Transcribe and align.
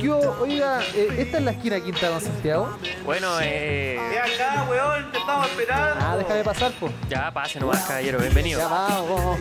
Yo, 0.00 0.36
oiga, 0.40 0.82
eh, 0.94 1.16
¿esta 1.18 1.38
es 1.38 1.44
la 1.44 1.50
esquina 1.50 1.80
Quinta 1.80 2.08
Don 2.08 2.20
Santiago? 2.20 2.76
Bueno, 3.04 3.28
eh. 3.40 3.98
acá, 4.18 4.66
weón, 4.70 5.10
te 5.12 5.18
estamos 5.18 5.50
esperando. 5.50 5.96
Ah, 6.00 6.16
déjame 6.16 6.44
pasar, 6.44 6.72
pues. 6.78 6.92
Ya, 7.08 7.30
pase 7.32 7.60
nomás, 7.60 7.84
caballero, 7.86 8.18
bienvenido. 8.18 8.60
Ya 8.60 8.68
vamos, 8.68 9.08
vamos. 9.08 9.40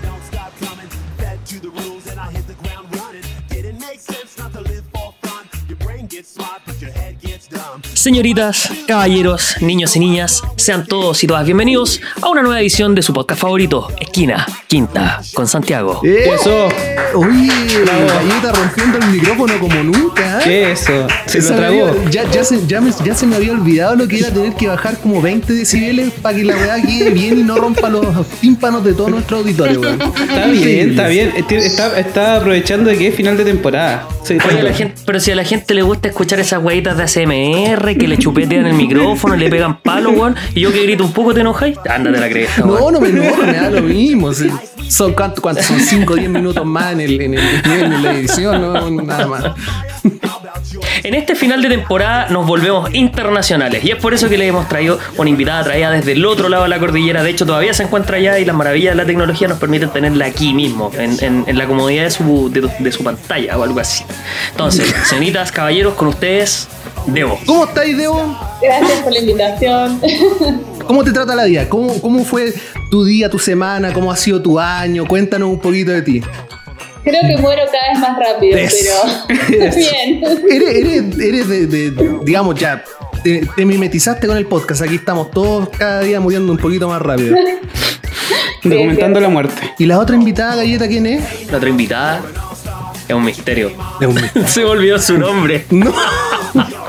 Señoritas, 7.93 8.71
caballeros, 8.87 9.55
niños 9.61 9.95
y 9.95 9.99
niñas, 9.99 10.41
sean 10.55 10.85
todos 10.85 11.23
y 11.23 11.27
todas 11.27 11.45
bienvenidos 11.45 11.99
a 12.21 12.29
una 12.29 12.41
nueva 12.41 12.61
edición 12.61 12.95
de 12.95 13.01
su 13.01 13.11
podcast 13.13 13.41
favorito, 13.41 13.87
Esquina 13.99 14.45
Quinta 14.67 15.21
con 15.33 15.47
Santiago. 15.47 16.01
Eso. 16.03 16.69
Uy, 17.15 17.47
la 17.85 18.13
galleta 18.13 18.51
rompiendo 18.53 18.97
el 18.99 19.07
micrófono 19.07 19.59
como 19.59 19.83
nunca. 19.83 20.39
¿eh? 20.39 20.43
¿Qué 20.43 20.71
es 20.71 20.81
eso? 20.83 21.07
Se 21.25 21.39
Esa 21.39 21.51
lo 21.55 21.57
tragó. 21.59 21.87
había- 21.87 22.09
ya, 22.11 22.31
ya, 22.31 22.43
se, 22.43 22.65
ya, 22.67 22.79
me, 22.81 22.91
ya 23.03 23.15
se 23.15 23.25
me 23.25 23.35
había 23.35 23.51
olvidado 23.51 23.95
lo 23.95 24.07
que 24.07 24.19
era 24.19 24.29
tener 24.31 24.53
que 24.53 24.67
bajar 24.67 24.97
como 24.99 25.21
20 25.21 25.51
decibeles 25.53 26.11
para 26.21 26.37
que 26.37 26.43
la 26.43 26.55
weá 26.55 26.81
quede 26.81 27.09
bien 27.09 27.39
y 27.39 27.43
no 27.43 27.55
rompa 27.57 27.89
los 27.89 28.27
tímpanos 28.41 28.83
de 28.83 28.93
todo 28.93 29.09
nuestro 29.09 29.37
auditorio, 29.37 29.81
weón. 29.81 29.99
Está 30.01 30.45
bien, 30.47 30.89
está 30.91 31.07
bien. 31.07 31.33
Este- 31.35 31.57
Está, 31.65 31.99
está 31.99 32.35
aprovechando 32.37 32.89
de 32.91 32.97
que 32.97 33.07
es 33.07 33.15
final 33.15 33.35
de 33.37 33.43
temporada. 33.45 34.07
Sí, 34.23 34.37
Oye, 34.47 34.61
la 34.61 34.73
gente, 34.73 35.01
pero 35.05 35.19
si 35.19 35.31
a 35.31 35.35
la 35.35 35.43
gente 35.43 35.73
le 35.73 35.81
gusta 35.81 36.07
escuchar 36.09 36.39
esas 36.39 36.63
weitas 36.63 36.95
de 36.97 37.03
ASMR 37.39 37.97
que 37.97 38.07
le 38.07 38.17
chupetean 38.17 38.65
el 38.67 38.73
micrófono, 38.73 39.35
le 39.35 39.49
pegan 39.49 39.79
palo, 39.81 40.11
weón, 40.11 40.35
y 40.55 40.61
yo 40.61 40.71
que 40.71 40.83
grito 40.83 41.03
un 41.05 41.13
poco, 41.13 41.33
¿te 41.33 41.41
enojáis? 41.41 41.77
Ándate 41.89 42.19
la 42.19 42.29
cresta, 42.29 42.65
weón. 42.65 42.79
No, 42.79 42.91
no 42.91 43.01
me 43.01 43.09
enojo, 43.09 43.41
me 43.43 43.53
da 43.53 43.69
lo 43.69 43.81
mismo. 43.81 44.33
sí. 44.33 44.49
Son 44.87 45.13
cuánto, 45.13 45.41
cuánto, 45.41 45.61
son 45.61 45.79
5 45.79 46.13
o 46.13 46.15
10 46.15 46.29
minutos 46.29 46.65
más 46.65 46.93
en, 46.93 47.01
el, 47.01 47.21
en, 47.21 47.33
el, 47.35 47.41
en 47.65 48.03
la 48.03 48.11
edición, 48.13 48.59
no, 48.61 48.89
nada 48.89 49.27
más. 49.27 49.43
En 51.03 51.13
este 51.13 51.35
final 51.35 51.61
de 51.61 51.69
temporada 51.69 52.27
nos 52.29 52.45
volvemos 52.47 52.93
internacionales 52.93 53.83
y 53.83 53.91
es 53.91 53.97
por 53.97 54.13
eso 54.13 54.29
que 54.29 54.37
le 54.37 54.47
hemos 54.47 54.67
traído 54.67 54.99
una 55.17 55.29
invitada 55.29 55.63
traída 55.63 55.91
desde 55.91 56.13
el 56.13 56.25
otro 56.25 56.49
lado 56.49 56.63
de 56.63 56.69
la 56.69 56.79
cordillera. 56.79 57.21
De 57.23 57.29
hecho, 57.29 57.45
todavía 57.45 57.73
se 57.73 57.83
encuentra 57.83 58.17
allá 58.17 58.39
y 58.39 58.45
las 58.45 58.55
maravillas 58.55 58.93
de 58.93 58.97
la 58.97 59.05
tecnología 59.05 59.47
nos 59.47 59.59
permiten 59.59 59.89
tenerla 59.89 60.25
aquí 60.25 60.53
mismo, 60.53 60.91
en, 60.97 61.17
en- 61.23 61.43
en 61.47 61.57
la 61.57 61.65
comodidad 61.67 62.03
de 62.03 62.11
su, 62.11 62.49
de, 62.51 62.69
de 62.79 62.91
su 62.91 63.03
pantalla 63.03 63.57
o 63.57 63.63
algo 63.63 63.79
así. 63.79 64.03
Entonces, 64.51 64.93
señoritas, 65.05 65.51
caballeros, 65.51 65.93
con 65.93 66.07
ustedes, 66.07 66.67
Debo. 67.13 67.39
¿Cómo 67.45 67.65
estáis, 67.65 67.97
Debo? 67.97 68.37
Gracias 68.61 68.99
por 69.01 69.13
la 69.13 69.19
invitación. 69.19 70.01
¿Cómo 70.87 71.03
te 71.03 71.11
trata 71.11 71.35
la 71.35 71.45
vida? 71.45 71.67
¿Cómo, 71.69 71.99
¿Cómo 72.01 72.23
fue 72.23 72.53
tu 72.89 73.03
día, 73.05 73.29
tu 73.29 73.37
semana? 73.39 73.93
¿Cómo 73.93 74.11
ha 74.11 74.17
sido 74.17 74.41
tu 74.41 74.59
año? 74.59 75.05
Cuéntanos 75.07 75.49
un 75.49 75.59
poquito 75.59 75.91
de 75.91 76.01
ti. 76.01 76.21
Creo 77.03 77.21
que 77.21 77.37
muero 77.41 77.61
cada 77.71 77.89
vez 77.91 77.99
más 77.99 78.17
rápido, 78.19 78.57
Eso. 78.57 78.91
pero 79.47 79.63
Eso. 79.65 79.77
bien. 79.79 80.21
Eres, 80.51 80.75
eres, 80.75 81.19
eres 81.19 81.47
de, 81.47 81.67
de- 81.67 82.19
digamos, 82.23 82.55
ya, 82.55 82.83
te, 83.23 83.47
te 83.55 83.65
mimetizaste 83.65 84.27
con 84.27 84.35
el 84.37 84.45
podcast. 84.45 84.81
Aquí 84.81 84.95
estamos 84.95 85.31
todos 85.31 85.69
cada 85.69 86.01
día 86.01 86.19
muriendo 86.19 86.51
un 86.51 86.57
poquito 86.57 86.87
más 86.89 87.01
rápido. 87.01 87.35
Documentando 88.63 89.19
la 89.19 89.29
muerte. 89.29 89.73
¿Y 89.77 89.85
la 89.85 89.99
otra 89.99 90.15
invitada, 90.15 90.55
Galleta, 90.57 90.87
quién 90.87 91.05
es? 91.05 91.49
La 91.49 91.57
otra 91.57 91.69
invitada 91.69 92.21
es 93.07 93.15
un 93.15 93.23
misterio. 93.23 93.71
Es 94.01 94.07
un 94.07 94.15
misterio. 94.15 94.47
Se 94.47 94.59
me 94.61 94.65
olvidó 94.69 94.99
su 94.99 95.17
nombre. 95.17 95.65
No. 95.69 95.93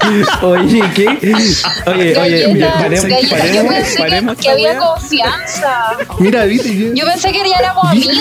Oye, 0.42 0.82
¿qué? 0.94 1.06
Oye, 1.86 2.16
oye, 2.18 2.48
mira, 2.54 2.72
paremos, 2.74 3.04
paremos, 3.30 3.74
pensé 3.74 3.94
que- 3.94 3.98
paremos 4.02 4.34
que, 4.34 4.40
esta 4.40 4.52
había 4.52 4.70
weá. 4.70 4.78
confianza. 4.78 5.96
Mira, 6.18 6.44
viste. 6.44 6.76
Yo, 6.76 6.94
Yo 6.94 7.04
pensé 7.04 7.32
que 7.32 7.38
ya 7.48 7.56
éramos 7.58 7.84
amigos. 7.90 8.16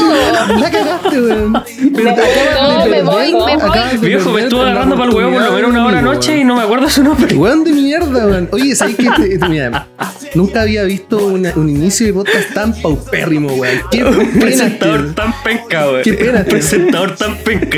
La 0.59 0.71
cagaste, 0.71 1.21
weón. 1.21 1.53
Pero 1.95 2.15
te 2.15 2.21
acabas 2.21 2.61
No, 2.61 2.69
de 2.69 2.75
me 2.77 2.83
perder, 2.83 3.03
voy, 3.05 3.33
me 3.33 3.55
voy. 3.57 3.97
Viejo, 4.01 4.31
me 4.31 4.41
estuvo 4.41 4.61
agarrando 4.61 4.95
para 4.95 5.09
el 5.09 5.15
huevo 5.15 5.31
por 5.31 5.41
lo 5.41 5.51
menos 5.53 5.69
una 5.71 5.85
hora 5.85 6.01
weón. 6.01 6.19
y 6.39 6.43
no 6.43 6.55
me 6.55 6.63
acuerdo 6.63 6.89
su 6.89 7.03
nombre. 7.03 7.35
Weón 7.35 7.63
de 7.63 7.71
mierda, 7.71 8.25
weón. 8.27 8.49
Oye, 8.51 8.75
¿sabes 8.75 8.95
qué? 8.95 9.09
Te- 9.17 9.37
te- 9.37 9.49
mira, 9.49 9.87
nunca 10.35 10.61
había 10.61 10.83
visto 10.83 11.17
una- 11.17 11.53
un 11.55 11.69
inicio 11.69 12.07
de 12.07 12.13
podcast 12.13 12.53
tan 12.53 12.73
paupérrimo, 12.81 13.53
weón. 13.53 13.81
Qué 13.91 14.03
Un 14.09 14.39
presentador 14.39 15.05
tío. 15.05 15.13
tan 15.15 15.33
penca, 15.43 15.85
güey. 15.85 16.01
Qué 16.03 16.13
pena, 16.13 16.39
Un 16.39 16.45
presentador 16.45 17.15
tan 17.15 17.35
penca. 17.37 17.77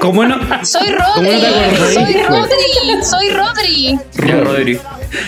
¿Cómo 0.00 0.24
no? 0.24 0.36
Soy 0.64 0.86
¿Cómo 1.14 1.22
no 1.22 1.28
te 1.28 1.36
Rodri. 1.38 1.46
acordás? 1.46 1.94
Soy 1.94 2.12
Rodri. 2.22 3.02
Soy 3.04 3.30
Rodri. 3.30 3.41
Ya, 4.26 4.40
Rodri. 4.40 4.78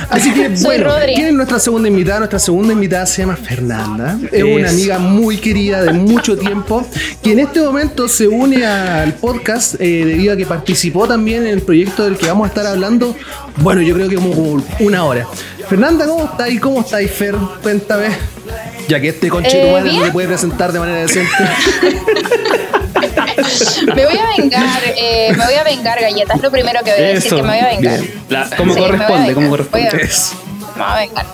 Así 0.09 0.33
que, 0.33 0.49
bueno, 0.63 0.85
Rodri. 0.85 1.15
¿quién 1.15 1.27
es 1.29 1.35
nuestra 1.35 1.59
segunda 1.59 1.89
invitada? 1.89 2.21
Nuestra 2.21 2.39
segunda 2.39 2.73
invitada 2.73 3.07
se 3.07 3.23
llama 3.23 3.37
Fernanda. 3.37 4.19
Es 4.33 4.43
una 4.43 4.71
amiga 4.71 4.99
muy 4.99 5.39
querida 5.39 5.83
de 5.83 5.93
mucho 5.93 6.37
tiempo, 6.39 6.87
que 7.23 7.33
en 7.33 7.41
este 7.41 7.61
momento 7.61 8.09
se 8.09 8.29
une 8.29 8.65
al 8.65 9.15
podcast 9.15 9.75
eh, 9.81 10.05
debido 10.05 10.33
a 10.35 10.37
que 10.37 10.47
participó 10.47 11.07
también 11.07 11.43
en 11.43 11.53
el 11.55 11.63
proyecto 11.63 12.05
del 12.05 12.17
que 12.17 12.27
vamos 12.27 12.47
a 12.47 12.49
estar 12.49 12.67
hablando. 12.67 13.15
Bueno, 13.57 13.83
yo 13.83 13.95
creo 13.95 14.09
que 14.09 14.17
como 14.17 14.63
una 14.81 15.05
hora. 15.05 15.27
Fernanda, 15.69 16.07
¿cómo 16.07 16.25
estáis? 16.25 16.61
¿Cómo 16.61 16.81
estáis, 16.81 17.11
Fer? 17.11 17.35
Cuéntame. 17.63 18.09
Ya 18.89 19.01
que 19.01 19.09
este 19.09 19.29
conche 19.29 19.51
tu 19.51 19.57
Eh, 19.57 20.01
le 20.05 20.13
puede 20.13 20.29
presentar 20.29 20.73
de 20.73 20.79
manera 20.79 21.01
decente. 21.01 21.31
Me 23.95 24.05
voy 24.07 24.17
a 24.19 24.27
vengar. 24.37 24.81
eh, 24.97 25.33
me 25.37 25.45
voy 25.45 25.55
a 25.55 25.65
vengar, 25.65 26.01
galletas. 26.01 26.37
Es 26.37 26.43
lo 26.43 26.51
primero 26.51 26.81
que 26.85 26.93
voy 26.93 27.01
a 27.03 27.07
decir, 27.09 27.27
Eso. 27.27 27.37
que 27.37 27.43
me 27.43 27.49
voy 27.49 27.59
a 27.59 27.67
vengar. 27.69 28.01
La- 28.29 28.51
Como 28.57 28.75
Sí, 28.75 28.81
corresponde, 28.81 29.35
como 29.35 29.51
corresponde. 29.51 29.91
Me 29.93 30.83
voy 30.83 30.93
a 30.93 30.95
vengar. 30.97 31.27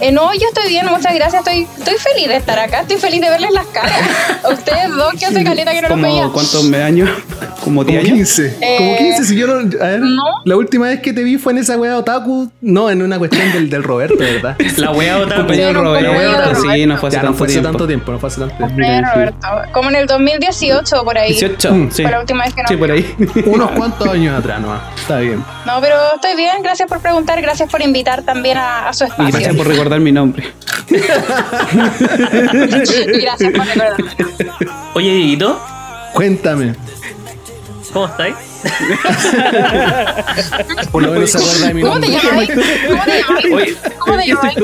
Eh, 0.00 0.12
no, 0.12 0.32
yo 0.34 0.46
estoy 0.48 0.68
bien, 0.68 0.86
muchas 0.86 1.14
gracias. 1.14 1.46
Estoy, 1.46 1.66
estoy 1.78 1.94
feliz 1.98 2.28
de 2.28 2.36
estar 2.36 2.58
acá. 2.58 2.80
Estoy 2.80 2.96
feliz 2.98 3.20
de 3.20 3.30
verles 3.30 3.50
las 3.52 3.66
caras. 3.66 3.98
Ustedes 4.52 4.88
dos 4.94 5.12
que 5.18 5.26
hace 5.26 5.44
caleta 5.44 5.72
que 5.72 5.82
no 5.82 5.88
los 5.88 6.00
veía. 6.00 6.20
Como, 6.22 6.32
¿Cuántos 6.32 6.64
me- 6.64 6.82
años? 6.82 7.08
¿Como 7.64 7.84
10 7.84 8.00
Como 8.04 8.14
años? 8.14 8.28
15. 8.36 8.56
Eh, 8.60 8.76
Como 8.78 8.96
15, 8.96 9.24
si 9.24 9.36
yo 9.36 9.46
no. 9.46 9.54
A 9.58 9.86
ver, 9.88 10.00
no. 10.00 10.22
La 10.44 10.56
última 10.56 10.86
vez 10.86 11.00
que 11.00 11.12
te 11.12 11.22
vi 11.22 11.36
fue 11.38 11.52
en 11.52 11.58
esa 11.58 11.76
wea 11.76 11.96
otaku. 11.98 12.50
No, 12.60 12.90
en 12.90 13.02
una 13.02 13.18
cuestión 13.18 13.52
del, 13.52 13.68
del 13.68 13.82
Roberto, 13.82 14.16
¿verdad? 14.18 14.56
La 14.76 14.92
wea 14.92 15.18
Compañero 15.18 15.68
Sí, 15.68 15.74
Roberto, 15.74 16.10
compañero 16.54 16.72
sí, 16.74 16.86
no 16.86 16.96
fue 16.98 17.08
hace 17.08 17.16
Ya, 17.16 17.22
no 17.22 17.28
tanto 17.28 17.38
fue 17.38 17.46
hace 17.46 17.54
tiempo. 17.54 17.68
tanto 17.70 17.86
tiempo, 17.86 18.12
no 18.12 18.18
fue 18.18 18.28
hace 18.28 18.40
tanto 18.40 18.56
tiempo. 18.74 19.08
Roberto, 19.14 19.48
como 19.72 19.88
en 19.90 19.96
el 19.96 20.06
2018 20.06 21.04
por 21.04 21.18
ahí. 21.18 21.30
18, 21.32 21.74
Mm. 21.74 21.90
sí. 21.90 22.02
Fue 22.02 22.10
la 22.12 22.20
última 22.20 22.44
vez 22.44 22.54
que 22.54 22.62
nos 22.62 22.68
Sí, 22.70 22.76
por 22.76 22.90
ahí. 22.90 23.14
Unos 23.46 23.70
cuantos 23.72 24.08
años 24.08 24.38
atrás 24.38 24.60
nomás. 24.60 24.80
Está 24.98 25.18
bien. 25.18 25.44
No, 25.66 25.80
pero 25.80 25.94
estoy 26.14 26.36
bien. 26.36 26.62
Gracias 26.62 26.88
por 26.88 27.00
preguntar. 27.00 27.40
Gracias 27.42 27.68
por 27.70 27.82
invitar 27.82 28.22
también 28.22 28.56
a, 28.56 28.88
a 28.88 28.92
su 28.92 29.04
Y 29.04 29.08
gracias 29.08 29.34
espacio. 29.42 29.56
por 29.56 29.66
recordar 29.66 29.87
mi 29.98 30.12
nombre. 30.12 30.44
Y 30.90 30.96
gracias 33.20 33.52
por 33.52 33.66
recordarme. 33.66 34.10
Oye, 34.94 35.10
Dieguito, 35.12 35.60
Cuéntame. 36.14 36.74
¿cómo 37.92 38.06
estáis? 38.06 38.34
Por 40.90 41.02
lo 41.02 41.12
menos 41.12 41.30
se 41.30 41.36
acuerda 41.38 41.66
de 41.68 41.74
mi 41.74 41.82
¿Cómo 41.82 42.00
te 42.00 42.08
nombre. 42.08 42.22
llamas? 42.22 42.48
¿Cómo 42.88 43.04
te 43.04 43.18
llamas? 43.20 43.44
Oye, 43.52 43.76
¿Cómo 43.98 44.16
te 44.18 44.26
llamas? 44.26 44.54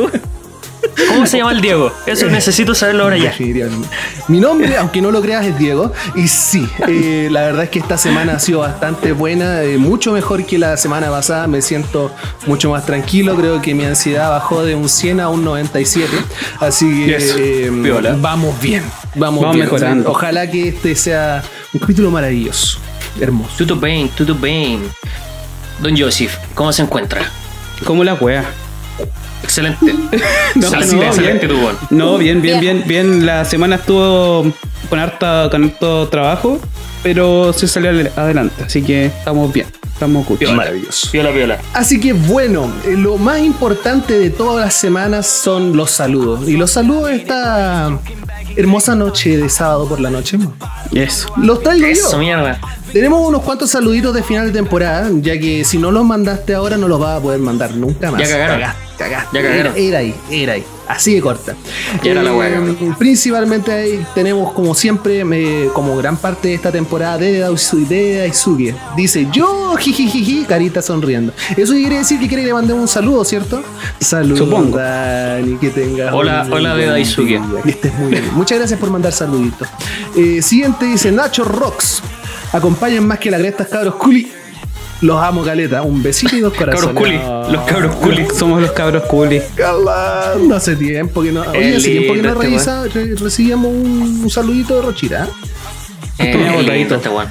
¿Cómo 1.09 1.27
se 1.27 1.39
llama 1.39 1.53
el 1.53 1.61
Diego? 1.61 1.93
Eso 2.07 2.27
necesito 2.27 2.75
saberlo 2.75 3.05
ahora 3.05 3.17
ya. 3.17 3.35
Mi 4.29 4.41
nombre, 4.41 4.77
aunque 4.77 5.01
no 5.01 5.11
lo 5.11 5.21
creas, 5.21 5.45
es 5.47 5.59
Diego. 5.59 5.93
Y 6.15 6.29
sí, 6.29 6.69
eh, 6.89 7.29
la 7.31 7.43
verdad 7.43 7.65
es 7.65 7.71
que 7.71 7.79
esta 7.79 7.97
semana 7.99 8.35
ha 8.35 8.39
sido 8.39 8.61
bastante 8.61 9.13
buena, 9.13 9.63
eh, 9.63 9.79
mucho 9.79 10.13
mejor 10.13 10.45
que 10.47 10.59
la 10.59 10.77
semana 10.77 11.11
pasada. 11.11 11.47
Me 11.47 11.63
siento 11.63 12.11
mucho 12.47 12.71
más 12.71 12.87
tranquilo. 12.87 13.37
Creo 13.37 13.61
que 13.61 13.75
mi 13.75 13.85
ansiedad 13.85 14.31
bajó 14.31 14.63
de 14.65 14.75
un 14.75 14.89
100 14.89 15.21
a 15.21 15.29
un 15.29 15.45
97. 15.45 16.09
Así 16.61 17.07
que 17.07 17.19
Yes. 17.19 17.35
eh, 17.39 17.73
Piola. 17.83 18.17
vamos 18.21 18.61
bien. 18.61 18.83
Vamos, 19.15 19.41
Vamos 19.43 19.57
bien. 19.57 19.67
mejorando. 19.67 20.11
Ojalá 20.11 20.51
que 20.51 20.69
este 20.69 20.95
sea 20.97 21.43
un 21.73 21.81
capítulo 21.81 22.11
maravilloso. 22.11 22.79
Hermoso. 23.21 23.55
Tuto 23.59 23.77
bien, 23.77 24.09
tuto 24.09 24.35
bien. 24.35 24.83
Don 25.81 25.97
Joseph, 25.97 26.37
¿cómo 26.55 26.73
se 26.73 26.83
encuentra? 26.83 27.31
¿Cómo 27.85 28.03
la 28.05 28.15
wea? 28.15 28.45
Excelente. 29.45 29.95
No, 30.57 30.67
excelente, 30.69 30.97
no, 30.97 31.03
excelente 31.03 31.47
bien. 31.49 31.61
tu. 31.89 31.95
No, 31.97 32.17
bien, 32.19 32.41
bien, 32.41 32.61
Bien. 32.61 32.85
bien. 32.87 33.27
La 33.27 33.45
semana 33.45 33.77
estuvo 33.77 34.45
con 34.89 34.99
harta, 35.01 35.49
con 35.51 35.65
harto 35.65 36.09
trabajo, 36.09 36.61
pero 37.03 37.53
se 37.53 37.67
salió 37.67 37.91
adelante. 38.17 38.63
Así 38.65 38.83
que 38.83 39.07
estamos 39.07 39.53
bien. 39.53 39.67
Estamos 39.93 40.27
good. 40.27 40.43
Maravilloso. 40.55 41.11
Piola, 41.11 41.33
piola. 41.33 41.59
Así 41.73 41.99
que 42.01 42.13
bueno, 42.13 42.73
eh, 42.85 42.95
lo 42.97 43.17
más 43.17 43.41
importante 43.41 44.19
de 44.19 44.31
todas 44.31 44.65
las 44.65 44.75
semanas 44.75 45.27
son 45.27 45.77
los 45.77 45.91
saludos. 45.91 46.49
Y 46.49 46.57
los 46.57 46.71
saludos 46.71 47.11
esta 47.11 47.99
hermosa 48.57 48.95
noche 48.95 49.37
de 49.37 49.49
sábado 49.49 49.89
por 49.89 50.01
la 50.01 50.11
noche. 50.11 50.39
Eso. 50.93 51.29
Los 51.37 51.63
traigo 51.63 51.87
Eso, 51.87 52.13
yo. 52.13 52.19
mierda. 52.19 52.61
Tenemos 52.93 53.27
unos 53.27 53.43
cuantos 53.43 53.71
saluditos 53.71 54.15
de 54.15 54.23
final 54.23 54.47
de 54.47 54.53
temporada, 54.53 55.11
ya 55.21 55.39
que 55.39 55.65
si 55.65 55.79
no 55.79 55.91
los 55.91 56.05
mandaste 56.05 56.55
ahora 56.55 56.77
no 56.77 56.87
los 56.87 57.01
vas 57.01 57.19
a 57.19 57.21
poder 57.23 57.41
mandar 57.41 57.75
nunca 57.75 58.11
más. 58.13 58.21
Ya 58.21 58.29
cagaron. 58.29 58.84
Cagaste. 58.99 59.43
Ya. 59.43 59.55
Era, 59.55 59.77
era 59.77 59.99
ahí, 59.99 60.15
era 60.31 60.53
ahí. 60.55 60.65
Así 60.87 61.15
de 61.15 61.21
corta. 61.21 61.57
Ya 62.03 62.13
era 62.13 62.23
la 62.23 62.31
Eh, 62.31 62.35
hueá. 62.35 62.97
Principalmente 62.99 63.73
ahí 63.73 64.07
tenemos, 64.15 64.53
como 64.53 64.75
siempre, 64.75 65.25
me- 65.25 65.67
como 65.73 65.97
gran 65.97 66.17
parte 66.17 66.49
de 66.49 66.55
esta 66.55 66.71
temporada 66.71 67.19
de 67.19 67.39
Daisuke. 67.41 68.75
Dice 68.97 69.27
yo, 69.33 69.75
jijijiji, 69.77 70.45
carita 70.45 70.81
sonriendo. 70.83 71.33
Eso 71.57 71.73
quiere 71.73 71.99
decir 71.99 72.21
que 72.21 72.29
quiere 72.29 72.43
que 72.43 72.49
le 72.49 72.55
mandemos 72.55 72.83
un 72.83 72.89
saludo, 72.89 73.25
¿cierto? 73.25 73.63
Saludos, 74.01 74.39
Supongo. 74.41 74.77
Dani, 74.79 75.57
que 75.57 75.71
tengas. 75.71 76.13
Hola- 76.13 76.47
hola 76.51 76.75
de 76.77 76.87
Daisuke. 76.87 77.27
día, 77.29 77.43
Que 77.65 77.71
estés 77.71 77.95
muy 77.95 78.11
bien. 78.11 78.25
Muchas 78.35 78.59
gracias 78.59 78.79
por 78.79 78.91
mandar 78.91 79.13
saluditos. 79.13 79.67
Eh, 80.17 80.41
siguiente 80.43 80.85
dice 80.87 81.11
Nacho 81.11 81.45
Rocks. 81.45 82.03
Acompañen 82.53 83.07
más 83.07 83.19
que 83.19 83.31
la 83.31 83.39
cresta, 83.39 83.65
cabros 83.67 83.97
culi. 83.97 84.31
Los 85.05 85.23
amo, 85.23 85.45
caleta. 85.45 85.83
Un 85.83 86.03
besito 86.03 86.35
y 86.35 86.41
dos 86.41 86.55
corazones. 86.55 86.87
Cabros 86.95 87.03
culi, 87.03 87.19
No. 87.19 87.51
los 87.53 87.63
cabros 87.65 87.95
culi. 87.97 88.27
Somos 88.35 88.63
los 88.63 88.73
cabros 88.73 89.03
culi. 89.05 89.43
Calando 89.55 90.55
hace 90.57 90.77
tiempo 90.77 91.23
que 91.23 91.31
no. 91.33 91.43
Oye, 91.43 91.77
hace 91.77 91.91
tiempo 91.91 92.15
que 92.15 92.23
no 92.23 92.29
este 92.31 92.43
revisa- 92.49 92.85
re- 92.93 93.15
recibíamos 93.17 93.67
un, 93.71 94.21
un 94.25 94.31
saludito 94.31 94.77
de 94.77 94.83
Rochira. 94.83 95.29
Eh, 96.19 96.53
botadito. 96.57 96.95
este 96.95 97.09
weón. 97.11 97.29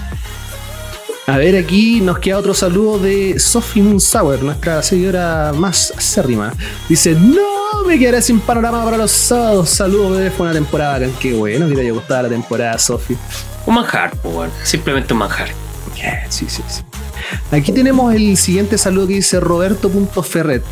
A 1.26 1.38
ver, 1.38 1.56
aquí 1.56 2.02
nos 2.02 2.20
queda 2.20 2.38
otro 2.38 2.54
saludo 2.54 3.00
de 3.00 3.40
Sophie 3.40 3.82
Moonsauer, 3.82 4.44
nuestra 4.44 4.84
seguidora 4.84 5.52
más 5.56 5.94
acérrima. 5.98 6.54
Dice: 6.90 7.16
No 7.20 7.84
me 7.88 7.98
quedaré 7.98 8.22
sin 8.22 8.40
panorama 8.42 8.84
para 8.84 8.98
los 8.98 9.10
sábados. 9.12 9.70
Saludos, 9.70 10.18
bebé. 10.18 10.30
Fue 10.32 10.46
una 10.46 10.54
temporada 10.54 10.94
bacán. 11.00 11.12
Qué 11.20 11.34
bueno 11.34 11.68
que 11.70 11.76
te 11.76 11.82
haya 11.82 11.92
gustado 11.92 12.24
la 12.24 12.30
temporada, 12.30 12.78
Sophie. 12.78 13.18
Un 13.66 13.74
manjar, 13.76 14.12
weón. 14.24 14.52
Simplemente 14.64 15.14
un 15.14 15.20
manjar. 15.20 15.48
Yeah, 15.96 16.26
sí, 16.30 16.46
sí, 16.50 16.62
sí. 16.68 16.82
Aquí 17.52 17.72
tenemos 17.72 18.14
el 18.14 18.38
siguiente 18.38 18.78
saludo 18.78 19.08
que 19.08 19.16
dice 19.16 19.40
Roberto.ferret. 19.40 20.64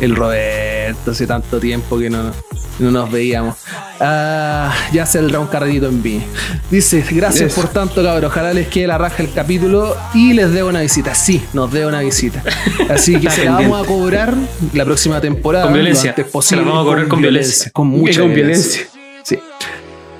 El 0.00 0.16
Roberto, 0.16 1.12
hace 1.12 1.26
tanto 1.26 1.60
tiempo 1.60 1.98
que 1.98 2.10
no, 2.10 2.32
no 2.78 2.90
nos 2.90 3.10
veíamos. 3.10 3.56
Ah, 4.00 4.74
ya 4.92 5.06
se 5.06 5.20
el 5.20 5.36
un 5.36 5.46
carretito 5.46 5.86
en 5.86 6.02
mí. 6.02 6.22
Dice, 6.70 7.04
gracias 7.10 7.52
por 7.52 7.68
tanto, 7.68 8.02
cabrón. 8.02 8.24
Ojalá 8.24 8.52
les 8.52 8.68
quede 8.68 8.86
la 8.88 8.98
raja 8.98 9.22
el 9.22 9.32
capítulo 9.32 9.96
y 10.14 10.32
les 10.32 10.50
dé 10.52 10.64
una 10.64 10.80
visita. 10.80 11.14
Sí, 11.14 11.44
nos 11.52 11.70
dé 11.70 11.86
una 11.86 12.00
visita. 12.00 12.42
Así 12.88 13.20
que 13.20 13.30
se 13.30 13.44
la 13.44 13.52
vamos 13.52 13.84
a 13.84 13.86
cobrar 13.86 14.34
la 14.72 14.84
próxima 14.84 15.20
temporada. 15.20 15.66
Con 15.66 15.74
violencia. 15.74 16.04
Lo 16.04 16.10
antes 16.10 16.26
Se 16.26 16.32
posible, 16.32 16.64
la 16.64 16.70
vamos 16.70 16.84
a 16.84 16.88
cobrar 16.88 17.08
con 17.08 17.20
violencia. 17.20 17.70
Con 17.72 17.86
mucha 17.88 18.20
con 18.22 18.34
violencia. 18.34 18.86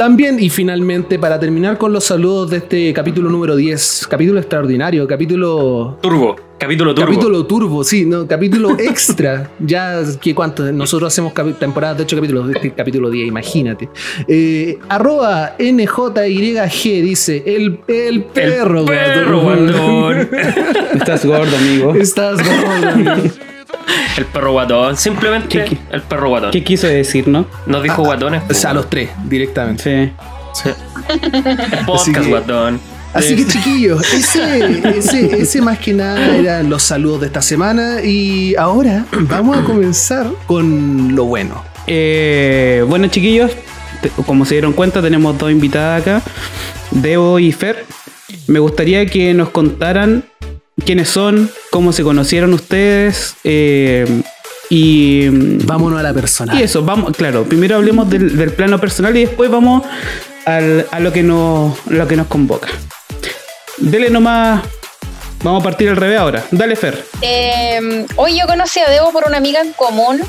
También, 0.02 0.36
y 0.40 0.50
finalmente, 0.50 1.16
para 1.16 1.38
terminar 1.38 1.78
con 1.78 1.92
los 1.92 2.02
saludos 2.02 2.50
de 2.50 2.56
este 2.56 2.92
capítulo 2.92 3.30
número 3.30 3.54
10, 3.54 4.08
capítulo 4.10 4.40
extraordinario, 4.40 5.06
capítulo. 5.06 5.96
Turbo. 6.02 6.34
Capítulo 6.58 6.92
turbo. 6.92 7.06
Capítulo 7.06 7.46
turbo, 7.46 7.84
sí, 7.84 8.04
no, 8.04 8.26
capítulo 8.26 8.76
extra. 8.80 9.48
ya, 9.60 10.00
que 10.20 10.34
cuánto? 10.34 10.72
Nosotros 10.72 11.12
hacemos 11.12 11.32
temporadas 11.56 11.98
de 11.98 12.02
8 12.02 12.16
capítulos, 12.16 12.50
este 12.50 12.72
capítulo 12.72 13.10
10, 13.10 13.28
imagínate. 13.28 13.88
Eh, 14.26 14.76
arroba 14.88 15.54
NJYG 15.60 16.82
dice: 17.00 17.44
El, 17.46 17.78
el 17.86 18.24
perro, 18.24 18.80
El 18.80 18.84
perro, 18.86 19.40
guatón". 19.40 19.72
guatón. 19.72 20.28
Estás 20.94 21.24
gordo, 21.24 21.56
amigo. 21.56 21.94
Estás 21.94 22.40
gordo. 22.42 23.22
El 24.16 24.26
perro 24.26 24.52
guatón. 24.52 24.96
Simplemente 24.96 25.48
¿Qué- 25.48 25.64
qué? 25.64 25.78
el 25.90 26.02
perro 26.02 26.28
guatón. 26.28 26.50
¿Qué 26.50 26.62
quiso 26.62 26.86
decir, 26.86 27.28
no? 27.28 27.46
Nos 27.66 27.82
dijo 27.82 28.02
guatones. 28.02 28.42
O 28.50 28.54
sea, 28.54 28.70
a 28.70 28.74
los 28.74 28.88
tres, 28.90 29.10
directamente. 29.24 30.12
Sí. 30.52 30.68
El 31.08 31.84
podcast 31.86 32.08
Así 32.08 32.12
que- 32.12 32.28
guatón. 32.28 32.80
Así 33.14 33.36
que 33.36 33.46
chiquillos, 33.46 34.00
ese, 34.14 34.80
ese, 34.98 35.42
ese 35.42 35.60
más 35.60 35.78
que 35.78 35.92
nada 35.92 36.34
eran 36.34 36.70
los 36.70 36.82
saludos 36.82 37.20
de 37.20 37.26
esta 37.26 37.42
semana 37.42 38.00
y 38.02 38.54
ahora 38.56 39.04
vamos 39.28 39.58
a 39.58 39.64
comenzar 39.64 40.26
con 40.46 41.14
lo 41.14 41.24
bueno. 41.26 41.62
Eh, 41.86 42.82
bueno, 42.88 43.08
chiquillos, 43.08 43.50
como 44.24 44.46
se 44.46 44.54
dieron 44.54 44.72
cuenta, 44.72 45.02
tenemos 45.02 45.36
dos 45.36 45.50
invitadas 45.50 46.00
acá, 46.00 46.22
Debo 46.90 47.38
y 47.38 47.52
Fer. 47.52 47.84
Me 48.46 48.58
gustaría 48.60 49.04
que 49.04 49.34
nos 49.34 49.50
contaran 49.50 50.24
quiénes 50.84 51.08
son, 51.08 51.50
cómo 51.70 51.92
se 51.92 52.02
conocieron 52.02 52.52
ustedes 52.54 53.34
eh, 53.44 54.22
y, 54.70 55.28
Vámonos 55.64 56.00
a 56.00 56.02
la 56.02 56.12
persona. 56.14 56.58
y 56.58 56.62
eso, 56.62 56.82
vamos, 56.82 57.12
claro, 57.16 57.44
primero 57.44 57.76
hablemos 57.76 58.08
del, 58.08 58.36
del 58.36 58.52
plano 58.52 58.78
personal 58.78 59.16
y 59.16 59.26
después 59.26 59.50
vamos 59.50 59.82
al- 60.46 60.86
a 60.90 60.98
lo 61.00 61.12
que, 61.12 61.22
nos, 61.22 61.76
lo 61.86 62.08
que 62.08 62.16
nos 62.16 62.26
convoca. 62.26 62.68
Dele 63.78 64.10
nomás, 64.10 64.62
vamos 65.42 65.60
a 65.60 65.64
partir 65.64 65.88
al 65.88 65.96
revés 65.96 66.18
ahora. 66.18 66.44
Dale, 66.50 66.76
Fer. 66.76 67.04
Eh, 67.20 68.06
hoy 68.16 68.38
yo 68.38 68.46
conocí 68.46 68.80
a 68.80 68.88
Debo 68.90 69.12
por 69.12 69.24
una 69.26 69.36
amiga 69.38 69.60
en 69.60 69.72
común, 69.72 70.20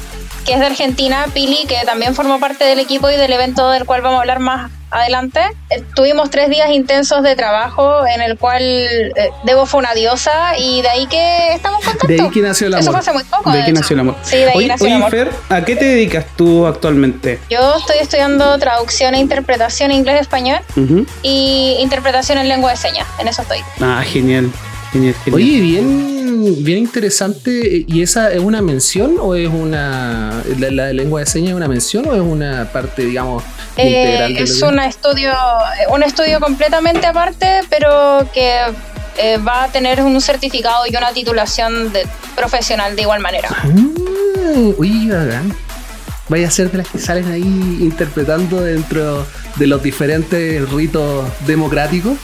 que 0.45 0.53
es 0.53 0.59
de 0.59 0.65
Argentina, 0.65 1.25
Pili, 1.33 1.65
que 1.67 1.77
también 1.85 2.15
formó 2.15 2.39
parte 2.39 2.63
del 2.65 2.79
equipo 2.79 3.09
y 3.09 3.15
del 3.15 3.31
evento 3.33 3.69
del 3.71 3.85
cual 3.85 4.01
vamos 4.01 4.17
a 4.17 4.21
hablar 4.21 4.39
más 4.39 4.71
adelante. 4.91 5.39
Eh, 5.71 5.83
tuvimos 5.95 6.29
tres 6.29 6.49
días 6.49 6.69
intensos 6.69 7.23
de 7.23 7.35
trabajo 7.35 8.05
en 8.05 8.21
el 8.21 8.37
cual 8.37 8.61
eh, 8.61 9.11
Debo 9.43 9.65
fue 9.65 9.79
una 9.79 9.93
diosa 9.95 10.55
y 10.57 10.81
de 10.83 10.89
ahí 10.89 11.07
que 11.07 11.53
estamos 11.53 11.83
contentos. 11.83 12.07
De 12.09 12.21
ahí 12.21 12.29
que 12.29 12.41
nació 12.41 12.67
el 12.67 12.73
Eso 12.75 12.89
amor. 12.91 12.91
fue 12.91 12.99
hace 12.99 13.13
muy 13.13 13.23
poco. 13.23 13.49
¿De 13.51 13.63
qué 13.63 13.71
hecho. 13.71 13.79
nació 13.79 13.93
el 13.95 13.99
amor? 14.01 14.15
Sí, 14.21 14.37
de 14.37 14.49
ahí 14.49 14.57
Oye, 14.57 14.67
nació 14.67 14.87
el 14.87 14.93
amor. 14.93 15.09
Fer, 15.11 15.31
¿a 15.49 15.61
qué 15.65 15.75
te 15.75 15.85
dedicas 15.85 16.25
tú 16.35 16.67
actualmente? 16.67 17.39
Yo 17.49 17.75
estoy 17.77 17.97
estudiando 17.99 18.57
traducción 18.59 19.15
e 19.15 19.19
interpretación 19.19 19.91
inglés-español 19.91 20.59
Ujú. 20.75 21.07
y 21.23 21.77
interpretación 21.79 22.37
en 22.37 22.47
lengua 22.49 22.69
de 22.71 22.77
señas. 22.77 23.07
En 23.19 23.27
eso 23.27 23.41
estoy. 23.41 23.59
Ah, 23.81 24.03
genial. 24.05 24.51
Genial, 24.93 25.15
genial. 25.25 25.41
Oye, 25.41 25.59
bien, 25.59 26.63
bien 26.63 26.77
interesante. 26.77 27.83
¿Y 27.87 28.01
esa 28.03 28.31
es 28.31 28.39
una 28.39 28.61
mención 28.61 29.15
o 29.19 29.33
es 29.35 29.49
una. 29.49 30.43
La, 30.59 30.69
la 30.69 30.93
lengua 30.93 31.21
de 31.21 31.25
señas 31.25 31.49
es 31.49 31.55
una 31.55 31.67
mención 31.67 32.07
o 32.07 32.13
es 32.13 32.21
una 32.21 32.71
parte, 32.71 33.03
digamos, 33.05 33.43
Eh, 33.75 33.87
integral 33.87 34.33
de 34.35 34.43
es 34.43 34.61
un 34.61 34.79
estudio, 34.79 35.31
eh, 35.31 35.91
un 35.91 36.03
estudio 36.03 36.39
completamente 36.39 37.07
aparte, 37.07 37.61
pero 37.69 38.27
que 38.33 38.59
eh, 39.17 39.37
va 39.37 39.63
a 39.63 39.67
tener 39.69 40.01
un 40.01 40.21
certificado 40.21 40.85
y 40.87 40.95
una 40.95 41.11
titulación 41.11 41.91
de, 41.91 42.07
profesional 42.35 42.95
de 42.95 43.01
igual 43.01 43.19
manera. 43.19 43.49
Ah, 43.51 43.67
uy, 44.77 45.09
bacán. 45.09 45.53
Vaya 46.29 46.47
a 46.47 46.51
ser 46.51 46.71
de 46.71 46.77
las 46.77 46.87
que 46.87 46.99
salen 46.99 47.31
ahí 47.31 47.41
interpretando 47.81 48.61
dentro 48.61 49.25
de 49.57 49.67
los 49.67 49.83
diferentes 49.83 50.69
ritos 50.69 51.25
democráticos. 51.45 52.17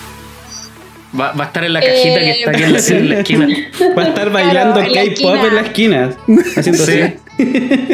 Va, 1.18 1.32
va 1.32 1.46
a 1.46 1.48
estar 1.48 1.64
en 1.64 1.74
la 1.74 1.80
cajita 1.82 2.20
que 2.20 2.30
Eh, 2.30 2.36
está 2.40 2.52
aquí 2.52 2.64
en 2.64 2.74
la, 2.74 2.80
en 2.80 3.10
la 3.10 3.20
esquina. 3.20 3.48
Va 3.98 4.04
a 4.04 4.08
estar 4.08 4.30
bailando 4.30 4.80
en 4.80 4.94
la 4.94 5.02
K-pop 5.06 5.36
en 5.48 5.56
la 5.56 5.62
esquina. 5.62 6.10
Haciendo 6.58 6.86
Sí. 6.86 7.02
así. 7.02 7.16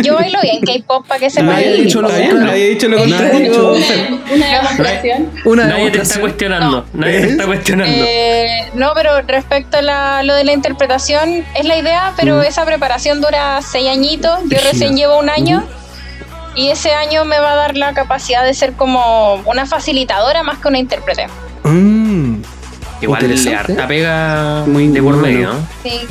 Yo 0.04 0.16
bailo 0.16 0.40
bien 0.42 0.60
K-pop 0.62 1.08
para 1.08 1.20
que 1.20 1.30
se 1.30 1.42
Nadie 1.44 1.74
dicho 1.84 2.02
lo 2.02 2.10
nadie 2.10 2.66
ha 2.66 2.70
dicho 2.72 2.88
lo 2.90 2.98
contrario. 2.98 3.74
Una 4.34 4.48
demostración. 4.58 5.30
Una 5.46 5.66
Nadie 5.68 5.92
te 5.92 6.02
está 6.02 6.20
cuestionando. 6.20 6.86
Nadie 6.94 7.22
te 7.22 7.28
está 7.30 7.46
cuestionando. 7.46 8.06
Eh, 8.08 8.48
no, 8.74 8.92
pero 8.96 9.22
respecto 9.22 9.78
a 9.78 9.82
la- 9.82 10.24
lo 10.24 10.34
de 10.36 10.44
la 10.46 10.52
interpretación, 10.54 11.46
es 11.56 11.66
la 11.66 11.78
idea, 11.78 12.14
pero 12.18 12.42
esa 12.42 12.66
preparación 12.66 13.22
dura 13.22 13.62
seis 13.62 13.88
añitos. 13.88 14.40
Yo 14.50 14.58
recién 14.70 14.98
llevo 14.98 15.20
un 15.20 15.30
año. 15.30 15.64
Y 16.58 16.70
ese 16.70 16.92
año 16.94 17.24
me 17.26 17.38
va 17.40 17.52
a 17.52 17.56
dar 17.56 17.78
la 17.78 17.94
capacidad 17.94 18.44
de 18.46 18.54
ser 18.54 18.74
como 18.74 19.36
una 19.46 19.66
facilitadora 19.66 20.42
más 20.42 20.58
que 20.60 20.70
una 20.70 20.80
intérprete. 20.80 21.28
Mm, 21.64 22.05
Igual 23.06 23.44
le 23.44 23.56
harta 23.56 23.88
pega 23.88 24.64
Muy- 24.68 24.88
de 24.90 25.02
por 25.02 25.16
medio. 25.18 25.54
Sí, 25.84 26.02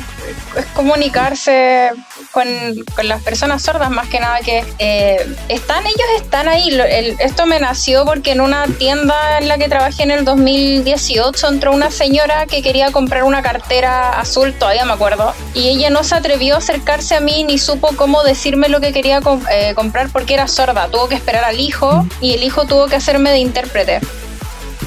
es 0.57 0.65
comunicarse 0.73 1.91
con, 2.31 2.47
con 2.95 3.07
las 3.07 3.21
personas 3.21 3.61
sordas 3.61 3.89
más 3.91 4.07
que 4.07 4.19
nada 4.19 4.39
que 4.39 4.63
eh, 4.79 5.25
están, 5.49 5.85
ellos 5.85 6.07
están 6.17 6.47
ahí. 6.47 6.71
Lo- 6.71 6.83
el- 6.83 7.15
esto 7.19 7.45
me 7.45 7.59
nació 7.59 8.05
porque 8.05 8.31
en 8.31 8.41
una 8.41 8.65
tienda 8.67 9.37
en 9.39 9.47
la 9.47 9.57
que 9.57 9.67
trabajé 9.69 10.03
en 10.03 10.11
el 10.11 10.25
2018 10.25 11.47
entró 11.47 11.71
una 11.73 11.91
señora 11.91 12.45
que 12.45 12.61
quería 12.61 12.91
comprar 12.91 13.23
una 13.23 13.41
cartera 13.41 14.19
azul, 14.19 14.53
todavía 14.53 14.85
me 14.85 14.93
acuerdo, 14.93 15.33
y 15.53 15.69
ella 15.69 15.89
no 15.89 16.03
se 16.03 16.15
atrevió 16.15 16.55
a 16.55 16.57
acercarse 16.59 17.15
a 17.15 17.19
mí 17.19 17.43
ni 17.43 17.57
supo 17.57 17.89
cómo 17.95 18.23
decirme 18.23 18.69
lo 18.69 18.79
que 18.81 18.91
quería 18.93 19.19
eh, 19.51 19.73
comprar 19.75 20.09
porque 20.09 20.33
era 20.33 20.47
sorda. 20.47 20.87
Tuvo 20.87 21.07
que 21.07 21.15
esperar 21.15 21.43
al 21.45 21.59
hijo 21.59 22.05
y 22.21 22.33
el 22.33 22.43
hijo 22.43 22.65
tuvo 22.65 22.87
que 22.87 22.95
hacerme 22.95 23.31
de 23.31 23.39
intérprete. 23.39 23.99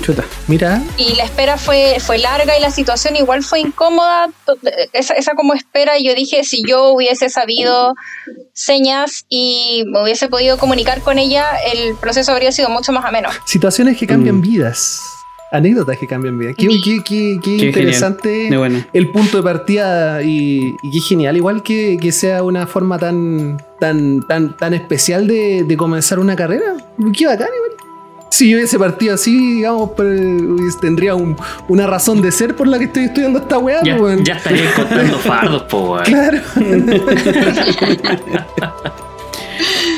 Chuta. 0.03 0.25
mira, 0.47 0.83
Y 0.97 1.15
la 1.17 1.25
espera 1.25 1.57
fue, 1.59 1.97
fue 2.01 2.19
larga 2.19 2.57
y 2.57 2.61
la 2.63 2.71
situación 2.71 3.17
igual 3.17 3.43
fue 3.43 3.61
incómoda. 3.61 4.29
Esa, 4.93 5.15
esa 5.15 5.35
como 5.35 5.55
espera, 5.55 5.99
y 5.99 6.05
yo 6.07 6.15
dije, 6.15 6.45
si 6.45 6.63
yo 6.67 6.93
hubiese 6.93 7.29
sabido 7.31 7.95
señas 8.53 9.25
y 9.29 9.85
me 9.87 10.03
hubiese 10.03 10.29
podido 10.29 10.59
comunicar 10.59 11.01
con 11.03 11.19
ella, 11.19 11.45
el 11.75 11.95
proceso 11.97 12.33
habría 12.33 12.53
sido 12.53 12.69
mucho 12.71 12.93
más 12.93 13.05
ameno. 13.05 13.29
situaciones 13.45 13.97
que 13.97 14.07
cambian 14.07 14.37
Mm. 14.37 14.43
vidas. 14.43 15.01
Anécdotas 15.51 15.97
que 15.97 16.07
cambian 16.07 16.39
vidas. 16.39 16.55
Qué, 16.59 16.67
qué- 16.85 17.03
qué- 17.03 17.39
qué 17.43 17.57
Qué 17.57 17.67
interesante 17.69 18.55
bueno. 18.59 18.85
el 18.93 19.11
punto 19.11 19.39
de 19.39 19.43
partida 19.43 20.23
y, 20.23 20.75
y 20.83 20.91
qué 20.93 21.01
genial. 21.01 21.39
Igual 21.39 21.63
que, 21.63 21.97
que 21.99 22.13
sea 22.13 22.43
una 22.43 22.67
forma 22.67 22.99
tan, 22.99 23.57
tan, 23.81 24.21
tan, 24.27 24.55
tan 24.59 24.75
especial 24.75 25.27
de, 25.27 25.65
de 25.65 25.77
comenzar 25.79 26.19
una 26.19 26.37
carrera. 26.37 26.77
Qué 27.17 27.25
bacán, 27.27 27.49
igual. 27.57 27.68
Si 28.31 28.51
yo 28.51 28.59
hubiese 28.59 28.79
partido 28.79 29.15
así, 29.15 29.55
digamos, 29.57 29.91
pues, 29.97 30.79
tendría 30.81 31.15
un- 31.15 31.37
una 31.69 31.87
razón 31.87 32.21
de 32.21 32.31
ser 32.31 32.55
por 32.55 32.69
la 32.69 32.79
que 32.79 32.85
estoy 32.85 33.05
estudiando 33.05 33.39
esta 33.41 33.59
weá. 33.59 33.81
Ya, 33.83 33.97
pues, 33.97 34.21
estaría 34.29 34.73
contando 34.75 35.19
fardos, 35.19 35.63
po, 35.63 35.93
weón. 35.93 36.05
Claro. 36.05 36.39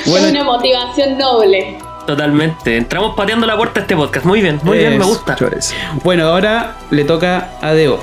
Bueno, 0.06 0.28
una 0.30 0.44
motivación 0.44 1.18
noble. 1.18 1.78
Totalmente. 2.06 2.76
Entramos 2.78 3.14
pateando 3.14 3.46
la 3.46 3.56
puerta 3.56 3.80
a 3.80 3.82
este 3.82 3.94
podcast. 3.94 4.24
Muy 4.24 4.40
bien, 4.40 4.58
muy 4.62 4.78
bien, 4.78 4.98
me 4.98 5.04
gusta. 5.04 5.36
bueno, 6.02 6.26
ahora 6.28 6.76
le 6.90 7.04
toca 7.04 7.50
a 7.60 7.72
Deo. 7.72 8.00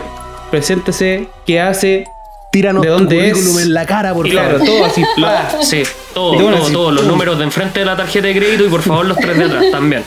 Preséntese, 0.51 1.27
qué 1.45 1.59
hace. 1.59 2.05
Tíranos 2.51 2.83
¿De 2.83 2.89
dónde 2.89 3.29
es? 3.31 3.57
en 3.61 3.73
la 3.73 3.85
cara, 3.85 4.13
por 4.13 4.29
Claro, 4.29 4.59
favor. 4.59 4.65
todo 4.67 4.85
así. 4.85 5.03
Lo- 5.17 5.27
sí, 5.63 5.83
todo, 6.13 6.37
todo, 6.37 6.63
así, 6.63 6.71
todo. 6.71 6.91
Los 6.91 7.05
números 7.05 7.37
de 7.39 7.43
enfrente 7.43 7.79
de 7.81 7.85
la 7.85 7.97
tarjeta 7.97 8.27
de 8.27 8.35
crédito 8.37 8.65
y 8.65 8.69
por 8.69 8.81
favor 8.83 9.05
los 9.05 9.17
tres 9.17 9.37
de 9.37 9.43
atrás 9.45 9.65
también. 9.71 10.03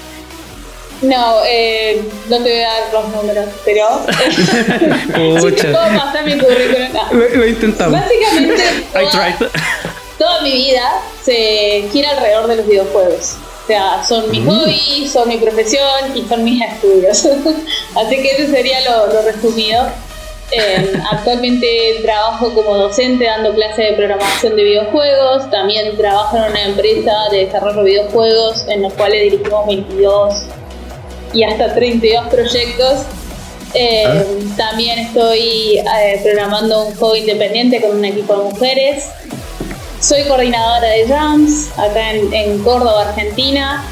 No, 1.02 1.40
eh, 1.46 2.02
no 2.28 2.36
te 2.42 2.50
voy 2.50 2.60
a 2.60 2.68
dar 2.68 2.92
los 2.92 3.08
números, 3.08 3.46
pero. 3.64 3.86
puedo 5.14 5.72
pasar 5.72 6.24
mi 6.24 6.38
currículum. 6.38 6.92
No. 6.92 7.12
Lo, 7.12 7.28
lo 7.36 7.46
intentamos. 7.46 8.00
Básicamente, 8.00 8.62
I 8.90 8.92
toda, 8.92 9.10
tried. 9.10 9.48
toda 10.18 10.40
mi 10.42 10.52
vida 10.52 11.02
se 11.22 11.88
gira 11.90 12.10
alrededor 12.10 12.48
de 12.48 12.56
los 12.56 12.66
videojuegos. 12.66 13.36
O 13.64 13.66
sea, 13.66 14.04
son 14.04 14.30
mis 14.30 14.44
hobbies, 14.44 15.12
son 15.12 15.28
mi 15.28 15.38
profesión 15.38 16.14
y 16.14 16.22
son 16.26 16.44
mis 16.44 16.60
estudios. 16.62 17.24
Así 17.94 18.16
que 18.16 18.32
ese 18.32 18.48
sería 18.48 18.80
lo, 18.80 19.06
lo 19.12 19.22
resumido. 19.22 19.86
Eh, 20.52 20.92
actualmente 21.12 22.00
trabajo 22.02 22.52
como 22.52 22.76
docente 22.76 23.24
dando 23.24 23.54
clases 23.54 23.90
de 23.90 23.92
programación 23.92 24.56
de 24.56 24.64
videojuegos. 24.64 25.48
También 25.50 25.96
trabajo 25.96 26.36
en 26.36 26.50
una 26.50 26.64
empresa 26.64 27.12
de 27.30 27.46
desarrollo 27.46 27.84
de 27.84 27.90
videojuegos 27.90 28.64
en 28.68 28.82
los 28.82 28.92
cuales 28.94 29.30
dirigimos 29.30 29.66
22 29.66 30.34
y 31.32 31.42
hasta 31.44 31.74
32 31.74 32.28
proyectos. 32.28 33.02
Eh, 33.74 34.24
También 34.56 34.98
estoy 34.98 35.78
eh, 35.78 36.20
programando 36.22 36.86
un 36.86 36.94
juego 36.96 37.16
independiente 37.16 37.80
con 37.80 37.96
un 37.96 38.04
equipo 38.04 38.36
de 38.36 38.44
mujeres. 38.50 39.04
Soy 40.00 40.24
coordinadora 40.24 40.88
de 40.88 41.06
Jams 41.06 41.68
acá 41.78 42.12
en, 42.12 42.32
en 42.32 42.58
Córdoba, 42.62 43.08
Argentina. 43.10 43.84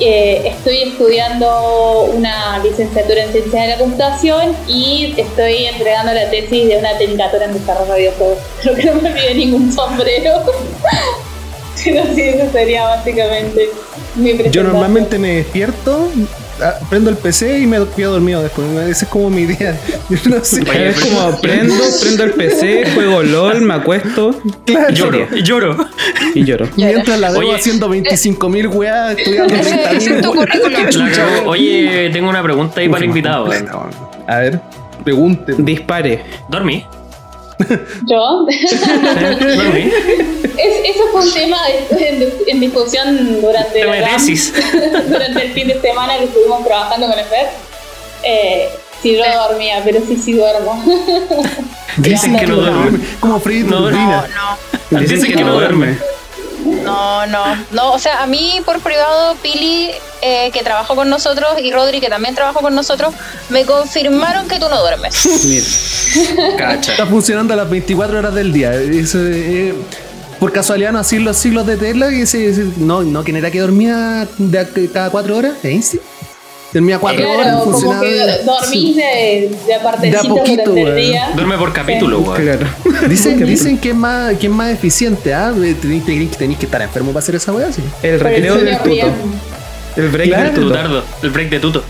Eh, 0.00 0.42
estoy 0.46 0.82
estudiando 0.84 2.10
una 2.14 2.58
licenciatura 2.64 3.24
en 3.24 3.32
ciencias 3.32 3.62
de 3.66 3.68
la 3.68 3.78
computación 3.78 4.56
y 4.66 5.14
estoy 5.16 5.66
entregando 5.66 6.12
la 6.12 6.30
tesis 6.30 6.68
de 6.68 6.78
una 6.78 6.96
tecnicatura 6.96 7.44
en 7.44 7.54
desarrollo 7.54 7.92
de 7.92 7.98
videojuegos. 8.00 8.38
Creo 8.62 8.74
que 8.74 8.84
no 8.84 8.94
me 9.02 9.10
pide 9.10 9.34
ningún 9.34 9.72
sombrero. 9.72 10.42
Pero 11.84 12.02
sí, 12.14 12.22
eso 12.22 12.50
sería 12.52 12.84
básicamente 12.84 13.68
mi 14.14 14.30
Yo 14.30 14.36
presentación. 14.36 14.66
normalmente 14.72 15.18
me 15.18 15.36
despierto, 15.36 16.08
ah, 16.14 16.41
prendo 16.90 17.10
el 17.10 17.16
PC 17.16 17.58
y 17.60 17.66
me 17.66 17.78
quedo 17.96 18.12
dormido 18.12 18.42
después. 18.42 18.66
Ese 18.88 19.04
es 19.04 19.10
como 19.10 19.30
mi 19.30 19.46
día. 19.46 19.78
Yo 20.08 20.16
no 20.30 20.44
sé. 20.44 20.62
Es 20.88 21.00
como 21.00 21.40
prendo, 21.40 21.74
prendo 22.00 22.24
el 22.24 22.32
PC, 22.32 22.84
juego 22.94 23.22
LOL, 23.22 23.60
me 23.62 23.74
acuesto 23.74 24.34
Claro. 24.64 24.90
Lloro, 24.94 25.28
lloro. 25.42 25.88
y 26.34 26.44
lloro. 26.44 26.68
Mientras 26.76 27.18
la 27.20 27.32
debo 27.32 27.40
Oye. 27.40 27.54
haciendo 27.56 27.88
25.000 27.88 28.74
weas, 28.74 29.18
estudiando 29.18 29.54
Ese- 29.54 29.70
30.000 29.74 29.96
ese 29.96 30.16
es 30.16 30.22
tu 30.22 30.30
weas. 30.32 30.46
currículum. 30.50 30.76
Qué 30.76 30.82
La 30.84 30.90
chucha, 30.90 31.16
cagó. 31.24 31.32
weón. 31.34 31.48
Oye, 31.48 32.10
tengo 32.12 32.28
una 32.28 32.42
pregunta 32.42 32.80
ahí 32.80 32.88
para 32.88 32.98
el 33.04 33.08
invitado. 33.10 33.44
weón. 33.46 33.68
A 34.28 34.36
ver, 34.38 34.60
pregunte. 35.04 35.54
Dispare. 35.58 36.22
¿Dormí? 36.48 36.84
Yo. 38.06 38.46
Es- 40.58 40.90
eso 40.96 41.04
fue 41.12 41.22
un 41.22 41.32
tema 41.32 41.58
en, 41.90 42.32
en 42.46 42.60
discusión 42.60 43.40
durante, 43.40 43.84
la 43.84 43.90
el 45.42 45.52
fin 45.52 45.68
de 45.68 45.80
semana 45.80 46.18
que 46.18 46.24
estuvimos 46.24 46.64
trabajando 46.64 47.06
con 47.08 47.18
el 47.18 47.24
FED. 47.24 47.46
Eh, 48.24 48.68
si 49.02 49.16
yo 49.16 49.24
dormía, 49.48 49.80
pero 49.84 50.00
sí, 50.06 50.16
sí 50.16 50.34
duermo. 50.34 50.82
Dicen 51.96 52.36
que 52.36 52.46
no 52.46 52.56
duerme. 52.56 53.00
Como 53.20 53.40
Freddy 53.40 53.64
No. 53.64 53.90
No, 54.90 55.00
Dicen 55.00 55.32
que 55.32 55.44
no 55.44 55.54
duerme. 55.54 55.98
No, 56.64 57.26
no, 57.26 57.44
no. 57.70 57.92
O 57.92 57.98
sea, 57.98 58.22
a 58.22 58.26
mí 58.26 58.60
por 58.64 58.80
privado, 58.80 59.34
Pili, 59.42 59.90
eh, 60.20 60.50
que 60.52 60.62
trabajó 60.62 60.94
con 60.94 61.08
nosotros, 61.10 61.48
y 61.62 61.72
Rodri, 61.72 62.00
que 62.00 62.08
también 62.08 62.34
trabajó 62.34 62.60
con 62.60 62.74
nosotros, 62.74 63.14
me 63.48 63.64
confirmaron 63.64 64.48
que 64.48 64.58
tú 64.58 64.68
no 64.68 64.80
duermes. 64.80 65.14
Mira. 65.44 66.56
Cacha. 66.58 66.92
Está 66.92 67.06
funcionando 67.06 67.54
a 67.54 67.56
las 67.56 67.68
24 67.70 68.18
horas 68.18 68.34
del 68.34 68.52
día. 68.52 68.72
Eh, 68.74 69.74
por 70.38 70.52
casualidad 70.52 70.92
no 70.92 70.98
así 70.98 71.18
los 71.18 71.36
siglos 71.36 71.66
de 71.66 71.76
Tesla. 71.76 72.08
Que 72.10 72.22
ese- 72.22 72.66
no, 72.78 73.02
no, 73.02 73.22
¿quién 73.24 73.36
era 73.36 73.50
que 73.50 73.60
dormía 73.60 74.26
de 74.38 74.90
cada 74.92 75.10
cuatro 75.10 75.36
horas? 75.36 75.54
¿Einstein? 75.62 76.02
Dormía 76.72 76.98
cuatro 76.98 77.30
horas, 77.30 77.42
Claro, 77.42 77.58
como 77.60 77.72
funcionaba. 77.72 78.00
que 78.02 78.42
dormís 78.44 78.96
de, 78.96 79.50
de 79.66 79.78
partecitas 79.82 80.26
poquito, 80.26 80.70
durante 80.70 80.90
el 80.90 80.96
día. 80.96 81.30
Duerme 81.34 81.58
por 81.58 81.72
capítulo, 81.72 82.20
weón. 82.20 82.40
Claro. 82.42 82.66
Dicen, 83.08 83.44
dicen 83.44 83.78
que 83.78 83.90
es 83.90 83.94
más, 83.94 84.34
que 84.38 84.46
es 84.46 84.52
más 84.52 84.70
eficiente, 84.70 85.34
¿ah? 85.34 85.52
Tenéis 85.54 86.04
tenéis- 86.06 86.56
que 86.58 86.64
estar 86.66 86.80
enfermo 86.80 87.12
para 87.12 87.18
hacer 87.22 87.34
esa 87.34 87.52
weá, 87.52 87.70
sí. 87.72 87.82
El 88.02 88.18
recreo 88.20 88.56
del 88.56 88.78
tuto. 88.78 89.06
El 89.96 90.08
break 90.08 90.28
Claro. 90.28 90.42
del 90.44 90.54
tuto. 90.54 90.68
Tutardo, 90.68 91.04
el 91.22 91.30
break 91.30 91.50
de 91.50 91.60
tuto. 91.60 91.84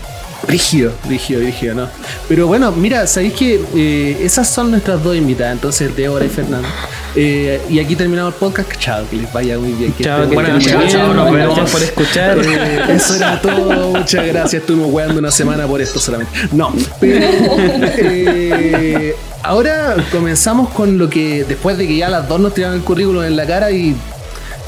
Rígido, 0.47 0.91
rígido, 1.07 1.39
rígido, 1.41 1.73
¿no? 1.75 1.87
Pero 2.27 2.47
bueno, 2.47 2.71
mira, 2.73 3.07
sabéis 3.07 3.33
que 3.33 3.61
eh, 3.75 4.17
esas 4.23 4.49
son 4.49 4.71
nuestras 4.71 5.01
dos 5.01 5.15
invitadas, 5.15 5.53
entonces 5.53 5.95
Débora 5.95 6.25
y 6.25 6.29
Fernando. 6.29 6.67
Eh, 7.15 7.61
y 7.69 7.79
aquí 7.79 7.95
terminamos 7.95 8.33
el 8.33 8.39
podcast. 8.39 8.71
Chao, 8.77 9.05
que 9.09 9.15
les 9.17 9.31
vaya 9.31 9.57
muy 9.57 9.71
bien. 9.71 9.93
que 9.93 10.03
Chao, 10.03 10.27
que 10.27 10.33
Bueno, 10.35 10.59
chao, 10.59 10.79
bien. 10.79 10.89
chao, 10.91 11.13
nos 11.13 11.31
Gracias 11.31 11.55
vemos. 11.55 11.71
por 11.71 11.81
escuchar. 11.83 12.37
Eh, 12.39 12.81
eso 12.95 13.15
era 13.15 13.41
todo, 13.41 13.89
muchas 13.97 14.25
gracias. 14.27 14.61
Estuvimos 14.61 14.91
weando 14.91 15.19
una 15.19 15.31
semana 15.31 15.65
por 15.65 15.79
esto 15.81 15.99
solamente. 15.99 16.33
No, 16.51 16.73
pero 16.99 17.19
eh, 17.97 19.15
ahora 19.43 19.95
comenzamos 20.11 20.69
con 20.69 20.97
lo 20.97 21.09
que 21.09 21.45
después 21.45 21.77
de 21.77 21.87
que 21.87 21.95
ya 21.97 22.09
las 22.09 22.27
dos 22.27 22.39
nos 22.39 22.53
tiraron 22.53 22.77
el 22.77 22.83
currículum 22.83 23.23
en 23.23 23.35
la 23.35 23.45
cara 23.45 23.71
y. 23.71 23.95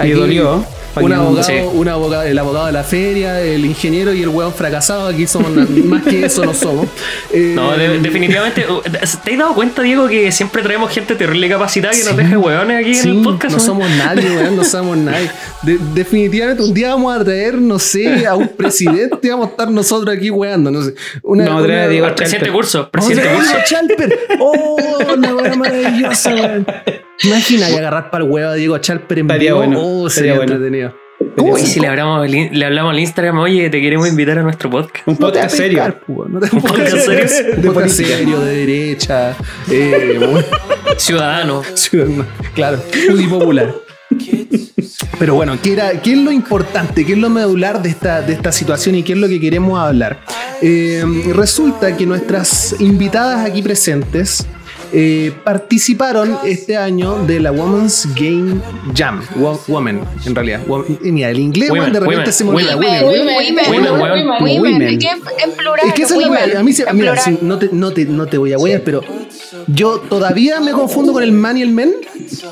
Y 0.03 0.09
dolió. 0.11 0.63
Un 1.01 1.13
abogado, 1.13 1.43
Sí. 1.43 1.53
un 1.73 1.87
abogado, 1.89 2.23
el 2.23 2.37
abogado 2.39 2.65
de 2.67 2.71
la 2.71 2.83
feria, 2.83 3.41
el 3.41 3.65
ingeniero 3.65 4.13
y 4.13 4.21
el 4.21 4.29
weón 4.29 4.53
fracasado. 4.53 5.07
Aquí 5.07 5.27
somos 5.27 5.51
más 5.85 6.03
que 6.03 6.25
eso, 6.25 6.45
no 6.45 6.53
somos. 6.53 6.87
Eh, 7.33 7.53
No, 7.55 7.75
de- 7.77 7.99
definitivamente. 7.99 8.65
¿Te 8.91 8.97
has 9.31 9.37
dado 9.37 9.53
cuenta, 9.55 9.81
Diego, 9.81 10.07
que 10.07 10.31
siempre 10.31 10.61
traemos 10.63 10.91
gente 10.91 11.15
terrible 11.15 11.49
capacitada 11.49 11.93
que 11.93 12.03
nos 12.03 12.15
deja 12.17 12.37
hueones 12.37 12.81
aquí 12.81 12.95
Sí, 12.95 13.09
en 13.09 13.17
el 13.17 13.23
podcast? 13.23 13.53
no 13.53 13.59
somos 13.59 13.89
nadie, 13.91 14.29
weón, 14.35 14.55
no 14.55 14.63
somos 14.63 14.97
nadie. 14.97 15.29
De- 15.63 15.79
definitivamente 15.93 16.63
un 16.63 16.73
día 16.73 16.89
vamos 16.89 17.15
a 17.19 17.23
traer, 17.23 17.55
no 17.55 17.77
sé, 17.79 18.25
a 18.25 18.35
un 18.35 18.47
presidente 18.49 19.17
y 19.23 19.29
vamos 19.29 19.47
a 19.47 19.51
estar 19.51 19.69
nosotros 19.71 20.15
aquí 20.15 20.29
weando, 20.29 20.71
no 20.71 20.81
sé. 20.83 20.93
Una, 21.23 21.45
No, 21.45 21.63
trae 21.63 21.81
a 21.81 21.87
Diego 21.87 22.05
Al 22.05 22.15
presidente 22.15 22.51
curso, 22.51 22.89
presidente 22.89 23.29
curso. 23.35 23.55
Chalper. 23.65 24.17
Oh, 24.39 24.77
una 25.15 25.35
weá 25.35 25.55
maravillosa, 25.55 26.33
weón. 26.35 26.65
Imagina 27.23 27.69
y 27.69 27.73
agarrar 27.75 28.11
para 28.11 28.23
el 28.23 28.29
huevo 28.29 28.49
a 28.49 28.53
Diego 28.55 28.77
Chalper 28.77 29.19
en 29.19 29.25
Estaría 29.25 29.51
vivo. 29.53 29.57
bueno, 29.65 29.79
Oh, 29.81 30.09
sería 30.09 30.35
bueno. 30.35 30.53
entretenido. 30.53 30.93
Uy, 31.37 31.61
si 31.61 31.79
le 31.79 31.87
hablamos, 31.87 32.29
le 32.29 32.65
hablamos 32.65 32.91
al 32.93 32.99
Instagram, 32.99 33.37
oye, 33.39 33.69
te 33.69 33.79
queremos 33.81 34.07
invitar 34.07 34.37
a 34.39 34.43
nuestro 34.43 34.69
podcast. 34.69 35.07
Un 35.07 35.13
No 35.13 35.19
podcast 35.31 35.55
serio. 35.55 35.77
pescar, 35.83 35.99
po, 36.01 36.25
no 36.27 36.39
Un 36.39 36.61
podcast 36.61 36.97
serio. 36.97 37.61
De 37.61 37.71
podcast 37.71 37.95
serio, 37.95 38.39
de 38.41 38.55
derecha. 38.55 39.35
Eh, 39.71 40.15
bueno, 40.19 40.45
Ciudadano. 40.97 41.63
ciudadano, 41.73 42.25
claro, 42.53 42.79
muy 43.11 43.27
popular. 43.27 43.73
Pero 45.17 45.35
bueno, 45.35 45.57
¿qué, 45.61 45.73
era, 45.73 45.91
¿qué 46.01 46.11
es 46.13 46.17
lo 46.17 46.31
importante? 46.31 47.05
¿Qué 47.05 47.13
es 47.13 47.17
lo 47.17 47.29
medular 47.29 47.81
de 47.81 47.89
esta, 47.89 48.21
de 48.21 48.33
esta 48.33 48.51
situación 48.51 48.95
y 48.95 49.03
qué 49.03 49.13
es 49.13 49.19
lo 49.19 49.27
que 49.29 49.39
queremos 49.39 49.79
hablar? 49.79 50.19
Eh, 50.61 51.03
resulta 51.33 51.95
que 51.95 52.05
nuestras 52.05 52.75
invitadas 52.79 53.49
aquí 53.49 53.61
presentes 53.61 54.45
eh, 54.93 55.31
participaron 55.43 56.37
este 56.45 56.77
año 56.77 57.25
de 57.25 57.39
la 57.39 57.51
Women's 57.51 58.07
Game 58.15 58.61
Jam. 58.95 59.21
Wo- 59.35 59.59
Woman, 59.67 60.01
en 60.25 60.35
realidad. 60.35 60.61
Wo- 60.67 60.85
y 61.03 61.11
mira, 61.11 61.29
el 61.29 61.39
inglés, 61.39 61.69
Women, 61.69 61.93
de 61.93 61.99
repente 61.99 62.15
women, 62.21 62.33
se 62.33 62.43
me 62.43 62.49
olvida. 62.51 62.75
women. 62.75 63.03
Women, 63.03 63.05
Women, 63.05 63.35
Women, 63.35 63.69
women, 63.69 63.91
women, 63.91 64.27
women. 64.27 64.41
Women, 64.41 64.73
Women. 64.73 64.87
es 64.93 64.97
que 65.03 65.43
en, 65.43 65.51
plural. 65.51 65.79
Es 65.87 65.93
que 65.93 66.03
esa 66.03 66.15
es 66.15 66.21
la 66.21 66.27
women. 66.29 66.57
A 66.57 66.63
mí 66.63 66.73
se, 66.73 66.93
mira, 66.93 67.15
no, 67.41 67.57
te, 67.59 67.69
no, 67.71 67.91
te, 67.93 68.05
no 68.05 68.25
te 68.27 68.37
voy 68.37 68.53
a 68.53 68.57
huear, 68.57 68.81
pero 68.83 69.01
yo 69.67 69.99
todavía 69.99 70.59
me 70.59 70.71
confundo 70.71 71.13
con 71.13 71.23
el 71.23 71.31
man 71.31 71.57
y 71.57 71.61
el 71.61 71.69
men. 71.71 71.93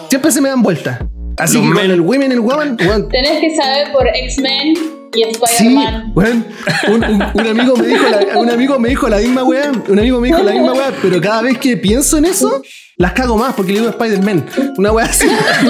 Siempre 0.10 0.32
se 0.32 0.42
me 0.42 0.50
dan 0.50 0.62
vueltas. 0.62 1.00
Así 1.38 1.56
Los 1.58 1.64
que 1.64 1.70
men. 1.74 1.84
con 1.86 1.92
el 1.92 2.02
women 2.02 2.32
y 2.32 2.34
el 2.36 2.40
woman, 2.42 2.78
Tenés 2.78 3.40
que 3.42 3.56
saber 3.56 3.92
por 3.92 4.08
X-Men 4.08 4.74
y 5.14 5.24
Sí, 5.48 5.76
weón. 6.16 6.46
Un, 6.88 7.04
un- 7.04 7.24
un 7.34 7.48
amigo 7.48 7.76
me 7.76 7.88
dijo 7.88 8.06
la, 8.10 8.38
un 8.40 8.50
amigo 8.50 8.80
me 8.80 8.90
dijo 8.90 9.08
la 9.10 9.18
misma 9.18 9.44
weá. 9.44 9.72
Un 9.88 10.00
amigo 10.00 10.20
me 10.20 10.28
dijo 10.30 10.42
la 10.44 10.52
misma 10.54 10.74
weá, 10.74 10.92
pero 11.02 11.22
cada 11.22 11.42
vez 11.42 11.58
que 11.58 11.78
pienso 11.78 12.18
en 12.18 12.26
eso, 12.26 12.62
las 12.98 13.14
cago 13.14 13.38
más 13.38 13.54
porque 13.54 13.74
le 13.74 13.80
digo 13.80 13.92
Spider-Man. 13.92 14.46
Una 14.78 14.92
weá 14.92 15.06
así. 15.06 15.28
es 15.28 15.64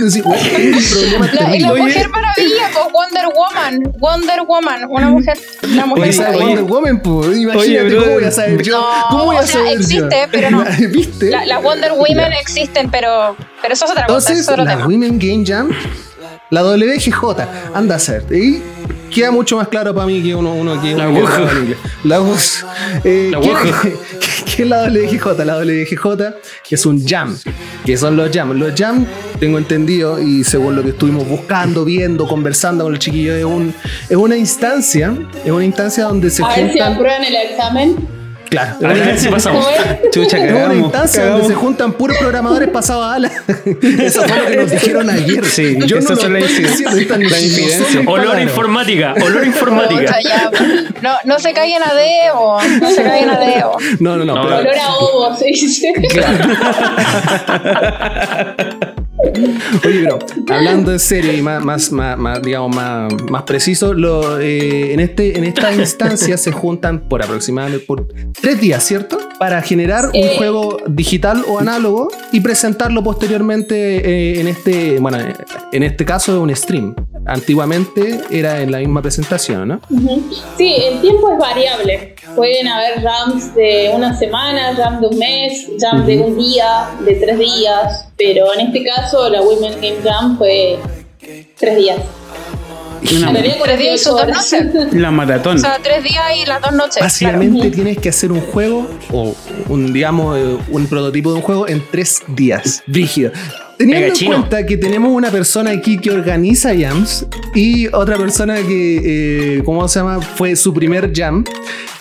La, 1.35 1.57
la 1.59 1.75
mujer 1.75 2.09
maravilla, 2.09 2.71
pues 2.73 2.87
Wonder 2.93 3.25
Woman. 3.35 3.81
Wonder 3.99 4.41
Woman, 4.47 4.85
una 4.89 5.09
mujer. 5.09 5.39
Una 5.65 5.87
mujer 5.87 6.03
Oye, 6.05 6.13
¿sabes 6.13 6.33
maravilla. 6.33 6.61
Wonder 6.63 6.73
Woman, 6.73 7.03
pues. 7.03 7.39
Imagínate 7.39 7.81
Oye, 7.87 7.97
cómo 7.99 8.13
voy 8.15 8.25
a 8.25 8.31
saber 8.31 8.63
yo. 8.63 8.81
No, 8.81 8.87
¿Cómo 9.11 9.25
voy 9.27 9.37
a 9.37 9.41
o 9.41 9.43
sea, 9.47 9.53
saber 9.55 9.73
yo? 9.73 9.79
existe, 9.81 10.29
pero 10.31 10.51
no. 10.51 10.65
¿Viste? 10.91 11.31
La- 11.31 11.47
Las 11.47 11.63
Wonder 11.63 11.93
Women 11.93 12.33
existen, 12.41 12.91
pero, 12.91 13.37
pero 13.63 13.75
eso 13.75 13.85
es 13.85 13.91
otra 13.91 14.07
cosa, 14.07 14.31
Entonces, 14.33 14.39
es 14.41 14.49
otro 14.49 14.65
la 14.65 14.71
tema. 14.73 14.87
Women 14.87 15.19
Game 15.19 15.45
Jam, 15.47 15.71
la 16.51 16.63
WGJ, 16.65 17.25
anda 17.75 17.95
a 17.95 17.99
ser. 17.99 18.25
Y 18.31 18.61
queda 19.15 19.31
mucho 19.31 19.57
más 19.57 19.69
claro 19.69 19.95
para 19.95 20.07
mí 20.07 20.23
que 20.23 20.35
uno, 20.35 20.53
uno 20.55 20.81
que 20.81 20.95
La 20.95 21.09
uno 21.09 21.21
que. 21.27 21.77
La 22.09 22.19
WG. 22.21 22.67
Eh, 23.05 23.29
La 23.33 23.41
¿qué- 23.41 23.49
WG. 23.51 23.83
¿Qué, 24.21 24.57
qué 24.57 24.63
es 24.65 24.69
la 24.69 24.83
WGJ? 24.85 25.45
La 25.45 25.57
WGJ 25.59 26.35
es 26.71 26.87
un 26.87 27.07
jam. 27.07 27.37
que 27.85 27.97
son 27.97 28.17
los 28.17 28.31
jam? 28.31 28.53
Los 28.59 28.73
jam 28.79 29.07
tengo 29.39 29.59
entendido, 29.59 30.21
y 30.21 30.45
según 30.45 30.77
lo 30.77 30.83
que 30.83 30.91
estuvimos 30.91 31.27
buscando, 31.27 31.85
viendo, 31.85 32.27
conversando 32.29 32.85
con 32.85 32.93
el 32.95 32.99
chiquillo, 32.99 33.35
es, 33.35 33.45
un, 33.45 33.73
es 34.09 34.17
una 34.17 34.37
instancia, 34.37 35.15
es 35.45 35.51
una 35.51 35.65
instancia 35.65 36.05
donde 36.05 36.31
se 36.31 36.43
A 36.45 36.49
ver 36.49 36.57
si 36.57 36.63
juntan. 36.69 36.93
aprueban 36.95 37.25
el 37.25 37.35
examen. 37.37 38.20
Claro, 38.51 38.77
A 38.85 38.89
ver 38.93 39.19
si 39.19 39.29
pasamos. 39.29 39.65
Chucha, 40.13 40.37
Es 40.39 40.43
una 40.51 40.55
cagamos. 40.55 40.77
instancia 40.79 41.21
cagamos. 41.23 41.41
donde 41.43 41.55
se 41.55 41.61
juntan 41.61 41.93
puros 41.93 42.17
programadores 42.19 42.69
pasados 42.69 43.05
a 43.07 43.15
ala. 43.15 43.31
Eso 44.03 44.23
fue 44.25 44.37
lo 44.39 44.47
que 44.49 44.57
nos 44.57 44.71
dijeron 44.71 45.09
ayer. 45.09 45.45
Sí, 45.45 45.79
Yo 45.87 45.97
no 45.97 46.03
esas 46.03 46.23
lo 46.25 46.29
La 46.31 46.41
no 46.41 46.47
incidencia. 46.47 48.01
Olor 48.07 48.41
informática, 48.41 49.15
olor 49.25 49.43
a 49.43 49.47
informática. 49.47 50.19
No, 51.01 51.13
no 51.25 51.39
se 51.39 51.53
caigan 51.53 51.83
a 51.85 51.95
Debo, 51.95 52.61
no 52.81 52.91
se 52.91 53.03
caigan 53.05 53.31
a 53.31 53.39
Debo. 53.39 53.77
No, 54.01 54.17
no, 54.17 54.25
no. 54.25 54.35
No, 54.35 54.43
pero- 54.43 54.57
Olor 54.59 54.79
a 54.79 54.95
ovo, 54.97 55.37
se 55.37 55.45
dice. 55.47 55.93
Oye, 59.87 60.03
pero 60.03 60.19
hablando 60.49 60.93
en 60.93 60.99
serio 60.99 61.33
y 61.33 61.43
más, 61.43 61.65
más, 61.65 61.93
más, 61.93 62.19
más, 62.19 62.43
digamos, 62.43 62.75
más, 62.75 63.13
más 63.31 63.43
preciso, 63.43 63.95
lo, 63.95 64.41
eh, 64.41 64.93
en, 64.93 65.01
este, 65.01 65.37
en 65.37 65.45
esta 65.45 65.73
instancia 65.73 66.37
se 66.37 66.53
juntan 66.53 67.09
por 67.09 67.23
aproximadamente 67.23 67.85
por 67.85 68.07
tres 68.41 68.61
días, 68.61 68.85
¿cierto? 68.85 69.19
Para 69.39 69.63
generar 69.63 70.11
un 70.13 70.29
juego 70.37 70.79
digital 70.87 71.45
o 71.49 71.59
análogo 71.59 72.09
y 72.33 72.41
presentarlo 72.41 73.03
posteriormente 73.03 73.77
eh, 73.77 74.41
en 74.41 74.49
este, 74.49 74.99
bueno, 74.99 75.19
en 75.73 75.83
este 75.83 76.05
caso 76.05 76.41
un 76.41 76.55
stream. 76.55 76.95
Antiguamente 77.27 78.21
era 78.31 78.61
en 78.61 78.73
la 78.73 78.79
misma 78.79 79.03
presentación, 79.03 79.69
¿no? 79.69 79.81
Sí, 80.57 80.75
el 80.91 81.01
tiempo 81.01 81.31
es 81.33 81.39
variable. 81.39 82.15
Pueden 82.37 82.69
haber 82.69 83.03
jams 83.03 83.55
de 83.55 83.91
una 83.95 84.17
semana, 84.17 84.75
jam 84.77 85.01
de 85.01 85.07
un 85.09 85.19
mes, 85.19 85.67
jam 85.81 86.07
de 86.07 86.19
un 86.21 86.39
día, 86.39 86.89
de 87.05 87.15
tres 87.15 87.39
días, 87.39 88.07
pero 88.17 88.53
en 88.55 88.61
este 88.69 88.85
caso 88.85 89.29
la 89.29 89.43
Women 89.43 89.75
Game 89.75 89.97
Jam 90.05 90.39
fue 90.39 90.79
tres 91.59 91.77
días. 91.77 91.99
Una- 93.17 93.33
Tres 93.33 93.79
días 93.79 93.95
y 93.95 93.99
sus 94.05 94.13
48 94.13 94.13
dos 94.13 94.27
noches. 94.29 94.93
la 94.95 95.11
maratón. 95.11 95.57
O 95.57 95.61
sea, 95.61 95.79
tres 95.83 96.05
días 96.05 96.23
y 96.37 96.45
las 96.47 96.61
dos 96.61 96.73
noches. 96.73 96.99
Básicamente 97.01 97.71
tienes 97.71 97.97
que 97.99 98.11
hacer 98.11 98.31
un 98.31 98.41
juego 98.43 98.87
o 99.11 99.35
un, 99.69 99.93
digamos, 99.93 100.37
eh, 100.39 100.59
un 100.71 100.87
prototipo 100.87 101.31
de 101.31 101.37
un 101.37 101.43
juego 101.43 101.67
en 101.67 101.83
tres 101.91 102.23
días. 102.29 102.83
Rígido. 102.87 103.33
Teniendo 103.81 104.07
en 104.09 104.13
chino. 104.13 104.37
cuenta 104.37 104.67
que 104.67 104.77
tenemos 104.77 105.11
una 105.11 105.31
persona 105.31 105.71
aquí 105.71 105.99
que 105.99 106.11
organiza 106.11 106.71
jams 106.79 107.25
y 107.55 107.87
otra 107.89 108.17
persona 108.19 108.57
que, 108.57 109.57
eh, 109.59 109.63
¿cómo 109.65 109.89
se 109.89 110.01
llama? 110.01 110.21
Fue 110.21 110.55
su 110.55 110.75
primer 110.75 111.11
jam. 111.15 111.45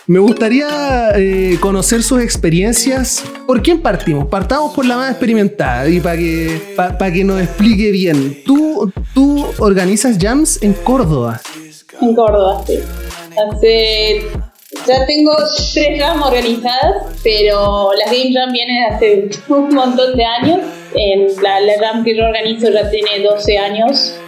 Me 0.06 0.20
gustaría 0.20 1.12
eh, 1.16 1.58
conocer 1.62 2.04
sus 2.04 2.22
experiencias. 2.22 3.24
¿Por 3.48 3.62
quién 3.62 3.80
partimos? 3.80 4.28
Partamos 4.28 4.74
por 4.74 4.86
la 4.86 4.98
más 4.98 5.12
experimentada 5.12 5.88
y 5.88 6.00
para 6.02 6.18
que, 6.18 6.74
pa- 6.76 6.98
pa' 6.98 7.12
que 7.12 7.24
nos 7.24 7.40
explique 7.42 7.92
bien. 7.92 8.42
Tú, 8.46 8.92
tú 9.14 9.46
organizas 9.60 10.18
jams 10.20 10.62
en 10.62 10.74
Córdoba. 10.74 11.40
En 12.02 12.14
Córdoba, 12.16 12.64
sí. 12.68 12.80
Hace. 13.54 14.28
Ya 14.88 15.06
tengo 15.06 15.32
tres 15.74 16.00
jams 16.00 16.26
organizadas, 16.26 17.16
pero 17.24 17.90
las 17.94 18.12
Game 18.12 18.34
Jam 18.34 18.52
vienen 18.52 18.84
hace 18.94 19.30
un 19.48 19.74
montón 19.74 20.16
de 20.18 20.26
años. 20.26 20.60
La, 21.42 21.60
la 21.60 21.74
jam 21.80 22.04
que 22.04 22.16
yo 22.16 22.26
organizo 22.26 22.70
ya 22.70 22.90
tiene 22.90 23.20
12 23.20 23.58
años 23.58 24.20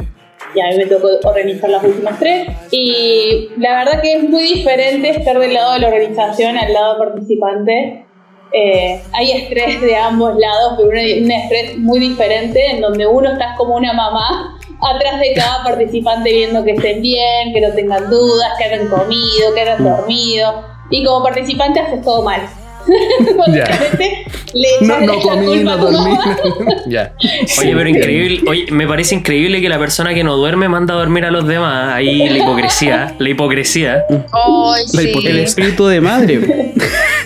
y 0.54 0.60
a 0.60 0.68
mí 0.68 0.78
me 0.78 0.86
tocó 0.86 1.08
organizar 1.24 1.70
las 1.70 1.84
últimas 1.84 2.20
tres. 2.20 2.48
Y 2.72 3.50
la 3.58 3.84
verdad 3.84 4.02
que 4.02 4.14
es 4.14 4.24
muy 4.24 4.44
diferente 4.44 5.10
estar 5.10 5.40
del 5.40 5.54
lado 5.54 5.74
de 5.74 5.80
la 5.80 5.88
organización 5.88 6.58
al 6.58 6.74
lado 6.74 6.98
participante. 6.98 8.06
Eh, 8.54 9.02
hay 9.14 9.32
estrés 9.32 9.82
de 9.82 9.96
ambos 9.96 10.36
lados, 10.38 10.74
pero 10.78 10.90
un, 10.90 11.32
estrés 11.32 11.78
muy 11.78 12.00
diferente 12.00 12.72
en 12.72 12.82
donde 12.82 13.08
uno 13.08 13.32
está 13.32 13.56
como 13.58 13.76
una 13.76 13.94
mamá 13.94 14.60
atrás 14.82 15.22
de 15.22 15.34
cada 15.34 15.64
participante 15.64 16.34
viendo 16.34 16.64
que 16.64 16.72
estén 16.72 17.02
bien, 17.02 17.54
que 17.54 17.62
no 17.62 17.74
tengan 17.74 18.10
dudas, 18.10 18.50
que 18.58 18.66
hayan 18.66 18.88
comido, 18.90 19.54
que 19.54 19.62
hayan 19.62 19.84
dormido. 19.84 20.66
Y 20.90 21.06
como 21.06 21.24
participante 21.24 21.80
haces 21.80 22.02
todo 22.02 22.24
mal. 22.24 22.42
Básicamente 23.38 24.26
le 24.54 24.88
No, 24.88 25.02
no 25.02 25.20
comí, 25.20 25.64
no 25.64 25.78
dormí. 25.78 26.18
ya. 26.88 27.14
Oye, 27.60 27.76
pero 27.76 27.88
increíble, 27.90 28.42
oye, 28.50 28.66
me 28.72 28.88
parece 28.88 29.16
increíble 29.16 29.62
que 29.62 29.70
la 29.70 29.80
persona 29.80 30.14
que 30.14 30.24
no 30.24 30.36
duerme 30.38 30.68
manda 30.68 30.94
a 30.94 30.98
dormir 30.98 31.26
a 31.26 31.32
los 31.32 31.48
demás. 31.48 31.94
Ahí 31.94 32.28
la 32.30 32.38
hipocresía, 32.40 33.16
la 33.18 33.30
hipocresía. 33.30 34.06
La 34.10 34.78
sí. 34.88 35.14
El 35.26 35.40
espíritu 35.40 35.88
de 35.88 36.02
madre. 36.02 36.74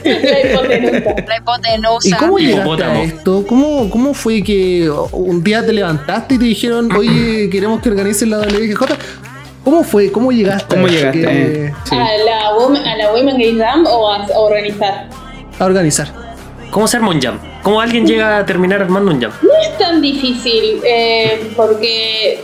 La 0.04 0.40
hipotenusa. 0.40 1.16
La 1.28 1.38
hipotenusa. 1.38 2.10
¿Y 2.10 2.12
cómo 2.14 2.38
llegaste 2.38 2.84
a 2.84 3.04
esto? 3.04 3.46
¿Cómo, 3.48 3.90
¿Cómo 3.90 4.14
fue 4.14 4.44
que 4.44 4.90
un 5.12 5.44
día 5.44 5.66
te 5.66 5.74
levantaste 5.74 6.36
y 6.36 6.38
te 6.38 6.46
dijeron, 6.46 6.92
oye, 6.92 7.50
queremos 7.50 7.82
que 7.82 7.90
organices 7.90 8.28
la 8.28 8.40
WGJ? 8.40 8.84
¿Cómo 9.64 9.84
fue? 9.84 10.12
¿Cómo 10.12 10.32
llegaste? 10.32 10.76
¿Cómo 10.76 10.88
llegaste? 10.88 11.22
Que- 11.22 11.66
Eh, 11.66 11.74
sí. 11.86 11.96
¿A, 11.96 12.18
la 12.24 12.56
women, 12.56 12.86
¿A 12.86 12.96
la 12.98 13.12
Women 13.14 13.36
Game 13.40 13.58
Jam 13.64 13.84
o 13.88 14.12
a 14.12 14.28
organizar? 14.38 15.10
A 15.60 15.66
organizar. 15.66 16.08
¿Cómo 16.70 16.88
se 16.88 16.98
arma 16.98 17.10
un 17.10 17.22
jam? 17.22 17.40
¿Cómo 17.64 17.80
alguien 17.80 18.06
llega 18.06 18.38
a 18.38 18.46
terminar 18.46 18.82
armando 18.82 19.12
un 19.12 19.22
jam? 19.22 19.32
No 19.42 19.50
es 19.62 19.78
tan 19.78 20.02
difícil, 20.02 20.82
eh, 20.84 21.52
porque 21.56 22.44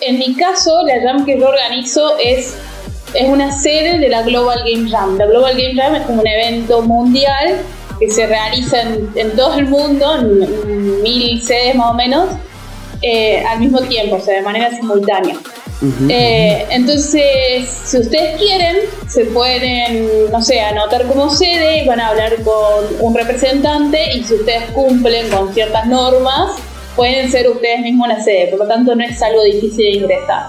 en 0.00 0.18
mi 0.18 0.34
caso, 0.34 0.82
la 0.86 1.00
Jam 1.02 1.24
que 1.24 1.38
yo 1.38 1.48
organizo 1.48 2.16
es, 2.18 2.56
es 3.14 3.28
una 3.28 3.52
sede 3.52 3.98
de 3.98 4.08
la 4.08 4.22
Global 4.22 4.60
Game 4.66 4.88
Jam. 4.90 5.18
La 5.18 5.26
Global 5.26 5.54
Game 5.56 5.74
Jam 5.74 5.94
es 5.94 6.02
como 6.02 6.22
un 6.22 6.26
evento 6.26 6.82
mundial 6.82 7.58
que 7.98 8.10
se 8.10 8.26
realiza 8.26 8.80
en, 8.80 9.10
en 9.14 9.36
todo 9.36 9.58
el 9.58 9.66
mundo, 9.66 10.16
en, 10.16 10.42
en 10.42 11.02
mil 11.02 11.42
sedes 11.42 11.74
más 11.74 11.90
o 11.90 11.94
menos, 11.94 12.28
eh, 13.02 13.42
al 13.46 13.60
mismo 13.60 13.80
tiempo, 13.82 14.16
o 14.16 14.20
sea, 14.20 14.36
de 14.36 14.42
manera 14.42 14.70
simultánea. 14.70 15.36
Eh, 15.82 16.66
entonces, 16.70 17.68
si 17.84 17.98
ustedes 17.98 18.38
quieren, 18.38 18.76
se 19.08 19.24
pueden, 19.26 20.30
no 20.30 20.42
sé, 20.42 20.60
anotar 20.60 21.06
como 21.06 21.30
sede, 21.30 21.86
van 21.86 22.00
a 22.00 22.08
hablar 22.08 22.34
con 22.42 22.84
un 23.00 23.14
representante 23.14 23.98
y 24.14 24.22
si 24.22 24.34
ustedes 24.34 24.64
cumplen 24.72 25.30
con 25.30 25.54
ciertas 25.54 25.86
normas, 25.86 26.56
pueden 26.96 27.30
ser 27.30 27.48
ustedes 27.48 27.80
mismos 27.80 28.08
la 28.08 28.22
sede, 28.22 28.48
por 28.48 28.58
lo 28.58 28.68
tanto 28.68 28.94
no 28.94 29.02
es 29.02 29.22
algo 29.22 29.42
difícil 29.42 29.84
de 29.84 29.98
ingresar. 29.98 30.42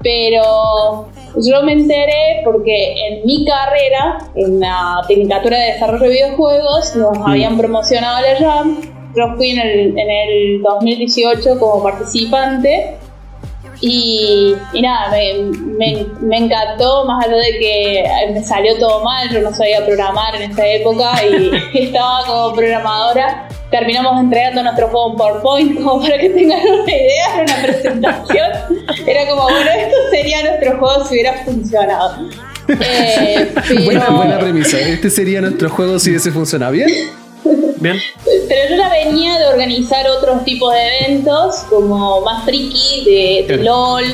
Pero 0.00 1.08
yo 1.36 1.62
me 1.64 1.72
enteré 1.72 2.42
porque 2.44 2.92
en 3.08 3.26
mi 3.26 3.44
carrera, 3.44 4.18
en 4.36 4.60
la 4.60 5.02
Tecnicatura 5.08 5.58
de 5.58 5.72
Desarrollo 5.72 6.04
de 6.04 6.10
Videojuegos, 6.10 6.94
nos 6.96 7.18
habían 7.26 7.56
promocionado 7.58 8.20
la 8.20 8.38
RAM. 8.38 8.80
Yo 9.16 9.36
fui 9.36 9.50
en 9.50 9.58
el, 9.58 9.98
en 9.98 10.10
el 10.10 10.62
2018 10.62 11.58
como 11.58 11.82
participante 11.82 12.96
y, 13.82 14.54
y 14.72 14.80
nada, 14.80 15.10
me, 15.10 15.34
me- 15.76 16.06
me 16.20 16.36
encantó, 16.38 17.04
más 17.04 17.26
allá 17.26 17.36
de 17.36 17.58
que 17.58 18.04
me 18.32 18.42
salió 18.44 18.78
todo 18.78 19.02
mal, 19.04 19.28
yo 19.30 19.40
no 19.42 19.52
sabía 19.52 19.84
programar 19.84 20.34
en 20.36 20.50
esa 20.52 20.66
época 20.66 21.10
y 21.26 21.50
estaba 21.86 22.24
como 22.26 22.54
programadora. 22.54 23.48
Terminamos 23.70 24.20
entregando 24.20 24.62
nuestro 24.62 24.88
juego 24.88 25.10
en 25.12 25.16
PowerPoint 25.16 25.74
como 25.82 26.00
para 26.02 26.18
que 26.18 26.30
tengan 26.30 26.60
una 26.60 26.90
idea, 26.92 27.34
era 27.34 27.42
una 27.42 27.62
presentación. 27.62 28.48
Era 29.06 29.28
como, 29.28 29.42
bueno, 29.44 29.70
esto 29.76 29.96
sería 30.10 30.42
nuestro 30.42 30.78
juego 30.78 31.04
si 31.04 31.14
hubiera 31.14 31.44
funcionado. 31.44 32.28
Eh, 32.68 33.52
pero, 33.68 33.82
Buena, 33.84 34.10
buena 34.10 34.38
premisa. 34.38 34.78
Este 34.78 35.10
sería 35.10 35.40
nuestro 35.40 35.68
juego 35.70 35.98
si 35.98 36.14
ese 36.14 36.30
funciona 36.30 36.70
bien. 36.70 36.88
Bien. 37.44 38.00
pero 38.24 38.70
yo 38.70 38.76
ya 38.76 38.90
venía 38.90 39.38
de 39.38 39.46
organizar 39.46 40.06
otros 40.08 40.44
tipos 40.44 40.72
de 40.72 40.98
eventos, 40.98 41.56
como 41.68 42.20
más 42.20 42.44
friki, 42.44 43.04
de, 43.04 43.44
de 43.48 43.62
LOL, 43.62 44.04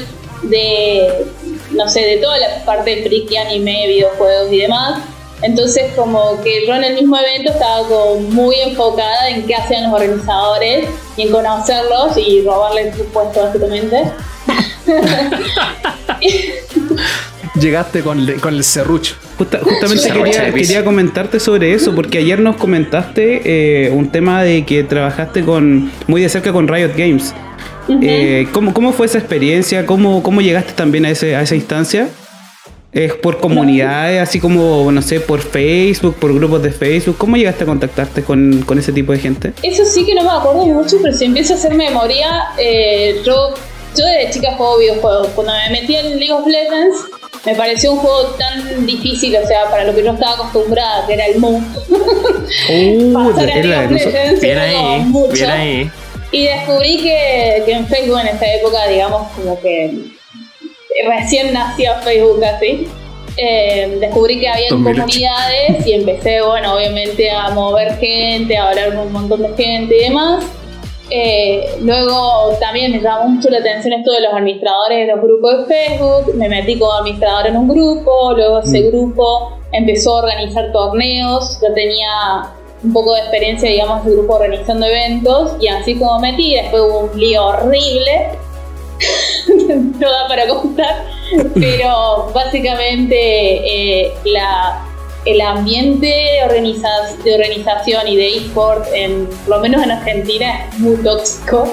de, 0.45 1.27
no 1.73 1.89
sé, 1.89 2.01
de 2.01 2.17
toda 2.19 2.39
la 2.39 2.65
parte 2.65 2.97
de 2.97 3.03
friki, 3.03 3.37
anime, 3.37 3.87
videojuegos 3.89 4.53
y 4.53 4.59
demás. 4.59 5.03
Entonces, 5.43 5.93
como 5.95 6.43
que 6.43 6.67
yo 6.67 6.75
en 6.75 6.85
el 6.85 6.95
mismo 6.95 7.17
evento 7.17 7.53
estaba 7.53 7.87
como 7.87 8.17
muy 8.17 8.57
enfocada 8.61 9.29
en 9.29 9.47
qué 9.47 9.55
hacían 9.55 9.85
los 9.85 9.93
organizadores 9.93 10.89
y 11.17 11.23
en 11.23 11.31
conocerlos 11.31 12.17
y 12.17 12.43
robarles 12.43 12.97
su 12.97 13.05
puesto, 13.07 13.45
básicamente. 13.45 14.11
Llegaste 17.61 18.03
con, 18.03 18.27
con 18.41 18.55
el 18.55 18.65
serrucho. 18.65 19.15
Justa- 19.39 19.61
justamente 19.63 20.09
quería 20.55 20.85
comentarte 20.85 21.39
sobre 21.41 21.73
eso, 21.73 21.95
porque 21.95 22.19
ayer 22.19 22.41
nos 22.41 22.57
comentaste 22.57 23.43
eh, 23.45 23.91
un 23.91 24.11
tema 24.11 24.43
de 24.43 24.65
que 24.67 24.83
trabajaste 24.85 25.45
con 25.45 25.91
muy 26.07 26.21
de 26.23 26.29
cerca 26.29 26.53
con 26.53 26.67
Riot 26.69 26.93
Games. 26.97 27.33
Eh, 28.03 28.47
¿cómo, 28.53 28.75
cómo 28.75 28.93
fue 28.93 29.07
esa 29.07 29.17
experiencia? 29.19 29.87
¿Cómo, 29.87 30.23
cómo 30.23 30.41
llegaste 30.43 30.73
también 30.75 31.07
a, 31.07 31.11
ese, 31.11 31.35
a 31.37 31.41
esa 31.43 31.55
instancia? 31.55 32.09
¿Es 32.93 33.15
por 33.15 33.39
comunidades, 33.39 34.21
así 34.21 34.41
como, 34.41 34.91
no 34.91 35.01
sé, 35.03 35.21
por 35.21 35.41
Facebook, 35.41 36.17
por 36.17 36.35
grupos 36.35 36.63
de 36.63 36.71
Facebook? 36.73 37.17
¿Cómo 37.19 37.37
llegaste 37.37 37.65
a 37.65 37.67
contactarte 37.67 38.23
con, 38.23 38.63
con 38.67 38.79
ese 38.79 38.93
tipo 38.93 39.13
de 39.13 39.19
gente? 39.19 39.53
Eso 39.63 39.85
sí 39.85 40.05
que 40.05 40.15
no 40.15 40.23
me 40.25 40.31
acuerdo 40.31 40.67
mucho, 40.67 40.97
pero 41.03 41.15
si 41.15 41.27
empiezo 41.27 41.55
a 41.55 41.57
hacer 41.57 41.75
memoria, 41.75 42.27
eh, 42.59 43.21
yo, 43.25 43.55
yo 43.97 44.05
desde 44.05 44.33
chica 44.33 44.53
juego 44.57 44.79
videojuegos. 44.79 45.29
Cuando 45.35 45.53
me 45.53 45.81
metí 45.81 45.97
en 45.97 46.19
League 46.19 46.33
of 46.33 46.47
Legends, 46.47 46.97
me 47.49 47.55
pareció 47.55 47.93
un 47.93 47.99
juego 48.01 48.35
tan 48.39 48.85
difícil, 48.85 49.35
o 49.37 49.47
sea, 49.47 49.71
para 49.71 49.85
lo 49.85 49.95
que 49.95 50.05
yo 50.05 50.13
estaba 50.13 50.35
acostumbrada, 50.35 51.07
que 51.07 51.15
era 51.15 51.27
el 51.27 51.39
Mu. 51.39 51.57
Uh, 52.69 53.13
la 53.37 53.87
de. 53.87 53.89
Legends 53.89 54.41
Bien 54.41 54.59
ahí, 54.59 55.01
mucho. 55.05 55.33
bien 55.33 55.51
ahí. 55.51 55.91
Y 56.31 56.45
descubrí 56.45 56.99
que, 56.99 57.63
que 57.65 57.73
en 57.73 57.87
Facebook 57.87 58.21
en 58.21 58.37
esa 58.37 58.53
época, 58.55 58.87
digamos, 58.87 59.29
como 59.33 59.59
que 59.61 59.95
recién 61.09 61.55
nació 61.55 61.95
Facebook 62.03 62.45
así. 62.45 62.87
eh, 63.39 63.97
descubrí 63.99 64.39
que 64.41 64.49
había 64.49 64.69
2008. 64.69 65.01
comunidades 65.03 65.87
y 65.87 65.93
empecé, 65.95 66.43
bueno, 66.43 66.75
obviamente 66.75 67.31
a 67.31 67.49
mover 67.51 67.97
gente, 67.99 68.59
a 68.59 68.69
hablar 68.69 68.95
con 68.95 69.07
un 69.07 69.13
montón 69.13 69.43
de 69.43 69.49
gente 69.57 69.97
y 69.97 70.01
demás. 70.01 70.45
Eh, 71.11 71.79
luego 71.81 72.57
también 72.61 72.93
me 72.93 73.01
llamó 73.01 73.29
mucho 73.29 73.49
la 73.51 73.59
atención 73.59 73.95
esto 73.95 74.13
de 74.13 74.21
los 74.21 74.33
administradores 74.33 75.07
de 75.07 75.15
los 75.15 75.23
grupos 75.23 75.59
de 75.59 75.75
Facebook. 75.75 76.35
Me 76.35 76.49
metí 76.49 76.79
como 76.79 76.93
administrador 76.93 77.47
en 77.47 77.57
un 77.57 77.69
grupo, 77.69 78.33
luego 78.35 78.59
ese 78.61 78.83
grupo 78.83 79.59
empezó 79.73 80.17
a 80.17 80.25
organizar 80.25 80.71
torneos. 80.73 81.59
Yo 81.63 81.73
tenía 81.75 82.53
un 82.83 82.93
poco 82.93 83.15
de 83.15 83.21
experiencia, 83.21 83.71
digamos, 83.71 84.05
de 84.05 84.13
grupo 84.13 84.35
organizando 84.35 84.87
eventos 84.87 85.57
y 85.61 85.69
así 85.69 85.99
como 85.99 86.19
metí, 86.21 86.55
después 86.55 86.83
hubo 86.83 86.99
un 87.11 87.19
lío 87.19 87.47
horrible. 87.47 88.31
no 89.69 90.11
da 90.11 90.27
para 90.27 90.49
contar, 90.49 91.05
pero 91.55 92.31
básicamente 92.35 93.15
eh, 93.17 94.13
la, 94.25 94.88
el 95.33 95.41
ambiente 95.41 96.07
de, 96.07 96.43
organiza- 96.49 97.17
de 97.25 97.35
organización 97.35 98.07
y 98.09 98.17
de 98.17 98.37
eSport, 98.39 98.87
en, 98.95 99.27
por 99.47 99.57
lo 99.57 99.61
menos 99.63 99.83
en 99.83 99.91
Argentina, 99.91 100.67
es 100.73 100.79
muy 100.79 100.97
tóxico. 100.97 101.73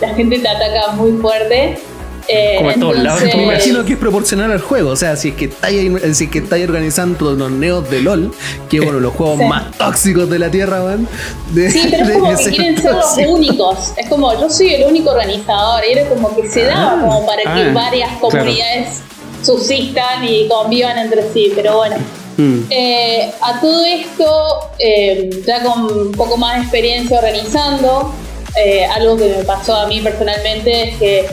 La 0.00 0.08
gente 0.14 0.38
te 0.38 0.48
ataca 0.48 0.92
muy 0.92 1.12
fuerte. 1.20 1.78
Eh, 2.26 2.54
Como 2.56 2.70
en 2.70 2.80
todos 2.80 2.98
lados, 2.98 3.22
Me 3.22 3.42
imagino 3.42 3.84
que 3.84 3.92
es 3.92 3.98
proporcional 3.98 4.50
al 4.50 4.60
juego. 4.62 4.88
O 4.90 4.96
sea, 4.96 5.14
si 5.14 5.28
es 5.28 5.34
que 5.34 5.44
estáis, 5.44 5.90
si 6.16 6.24
es 6.24 6.30
que 6.30 6.38
estáis 6.38 6.64
organizando 6.66 7.36
torneos 7.36 7.90
de 7.90 8.00
LOL, 8.00 8.32
que 8.70 8.80
bueno, 8.80 8.98
los 8.98 9.12
juegos 9.12 9.38
Sí. 9.40 9.44
más 9.44 9.70
tóxicos 9.76 10.30
de 10.30 10.38
la 10.38 10.50
tierra, 10.50 10.80
van. 10.80 11.06
de- 11.52 11.70
Sí, 11.70 11.86
pero 11.90 12.04
es 12.06 12.12
como 12.18 12.36
que 12.38 12.44
quieren 12.50 12.78
ser 12.80 12.92
los 12.94 13.16
únicos. 13.28 13.92
Es 13.98 14.08
como, 14.08 14.32
yo 14.40 14.48
soy 14.48 14.72
el 14.74 14.84
único 14.88 15.10
organizador. 15.10 15.82
Y 15.86 15.92
era 15.98 16.08
como 16.08 16.34
que 16.34 16.48
se 16.50 16.64
daba 16.64 16.98
como 16.98 17.26
para 17.26 17.42
que 17.42 17.48
ah, 17.68 17.72
varias 17.74 18.08
claro. 18.08 18.20
comunidades 18.30 19.00
subsistan 19.42 20.24
y 20.26 20.48
convivan 20.48 20.98
entre 20.98 21.30
sí. 21.32 21.52
Pero 21.54 21.76
bueno, 21.76 21.96
Mm. 22.36 22.64
Eh, 22.70 23.32
a 23.40 23.60
todo 23.60 23.84
esto, 23.84 24.70
eh, 24.78 25.30
ya 25.46 25.62
con 25.62 25.84
un 25.84 26.12
poco 26.12 26.36
más 26.36 26.56
de 26.56 26.62
experiencia 26.62 27.18
organizando, 27.18 28.12
eh, 28.56 28.84
algo 28.86 29.16
que 29.16 29.28
me 29.28 29.44
pasó 29.44 29.74
a 29.74 29.86
mí 29.86 30.00
personalmente 30.00 30.90
es 30.90 30.96
que 30.98 31.26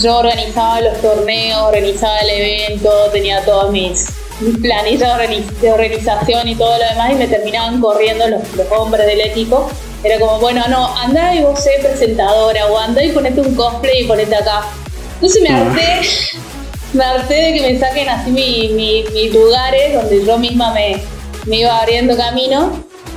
yo 0.00 0.18
organizaba 0.18 0.80
los 0.80 1.00
torneos, 1.00 1.62
organizaba 1.62 2.18
el 2.18 2.30
evento, 2.30 2.90
tenía 3.12 3.44
todas 3.44 3.70
mis, 3.70 4.06
mis 4.40 4.58
planillas 4.58 5.16
de 5.16 5.24
organiz- 5.24 5.60
de 5.60 5.72
organización 5.72 6.48
y 6.48 6.56
todo 6.56 6.76
lo 6.78 6.84
demás 6.84 7.12
y 7.12 7.14
me 7.14 7.26
terminaban 7.28 7.80
corriendo 7.80 8.26
los, 8.28 8.40
los 8.56 8.66
hombres 8.72 9.06
del 9.06 9.20
equipo. 9.20 9.70
Era 10.02 10.18
como, 10.18 10.38
bueno, 10.40 10.62
no, 10.68 10.94
andá 10.98 11.34
y 11.34 11.42
vos 11.42 11.62
sé 11.62 11.70
presentadora 11.80 12.66
o 12.66 12.78
andá 12.78 13.02
y 13.02 13.12
ponete 13.12 13.40
un 13.40 13.54
cosplay 13.54 14.02
y 14.02 14.06
ponete 14.06 14.34
acá. 14.34 14.66
Entonces 15.14 15.42
me 15.42 15.48
harté 15.48 16.00
me 16.94 17.04
harté 17.04 17.34
de 17.34 17.54
que 17.54 17.72
me 17.72 17.78
saquen 17.78 18.08
así 18.08 18.30
mi- 18.30 18.68
mi- 18.68 19.04
mis 19.12 19.34
lugares 19.34 19.94
donde 19.94 20.24
yo 20.24 20.38
misma 20.38 20.72
me, 20.72 20.96
me 21.46 21.56
iba 21.58 21.78
abriendo 21.80 22.16
camino 22.16 22.70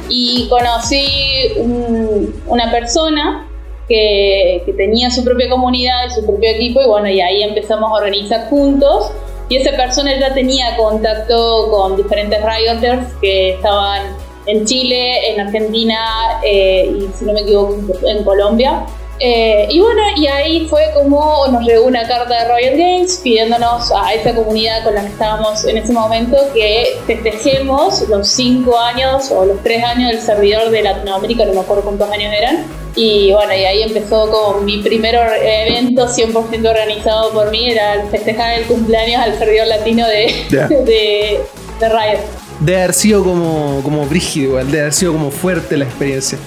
y 0.10 0.48
conocí 0.50 1.54
un- 1.58 2.42
una 2.48 2.72
persona 2.72 3.48
que, 3.88 4.64
que 4.66 4.74
tenía 4.74 5.10
su 5.10 5.24
propia 5.24 5.50
comunidad 5.50 6.08
y 6.10 6.14
su 6.14 6.26
propio 6.26 6.50
equipo 6.50 6.82
y 6.82 6.88
bueno, 6.88 7.08
y 7.10 7.22
ahí 7.22 7.44
empezamos 7.44 7.90
a 7.92 7.96
organizar 7.96 8.50
juntos 8.50 9.12
y 9.50 9.56
esa 9.58 9.78
persona 9.78 10.20
ya 10.20 10.34
tenía 10.34 10.76
contacto 10.76 11.70
con 11.72 11.96
diferentes 11.96 12.40
rioters 12.44 13.08
que 13.22 13.52
estaban 13.52 14.02
en 14.46 14.66
Chile, 14.66 15.30
en 15.32 15.40
Argentina 15.42 16.00
eh, 16.44 16.92
y 16.98 17.08
si 17.18 17.26
no 17.26 17.34
me 17.34 17.42
equivoco 17.42 17.76
en 18.06 18.24
Colombia. 18.24 18.86
Eh, 19.20 19.66
y 19.70 19.80
bueno, 19.80 20.02
y 20.16 20.28
ahí 20.28 20.68
fue 20.70 20.84
como 20.94 21.48
nos 21.48 21.64
llegó 21.66 21.86
una 21.86 22.08
carta 22.08 22.44
de 22.46 22.54
Riot 22.56 22.78
Games 22.78 23.20
pidiéndonos 23.24 23.92
a 23.92 24.14
esa 24.14 24.36
comunidad 24.36 24.84
con 24.84 24.94
la 24.94 25.02
que 25.02 25.08
estábamos 25.08 25.66
en 25.66 25.78
ese 25.78 25.92
momento 25.92 26.38
que 26.54 26.98
festejemos 27.08 28.08
los 28.10 28.28
5 28.30 28.78
años 28.78 29.32
o 29.32 29.46
los 29.46 29.62
3 29.64 29.84
años 29.84 30.12
del 30.12 30.22
servidor 30.22 30.70
de 30.70 30.84
Latinoamérica, 30.84 31.46
no 31.46 31.54
me 31.54 31.60
acuerdo 31.62 31.84
cuántos 31.84 32.10
años 32.12 32.32
eran. 32.38 32.66
Y 32.96 33.32
bueno, 33.32 33.54
y 33.54 33.64
ahí 33.66 33.84
empezó 33.84 34.30
como 34.30 34.62
mi 34.62 34.80
primer 34.84 35.16
or- 35.18 35.36
evento 35.44 36.08
100% 36.08 36.68
organizado 36.70 37.32
por 37.32 37.50
mí, 37.52 37.72
era 37.72 38.06
festejar 38.12 38.60
el 38.60 38.66
cumpleaños 38.66 39.22
al 39.22 39.38
servidor 39.38 39.68
latino 39.68 40.08
de, 40.08 40.34
Ya. 40.52 40.68
de, 40.68 41.40
de 41.80 41.90
Riot. 41.90 42.20
Debe 42.60 42.78
haber 42.80 42.94
sido 42.94 43.24
como, 43.24 43.82
como 43.84 44.06
brígido, 44.08 44.50
igual. 44.50 44.68
Debe 44.68 44.82
haber 44.82 44.94
sido 44.94 45.14
como 45.14 45.30
fuerte 45.32 45.78
la 45.78 45.86
experiencia. 45.86 46.40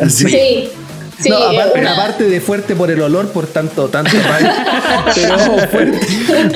Así. 0.00 0.26
Sí. 0.28 0.70
Sí, 1.20 1.30
no, 1.30 1.36
aparte, 1.36 1.80
una- 1.80 1.92
aparte 1.94 2.24
de 2.24 2.40
fuerte 2.40 2.76
por 2.76 2.90
el 2.90 3.00
olor, 3.02 3.30
por 3.32 3.46
tanto, 3.48 3.88
tanto 3.88 4.10
pero 5.14 5.38
fuerte, 5.68 5.98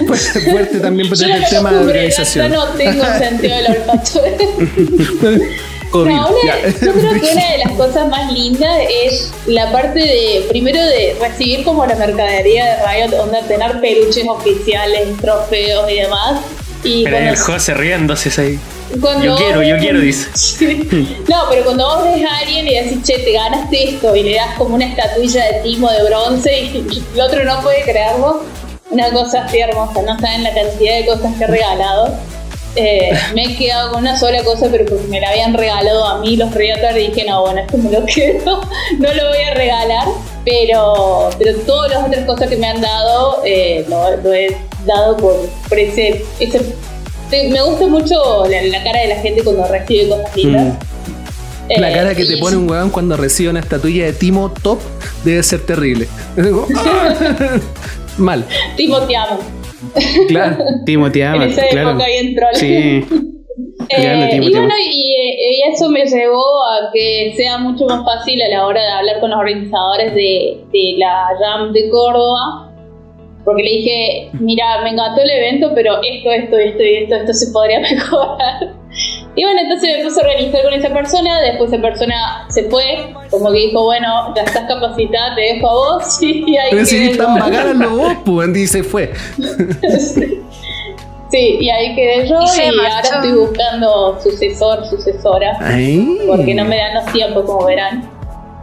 fuerte, 0.07 0.41
fuerte 0.51 0.79
también 0.79 1.09
por 1.09 1.21
el 1.23 1.41
no 1.41 1.49
tema 1.49 1.73
de 1.73 1.79
organización. 1.79 2.51
ya 2.51 2.57
no 2.57 2.67
tengo 2.75 3.05
sentido 3.19 3.57
del 3.57 3.67
olfato. 3.67 4.23
COVID, 5.91 6.11
No, 6.11 6.29
una- 6.31 6.69
yo 6.69 6.79
creo 6.79 6.93
que 7.21 7.33
una 7.33 7.51
de 7.53 7.59
las 7.67 7.73
cosas 7.77 8.09
más 8.09 8.33
lindas 8.33 8.79
es 9.05 9.31
la 9.47 9.71
parte 9.73 9.99
de, 9.99 10.47
primero 10.49 10.81
de 10.81 11.17
recibir 11.21 11.65
como 11.65 11.85
la 11.85 11.95
mercadería 11.97 12.65
de 12.65 12.77
Riot, 12.87 13.21
onda 13.21 13.43
tener 13.47 13.79
peluches 13.81 14.27
oficiales, 14.27 15.17
trofeos 15.21 15.91
y 15.91 15.97
demás. 15.97 16.41
Y 16.85 17.05
Pero 17.05 17.17
el 17.19 17.25
cuando- 17.25 17.45
José 17.45 17.75
riéndose 17.75 18.41
ahí. 18.41 18.59
cuando 19.01 19.25
Yo 19.25 19.37
quiero, 19.37 19.63
yo 19.63 19.79
quiero, 19.79 20.01
dice. 20.01 20.29
Sí. 20.35 20.89
No, 21.29 21.45
pero 21.51 21.65
cuando 21.65 21.85
vos 21.87 22.05
ves 22.05 22.25
a 22.29 22.39
alguien 22.39 22.67
y 22.69 22.75
decís, 22.75 23.03
che, 23.05 23.19
te 23.21 23.33
ganaste 23.33 23.91
esto 23.91 24.15
y 24.17 24.23
le 24.25 24.35
das 24.37 24.55
como 24.59 24.75
una 24.75 24.85
estatuilla 24.87 25.45
de 25.47 25.53
timo 25.63 25.91
de 25.91 26.03
bronce 26.05 26.61
y 26.63 27.03
el 27.15 27.21
otro 27.21 27.45
no 27.45 27.61
puede 27.63 27.83
creerlo, 27.83 28.43
una 28.91 29.11
cosa 29.11 29.45
así 29.45 29.59
hermosa, 29.61 30.03
no 30.03 30.19
saben 30.19 30.43
la 30.43 30.53
cantidad 30.53 30.97
de 30.99 31.07
cosas 31.07 31.33
que 31.39 31.45
he 31.45 31.47
regalado. 31.47 32.15
Eh, 32.75 33.11
me 33.35 33.45
he 33.45 33.57
quedado 33.57 33.93
con 33.93 34.01
una 34.01 34.19
sola 34.19 34.43
cosa, 34.45 34.69
pero 34.71 34.87
porque 34.87 35.07
me 35.09 35.21
la 35.21 35.29
habían 35.29 35.53
regalado 35.53 36.07
a 36.07 36.19
mí 36.21 36.37
los 36.37 36.55
Rioters 36.55 36.97
y 36.97 37.09
dije, 37.09 37.25
no, 37.27 37.43
bueno, 37.43 37.61
esto 37.61 37.77
me 37.77 37.91
lo 37.91 38.05
quedo, 38.07 38.63
no 38.99 39.15
lo 39.15 39.29
voy 39.29 39.43
a 39.51 39.55
regalar, 39.55 40.09
pero, 40.45 41.29
pero 41.39 41.59
todas 41.67 41.91
las 41.91 42.07
otras 42.07 42.25
cosas 42.25 42.49
que 42.49 42.57
me 42.57 42.67
han 42.67 42.81
dado, 42.81 43.43
eh, 43.45 43.85
lo, 43.89 44.17
lo 44.17 44.33
he 44.33 44.57
dado 44.87 45.17
por, 45.19 45.37
por 45.69 45.79
ese, 45.79 46.25
me 47.51 47.63
gusta 47.63 47.87
mucho 47.87 48.47
la, 48.49 48.63
la 48.63 48.83
cara 48.83 49.01
de 49.01 49.09
la 49.09 49.17
gente 49.17 49.43
cuando 49.45 49.67
recibe 49.67 50.09
cosas 50.09 50.37
lindas. 50.37 50.75
Eh, 51.69 51.81
La 51.81 51.93
cara 51.93 52.15
que 52.15 52.25
te 52.25 52.37
pone 52.39 52.57
un 52.57 52.69
weón 52.69 52.91
cuando 52.91 53.17
recibe 53.17 53.51
una 53.51 53.61
estatuilla 53.61 54.07
de 54.07 54.13
Timo 54.13 54.51
top 54.51 54.81
debe 55.25 55.43
ser 55.43 55.61
terrible. 55.61 56.09
Mal. 58.19 58.47
Timo, 58.77 59.01
te 59.03 59.17
amo. 59.17 59.62
Claro. 60.29 60.57
Timo, 60.85 61.11
te 61.11 61.21
en 61.21 61.27
ama, 61.27 61.47
esa 61.47 61.67
claro. 61.69 61.99
Sí. 62.55 63.05
Eh, 63.89 64.41
y 64.41 64.51
bueno, 64.51 64.75
y, 64.79 65.15
eh, 65.15 65.67
y 65.67 65.73
eso 65.73 65.89
me 65.91 66.07
llevó 66.07 66.43
a 66.65 66.91
que 66.93 67.35
sea 67.37 67.59
mucho 67.59 67.85
más 67.87 68.05
fácil 68.05 68.41
a 68.41 68.49
la 68.49 68.67
hora 68.67 68.81
de 68.81 68.89
hablar 68.89 69.21
con 69.21 69.31
los 69.31 69.39
organizadores 69.39 70.15
de, 70.15 70.61
de 70.73 70.95
la 70.99 71.29
RAM 71.41 71.73
de 71.73 71.91
Córdoba. 71.91 72.73
Porque 73.45 73.63
le 73.63 73.71
dije, 73.71 74.31
mira, 74.35 74.83
me 74.83 74.91
encantó 74.91 75.21
el 75.21 75.31
evento, 75.31 75.73
pero 75.75 76.01
esto, 76.03 76.31
esto, 76.31 76.57
esto 76.57 76.83
y 76.83 76.95
esto, 76.95 77.15
esto 77.17 77.33
se 77.35 77.53
podría 77.53 77.81
mejorar. 77.91 78.82
Y 79.35 79.45
bueno, 79.45 79.61
entonces 79.63 79.97
me 79.97 80.05
puse 80.05 80.21
a 80.21 80.25
organizar 80.29 80.63
con 80.63 80.75
esa 80.75 80.93
persona, 80.93 81.41
después 81.41 81.73
esa 81.73 81.81
persona 81.81 82.47
se 82.51 82.65
fue, 82.65 83.15
como 83.31 83.51
que 83.51 83.59
dijo, 83.59 83.85
bueno, 83.85 84.35
ya 84.37 84.43
estás 84.43 84.69
capacitada, 84.69 85.35
te 85.35 85.41
dejo 85.41 85.71
a 85.71 85.73
vos, 85.73 86.19
y 86.23 86.57
ahí 86.57 86.71
Pero 86.71 86.85
si 86.85 87.17
tan 87.17 87.39
bacanas 87.39 87.77
los 87.77 87.91
vos, 87.93 88.13
pues, 88.27 88.57
y 88.57 88.67
se 88.67 88.83
fue. 88.83 89.11
Sí, 91.31 91.57
y 91.61 91.71
ahí 91.71 91.95
quedé 91.95 92.29
yo 92.29 92.39
Y 92.41 92.79
ahora 92.79 93.01
estoy 93.01 93.33
buscando 93.33 94.21
sucesor, 94.23 94.87
sucesora, 94.87 95.57
Ay. 95.61 96.19
porque 96.27 96.55
no 96.55 96.67
me 96.67 96.77
dan 96.77 96.95
los 96.97 97.07
tiempos, 97.11 97.47
como 97.47 97.65
verán, 97.65 98.07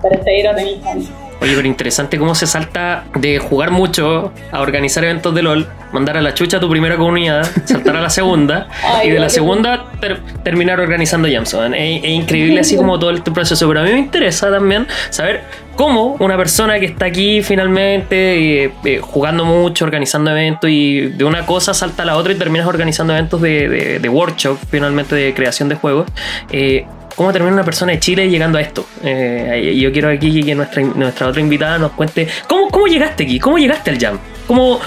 para 0.03 0.23
seguir 0.23 0.47
organizando. 0.49 1.09
Oye, 1.41 1.53
pero 1.55 1.67
interesante 1.67 2.17
cómo 2.19 2.35
se 2.35 2.45
salta 2.47 3.05
de 3.15 3.39
jugar 3.39 3.71
mucho 3.71 4.33
a 4.51 4.59
organizar 4.61 5.03
eventos 5.05 5.33
de 5.33 5.41
LOL, 5.41 5.67
mandar 5.93 6.17
a 6.17 6.21
la 6.21 6.33
chucha 6.33 6.57
a 6.57 6.59
tu 6.59 6.69
primera 6.69 6.97
comunidad, 6.97 7.49
saltar 7.65 7.95
a 7.95 8.01
la 8.01 8.09
segunda 8.09 8.67
Ay, 8.83 9.07
y 9.07 9.11
de 9.11 9.19
la 9.19 9.29
segunda 9.29 9.85
ter- 10.01 10.19
terminar 10.43 10.79
organizando 10.81 11.29
jams. 11.31 11.53
weón. 11.53 11.73
Es, 11.75 12.03
es 12.03 12.09
increíble 12.09 12.59
así 12.59 12.75
como 12.75 12.99
todo 12.99 13.11
este 13.11 13.31
proceso, 13.31 13.67
pero 13.69 13.79
a 13.79 13.83
mí 13.83 13.91
me 13.93 13.99
interesa 13.99 14.51
también 14.51 14.85
saber 15.11 15.43
cómo 15.77 16.17
una 16.19 16.35
persona 16.35 16.77
que 16.77 16.87
está 16.87 17.05
aquí 17.05 17.41
finalmente 17.41 18.65
eh, 18.65 18.71
eh, 18.83 18.99
jugando 19.01 19.45
mucho, 19.45 19.85
organizando 19.85 20.31
eventos 20.31 20.69
y 20.69 20.99
de 21.07 21.23
una 21.23 21.45
cosa 21.45 21.73
salta 21.73 22.03
a 22.03 22.05
la 22.05 22.17
otra 22.17 22.33
y 22.33 22.35
terminas 22.35 22.67
organizando 22.67 23.13
eventos 23.13 23.41
de, 23.41 23.69
de- 23.69 23.99
de 23.99 24.09
workshop, 24.09 24.57
finalmente 24.69 25.15
de 25.15 25.33
creación 25.33 25.69
de 25.69 25.75
juegos. 25.75 26.07
eh, 26.51 26.85
¿Cómo 27.15 27.31
termina 27.33 27.53
una 27.53 27.65
persona 27.65 27.91
de 27.91 27.99
Chile 27.99 28.29
llegando 28.29 28.57
a 28.57 28.61
esto? 28.61 28.85
Eh, 29.03 29.77
yo 29.79 29.91
quiero 29.91 30.09
aquí 30.09 30.43
que 30.43 30.55
nuestra, 30.55 30.81
nuestra 30.81 31.27
otra 31.27 31.41
invitada 31.41 31.77
nos 31.77 31.91
cuente 31.91 32.27
cómo, 32.47 32.69
cómo 32.69 32.87
llegaste 32.87 33.23
aquí, 33.23 33.39
cómo 33.39 33.57
llegaste 33.57 33.91
al 33.91 33.99
jam, 33.99 34.19
cómo, 34.47 34.79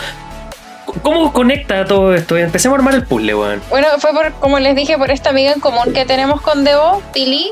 cómo 1.02 1.32
conecta 1.32 1.84
todo 1.84 2.14
esto. 2.14 2.36
Empecemos 2.36 2.76
a 2.76 2.78
armar 2.78 2.94
el 2.94 3.04
puzzle, 3.04 3.34
weón. 3.34 3.62
Bueno, 3.70 3.88
fue 3.98 4.12
por, 4.12 4.32
como 4.34 4.58
les 4.58 4.74
dije, 4.74 4.96
por 4.96 5.10
esta 5.10 5.30
amiga 5.30 5.52
en 5.52 5.60
común 5.60 5.92
que 5.92 6.04
tenemos 6.04 6.40
con 6.40 6.64
Debo, 6.64 7.02
Pili. 7.12 7.50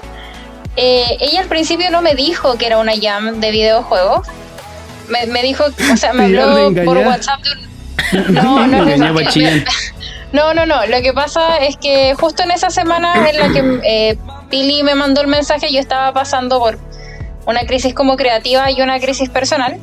Eh, 0.76 1.16
ella 1.20 1.40
al 1.40 1.48
principio 1.48 1.90
no 1.90 2.00
me 2.00 2.14
dijo 2.14 2.56
que 2.56 2.66
era 2.66 2.78
una 2.78 2.92
jam 3.00 3.40
de 3.40 3.50
videojuegos. 3.50 4.26
me, 5.08 5.26
me 5.26 5.42
dijo, 5.42 5.64
o 5.92 5.96
sea, 5.96 6.12
me 6.12 6.24
habló 6.40 6.72
por 6.84 6.98
WhatsApp 6.98 7.40
de 7.42 7.50
un... 7.52 8.34
No, 8.34 8.66
no, 8.66 8.84
no, 8.96 9.12
no, 9.12 9.18
a 9.18 9.24
Chillán. 9.26 9.64
no, 10.32 10.54
no, 10.54 10.66
no. 10.66 10.86
Lo 10.86 11.02
que 11.02 11.12
pasa 11.12 11.58
es 11.58 11.76
que 11.76 12.14
justo 12.14 12.42
en 12.42 12.50
esa 12.50 12.70
semana 12.70 13.28
en 13.28 13.38
la 13.38 13.48
que 13.48 13.80
eh, 13.84 14.18
Pili 14.48 14.82
me 14.82 14.94
mandó 14.94 15.20
el 15.20 15.26
mensaje, 15.26 15.72
yo 15.72 15.80
estaba 15.80 16.12
pasando 16.12 16.58
por 16.58 16.78
una 17.46 17.60
crisis 17.60 17.94
como 17.94 18.16
creativa 18.16 18.70
y 18.70 18.80
una 18.82 19.00
crisis 19.00 19.28
personal. 19.28 19.78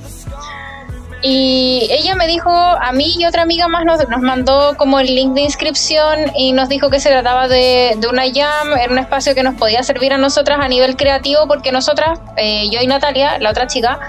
Y 1.23 1.87
ella 1.89 2.13
me 2.15 2.27
dijo, 2.27 2.51
a 2.51 2.91
mí 2.91 3.15
y 3.17 3.25
otra 3.25 3.41
amiga 3.41 3.67
más 3.67 3.83
nos, 3.85 4.07
nos 4.07 4.21
mandó 4.21 4.75
como 4.77 4.99
el 4.99 5.07
link 5.07 5.33
de 5.33 5.41
inscripción 5.41 6.31
y 6.35 6.53
nos 6.53 6.69
dijo 6.69 6.91
que 6.91 6.99
se 6.99 7.09
trataba 7.09 7.47
de, 7.47 7.95
de 7.97 8.07
una 8.07 8.23
jam, 8.31 8.73
era 8.79 8.91
un 8.91 8.99
espacio 8.99 9.33
que 9.33 9.41
nos 9.41 9.55
podía 9.55 9.81
servir 9.81 10.13
a 10.13 10.17
nosotras 10.17 10.59
a 10.61 10.67
nivel 10.67 10.95
creativo 10.95 11.47
porque 11.47 11.71
nosotras, 11.71 12.19
eh, 12.37 12.69
yo 12.71 12.81
y 12.81 12.87
Natalia, 12.87 13.39
la 13.39 13.49
otra 13.49 13.65
chica, 13.65 13.99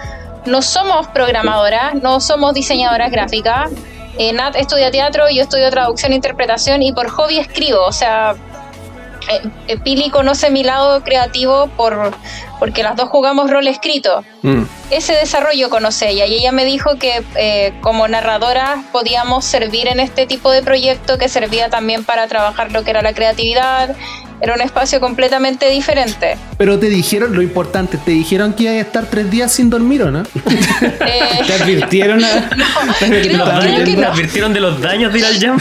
no 0.45 0.61
somos 0.61 1.09
programadoras, 1.09 1.95
no 1.95 2.21
somos 2.21 2.53
diseñadoras 2.53 3.11
gráficas. 3.11 3.71
Eh, 4.19 4.33
Nat 4.33 4.57
estudia 4.57 4.91
teatro, 4.91 5.31
yo 5.31 5.43
estudio 5.43 5.71
traducción 5.71 6.11
e 6.11 6.17
interpretación 6.17 6.83
y 6.83 6.93
por 6.93 7.09
hobby 7.09 7.39
escribo, 7.39 7.85
o 7.85 7.93
sea, 7.93 8.35
eh, 9.31 9.49
eh, 9.69 9.77
Pili 9.79 10.11
conoce 10.11 10.51
mi 10.51 10.63
lado 10.65 11.03
creativo 11.03 11.69
por, 11.77 12.13
porque 12.59 12.83
las 12.83 12.97
dos 12.97 13.09
jugamos 13.09 13.51
rol 13.51 13.67
escrito 13.67 14.25
Mm. 14.43 14.63
ese 14.93 15.15
desarrollo 15.15 15.69
conoce 15.69 16.11
ella 16.11 16.25
y 16.27 16.35
ella 16.37 16.53
me 16.53 16.65
dijo 16.65 16.95
que 16.97 17.25
eh, 17.35 17.73
como 17.81 18.07
narradora 18.07 18.85
podíamos 18.93 19.45
servir 19.45 19.89
en 19.89 19.99
este 19.99 20.27
tipo 20.27 20.53
de 20.53 20.63
proyecto 20.63 21.19
que 21.19 21.29
servía 21.29 21.69
también 21.71 22.05
para 22.05 22.29
trabajar 22.29 22.71
lo 22.71 22.85
que 22.85 22.91
era 22.91 23.03
la 23.03 23.13
creatividad. 23.13 23.97
Era 24.41 24.55
un 24.55 24.61
espacio 24.61 25.01
completamente 25.01 25.69
diferente. 25.69 26.39
Pero 26.57 26.79
te 26.79 26.87
dijeron 26.89 27.35
lo 27.35 27.43
importante, 27.43 27.99
te 27.99 28.13
dijeron 28.13 28.53
que 28.53 28.63
ibas 28.63 28.75
a 28.77 28.79
estar 28.79 29.07
tres 29.07 29.29
días 29.29 29.51
sin 29.51 29.69
dormir, 29.71 30.05
¿o 30.05 30.13
no? 30.13 30.23
Eh, 31.05 31.41
¿Te 31.45 31.53
advirtieron? 31.55 32.23
a- 32.25 32.49
creo, 33.01 33.11
creo 33.61 33.85
que 33.85 33.97
¿Me 33.97 34.03
no. 34.03 34.13
advirtieron 34.13 34.53
de 34.55 34.61
los 34.61 34.81
daños 34.81 35.13
de 35.13 35.19
ir 35.19 35.25
al 35.27 35.41
jam? 35.41 35.59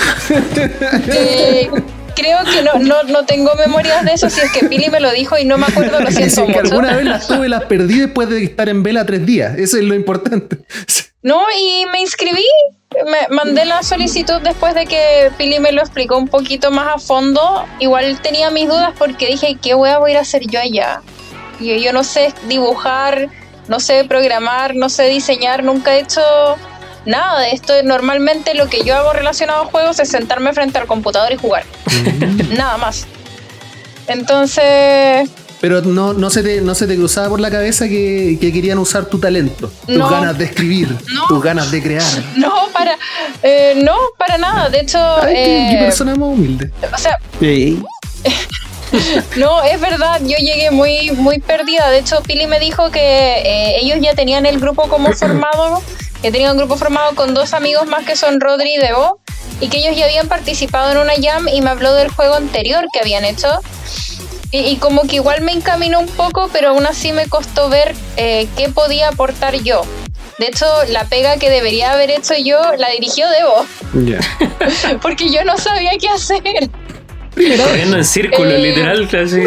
Creo 2.17 2.39
que 2.45 2.63
no, 2.63 2.73
no, 2.79 3.03
no 3.03 3.25
tengo 3.25 3.53
memorias 3.55 4.03
de 4.03 4.13
eso. 4.13 4.27
Si 4.29 4.41
es 4.41 4.51
que 4.51 4.65
Pili 4.67 4.89
me 4.89 4.99
lo 4.99 5.11
dijo 5.11 5.37
y 5.37 5.45
no 5.45 5.57
me 5.57 5.67
acuerdo, 5.67 5.99
lo 5.99 6.09
siento 6.11 6.47
que 6.47 6.53
mucho. 6.53 6.59
alguna 6.61 6.95
vez 6.95 7.05
las 7.05 7.27
tuve, 7.27 7.47
las 7.47 7.65
perdí 7.65 7.99
después 7.99 8.27
de 8.27 8.43
estar 8.43 8.67
en 8.69 8.81
vela 8.81 9.05
tres 9.05 9.23
días. 9.25 9.55
Eso 9.57 9.77
es 9.77 9.83
lo 9.83 9.93
importante. 9.93 10.57
No, 11.21 11.43
y 11.55 11.85
me 11.91 12.01
inscribí. 12.01 12.45
Me 13.05 13.35
mandé 13.35 13.65
la 13.65 13.83
solicitud 13.83 14.41
después 14.41 14.73
de 14.73 14.85
que 14.85 15.29
Pili 15.37 15.59
me 15.59 15.71
lo 15.71 15.81
explicó 15.81 16.17
un 16.17 16.27
poquito 16.27 16.71
más 16.71 16.95
a 16.95 16.97
fondo. 16.97 17.65
Igual 17.79 18.19
tenía 18.21 18.49
mis 18.49 18.67
dudas 18.67 18.93
porque 18.97 19.27
dije, 19.27 19.57
¿qué 19.61 19.75
voy 19.75 19.89
a 19.89 19.99
ir 20.09 20.17
a 20.17 20.21
hacer 20.21 20.47
yo 20.47 20.59
allá? 20.59 21.01
Yo, 21.59 21.75
yo 21.75 21.93
no 21.93 22.03
sé 22.03 22.33
dibujar, 22.47 23.29
no 23.67 23.79
sé 23.79 24.05
programar, 24.05 24.75
no 24.75 24.89
sé 24.89 25.09
diseñar, 25.09 25.63
nunca 25.63 25.95
he 25.95 25.99
hecho 25.99 26.21
nada 27.07 27.39
de 27.41 27.51
esto. 27.51 27.73
Normalmente 27.83 28.53
lo 28.53 28.67
que 28.67 28.83
yo 28.83 28.95
hago 28.95 29.13
relacionado 29.13 29.63
a 29.63 29.65
juegos 29.65 29.97
es 29.99 30.09
sentarme 30.09 30.53
frente 30.53 30.77
al 30.77 30.85
computador 30.85 31.31
y 31.33 31.37
jugar. 31.37 31.63
nada 32.57 32.77
más. 32.77 33.07
Entonces, 34.07 35.29
Pero 35.59 35.81
no, 35.81 36.13
no, 36.13 36.29
se 36.29 36.41
te, 36.43 36.61
no 36.61 36.75
se 36.75 36.87
te 36.87 36.95
cruzaba 36.95 37.29
por 37.29 37.39
la 37.39 37.49
cabeza 37.51 37.87
que, 37.87 38.37
que 38.39 38.53
querían 38.53 38.77
usar 38.77 39.05
tu 39.05 39.19
talento, 39.19 39.71
tus 39.85 39.97
No. 39.97 40.07
ganas 40.09 40.37
de 40.37 40.45
escribir, 40.45 40.95
No. 41.13 41.27
tus 41.27 41.43
ganas 41.43 41.71
de 41.71 41.81
crear. 41.81 42.03
no, 42.37 42.53
para, 42.71 42.97
eh, 43.43 43.73
no, 43.83 43.95
para 44.17 44.37
nada. 44.37 44.69
De 44.69 44.79
hecho, 44.81 44.97
Ay, 45.21 45.33
qué- 45.33 45.67
qué 45.71 45.75
eh, 45.75 45.83
persona 45.83 46.11
más 46.15 46.29
humilde. 46.29 46.71
o 46.93 46.97
sea. 46.97 47.17
No, 49.35 49.61
es 49.63 49.81
verdad, 49.81 50.21
yo 50.21 50.37
llegué 50.37 50.71
muy, 50.71 51.11
muy 51.11 51.39
perdida. 51.39 51.89
De 51.89 51.99
hecho, 51.99 52.21
Pili 52.23 52.47
me 52.47 52.57
dijo 52.57 52.89
que 52.89 52.99
eh, 53.01 53.79
ellos 53.81 53.97
ya 54.01 54.13
tenían 54.15 54.45
el 54.45 54.59
grupo 54.61 54.87
como 54.87 55.11
formado, 55.13 55.83
que 56.21 56.31
tenían 56.31 56.51
un 56.51 56.57
grupo 56.57 56.77
formado 56.77 57.15
con 57.15 57.33
dos 57.33 57.53
amigos 57.53 57.87
más 57.87 58.05
que 58.05 58.15
son 58.15 58.39
Rodri 58.39 58.75
y 58.75 58.77
Debo, 58.77 59.19
y 59.59 59.69
que 59.69 59.77
ellos 59.77 59.95
ya 59.95 60.05
habían 60.05 60.27
participado 60.27 60.91
en 60.91 60.97
una 60.97 61.13
jam 61.21 61.47
y 61.47 61.61
me 61.61 61.69
habló 61.69 61.93
del 61.93 62.09
juego 62.09 62.35
anterior 62.35 62.85
que 62.93 62.99
habían 62.99 63.25
hecho. 63.25 63.49
Y, 64.51 64.59
y 64.59 64.77
como 64.77 65.01
que 65.03 65.17
igual 65.17 65.41
me 65.41 65.51
encaminó 65.51 65.99
un 65.99 66.07
poco, 66.07 66.49
pero 66.53 66.69
aún 66.69 66.85
así 66.85 67.11
me 67.11 67.27
costó 67.27 67.69
ver 67.69 67.95
eh, 68.15 68.47
qué 68.55 68.69
podía 68.69 69.09
aportar 69.09 69.55
yo. 69.55 69.81
De 70.37 70.47
hecho, 70.47 70.65
la 70.89 71.05
pega 71.05 71.37
que 71.37 71.49
debería 71.49 71.91
haber 71.93 72.11
hecho 72.11 72.35
yo 72.37 72.59
la 72.77 72.89
dirigió 72.91 73.27
Debo, 73.29 73.65
porque 75.01 75.31
yo 75.31 75.43
no 75.43 75.57
sabía 75.57 75.91
qué 75.99 76.09
hacer. 76.09 76.69
Corriendo 77.37 77.97
en 77.97 78.05
círculo, 78.05 78.51
Eh, 78.51 78.59
literal, 78.59 79.03
así. 79.03 79.43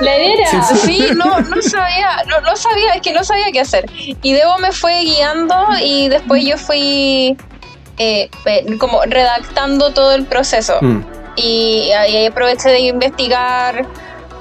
La 0.00 0.18
idea 0.18 0.34
era, 0.34 0.62
Sí, 0.76 1.06
no, 1.14 1.40
no 1.40 1.62
sabía, 1.62 2.22
no, 2.28 2.40
no 2.42 2.56
sabía, 2.56 2.92
es 2.94 3.02
que 3.02 3.12
no 3.12 3.24
sabía 3.24 3.46
qué 3.52 3.60
hacer. 3.60 3.86
Y 4.22 4.32
Debo 4.32 4.58
me 4.58 4.72
fue 4.72 5.00
guiando 5.02 5.66
y 5.82 6.08
después 6.08 6.44
yo 6.44 6.58
fui 6.58 7.36
eh, 7.98 8.28
eh, 8.44 8.78
como 8.78 9.02
redactando 9.02 9.92
todo 9.92 10.12
el 10.14 10.24
proceso. 10.26 10.78
Mm. 10.80 11.00
Y 11.36 11.90
ahí 11.92 12.26
aproveché 12.26 12.70
de 12.70 12.80
investigar 12.80 13.86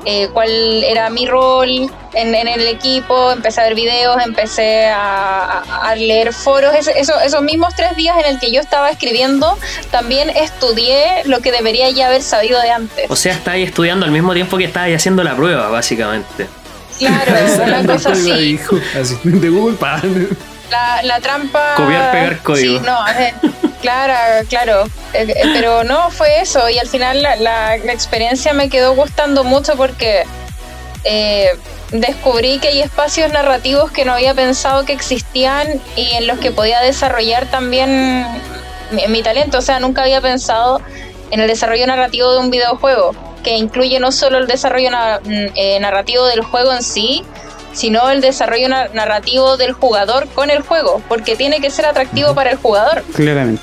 eh, 0.05 0.29
cuál 0.33 0.49
era 0.83 1.09
mi 1.09 1.25
rol 1.25 1.69
en, 2.13 2.35
en 2.35 2.47
el 2.47 2.67
equipo, 2.67 3.31
empecé 3.31 3.61
a 3.61 3.63
ver 3.65 3.75
videos, 3.75 4.15
empecé 4.23 4.87
a, 4.87 5.93
leer 5.97 6.33
foros. 6.33 6.73
Eso- 6.75 7.19
esos 7.19 7.41
mismos 7.41 7.73
tres 7.75 7.95
días 7.95 8.15
en 8.23 8.25
el 8.33 8.39
que 8.39 8.51
yo 8.51 8.61
estaba 8.61 8.89
escribiendo, 8.89 9.57
también 9.91 10.29
estudié 10.29 11.23
lo 11.25 11.39
que 11.41 11.51
debería 11.51 11.89
ya 11.89 12.07
haber 12.07 12.21
sabido 12.21 12.61
de 12.61 12.69
antes. 12.71 13.05
O 13.09 13.15
sea, 13.15 13.33
estáis 13.33 13.67
estudiando 13.69 14.05
al 14.05 14.11
mismo 14.11 14.33
tiempo 14.33 14.57
que 14.57 14.65
estáis 14.65 14.95
haciendo 14.95 15.23
la 15.23 15.35
prueba, 15.35 15.69
básicamente. 15.69 16.47
Claro, 16.99 17.31
una 17.63 17.85
cosa 17.93 18.11
así. 18.11 18.31
dijo, 18.31 18.77
así, 18.99 19.17
de 19.23 19.49
Google, 19.49 19.75
pa. 19.77 20.01
La, 20.71 21.01
la 21.03 21.19
trampa. 21.19 21.75
Copiar, 21.75 22.11
pegar 22.11 22.39
código. 22.39 22.79
Sí, 22.79 22.85
no, 22.85 23.07
eh, 23.07 23.33
claro, 23.81 24.47
claro. 24.49 24.83
Eh, 25.13 25.25
eh, 25.29 25.41
pero 25.53 25.83
no 25.83 26.09
fue 26.09 26.41
eso. 26.41 26.67
Y 26.69 26.79
al 26.79 26.87
final 26.87 27.21
la, 27.21 27.35
la- 27.35 27.77
la 27.77 27.93
experiencia 27.93 28.53
me 28.53 28.69
quedó 28.69 28.95
gustando 28.95 29.43
mucho 29.43 29.75
porque 29.75 30.23
eh, 31.03 31.49
descubrí 31.91 32.59
que 32.59 32.69
hay 32.69 32.81
espacios 32.81 33.31
narrativos 33.31 33.91
que 33.91 34.05
no 34.05 34.13
había 34.13 34.33
pensado 34.33 34.85
que 34.85 34.93
existían 34.93 35.67
y 35.95 36.11
en 36.15 36.27
los 36.27 36.39
que 36.39 36.51
podía 36.51 36.79
desarrollar 36.81 37.45
también 37.45 38.25
mi, 38.91 39.07
mi 39.07 39.21
talento. 39.21 39.59
O 39.59 39.61
sea, 39.61 39.79
nunca 39.79 40.01
había 40.01 40.19
pensado 40.21 40.81
en 41.31 41.39
el 41.39 41.47
desarrollo 41.47 41.85
narrativo 41.87 42.31
de 42.33 42.39
un 42.39 42.49
videojuego, 42.49 43.11
que 43.43 43.55
incluye 43.57 43.99
no 43.99 44.11
solo 44.11 44.37
el 44.39 44.47
desarrollo 44.47 44.89
na- 44.91 45.19
mm, 45.23 45.47
eh, 45.55 45.79
narrativo 45.79 46.25
del 46.25 46.41
juego 46.43 46.73
en 46.73 46.81
sí, 46.83 47.23
sino 47.75 48.09
el 48.09 48.21
desarrollo 48.21 48.67
na- 48.69 48.87
narrativo 48.93 49.57
del 49.57 49.73
jugador 49.73 50.27
con 50.29 50.49
el 50.49 50.61
juego, 50.63 51.01
porque 51.07 51.35
tiene 51.35 51.61
que 51.61 51.69
ser 51.69 51.85
atractivo 51.85 52.33
para 52.33 52.49
el 52.51 52.57
jugador. 52.57 53.03
Claramente. 53.15 53.61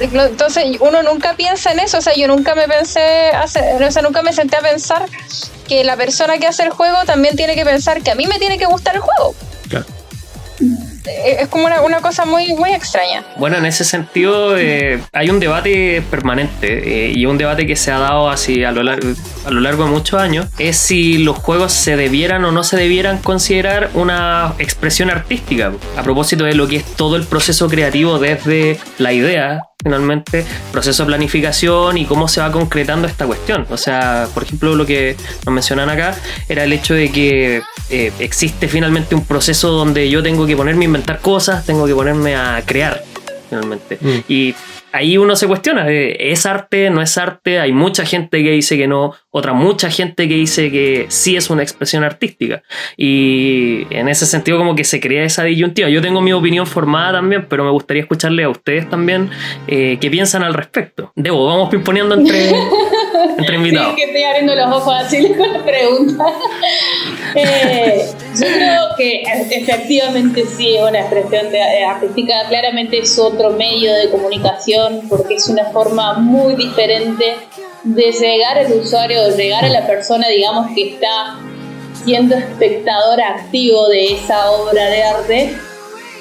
Entonces 0.00 0.64
uno 0.80 1.02
nunca 1.02 1.34
piensa 1.34 1.70
en 1.72 1.78
eso, 1.80 1.98
o 1.98 2.00
sea, 2.00 2.14
yo 2.14 2.26
nunca 2.28 2.54
me 2.54 2.66
pensé, 2.68 3.30
o 3.42 3.90
sea, 3.90 4.02
nunca 4.02 4.20
me 4.22 4.32
senté 4.32 4.56
a 4.56 4.60
pensar 4.60 5.06
que 5.68 5.84
la 5.84 5.96
persona 5.96 6.38
que 6.38 6.46
hace 6.46 6.64
el 6.64 6.70
juego 6.70 6.96
también 7.06 7.36
tiene 7.36 7.54
que 7.54 7.64
pensar 7.64 8.02
que 8.02 8.10
a 8.10 8.14
mí 8.16 8.26
me 8.26 8.38
tiene 8.38 8.58
que 8.58 8.66
gustar 8.66 8.96
el 8.96 9.00
juego. 9.00 9.34
Claro. 9.68 9.86
Eh, 11.06 11.36
Es 11.40 11.48
como 11.48 11.66
una, 11.66 11.82
una 11.82 12.00
cosa 12.00 12.24
muy, 12.24 12.54
muy 12.54 12.72
extraña. 12.72 13.24
Bueno, 13.36 13.56
en 13.56 13.66
ese 13.66 13.84
sentido 13.84 14.56
eh, 14.56 15.00
hay 15.12 15.30
un 15.30 15.40
debate 15.40 16.02
permanente 16.10 17.06
eh, 17.06 17.12
y 17.14 17.26
un 17.26 17.38
debate 17.38 17.66
que 17.66 17.76
se 17.76 17.90
ha 17.90 17.98
dado 17.98 18.28
así 18.30 18.64
a 18.64 18.72
lo, 18.72 18.82
largo, 18.82 19.08
a 19.44 19.50
lo 19.50 19.60
largo 19.60 19.84
de 19.84 19.90
muchos 19.90 20.20
años 20.20 20.46
es 20.58 20.76
si 20.76 21.18
los 21.18 21.36
juegos 21.36 21.72
se 21.72 21.96
debieran 21.96 22.44
o 22.44 22.52
no 22.52 22.62
se 22.64 22.76
debieran 22.76 23.18
considerar 23.18 23.90
una 23.94 24.54
expresión 24.58 25.10
artística 25.10 25.72
a 25.96 26.02
propósito 26.02 26.44
de 26.44 26.54
lo 26.54 26.66
que 26.68 26.76
es 26.76 26.84
todo 26.84 27.16
el 27.16 27.24
proceso 27.24 27.68
creativo 27.68 28.18
desde 28.18 28.78
la 28.98 29.12
idea 29.12 29.62
finalmente, 29.82 30.44
proceso 30.72 31.04
de 31.04 31.08
planificación 31.08 31.98
y 31.98 32.06
cómo 32.06 32.28
se 32.28 32.40
va 32.40 32.50
concretando 32.50 33.06
esta 33.06 33.26
cuestión. 33.26 33.66
O 33.70 33.76
sea, 33.76 34.28
por 34.34 34.42
ejemplo, 34.42 34.74
lo 34.74 34.86
que 34.86 35.16
nos 35.44 35.54
mencionan 35.54 35.88
acá 35.88 36.16
era 36.48 36.64
el 36.64 36.72
hecho 36.72 36.94
de 36.94 37.10
que 37.10 37.62
eh, 37.90 38.12
existe 38.18 38.68
finalmente 38.68 39.14
un 39.14 39.24
proceso 39.24 39.70
donde 39.70 40.10
yo 40.10 40.22
tengo 40.22 40.46
que 40.46 40.56
ponerme 40.56 40.84
a 40.84 40.86
inventar 40.86 41.20
cosas, 41.20 41.64
tengo 41.64 41.86
que 41.86 41.94
ponerme 41.94 42.34
a 42.34 42.62
crear 42.64 43.04
finalmente. 43.48 43.98
Mm. 44.00 44.18
Y 44.28 44.54
ahí 44.96 45.18
uno 45.18 45.36
se 45.36 45.46
cuestiona, 45.46 45.88
eh, 45.90 46.32
¿es 46.32 46.46
arte? 46.46 46.90
¿No 46.90 47.02
es 47.02 47.16
arte? 47.18 47.60
Hay 47.60 47.72
mucha 47.72 48.04
gente 48.04 48.42
que 48.42 48.50
dice 48.50 48.76
que 48.76 48.88
no, 48.88 49.14
otra 49.30 49.52
mucha 49.52 49.90
gente 49.90 50.28
que 50.28 50.34
dice 50.34 50.70
que 50.70 51.06
sí 51.08 51.36
es 51.36 51.50
una 51.50 51.62
expresión 51.62 52.02
artística. 52.04 52.62
Y 52.96 53.86
en 53.90 54.08
ese 54.08 54.26
sentido 54.26 54.58
como 54.58 54.74
que 54.74 54.84
se 54.84 55.00
crea 55.00 55.24
esa 55.24 55.44
disyuntiva. 55.44 55.88
Yo 55.88 56.00
tengo 56.00 56.20
mi 56.20 56.32
opinión 56.32 56.66
formada 56.66 57.12
también, 57.12 57.46
pero 57.48 57.64
me 57.64 57.70
gustaría 57.70 58.02
escucharle 58.02 58.44
a 58.44 58.48
ustedes 58.48 58.88
también 58.88 59.30
eh, 59.66 59.98
qué 60.00 60.10
piensan 60.10 60.42
al 60.42 60.54
respecto. 60.54 61.12
Debo, 61.14 61.46
vamos 61.46 61.68
pimponeando 61.68 62.14
entre, 62.14 62.50
entre 63.38 63.56
invitados. 63.56 63.90
Sí, 63.90 63.96
que 63.96 64.04
estoy 64.04 64.22
abriendo 64.24 64.54
los 64.54 64.66
ojos 64.76 64.94
así 64.98 65.32
con 65.38 65.52
la 65.52 65.64
pregunta. 65.64 66.24
Eh, 67.34 68.06
yo 68.40 68.46
creo 68.46 68.82
que 68.96 69.22
efectivamente 69.52 70.44
sí 70.46 70.76
es 70.76 70.82
una 70.82 71.00
expresión 71.00 71.50
de- 71.50 71.58
eh, 71.58 71.84
artística, 71.84 72.34
claramente 72.48 72.98
es 72.98 73.18
otro 73.18 73.50
medio 73.50 73.94
de 73.94 74.10
comunicación 74.10 75.02
porque 75.08 75.34
es 75.34 75.48
una 75.48 75.64
forma 75.66 76.14
muy 76.14 76.54
diferente 76.54 77.36
de 77.84 78.12
llegar 78.12 78.58
al 78.58 78.72
usuario, 78.72 79.24
de 79.24 79.36
llegar 79.36 79.64
a 79.64 79.68
la 79.68 79.86
persona, 79.86 80.28
digamos, 80.28 80.68
que 80.74 80.90
está 80.94 81.38
siendo 82.04 82.36
espectador 82.36 83.20
activo 83.20 83.88
de 83.88 84.12
esa 84.14 84.50
obra 84.50 84.84
de 84.90 85.02
arte 85.02 85.56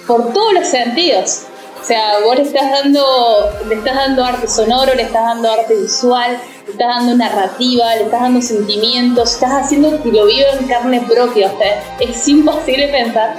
por 0.07 0.33
todos 0.33 0.53
los 0.53 0.67
sentidos. 0.67 1.43
O 1.85 1.87
sea, 1.87 2.17
vos 2.23 2.35
le 2.35 2.41
estás 2.41 2.71
dando, 2.71 3.47
le 3.69 3.75
estás 3.75 3.93
dando 3.93 4.25
arte 4.25 4.47
sonoro, 4.47 4.95
le 4.95 5.03
estás 5.03 5.21
dando 5.21 5.51
arte 5.51 5.75
visual, 5.75 6.31
le 6.65 6.71
estás 6.71 6.87
dando 6.87 7.15
narrativa, 7.15 7.93
le 7.93 8.05
estás 8.05 8.21
dando 8.21 8.41
sentimientos, 8.41 9.33
estás 9.33 9.51
haciendo 9.51 10.01
que 10.01 10.11
lo 10.11 10.25
viva 10.25 10.47
en 10.59 10.67
carne 10.67 11.01
propia. 11.07 11.51
O 11.53 11.57
sea, 11.59 11.95
es 11.99 12.27
imposible 12.27 12.87
pensar 12.87 13.35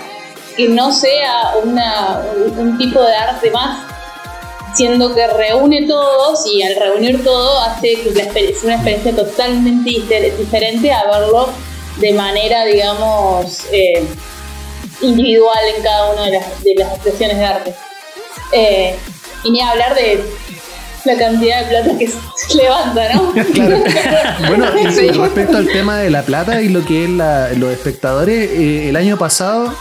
que 0.56 0.68
no 0.68 0.92
sea 0.92 1.54
una, 1.64 2.22
un 2.56 2.78
tipo 2.78 3.02
de 3.02 3.16
arte 3.16 3.50
más, 3.50 3.80
siendo 4.76 5.12
que 5.12 5.26
reúne 5.26 5.84
todos 5.88 6.46
y 6.46 6.62
al 6.62 6.76
reunir 6.76 7.24
todo 7.24 7.58
hace 7.62 8.00
que 8.00 8.12
la 8.14 8.22
experiencia, 8.22 8.64
una 8.64 8.74
experiencia 8.76 9.16
totalmente 9.16 9.90
difer- 9.90 10.36
diferente 10.36 10.92
a 10.92 11.02
verlo 11.10 11.48
de 11.96 12.12
manera, 12.12 12.64
digamos, 12.64 13.64
eh, 13.72 14.06
individual 15.02 15.58
en 15.76 15.82
cada 15.82 16.12
una 16.12 16.26
de 16.26 16.30
las, 16.30 16.62
de 16.62 16.74
las 16.76 16.92
expresiones 16.92 17.38
de 17.38 17.44
arte. 17.44 17.74
Eh, 18.52 18.96
y 19.44 19.50
ni 19.50 19.60
hablar 19.60 19.94
de 19.94 20.24
la 21.04 21.16
cantidad 21.16 21.60
de 21.62 21.66
plata 21.68 21.98
que 21.98 22.08
se 22.48 22.56
levanta, 22.56 23.14
¿no? 23.14 23.32
Claro. 23.52 23.82
Bueno, 24.48 24.66
y 24.78 25.08
respecto 25.10 25.56
al 25.56 25.68
tema 25.68 25.98
de 25.98 26.10
la 26.10 26.22
plata 26.22 26.60
y 26.62 26.68
lo 26.68 26.84
que 26.84 27.04
es 27.04 27.10
la- 27.10 27.50
los 27.54 27.72
espectadores, 27.72 28.50
eh, 28.52 28.88
el 28.88 28.96
año 28.96 29.16
pasado, 29.16 29.74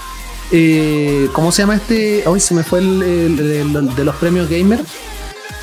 eh, 0.52 1.28
¿cómo 1.34 1.52
se 1.52 1.64
llama 1.64 1.76
este? 1.76 2.24
Hoy 2.28 2.40
se 2.40 2.54
me 2.54 2.64
fue 2.64 2.80
el, 2.80 3.02
el- 3.04 3.40
el- 3.76 3.96
de 3.96 4.04
los 4.06 4.16
premios 4.18 4.50
Gamer. 4.50 4.80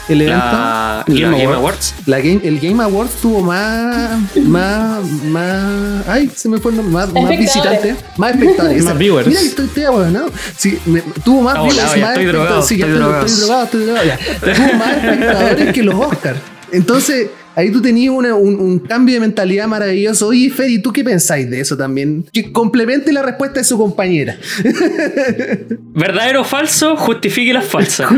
El 0.09 0.21
evento. 0.23 0.45
La 0.45 1.05
Game, 1.07 1.21
Game 1.21 1.31
Game 1.39 1.45
Awards. 1.55 1.59
Awards. 1.59 1.95
La 2.07 2.19
game, 2.19 2.41
el 2.43 2.59
Game 2.61 2.83
Awards 2.83 3.13
tuvo 3.23 3.41
más, 3.41 4.11
más, 4.37 5.05
más, 5.27 6.09
ay, 6.09 6.31
se 6.35 6.49
me 6.49 6.59
fue 6.59 6.73
el 6.73 6.79
nombre, 6.79 6.93
más, 6.95 7.13
más 7.13 7.29
visitantes, 7.39 7.97
más 8.17 8.33
espectadores. 8.33 8.85
Más 8.85 8.99
viewers. 8.99 9.29
Mira, 9.29 9.41
que 9.41 9.47
estoy, 9.47 9.67
estoy 9.67 9.85
ahueonado. 9.85 10.31
Sí, 10.57 10.79
me- 10.87 11.03
tuvo 11.25 11.43
más 11.43 11.55
viewers, 11.55 11.77
más 11.77 11.85
estoy 11.87 12.01
espectadores. 12.03 12.33
drogado, 12.33 12.63
Sí, 12.63 12.77
ya 12.79 12.87
estoy 12.87 12.93
estoy, 12.93 13.05
drogado. 13.05 13.27
estoy 13.27 13.41
drogado, 13.47 13.65
estoy 13.65 13.85
drogado, 13.85 14.07
ya. 14.07 14.19
Tuvo 14.55 14.75
más 14.79 14.97
espectadores 14.97 15.73
que 15.73 15.83
los 15.83 15.95
Oscars. 15.95 16.39
Entonces, 16.73 17.31
ahí 17.55 17.71
tú 17.71 17.81
tenías 17.83 18.13
una- 18.15 18.35
un, 18.35 18.55
un 18.61 18.79
cambio 18.79 19.15
de 19.15 19.21
mentalidad 19.21 19.67
maravilloso. 19.67 20.29
Oye, 20.29 20.51
Fer, 20.51 20.71
¿y 20.71 20.81
tú 20.81 20.93
qué 20.93 21.05
pensáis 21.05 21.49
de 21.51 21.61
eso 21.61 21.77
también? 21.77 22.25
Que 22.33 22.53
complemente 22.53 23.13
la 23.13 23.23
respuesta 23.23 23.61
de 23.61 23.65
su 23.65 23.77
compañera. 23.79 24.37
¿Verdadero 25.95 26.43
o 26.43 26.45
falso? 26.45 26.97
Justifique 26.97 27.53
las 27.53 27.65
falsas. 27.65 28.09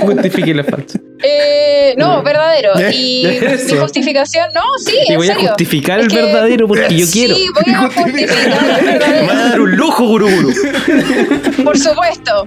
Justifique 0.00 0.54
la 0.54 0.64
falsa. 0.64 0.98
Eh, 1.22 1.94
no, 1.98 2.22
verdadero. 2.22 2.70
Y 2.94 3.26
mi 3.70 3.76
justificación, 3.76 4.46
no, 4.54 4.62
sí, 4.82 4.94
Y 5.06 5.12
en 5.12 5.18
voy 5.18 5.28
a 5.28 5.34
justificar 5.34 5.98
Es 6.00 6.06
el 6.06 6.12
que- 6.12 6.22
verdadero 6.22 6.66
porque 6.66 6.96
yo 6.96 7.06
quiero. 7.12 7.34
Sí, 7.34 7.46
voy 7.62 7.74
a 7.74 7.78
justificar 7.90 8.38
el 8.38 8.98
Me 9.20 9.26
va 9.26 9.32
a 9.32 9.48
dar 9.50 9.60
un 9.60 9.76
lujo, 9.76 10.06
guru 10.06 10.30
guru. 10.30 10.54
Por 11.62 11.76
supuesto. 11.78 12.46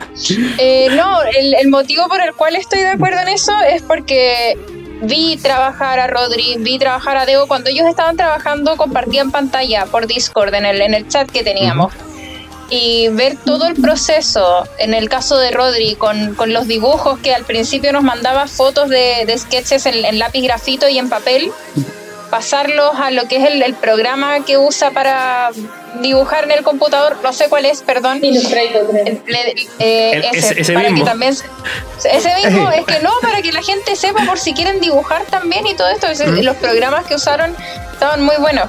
Eh, 0.57 0.87
no, 0.95 1.21
el, 1.21 1.53
el 1.53 1.67
motivo 1.67 2.07
por 2.07 2.19
el 2.19 2.33
cual 2.33 2.55
estoy 2.55 2.79
de 2.79 2.87
acuerdo 2.87 3.19
en 3.21 3.27
eso 3.27 3.51
es 3.71 3.83
porque 3.83 4.57
vi 5.03 5.37
trabajar 5.37 5.99
a 5.99 6.07
Rodri, 6.07 6.57
vi 6.59 6.79
trabajar 6.79 7.17
a 7.17 7.25
Deo. 7.25 7.47
Cuando 7.47 7.69
ellos 7.69 7.87
estaban 7.87 8.17
trabajando, 8.17 8.77
compartían 8.77 9.31
pantalla 9.31 9.85
por 9.85 10.07
Discord 10.07 10.53
en 10.53 10.65
el, 10.65 10.81
en 10.81 10.93
el 10.93 11.07
chat 11.07 11.29
que 11.29 11.43
teníamos. 11.43 11.93
Y 12.69 13.09
ver 13.09 13.37
todo 13.45 13.67
el 13.67 13.75
proceso, 13.75 14.67
en 14.79 14.93
el 14.93 15.09
caso 15.09 15.37
de 15.37 15.51
Rodri, 15.51 15.95
con, 15.95 16.33
con 16.35 16.53
los 16.53 16.67
dibujos 16.67 17.19
que 17.19 17.35
al 17.35 17.43
principio 17.43 17.91
nos 17.91 18.03
mandaba 18.03 18.47
fotos 18.47 18.89
de, 18.89 19.25
de 19.27 19.37
sketches 19.37 19.85
en, 19.85 20.05
en 20.05 20.17
lápiz 20.17 20.41
grafito 20.41 20.89
y 20.89 20.97
en 20.97 21.09
papel, 21.09 21.51
pasarlos 22.31 22.95
a 22.95 23.11
lo 23.11 23.27
que 23.27 23.37
es 23.37 23.51
el, 23.51 23.61
el 23.61 23.75
programa 23.75 24.43
que 24.43 24.57
usa 24.57 24.91
para 24.91 25.51
dibujar 26.01 26.45
en 26.45 26.51
el 26.51 26.63
computador, 26.63 27.17
no 27.23 27.33
sé 27.33 27.49
cuál 27.49 27.65
es, 27.65 27.81
perdón. 27.81 28.19
Illustrator, 28.23 28.83
eh, 29.79 30.11
El- 30.31 30.35
ese, 30.35 30.73
para 30.73 30.89
mismo. 30.89 31.05
que 31.05 31.09
también 31.11 31.33
ese 32.03 32.35
mismo 32.45 32.69
es 32.71 32.85
que 32.85 32.99
no 33.01 33.11
para 33.21 33.41
que 33.41 33.51
la 33.51 33.61
gente 33.61 33.95
sepa 33.95 34.25
por 34.25 34.39
si 34.39 34.53
quieren 34.53 34.79
dibujar 34.79 35.23
también 35.25 35.65
y 35.67 35.75
todo 35.75 35.89
esto 35.89 36.07
ese- 36.07 36.27
los 36.43 36.55
programas 36.57 37.05
que 37.05 37.15
usaron 37.15 37.55
estaban 37.93 38.21
muy 38.23 38.35
buenos 38.37 38.67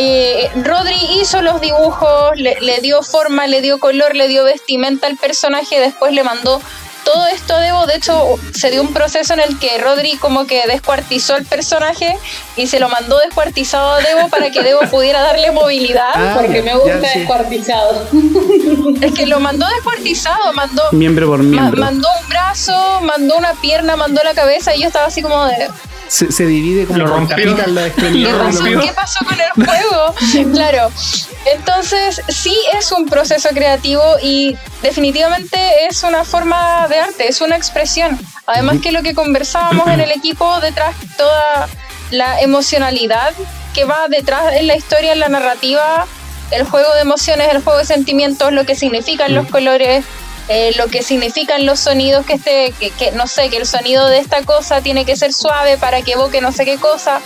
Eh, 0.00 0.48
Rodri 0.64 0.96
hizo 1.20 1.42
los 1.42 1.60
dibujos 1.60 2.36
le, 2.36 2.56
le 2.60 2.80
dio 2.80 3.02
forma 3.02 3.46
le 3.48 3.60
dio 3.60 3.78
color 3.80 4.14
le 4.14 4.28
dio 4.28 4.44
vestimenta 4.44 5.06
al 5.08 5.16
personaje 5.16 5.80
después 5.80 6.12
le 6.12 6.22
mandó 6.22 6.60
todo 7.10 7.26
esto 7.28 7.54
a 7.54 7.60
Debo, 7.60 7.86
de 7.86 7.96
hecho 7.96 8.34
se 8.54 8.70
dio 8.70 8.82
un 8.82 8.92
proceso 8.92 9.32
en 9.34 9.40
el 9.40 9.58
que 9.58 9.78
Rodri 9.78 10.16
como 10.18 10.46
que 10.46 10.66
descuartizó 10.66 11.36
el 11.36 11.46
personaje 11.46 12.18
y 12.56 12.66
se 12.66 12.78
lo 12.80 12.88
mandó 12.90 13.18
descuartizado 13.18 13.92
a 13.92 13.98
Debo 14.00 14.28
para 14.28 14.50
que 14.50 14.62
Debo 14.62 14.80
pudiera 14.90 15.20
darle 15.22 15.50
movilidad 15.50 16.10
Ah, 16.14 16.34
Porque 16.36 16.60
me 16.62 16.74
gusta 16.74 17.00
ya, 17.00 17.08
sí. 17.12 17.18
descuartizado. 17.20 18.08
es 19.00 19.12
que 19.14 19.26
lo 19.26 19.40
mandó 19.40 19.66
descuartizado 19.68 20.52
mandó 20.52 20.82
Miembro 20.92 21.28
por 21.28 21.38
Ma- 21.42 21.44
miembro. 21.62 21.80
mandó 21.80 22.08
un 22.22 22.28
brazo, 22.28 23.00
mandó 23.02 23.36
una 23.36 23.54
pierna, 23.54 23.96
mandó 23.96 24.22
la 24.22 24.34
cabeza 24.34 24.74
y 24.74 24.80
yo 24.82 24.88
estaba 24.88 25.06
así 25.06 25.22
como 25.22 25.44
de 25.46 25.68
Se, 26.08 26.32
se 26.32 26.46
divide 26.46 26.86
como 26.86 26.98
Lo 27.00 27.06
rompió. 27.06 27.36
capitas 27.36 27.68
la 27.68 27.82
¿qué 27.82 27.86
extremidad. 27.88 28.38
pasó? 28.38 28.58
rompió. 28.60 28.80
¿Qué 28.80 28.92
pasó 28.92 29.24
con 29.24 29.38
el 29.40 29.66
juego? 29.66 30.14
claro. 30.54 30.90
Entonces, 31.54 32.20
sí 32.28 32.56
es 32.78 32.92
un 32.92 33.06
proceso 33.06 33.48
creativo 33.50 34.02
y 34.22 34.56
definitivamente 34.82 35.58
es 35.88 36.02
una 36.02 36.24
forma 36.24 36.86
de 36.88 36.98
arte, 36.98 37.28
es 37.28 37.40
una 37.40 37.56
expresión. 37.56 38.18
Además 38.46 38.78
que 38.82 38.92
lo 38.92 39.02
que 39.02 39.14
conversábamos 39.14 39.88
en 39.88 40.00
el 40.00 40.10
equipo 40.10 40.60
detrás 40.60 40.94
toda 41.16 41.68
la 42.10 42.40
emocionalidad 42.40 43.32
que 43.74 43.84
va 43.84 44.08
detrás 44.08 44.54
en 44.54 44.66
la 44.66 44.76
historia, 44.76 45.12
en 45.12 45.20
la 45.20 45.28
narrativa, 45.28 46.06
el 46.50 46.64
juego 46.64 46.92
de 46.94 47.02
emociones, 47.02 47.48
el 47.52 47.62
juego 47.62 47.78
de 47.78 47.84
sentimientos, 47.84 48.52
lo 48.52 48.64
que 48.64 48.74
significan 48.74 49.34
los 49.34 49.46
colores, 49.48 50.04
eh, 50.48 50.72
lo 50.76 50.86
que 50.88 51.02
significan 51.02 51.66
los 51.66 51.80
sonidos, 51.80 52.24
que 52.26 52.34
este, 52.34 52.72
que, 52.72 53.12
no 53.12 53.26
sé, 53.26 53.50
que 53.50 53.58
el 53.58 53.66
sonido 53.66 54.06
de 54.08 54.18
esta 54.18 54.42
cosa 54.44 54.80
tiene 54.80 55.04
que 55.04 55.16
ser 55.16 55.32
suave 55.32 55.76
para 55.78 56.02
que 56.02 56.12
evoque 56.12 56.40
no 56.40 56.52
sé 56.52 56.64
qué 56.64 56.78
cosa. 56.78 57.20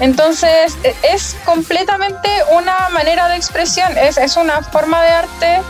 Entonces 0.00 0.76
e- 0.82 0.94
es 1.12 1.36
completamente 1.44 2.28
una 2.50 2.88
manera 2.90 3.28
de 3.28 3.36
expresión, 3.36 3.96
es, 3.96 4.18
es 4.18 4.36
una 4.36 4.62
forma 4.62 5.02
de 5.02 5.08
arte 5.10 5.62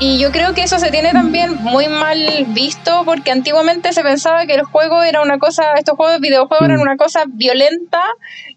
y 0.00 0.18
yo 0.18 0.32
creo 0.32 0.54
que 0.54 0.62
eso 0.62 0.78
se 0.78 0.90
tiene 0.90 1.12
también 1.12 1.54
muy 1.62 1.86
mal 1.88 2.18
visto 2.48 3.02
porque 3.04 3.30
antiguamente 3.30 3.92
se 3.92 4.02
pensaba 4.02 4.46
que 4.46 4.54
el 4.54 4.62
juego 4.62 5.02
era 5.02 5.20
una 5.22 5.38
cosa, 5.38 5.74
estos 5.78 5.96
juegos 5.96 6.14
de 6.14 6.20
videojuegos 6.28 6.64
eran 6.66 6.80
una 6.80 6.96
cosa 6.96 7.24
violenta 7.28 8.02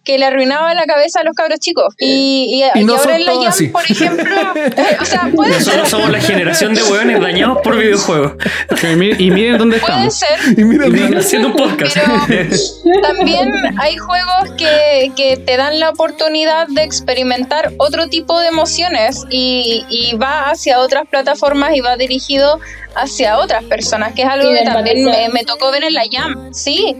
que 0.03 0.17
le 0.17 0.25
arruinaba 0.25 0.73
la 0.73 0.85
cabeza 0.85 1.19
a 1.21 1.23
los 1.23 1.33
cabros 1.35 1.59
chicos. 1.59 1.93
Y, 1.97 2.61
y, 2.75 2.79
Y 2.79 2.83
no 2.83 2.93
ahora 2.93 3.03
son 3.03 3.13
en 3.13 3.25
la 3.25 3.33
Jam, 3.33 3.45
así. 3.47 3.67
por 3.67 3.83
ejemplo, 3.89 4.35
eh, 4.55 4.97
o 5.01 5.05
sea, 5.05 5.29
puede 5.33 5.51
ser, 5.53 5.59
Nosotros 5.61 5.89
somos 5.89 6.09
la 6.11 6.19
generación 6.19 6.73
de 6.73 6.83
hueones 6.83 7.21
dañados 7.21 7.59
por 7.63 7.77
videojuegos. 7.77 8.33
Y 8.71 8.85
miren- 8.95 9.19
Y 9.19 9.31
miren 9.31 9.57
dónde 9.57 9.77
puede 9.79 10.07
estamos. 10.07 10.13
ser, 10.15 10.59
Y 10.59 10.63
mira, 10.65 10.87
Y 10.87 11.15
haciendo 11.15 11.49
un 11.49 11.55
podcast. 11.55 11.97
Pero 12.27 13.01
también 13.01 13.49
hay 13.79 13.97
juegos 13.97 14.51
que, 14.57 15.11
que 15.15 15.37
te 15.37 15.57
dan 15.57 15.79
la 15.79 15.89
oportunidad 15.89 16.67
de 16.67 16.83
experimentar 16.83 17.71
otro 17.77 18.07
tipo 18.07 18.39
de 18.39 18.47
emociones 18.47 19.23
y, 19.29 19.85
y 19.89 20.15
va 20.17 20.49
hacia 20.49 20.79
otras 20.79 21.03
plataformas 21.07 21.32
y 21.73 21.81
va 21.81 21.97
dirigido 21.97 22.59
hacia 22.95 23.37
otras 23.39 23.63
personas, 23.63 24.13
que 24.13 24.23
es 24.23 24.27
algo 24.27 24.51
que 24.51 24.63
también 24.63 25.03
me, 25.03 25.29
me 25.29 25.43
tocó 25.43 25.71
ver 25.71 25.83
en 25.83 25.93
la 25.93 26.03
Jam. 26.11 26.53
Sí, 26.53 26.95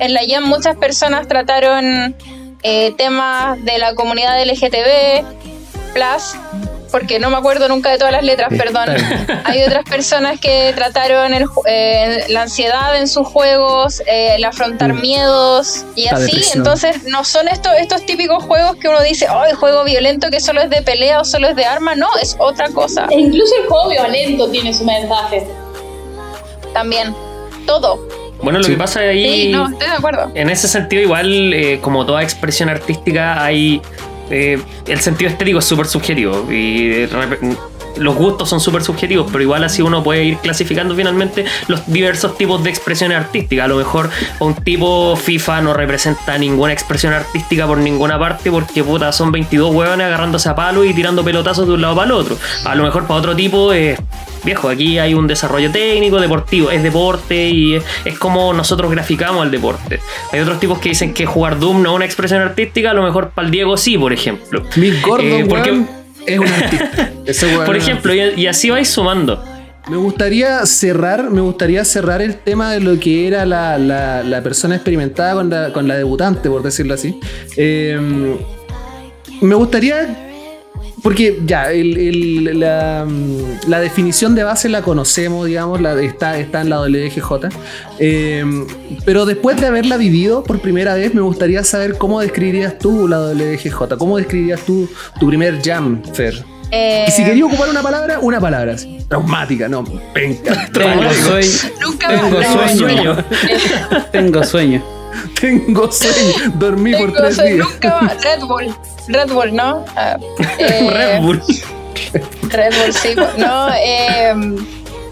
en 0.00 0.14
la 0.14 0.20
Jam 0.26 0.44
muchas 0.44 0.76
personas 0.76 1.28
trataron 1.28 2.16
eh, 2.62 2.92
temas 2.96 3.62
de 3.64 3.78
la 3.78 3.94
comunidad 3.94 4.42
LGTB, 4.42 5.24
Plus, 5.92 6.34
porque 6.94 7.18
no 7.18 7.28
me 7.28 7.36
acuerdo 7.36 7.66
nunca 7.68 7.90
de 7.90 7.98
todas 7.98 8.12
las 8.12 8.22
letras, 8.22 8.50
perdón. 8.56 8.88
Hay 9.44 9.64
otras 9.64 9.82
personas 9.82 10.38
que 10.38 10.72
trataron 10.76 11.34
el 11.34 11.44
eh, 11.66 12.26
la 12.28 12.42
ansiedad 12.42 12.96
en 12.96 13.08
sus 13.08 13.26
juegos, 13.26 14.00
eh, 14.06 14.36
el 14.36 14.44
afrontar 14.44 14.94
miedos 14.94 15.84
y 15.96 16.04
La 16.04 16.12
así. 16.12 16.26
depresión. 16.26 16.58
Entonces, 16.58 17.02
no 17.08 17.24
son 17.24 17.48
estos, 17.48 17.72
estos 17.80 18.06
típicos 18.06 18.44
juegos 18.44 18.76
que 18.76 18.88
uno 18.88 19.02
dice, 19.02 19.26
oh, 19.28 19.44
el 19.44 19.56
juego 19.56 19.82
violento 19.82 20.30
que 20.30 20.38
solo 20.38 20.60
es 20.62 20.70
de 20.70 20.82
pelea 20.82 21.20
o 21.20 21.24
solo 21.24 21.48
es 21.48 21.56
de 21.56 21.64
arma. 21.64 21.96
No, 21.96 22.06
es 22.22 22.36
otra 22.38 22.68
cosa 22.68 23.06
E 23.10 23.18
incluso 23.18 23.52
el 23.60 23.66
juego 23.68 23.88
violento 23.88 24.48
tiene 24.52 24.72
su 24.72 24.84
mensaje. 24.84 25.44
también. 26.72 27.12
Todo. 27.66 28.06
Bueno, 28.40 28.58
lo 28.60 28.64
Sí. 28.64 28.70
que 28.72 28.76
pasa 28.78 29.00
ahí. 29.00 29.46
Sí, 29.46 29.48
no, 29.52 29.68
estoy 29.68 29.88
de 29.88 29.94
acuerdo. 29.94 30.30
En 30.36 30.48
ese 30.48 30.68
sentido, 30.68 31.02
igual, 31.02 31.52
eh, 31.54 31.80
como 31.80 32.06
toda 32.06 32.22
expresión 32.22 32.68
artística, 32.68 33.42
hay. 33.42 33.82
Eh, 34.30 34.58
el 34.86 35.00
sentido 35.00 35.30
estético 35.30 35.58
es 35.58 35.64
súper 35.64 35.86
subjetivo. 35.86 36.50
Y 36.52 37.06
los 37.96 38.14
gustos 38.14 38.48
son 38.48 38.60
súper 38.60 38.82
subjetivos, 38.82 39.28
pero 39.30 39.42
igual 39.42 39.64
así 39.64 39.82
uno 39.82 40.02
puede 40.02 40.24
ir 40.24 40.36
clasificando 40.38 40.94
finalmente 40.94 41.44
los 41.68 41.86
diversos 41.86 42.36
tipos 42.36 42.62
de 42.64 42.70
expresiones 42.70 43.18
artísticas. 43.18 43.64
A 43.64 43.68
lo 43.68 43.76
mejor 43.76 44.10
un 44.40 44.54
tipo 44.54 45.16
FIFA 45.16 45.60
no 45.62 45.74
representa 45.74 46.36
ninguna 46.38 46.72
expresión 46.72 47.12
artística 47.12 47.66
por 47.66 47.78
ninguna 47.78 48.18
parte, 48.18 48.50
porque 48.50 48.82
puta, 48.84 49.12
son 49.12 49.32
22 49.32 49.74
hueones 49.74 50.06
agarrándose 50.06 50.48
a 50.48 50.54
palo 50.54 50.84
y 50.84 50.92
tirando 50.94 51.24
pelotazos 51.24 51.66
de 51.66 51.74
un 51.74 51.80
lado 51.82 51.94
para 51.94 52.06
el 52.06 52.12
otro. 52.12 52.36
A 52.64 52.74
lo 52.74 52.82
mejor 52.84 53.06
para 53.06 53.20
otro 53.20 53.34
tipo 53.36 53.72
es. 53.72 53.98
Viejo, 54.44 54.68
aquí 54.68 54.98
hay 54.98 55.14
un 55.14 55.26
desarrollo 55.26 55.70
técnico, 55.70 56.20
deportivo, 56.20 56.70
es 56.70 56.82
deporte 56.82 57.48
y 57.48 57.76
es, 57.76 57.84
es 58.04 58.18
como 58.18 58.52
nosotros 58.52 58.90
graficamos 58.90 59.42
el 59.42 59.50
deporte. 59.50 60.00
Hay 60.32 60.40
otros 60.40 60.60
tipos 60.60 60.78
que 60.80 60.90
dicen 60.90 61.14
que 61.14 61.24
jugar 61.24 61.58
Doom 61.58 61.80
no 61.82 61.90
es 61.92 61.96
una 61.96 62.04
expresión 62.04 62.42
artística, 62.42 62.90
a 62.90 62.94
lo 62.94 63.02
mejor 63.02 63.30
para 63.30 63.46
el 63.46 63.50
Diego 63.50 63.78
sí, 63.78 63.96
por 63.96 64.12
ejemplo. 64.12 64.62
Mick 64.76 65.00
Gordon, 65.00 65.26
Eh, 65.26 65.46
porque- 65.48 66.03
es 66.26 66.38
un 66.38 66.46
artista. 66.48 67.10
Ese 67.26 67.46
Por 67.56 67.76
ejemplo, 67.76 68.14
y, 68.14 68.20
y 68.40 68.46
así 68.46 68.70
vais 68.70 68.88
sumando. 68.88 69.42
Me 69.90 69.96
gustaría 69.98 70.64
cerrar, 70.64 71.30
me 71.30 71.42
gustaría 71.42 71.84
cerrar 71.84 72.22
el 72.22 72.36
tema 72.36 72.72
de 72.72 72.80
lo 72.80 72.98
que 72.98 73.26
era 73.26 73.44
la, 73.44 73.76
la- 73.78 74.22
la 74.22 74.42
persona 74.42 74.74
experimentada 74.76 75.34
con 75.34 75.50
la, 75.50 75.72
con 75.74 75.86
la 75.86 75.96
debutante, 75.96 76.48
por 76.48 76.62
decirlo 76.62 76.94
así. 76.94 77.18
Eh, 77.56 77.98
me 79.40 79.54
gustaría. 79.54 80.23
Porque 81.04 81.38
ya, 81.44 81.70
el- 81.70 81.96
el- 81.98 82.58
la, 82.58 83.06
la 83.68 83.80
definición 83.80 84.34
de 84.34 84.42
base 84.42 84.68
la 84.70 84.80
conocemos, 84.80 85.46
digamos, 85.46 85.80
la, 85.80 86.00
está, 86.02 86.38
está 86.38 86.62
en 86.62 86.70
la 86.70 86.80
WGJ. 86.80 87.50
Eh, 87.98 88.42
pero 89.04 89.26
después 89.26 89.60
de 89.60 89.66
haberla 89.66 89.98
vivido 89.98 90.42
por 90.42 90.60
primera 90.60 90.94
vez, 90.94 91.12
me 91.14 91.20
gustaría 91.20 91.62
saber 91.62 91.98
cómo 91.98 92.20
describirías 92.20 92.78
tú 92.78 93.06
la 93.06 93.20
WGJ. 93.20 93.98
¿Cómo 93.98 94.16
describirías 94.16 94.60
tú 94.62 94.88
tu 95.20 95.28
primer 95.28 95.60
jam, 95.62 96.02
Fer? 96.14 96.42
Eh, 96.70 97.04
Y 97.06 97.10
si 97.10 97.22
quería 97.22 97.44
ocupar 97.44 97.68
una 97.68 97.82
palabra, 97.82 98.18
una 98.20 98.40
palabra. 98.40 98.74
Traumática, 99.06 99.68
no, 99.68 99.84
venga. 100.14 100.66
Tengo 100.72 101.12
sueño. 101.12 101.74
nunca 101.82 102.08
Tengo 102.08 102.40
no, 102.40 102.68
sueño. 102.78 103.16
Tengo 104.10 104.42
sueño. 104.42 104.82
Tengo 105.40 105.90
sueño. 105.92 106.52
Dormí 106.54 106.92
por 106.92 107.06
tengo 107.12 107.14
tres 107.22 107.36
sueño, 107.36 107.54
días. 107.54 107.68
nunca. 107.70 108.00
Red 108.22 108.40
Bull. 108.44 108.76
Red 109.08 109.28
Bull, 109.32 109.54
¿no? 109.54 109.84
Ah, 109.96 110.16
eh, 110.58 110.88
Red 110.90 111.20
Bull. 111.20 111.42
Red 112.48 112.72
Bull, 112.82 112.92
sí. 112.94 113.14
No, 113.36 113.68
eh, 113.74 114.34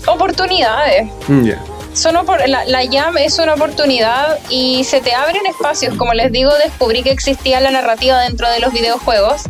oportunidades. 0.07 1.09
Mm, 1.29 1.45
ya. 1.45 1.63
Son 1.95 2.17
opor- 2.17 2.47
la, 2.47 2.65
la 2.65 2.81
Jam 2.91 3.19
es 3.19 3.39
una 3.39 3.53
oportunidad 3.55 4.39
y 4.49 4.83
se 4.85 5.01
te 5.03 5.13
abren 5.15 5.45
espacios. 5.47 5.95
Como 5.97 6.15
les 6.15 6.33
digo, 6.33 6.51
descubrí 6.65 7.03
que 7.03 7.11
existía 7.11 7.61
la 7.61 7.71
narrativa 7.71 8.19
dentro 8.21 8.51
de 8.51 8.61
los 8.61 8.73
videojuegos. 8.73 9.43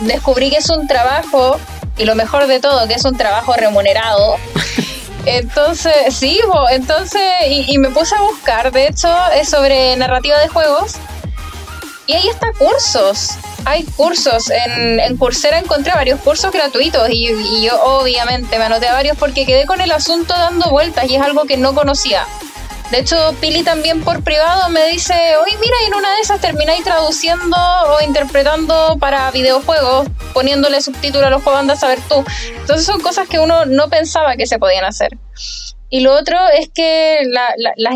Descubrí 0.00 0.50
que 0.50 0.56
es 0.56 0.68
un 0.70 0.88
trabajo, 0.88 1.56
y 1.96 2.04
lo 2.04 2.16
mejor 2.16 2.48
de 2.48 2.58
todo, 2.58 2.88
que 2.88 2.94
es 2.94 3.04
un 3.04 3.16
trabajo 3.16 3.54
remunerado. 3.54 4.36
Entonces, 5.26 5.94
sí, 6.14 6.40
entonces, 6.70 7.22
y, 7.48 7.78
me 7.78 7.90
puse 7.90 8.14
a 8.14 8.22
buscar, 8.22 8.70
de 8.72 8.88
hecho, 8.88 9.08
sobre 9.44 9.96
narrativa 9.96 10.38
de 10.38 10.48
juegos. 10.48 10.94
Y 12.06 12.12
ahí 12.12 12.28
está 12.28 12.52
cursos. 12.58 13.30
Hay 13.64 13.84
cursos. 13.84 14.50
En, 14.50 15.00
en 15.00 15.16
Coursera 15.16 15.58
encontré 15.58 15.92
varios 15.94 16.20
cursos 16.20 16.52
gratuitos 16.52 17.08
y, 17.08 17.28
y 17.30 17.64
yo 17.64 17.82
obviamente 17.82 18.58
me 18.58 18.64
anoté 18.64 18.88
a 18.88 18.92
varios 18.92 19.16
porque 19.16 19.46
quedé 19.46 19.64
con 19.64 19.80
el 19.80 19.90
asunto 19.90 20.34
dando 20.34 20.70
vueltas 20.70 21.08
y 21.08 21.16
es 21.16 21.22
algo 21.22 21.44
que 21.44 21.56
no 21.56 21.74
conocía. 21.74 22.26
De 22.94 23.00
hecho, 23.00 23.16
Pili 23.40 23.64
también 23.64 24.04
por 24.04 24.22
privado 24.22 24.68
me 24.68 24.86
dice, 24.86 25.14
oye, 25.42 25.56
mira, 25.60 25.74
en 25.88 25.94
una 25.94 26.14
de 26.14 26.20
esas 26.20 26.40
termináis 26.40 26.84
traduciendo 26.84 27.56
o 27.88 28.00
interpretando 28.06 28.96
para 29.00 29.32
videojuegos, 29.32 30.06
poniéndole 30.32 30.80
subtítulos 30.80 31.26
a 31.26 31.30
los 31.30 31.42
juegos, 31.42 31.60
anda 31.62 31.74
a 31.74 31.76
saber 31.76 31.98
tú. 32.08 32.24
Entonces 32.56 32.86
son 32.86 33.00
cosas 33.00 33.26
que 33.28 33.40
uno 33.40 33.64
no 33.66 33.88
pensaba 33.88 34.36
que 34.36 34.46
se 34.46 34.60
podían 34.60 34.84
hacer. 34.84 35.18
Y 35.90 36.02
lo 36.02 36.12
otro 36.14 36.38
es 36.56 36.68
que 36.72 37.22
la, 37.24 37.48
la- 37.56 37.72
la 37.76 37.90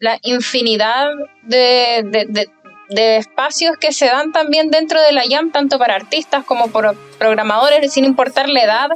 la 0.00 0.18
infinidad 0.22 1.06
de, 1.44 2.02
de- 2.04 2.26
de- 2.28 2.50
de 2.90 3.16
espacios 3.18 3.76
que 3.80 3.92
se 3.92 4.06
dan 4.06 4.32
también 4.32 4.72
dentro 4.72 5.00
de 5.00 5.12
la 5.12 5.22
Jam, 5.30 5.52
tanto 5.52 5.78
para 5.78 5.94
artistas 5.94 6.44
como 6.44 6.66
por 6.66 6.96
programadores, 7.16 7.92
sin 7.92 8.04
importar 8.04 8.48
la 8.48 8.64
edad. 8.64 8.88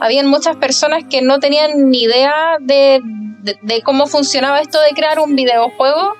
Habían 0.00 0.28
muchas 0.28 0.56
personas 0.56 1.04
que 1.10 1.20
no 1.20 1.40
tenían 1.40 1.90
ni 1.90 2.04
idea 2.04 2.56
de, 2.58 3.00
de- 3.44 3.58
de 3.62 3.82
cómo 3.82 4.06
funcionaba 4.06 4.60
esto 4.60 4.80
de 4.80 4.90
crear 4.90 5.18
un 5.20 5.36
videojuego, 5.36 6.14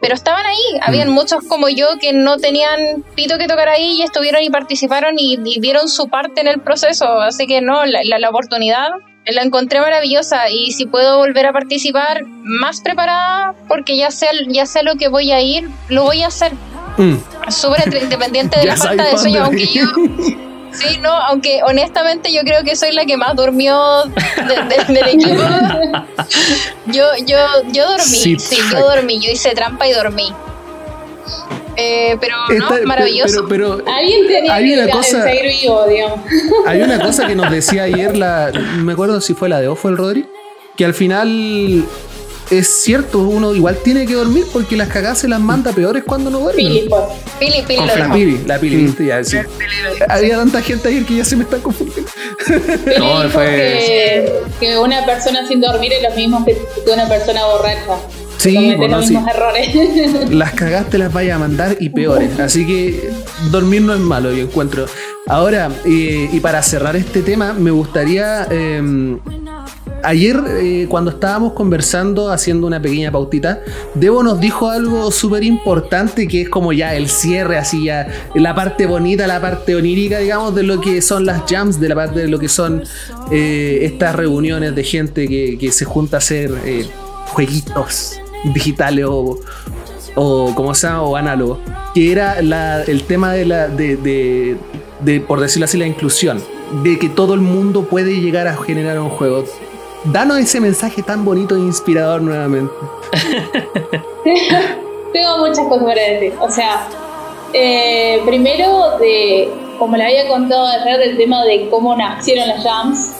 pero 0.00 0.14
estaban 0.14 0.44
ahí. 0.44 0.80
Habían 0.82 1.10
muchos 1.10 1.44
como 1.48 1.68
yo 1.68 1.86
que 2.00 2.12
no 2.12 2.36
tenían 2.38 3.04
pito 3.14 3.38
que 3.38 3.46
tocar 3.46 3.68
ahí 3.68 3.98
y 3.98 4.02
estuvieron 4.02 4.42
y 4.42 4.50
participaron 4.50 5.14
y, 5.18 5.38
y 5.44 5.60
dieron 5.60 5.88
su 5.88 6.08
parte 6.08 6.40
en 6.40 6.48
el 6.48 6.60
proceso. 6.60 7.06
Así 7.20 7.46
que 7.46 7.60
no, 7.60 7.84
la, 7.86 8.00
la- 8.04 8.18
la 8.18 8.28
oportunidad 8.30 8.88
la 9.26 9.40
encontré 9.42 9.80
maravillosa 9.80 10.50
y 10.50 10.72
si 10.72 10.84
puedo 10.84 11.16
volver 11.16 11.46
a 11.46 11.52
participar 11.54 12.24
más 12.42 12.82
preparada 12.82 13.54
porque 13.68 13.96
ya 13.96 14.10
sé, 14.10 14.26
ya 14.48 14.66
sé 14.66 14.82
lo 14.82 14.96
que 14.96 15.08
voy 15.08 15.32
a 15.32 15.40
ir, 15.40 15.68
lo 15.88 16.02
voy 16.02 16.22
a 16.22 16.26
hacer 16.26 16.52
Mm. 16.96 17.16
súper 17.50 17.92
independiente 18.02 18.56
de 18.60 18.66
la 18.72 18.76
falta 18.76 19.02
de 19.04 19.18
sueño, 19.18 19.44
aunque 19.46 19.66
yo... 19.66 19.82
Sí, 20.74 20.98
no, 21.00 21.10
aunque 21.12 21.60
honestamente 21.64 22.32
yo 22.32 22.42
creo 22.42 22.62
que 22.64 22.74
soy 22.76 22.92
la 22.92 23.04
que 23.04 23.16
más 23.16 23.34
durmió 23.36 24.02
de- 24.04 24.84
de- 24.86 24.92
del 24.94 25.08
equipo. 25.14 25.42
Yo, 26.86 27.06
yo, 27.26 27.36
yo 27.72 27.86
dormí, 27.88 28.04
Sí, 28.04 28.36
sí, 28.38 28.56
yo 28.72 28.80
dormí, 28.80 29.20
yo 29.20 29.30
hice 29.30 29.54
trampa 29.54 29.86
y 29.86 29.92
dormí. 29.92 30.32
Eh, 31.76 32.16
pero 32.20 32.36
no, 32.56 32.70
Esta- 32.74 32.86
maravilloso. 32.86 33.46
Pero, 33.48 33.78
pero 33.78 33.92
Alguien 33.92 34.26
tenía 34.28 34.54
Hay 34.54 34.64
que 34.74 34.74
una 34.82 34.88
cosa- 34.92 35.22
seguir 35.24 35.60
vivo, 35.60 35.84
digamos. 35.88 36.20
hay 36.66 36.82
una 36.82 37.00
cosa 37.00 37.26
que 37.26 37.34
nos 37.34 37.50
decía 37.50 37.84
ayer, 37.84 38.16
la, 38.16 38.50
no 38.52 38.84
me 38.84 38.92
acuerdo 38.92 39.20
si 39.20 39.34
fue 39.34 39.48
la 39.48 39.60
de 39.60 39.68
O 39.68 39.74
fue 39.74 39.90
el 39.90 39.96
Rodri, 39.96 40.26
que 40.76 40.84
al 40.84 40.94
final 40.94 41.84
es 42.50 42.82
cierto, 42.82 43.20
uno 43.20 43.54
igual 43.54 43.78
tiene 43.82 44.06
que 44.06 44.14
dormir 44.14 44.44
porque 44.52 44.76
las 44.76 44.88
cagadas 44.88 45.18
se 45.18 45.28
las 45.28 45.40
manda 45.40 45.72
peores 45.72 46.04
cuando 46.04 46.30
no 46.30 46.40
duerme. 46.40 46.62
Pili, 46.62 46.86
pues. 46.88 47.02
Pili, 47.38 47.62
Pili 47.66 47.80
lo 47.86 47.96
La 47.96 48.12
pili, 48.12 48.40
la 48.46 48.58
pili, 48.58 48.76
Mm. 48.76 49.06
ya, 49.06 49.24
sí. 49.24 49.36
Había 50.08 50.36
tanta 50.36 50.60
gente 50.62 50.88
ayer 50.88 51.04
que 51.04 51.16
ya 51.16 51.24
se 51.24 51.36
me 51.36 51.44
está 51.44 51.58
confundiendo. 51.58 52.10
Pili 52.46 52.98
No, 52.98 53.18
dijo 53.22 53.30
fue- 53.30 53.46
que, 53.46 54.32
que 54.60 54.78
una 54.78 55.04
persona 55.06 55.46
sin 55.48 55.60
dormir 55.60 55.92
es 55.92 56.02
lo 56.02 56.14
mismo 56.14 56.44
que, 56.44 56.52
que 56.84 56.90
una 56.92 57.08
persona 57.08 57.44
borracha. 57.46 57.96
Sí, 58.38 58.74
bueno, 58.76 58.98
los 58.98 59.06
sí. 59.06 59.14
mismos 59.14 59.34
errores. 59.34 60.30
Las 60.30 60.52
cagadas 60.52 60.90
te 60.90 60.98
las 60.98 61.10
vaya 61.12 61.36
a 61.36 61.38
mandar 61.38 61.76
y 61.80 61.88
peores. 61.88 62.38
Así 62.38 62.66
que 62.66 63.10
dormir 63.50 63.80
no 63.82 63.94
es 63.94 64.00
malo, 64.00 64.32
yo 64.32 64.42
encuentro. 64.42 64.84
Ahora, 65.26 65.70
eh, 65.86 66.28
y 66.30 66.40
para 66.40 66.62
cerrar 66.62 66.94
este 66.96 67.22
tema, 67.22 67.54
me 67.54 67.70
gustaría. 67.70 68.46
eh, 68.50 68.82
ayer, 70.04 70.40
eh, 70.48 70.86
cuando 70.88 71.10
estábamos 71.10 71.52
conversando, 71.54 72.30
haciendo 72.30 72.66
una 72.66 72.80
pequeña 72.80 73.10
pautita, 73.10 73.60
Debo 73.94 74.22
nos 74.22 74.38
dijo 74.40 74.68
algo 74.70 75.10
súper 75.10 75.42
importante 75.44 76.28
que 76.28 76.42
es 76.42 76.48
como 76.48 76.72
ya 76.72 76.94
el 76.94 77.08
cierre, 77.08 77.56
así 77.58 77.84
ya 77.84 78.06
la 78.34 78.54
parte 78.54 78.86
bonita, 78.86 79.26
la 79.26 79.40
parte 79.40 79.74
onírica, 79.74 80.18
digamos, 80.18 80.54
de 80.54 80.62
lo 80.62 80.80
que 80.80 81.02
son 81.02 81.26
las 81.26 81.42
jams, 81.48 81.80
de 81.80 81.88
la 81.88 81.94
parte 81.94 82.20
de 82.20 82.28
lo 82.28 82.38
que 82.38 82.48
son 82.48 82.82
eh, 83.30 83.80
estas 83.82 84.14
reuniones 84.14 84.74
de 84.74 84.84
gente 84.84 85.26
que, 85.28 85.70
se 85.72 85.84
junta 85.84 86.16
a 86.16 86.18
hacer 86.18 86.52
eh, 86.64 86.86
jueguitos 87.28 88.20
digitales 88.54 89.06
o, 89.08 89.38
o 90.14 90.54
como 90.54 90.74
se 90.74 90.86
llama, 90.86 91.02
o 91.02 91.16
análogo, 91.16 91.58
que 91.94 92.12
era 92.12 92.40
la- 92.42 92.82
el 92.82 93.02
tema 93.04 93.32
de 93.32 93.44
la, 93.46 93.68
de- 93.68 94.56
de, 95.00 95.20
por 95.20 95.40
decirlo 95.40 95.64
así, 95.64 95.76
la 95.76 95.86
inclusión, 95.86 96.40
de 96.82 96.98
que 96.98 97.08
todo 97.08 97.34
el 97.34 97.40
mundo 97.40 97.84
puede 97.88 98.20
llegar 98.20 98.46
a 98.46 98.56
generar 98.56 98.98
un 99.00 99.10
juego. 99.10 99.44
Danos 100.04 100.38
ese 100.38 100.60
mensaje 100.60 101.02
tan 101.02 101.24
bonito 101.24 101.56
e 101.56 101.60
inspirador 101.60 102.20
nuevamente. 102.22 102.72
Tengo 105.12 105.38
muchas 105.38 105.66
cosas 105.68 105.84
para 105.84 106.02
decir. 106.02 106.34
O 106.40 106.50
sea, 106.50 106.88
eh, 107.52 108.20
primero, 108.26 108.98
de, 108.98 109.48
como 109.78 109.96
le 109.96 110.04
había 110.04 110.28
contado 110.28 110.66
ayer, 110.66 110.98
del 110.98 111.16
tema 111.16 111.44
de 111.44 111.68
cómo 111.70 111.96
nacieron 111.96 112.48
las 112.48 112.62
jams. 112.62 113.12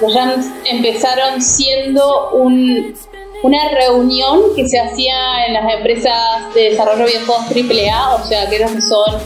Los 0.00 0.12
jams 0.14 0.46
empezaron 0.64 1.40
siendo 1.42 2.30
un- 2.30 2.94
una 3.42 3.68
reunión 3.70 4.40
que 4.56 4.66
se 4.68 4.78
hacía 4.78 5.46
en 5.46 5.52
las 5.54 5.74
empresas 5.74 6.14
de 6.54 6.70
desarrollo 6.70 7.04
de 7.04 7.12
videojuegos 7.12 7.46
AAA, 7.50 8.14
o 8.14 8.24
sea, 8.26 8.48
que 8.48 8.58
son 8.80 9.18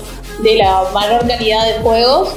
de 0.43 0.57
la 0.57 0.85
mayor 0.93 1.27
calidad 1.29 1.65
de 1.67 1.75
juegos. 1.83 2.35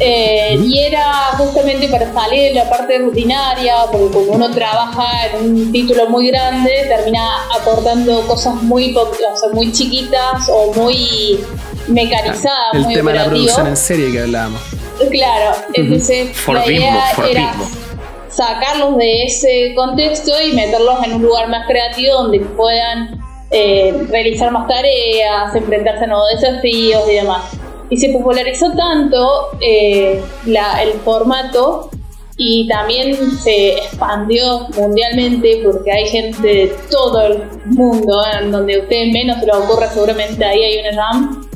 Eh, 0.00 0.58
y 0.60 0.78
era 0.80 1.30
justamente 1.38 1.88
para 1.88 2.12
salir 2.12 2.48
de 2.48 2.54
la 2.54 2.68
parte 2.68 2.98
rutinaria, 2.98 3.74
porque 3.90 4.12
como 4.12 4.32
uno 4.32 4.50
trabaja 4.50 5.26
en 5.26 5.44
un 5.44 5.72
título 5.72 6.08
muy 6.08 6.28
grande, 6.28 6.86
termina 6.88 7.46
aportando 7.56 8.26
cosas 8.26 8.54
muy, 8.62 8.94
o 8.96 9.36
sea, 9.36 9.48
muy 9.52 9.70
chiquitas 9.70 10.48
o 10.48 10.72
muy 10.74 11.38
mecanizadas, 11.86 12.74
El 12.74 12.82
muy 12.82 12.94
tema 12.94 13.12
de 13.12 13.18
la 13.18 13.24
producción 13.26 13.66
en 13.68 13.76
serie 13.76 14.10
que 14.10 14.20
hablábamos. 14.22 14.60
Claro, 15.10 15.56
entonces 15.72 16.28
la 16.28 16.34
Fordismo, 16.34 16.86
idea 16.86 17.14
era 17.30 17.54
sacarlos 18.28 18.96
de 18.96 19.24
ese 19.24 19.72
contexto 19.74 20.32
y 20.42 20.52
meterlos 20.52 21.02
en 21.04 21.14
un 21.14 21.22
lugar 21.22 21.48
más 21.48 21.66
creativo 21.66 22.22
donde 22.22 22.40
puedan 22.40 23.20
eh, 23.50 24.06
realizar 24.08 24.50
más 24.50 24.68
tareas, 24.68 25.54
enfrentarse 25.54 26.04
a 26.04 26.06
nuevos 26.06 26.26
desafíos 26.40 27.02
y 27.10 27.14
demás. 27.14 27.44
Y 27.90 27.96
se 27.96 28.10
popularizó 28.10 28.70
tanto 28.72 29.48
eh, 29.60 30.22
la- 30.46 30.82
el 30.82 30.92
formato 31.00 31.90
y 32.36 32.66
también 32.68 33.14
se 33.38 33.72
expandió 33.72 34.68
mundialmente 34.76 35.60
porque 35.62 35.90
hay 35.92 36.06
gente 36.06 36.46
de 36.48 36.72
todo 36.90 37.20
el 37.20 37.42
mundo, 37.66 38.14
en 38.40 38.50
donde 38.50 38.76
a 38.76 38.78
ustedes 38.80 39.12
menos 39.12 39.40
se 39.40 39.46
les 39.46 39.56
ocurra, 39.56 39.88
seguramente 39.88 40.42
ahí 40.44 40.62
hay 40.62 40.78
una 40.78 41.02
jam. 41.02 41.46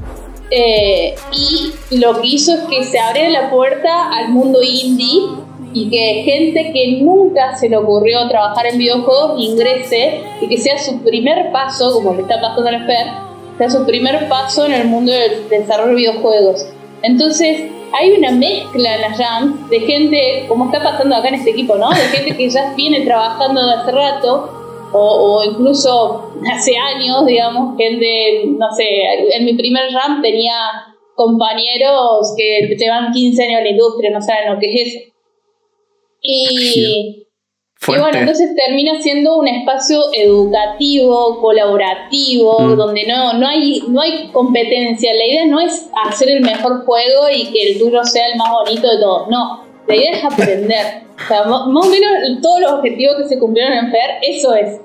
Eh, 0.51 1.15
y 1.33 1.97
lo 1.97 2.21
que 2.21 2.27
hizo 2.27 2.53
es 2.53 2.61
que 2.69 2.85
se 2.85 2.99
abriera 2.99 3.31
la 3.31 3.51
puerta 3.51 4.11
al 4.13 4.29
mundo 4.29 4.61
indie 4.63 5.23
y 5.73 5.89
que 5.89 6.23
gente 6.25 6.71
que 6.73 6.99
nunca 7.01 7.57
se 7.57 7.69
le 7.69 7.77
ocurrió 7.79 8.29
trabajar 8.29 8.67
en 8.67 8.79
videojuegos 8.79 9.41
ingrese 9.43 10.21
y 10.43 10.49
que 10.49 10.59
sea 10.59 10.79
su 10.79 11.01
primer 11.03 11.51
paso, 11.51 11.95
como 11.95 12.13
le 12.15 12.23
está 12.23 12.41
pasando 12.41 12.69
a 12.69 12.73
la 12.73 12.87
Fer, 12.87 13.07
sea 13.59 13.71
su 13.71 13.85
primer 13.87 14.29
paso 14.29 14.67
en 14.67 14.73
el 14.73 14.87
mundo 14.87 15.13
del 15.13 15.49
desarrollo 15.49 15.91
de 15.91 15.97
videojuegos. 15.97 16.67
Entonces, 17.03 17.71
hay 17.93 18.13
una 18.13 18.33
mezcla 18.33 18.97
en 18.97 19.01
las 19.01 19.17
jams 19.17 19.71
de 19.71 19.81
gente, 19.81 20.47
como 20.49 20.67
está 20.67 20.83
pasando 20.83 21.15
acá 21.15 21.29
en 21.29 21.35
este 21.35 21.51
equipo, 21.51 21.77
¿no? 21.77 21.91
De 21.91 21.97
gente 21.97 22.37
que 22.37 22.51
ya 22.51 22.75
viene 22.75 23.03
trabajando 23.03 23.65
de 23.65 23.73
hace 23.73 23.93
rato 23.93 24.91
o, 24.93 24.99
o 24.99 25.45
incluso 25.45 26.33
hace 26.53 26.77
años, 26.77 27.27
digamos, 27.27 27.77
gente, 27.77 28.45
no 28.59 28.71
sé, 28.73 28.85
en 29.37 29.45
mi 29.45 29.55
primer 29.55 29.91
jam 29.93 30.23
tenía 30.23 30.55
compañeros 31.15 32.35
que 32.37 32.75
llevan 32.77 33.13
15 33.13 33.43
años 33.43 33.59
en 33.59 33.65
la 33.65 33.71
industria, 33.71 34.11
no 34.11 34.21
saben 34.21 34.53
lo 34.53 34.59
que 34.59 34.67
es 34.67 34.95
eso. 34.95 35.15
Y, 36.21 37.24
y 37.87 37.99
bueno, 37.99 38.19
entonces 38.19 38.55
termina 38.57 39.01
siendo 39.03 39.37
un 39.39 39.49
espacio 39.49 40.01
educativo, 40.13 41.41
colaborativo, 41.41 42.61
Mm. 42.61 42.77
donde 42.77 43.07
no, 43.07 43.35
no, 43.35 43.47
hay, 43.49 43.83
no 43.89 44.01
hay 44.01 44.29
competencia. 44.33 45.13
La 45.15 45.27
idea 45.27 45.47
no 45.47 45.61
es 45.61 45.89
hacer 46.07 46.31
el 46.31 46.41
mejor 46.43 46.85
juego 46.85 47.29
y 47.35 47.53
que 47.53 47.73
el 47.73 47.79
tuyo 47.79 48.05
sea 48.05 48.27
el 48.29 48.37
más 48.39 48.51
bonito 48.51 48.89
de 48.89 48.99
todos. 49.01 49.29
No, 49.29 49.65
la 49.87 49.95
idea 49.95 50.13
es 50.13 50.25
aprender. 50.25 51.03
O 51.17 51.29
sea, 51.29 51.45
más 51.45 51.87
o 51.87 51.89
menos 51.91 52.41
todos 52.43 52.61
los 52.61 52.73
objetivos 52.73 53.17
que 53.19 53.29
se 53.29 53.39
cumplieron 53.39 53.73
en 53.73 53.91
FER, 53.91 54.11
eso 54.23 54.55
es. 54.55 54.81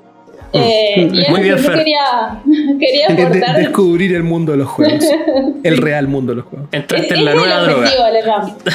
Eh, 0.52 0.92
y 0.96 1.04
Mm. 1.04 1.30
Muy 1.30 1.40
bien, 1.42 1.56
yo 1.56 1.62
Fer. 1.62 1.76
quería, 1.78 2.00
quería 2.80 3.08
De- 3.08 3.14
de- 3.14 3.22
aportar. 3.22 3.56
descubrir 3.56 4.14
el 4.14 4.22
mundo 4.24 4.52
de 4.52 4.58
los 4.58 4.68
juegos. 4.68 5.04
El 5.62 5.76
real 5.78 6.08
mundo 6.08 6.32
de 6.32 6.36
los 6.36 6.46
juegos. 6.46 6.68
Entraste 6.72 7.06
Es- 7.06 7.12
en 7.12 7.24
la 7.24 7.34
nueva 7.34 7.60
droga. 7.62 7.88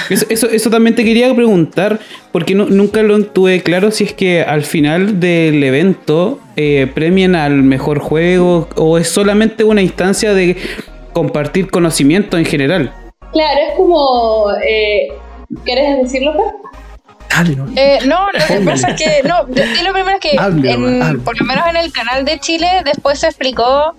Eso, 0.09 0.26
eso, 0.30 0.47
eso 0.49 0.69
también 0.69 0.95
te 0.95 1.03
quería 1.03 1.34
preguntar, 1.36 1.99
porque 2.32 2.55
no- 2.55 2.65
nunca 2.67 3.01
lo 3.03 3.21
tuve 3.26 3.61
claro 3.61 3.91
si 3.91 4.05
es 4.05 4.13
que 4.13 4.41
al 4.41 4.61
final 4.63 5.19
del 5.19 5.63
evento 5.63 6.39
eh, 6.55 6.88
premian 6.93 7.36
al 7.36 7.63
mejor 7.63 7.99
juego 7.99 8.69
o 8.76 8.97
es 8.97 9.09
solamente 9.09 9.63
una 9.65 9.82
instancia 9.82 10.34
de 10.34 10.55
compartir 11.11 11.69
conocimiento 11.69 12.38
en 12.38 12.45
general. 12.45 12.93
Claro, 13.34 13.59
es 13.69 13.76
como. 13.76 14.47
Eh, 14.65 15.07
¿Querés 15.65 15.97
decirlo, 16.03 16.34
Fer? 16.34 16.43
Dale, 17.30 17.55
¿no? 17.55 17.67
Eh, 17.76 17.99
no, 18.05 18.28
lo 18.32 18.45
que 18.45 18.59
pasa 18.61 18.89
es 18.91 19.01
que, 19.01 19.21
no, 19.28 19.45
y 19.49 19.84
lo 19.84 19.91
primero 19.93 20.17
es 20.17 20.19
que, 20.21 20.38
Hable 20.39 20.71
en- 20.71 20.82
nomás, 20.93 21.09
hable. 21.09 21.21
por 21.23 21.38
lo 21.39 21.45
menos 21.45 21.67
en 21.67 21.76
el 21.78 21.91
canal 21.91 22.23
de 22.26 22.39
Chile, 22.39 22.82
después 22.86 23.19
se 23.19 23.28
explicó 23.28 23.93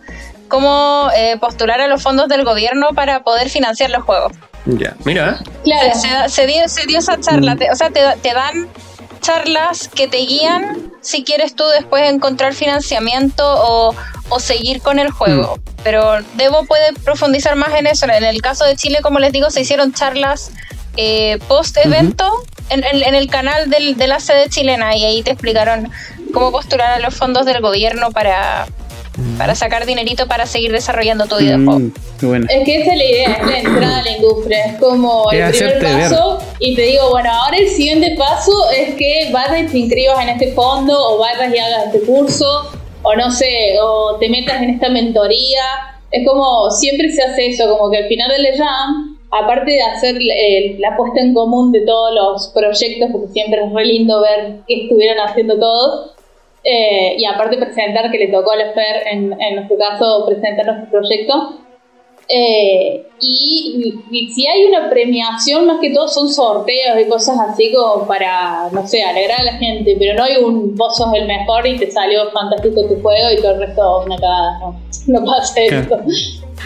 cómo 0.49 1.11
eh, 1.17 1.37
postular 1.39 1.81
a 1.81 1.87
los 1.89 2.03
fondos 2.03 2.29
del 2.29 2.45
gobierno 2.45 2.91
para 2.95 3.23
poder 3.23 3.51
financiar 3.51 3.91
los 3.91 4.05
juegos. 4.05 4.33
Ya. 4.67 4.95
Mira, 5.05 5.39
Claro. 5.65 5.91
Se, 6.29 6.47
dio, 6.47 6.69
se 6.69 6.87
dio 6.87 6.99
esa 6.99 7.21
charla, 7.21 7.57
te- 7.57 7.71
o 7.71 7.77
sea, 7.77 7.91
te, 7.91 8.01
da- 8.01 8.17
te 8.17 8.33
dan 8.33 8.69
charlas 9.21 9.89
que 9.89 10.07
te 10.09 10.19
guían 10.19 10.93
si 11.01 11.25
quieres 11.25 11.55
tú 11.55 11.65
después 11.69 12.09
encontrar 12.11 12.55
financiamiento 12.55 13.43
o, 13.45 13.95
o 14.29 14.41
seguir 14.41 14.81
con 14.83 14.99
el 14.99 15.11
juego. 15.11 15.59
Pero 15.83 16.19
Debo 16.35 16.65
puede 16.65 16.93
profundizar 17.05 17.55
más 17.57 17.75
en 17.75 17.87
eso. 17.87 18.07
En 18.07 18.25
el 18.25 18.41
caso 18.43 18.65
de 18.65 18.77
Chile, 18.77 18.99
como 19.03 19.19
les 19.19 19.33
digo, 19.33 19.51
se 19.51 19.61
hicieron 19.61 19.93
charlas 19.93 20.51
eh, 20.97 21.39
post 21.49 21.77
evento 21.79 22.43
en, 22.71 22.85
en- 22.85 23.03
en 23.03 23.15
el 23.15 23.29
canal 23.29 23.71
del, 23.71 23.97
de 23.97 24.07
la 24.07 24.21
sede 24.21 24.49
chilena 24.49 24.97
y 24.97 25.05
ahí 25.05 25.23
te 25.23 25.31
explicaron 25.33 25.91
cómo 26.33 26.51
postular 26.53 26.93
a 26.93 26.99
los 26.99 27.15
fondos 27.15 27.47
del 27.47 27.61
gobierno 27.61 28.11
para, 28.11 28.67
para 29.39 29.55
sacar 29.55 29.87
dinerito 29.87 30.27
para 30.27 30.47
seguir 30.47 30.73
desarrollando 30.73 31.27
tu 31.27 31.37
videojuego. 31.37 31.79
Mm, 31.79 31.93
bueno. 32.23 32.47
Es 32.51 32.65
que 32.65 32.77
esa 32.83 32.93
es 32.93 32.99
la 32.99 33.05
idea, 33.05 33.33
es 33.35 33.47
la 33.47 33.59
entrada 33.59 33.99
a 33.99 34.03
la 34.03 34.11
industria. 34.11 34.65
Es 34.67 34.79
como 34.79 35.31
Es 35.31 35.39
el 35.39 35.51
primer 35.51 35.69
hacerte 35.77 35.95
ver. 35.97 36.11
paso 36.11 36.39
y 36.59 36.75
te 36.77 36.83
digo, 36.83 37.11
bueno, 37.11 37.31
ahora 37.33 37.57
el 37.57 37.69
siguiente 37.71 38.15
paso 38.19 38.53
es 38.71 38.95
que 38.97 39.31
vayas 39.33 39.63
y 39.63 39.67
te 39.69 39.79
inscribas 39.79 40.23
en 40.23 40.29
este 40.31 40.53
fondo 40.53 40.95
o 40.99 41.19
vayas 41.19 41.55
y 41.55 41.59
hagas 41.59 41.87
este 41.87 42.01
curso 42.07 42.71
o 43.03 43.15
no 43.15 43.31
sé, 43.31 43.77
o 43.81 44.17
te 44.19 44.29
metas 44.29 44.61
en 44.63 44.71
esta 44.71 44.89
mentoría. 44.89 45.63
Es 46.11 46.27
como 46.27 46.71
siempre 46.71 47.11
se 47.13 47.23
hace 47.23 47.47
eso, 47.49 47.69
como 47.77 47.91
que 47.91 47.99
al 47.99 48.09
final 48.09 48.29
del 48.31 48.57
jam, 48.59 49.16
aparte 49.31 49.71
de 49.71 49.83
hacer 49.83 50.17
eh, 50.17 50.77
la 50.79 50.97
puesta 50.97 51.21
en 51.21 51.35
común 51.35 51.73
de 51.73 51.85
todos 51.85 52.15
los 52.15 52.49
proyectos, 52.49 53.11
porque 53.13 53.29
siempre 53.29 53.61
es 53.65 53.73
re 53.73 53.85
lindo 53.85 54.21
ver 54.21 54.61
qué 54.67 54.85
estuvieron 54.85 55.19
haciendo 55.19 55.59
todos, 55.59 56.15
eh, 56.65 57.17
y 57.19 57.25
aparte 57.25 57.59
presentar 57.59 58.11
que 58.11 58.19
le 58.19 58.29
tocó 58.29 58.53
a 58.53 58.57
la 58.57 58.73
FER, 58.73 59.07
en, 59.13 59.41
en 59.41 59.55
nuestro 59.57 59.79
caso, 59.79 60.25
presentar 60.27 60.67
nuestro 60.67 60.99
proyecto. 60.99 61.61
Eh, 62.29 63.07
y, 63.21 63.95
y 64.11 64.29
si 64.31 64.49
hay 64.49 64.65
una 64.65 64.91
premiación, 64.91 65.65
más 65.67 65.79
que 65.81 65.91
todo 65.91 66.09
son 66.09 66.29
sorteos 66.29 66.99
y 67.01 67.09
cosas 67.09 67.39
así 67.39 67.73
como 67.73 68.05
para, 68.09 68.69
no 68.73 68.85
sé, 68.87 69.03
alegrar 69.03 69.41
a 69.41 69.45
la 69.45 69.53
gente, 69.53 69.95
pero 69.97 70.15
no 70.15 70.25
hay 70.25 70.37
un 70.43 70.75
vos 70.75 70.97
sos 70.97 71.15
el 71.15 71.27
mejor 71.29 71.65
y 71.67 71.77
te 71.79 71.89
salió 71.89 72.29
fantástico 72.33 72.83
tu 72.89 73.01
juego 73.01 73.31
y 73.33 73.37
todo 73.37 73.53
el 73.53 73.61
resto 73.61 74.03
una 74.05 74.17
cagada, 74.17 74.59
no, 74.59 74.81
no 75.07 75.25
pasa 75.25 75.61
eso. 75.61 75.99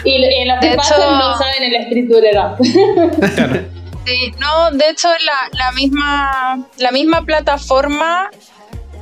Y, 0.03 0.15
y 0.25 0.45
los 0.45 0.59
que 0.59 0.69
De 0.69 0.75
pasan 0.77 0.99
hecho- 1.01 1.11
no 1.17 1.37
saben 1.37 1.63
el 1.63 1.75
espíritu 1.75 2.15
del 2.15 2.35
rap. 2.35 2.59
Sí, 4.05 4.33
no, 4.39 4.71
de 4.71 4.89
hecho 4.89 5.07
la, 5.09 5.57
la 5.59 5.71
misma 5.73 6.67
la 6.77 6.91
misma 6.91 7.21
plataforma 7.23 8.29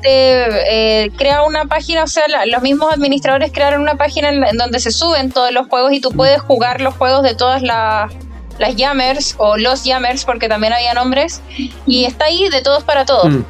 te, 0.02 1.04
eh, 1.06 1.12
crea 1.18 1.44
una 1.44 1.66
página, 1.66 2.04
o 2.04 2.08
sea, 2.08 2.28
la- 2.28 2.46
los 2.46 2.62
mismos 2.62 2.92
administradores 2.94 3.52
crearon 3.54 3.82
una 3.82 3.96
página 3.96 4.30
en, 4.30 4.44
en 4.44 4.58
donde 4.58 4.80
se 4.80 4.92
suben 4.92 5.32
todos 5.32 5.52
los 5.54 5.68
juegos 5.68 5.94
y 5.94 6.02
tú 6.02 6.12
puedes 6.12 6.42
jugar 6.42 6.82
los 6.82 6.96
juegos 6.96 7.24
de 7.24 7.36
todas 7.36 7.62
las 7.62 8.12
las 8.58 8.76
Jammers 8.76 9.36
o 9.38 9.56
los 9.58 9.84
Jammers 9.86 10.26
porque 10.26 10.50
también 10.50 10.74
había 10.74 10.94
nombres 10.94 11.42
y 11.88 12.04
está 12.04 12.26
ahí 12.26 12.50
de 12.50 12.62
todos 12.62 12.84
para 12.84 13.06
todos. 13.06 13.30
Mm. 13.30 13.46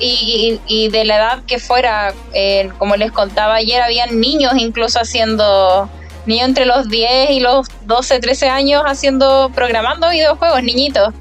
Y, 0.00 0.60
y- 0.66 0.84
y 0.84 0.88
de 0.90 1.04
la 1.04 1.16
edad 1.16 1.38
que 1.46 1.60
fuera, 1.60 2.12
eh, 2.34 2.70
como 2.78 2.96
les 2.96 3.12
contaba 3.12 3.54
ayer, 3.54 3.80
habían 3.82 4.20
niños 4.20 4.52
incluso 4.56 4.98
haciendo, 5.00 5.88
niños 6.26 6.48
entre 6.48 6.66
los 6.66 6.88
10 6.88 7.30
y 7.30 7.40
los 7.40 7.68
12, 7.86 8.20
13 8.20 8.48
años 8.48 8.82
haciendo, 8.86 9.50
programando 9.54 10.10
videojuegos, 10.10 10.62
niñitos. 10.62 11.14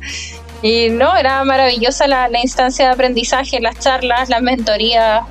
Y 0.61 0.89
no, 0.89 1.15
era 1.15 1.43
maravillosa 1.43 2.07
la, 2.07 2.27
la 2.29 2.39
instancia 2.39 2.85
de 2.85 2.91
aprendizaje, 2.91 3.59
las 3.59 3.79
charlas, 3.79 4.29
las 4.29 4.41
mentorías, 4.41 5.23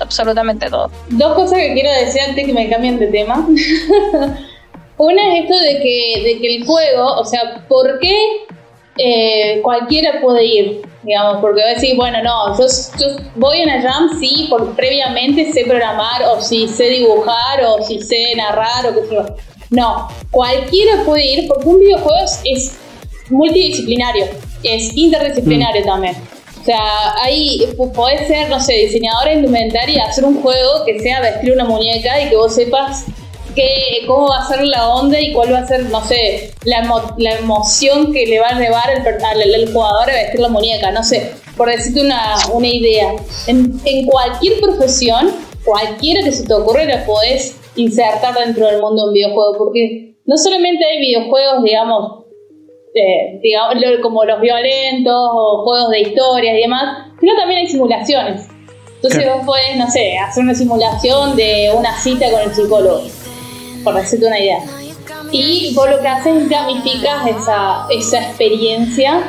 absolutamente 0.00 0.68
todo. 0.68 0.90
Dos 1.08 1.34
cosas 1.34 1.58
que 1.58 1.72
quiero 1.72 1.90
decir 1.90 2.20
antes 2.20 2.46
que 2.46 2.52
me 2.52 2.68
cambien 2.68 2.98
de 2.98 3.06
tema. 3.06 3.46
Una 4.98 5.34
es 5.34 5.44
esto 5.44 5.58
de 5.58 5.80
que, 5.80 6.22
de 6.22 6.38
que 6.40 6.56
el 6.56 6.66
juego, 6.66 7.14
o 7.14 7.24
sea, 7.24 7.64
¿por 7.68 7.98
qué 7.98 8.14
eh, 8.98 9.60
cualquiera 9.62 10.20
puede 10.20 10.44
ir? 10.44 10.82
Digamos, 11.02 11.38
porque 11.40 11.62
va 11.62 11.68
a 11.68 11.74
decir, 11.74 11.96
bueno, 11.96 12.22
no, 12.22 12.56
yo, 12.56 12.66
yo 13.00 13.16
voy 13.36 13.60
a 13.60 13.64
una 13.64 13.82
jam, 13.82 14.20
sí, 14.20 14.46
porque 14.48 14.72
previamente 14.76 15.52
sé 15.52 15.64
programar, 15.64 16.22
o 16.24 16.40
si 16.40 16.68
sé 16.68 16.84
dibujar, 16.84 17.64
o 17.66 17.82
si 17.82 18.00
sé 18.00 18.34
narrar, 18.36 18.86
o 18.86 18.94
qué 18.94 19.08
sé 19.08 19.14
yo. 19.14 19.24
No, 19.70 20.08
cualquiera 20.30 21.02
puede 21.04 21.24
ir 21.26 21.48
porque 21.48 21.66
un 21.66 21.80
videojuego 21.80 22.24
es, 22.44 22.78
multidisciplinario, 23.30 24.26
es 24.62 24.94
interdisciplinario 24.94 25.82
también. 25.84 26.14
O 26.60 26.64
sea, 26.64 27.14
ahí 27.22 27.66
podés 27.94 28.28
ser, 28.28 28.48
no 28.50 28.60
sé, 28.60 28.74
diseñadora 28.74 29.32
indumentaria 29.32 29.96
y 29.96 29.98
hacer 29.98 30.24
un 30.24 30.40
juego 30.40 30.84
que 30.84 31.00
sea 31.00 31.20
vestir 31.20 31.52
una 31.52 31.64
muñeca 31.64 32.20
y 32.20 32.28
que 32.28 32.36
vos 32.36 32.54
sepas 32.54 33.06
que, 33.54 34.06
cómo 34.06 34.28
va 34.28 34.38
a 34.42 34.48
ser 34.48 34.62
la 34.66 34.88
onda 34.88 35.20
y 35.20 35.32
cuál 35.32 35.52
va 35.52 35.58
a 35.58 35.66
ser, 35.66 35.84
no 35.90 36.02
sé, 36.04 36.52
la, 36.64 36.82
emo- 36.82 37.14
la 37.18 37.32
emoción 37.38 38.12
que 38.12 38.26
le 38.26 38.40
va 38.40 38.48
a 38.48 38.58
llevar 38.58 38.90
el, 38.90 39.06
al, 39.06 39.54
al 39.54 39.72
jugador 39.72 40.10
a 40.10 40.14
vestir 40.14 40.40
la 40.40 40.48
muñeca, 40.48 40.90
no 40.90 41.02
sé, 41.02 41.32
por 41.56 41.68
decirte 41.70 42.00
una, 42.00 42.34
una 42.52 42.66
idea. 42.66 43.12
En, 43.46 43.80
en 43.84 44.06
cualquier 44.06 44.60
profesión, 44.60 45.30
cualquiera 45.64 46.22
que 46.24 46.32
se 46.32 46.46
te 46.46 46.54
ocurra, 46.54 46.84
la 46.84 47.04
podés 47.04 47.56
insertar 47.76 48.34
dentro 48.34 48.66
del 48.66 48.80
mundo 48.80 49.02
de 49.02 49.08
un 49.08 49.14
videojuego, 49.14 49.58
porque 49.58 50.14
no 50.24 50.36
solamente 50.36 50.84
hay 50.84 50.98
videojuegos, 50.98 51.64
digamos, 51.64 52.24
eh, 52.94 53.40
digamos, 53.42 53.76
como 54.02 54.24
los 54.24 54.40
violentos 54.40 55.14
o 55.14 55.64
juegos 55.64 55.90
de 55.90 56.00
historias 56.00 56.54
y 56.54 56.60
demás, 56.62 57.06
sino 57.20 57.34
también 57.36 57.60
hay 57.60 57.66
simulaciones. 57.66 58.48
Entonces 58.96 59.26
vos 59.34 59.44
podés, 59.44 59.76
no 59.76 59.90
sé, 59.90 60.16
hacer 60.16 60.44
una 60.44 60.54
simulación 60.54 61.34
de 61.34 61.72
una 61.76 61.98
cita 61.98 62.30
con 62.30 62.40
el 62.40 62.54
psicólogo, 62.54 63.02
por 63.82 63.94
decirte 63.94 64.26
una 64.26 64.38
idea. 64.38 64.58
Y 65.30 65.72
vos 65.74 65.88
lo 65.88 66.00
que 66.00 66.08
haces 66.08 66.36
es 66.42 66.48
gamificas 66.48 67.26
esa, 67.26 67.86
esa 67.90 68.18
experiencia 68.22 69.22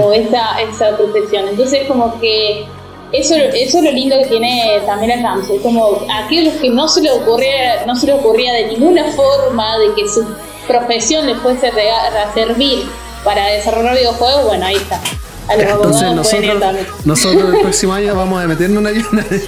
o 0.00 0.12
esa, 0.12 0.60
esa 0.60 0.96
profesión. 0.96 1.48
Entonces 1.48 1.86
como 1.88 2.18
que 2.20 2.64
eso, 3.12 3.34
eso 3.34 3.78
es 3.78 3.84
lo 3.84 3.90
lindo 3.92 4.16
que 4.18 4.26
tiene 4.26 4.80
también 4.86 5.10
el 5.10 5.22
Rams. 5.22 5.50
Es 5.50 5.60
como 5.60 5.98
aquellos 6.24 6.54
que 6.54 6.70
no 6.70 6.88
se 6.88 7.02
le 7.02 7.10
ocurría, 7.10 7.84
no 7.86 7.94
se 7.96 8.06
le 8.06 8.14
ocurría 8.14 8.52
de 8.54 8.68
ninguna 8.68 9.04
forma 9.12 9.76
de 9.78 9.92
que 9.94 10.08
su 10.08 10.24
profesión 10.66 11.26
les 11.26 11.36
fuese 11.38 11.70
rega- 11.72 12.32
servir 12.32 12.84
para 13.24 13.46
desarrollar 13.48 13.94
videojuegos, 13.96 14.46
bueno, 14.46 14.64
ahí 14.66 14.76
está. 14.76 15.00
A 15.48 15.56
los 15.56 15.64
Entonces 15.64 16.12
nosotros, 16.12 16.62
nosotros 17.04 17.54
el 17.54 17.60
próximo 17.62 17.94
año 17.94 18.14
vamos 18.14 18.42
a 18.42 18.46
meternos 18.46 18.78
una 18.80 18.90
llena 18.90 19.22
de 19.28 19.44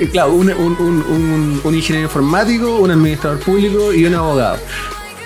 el- 0.00 0.10
claro, 0.10 0.32
un, 0.32 0.50
un, 0.52 0.76
un, 0.78 1.02
un- 1.08 1.60
un 1.62 1.74
ingeniero 1.74 2.06
informático, 2.08 2.76
un 2.76 2.90
administrador 2.90 3.38
público 3.40 3.92
y 3.92 4.04
un 4.06 4.14
abogado. 4.14 4.58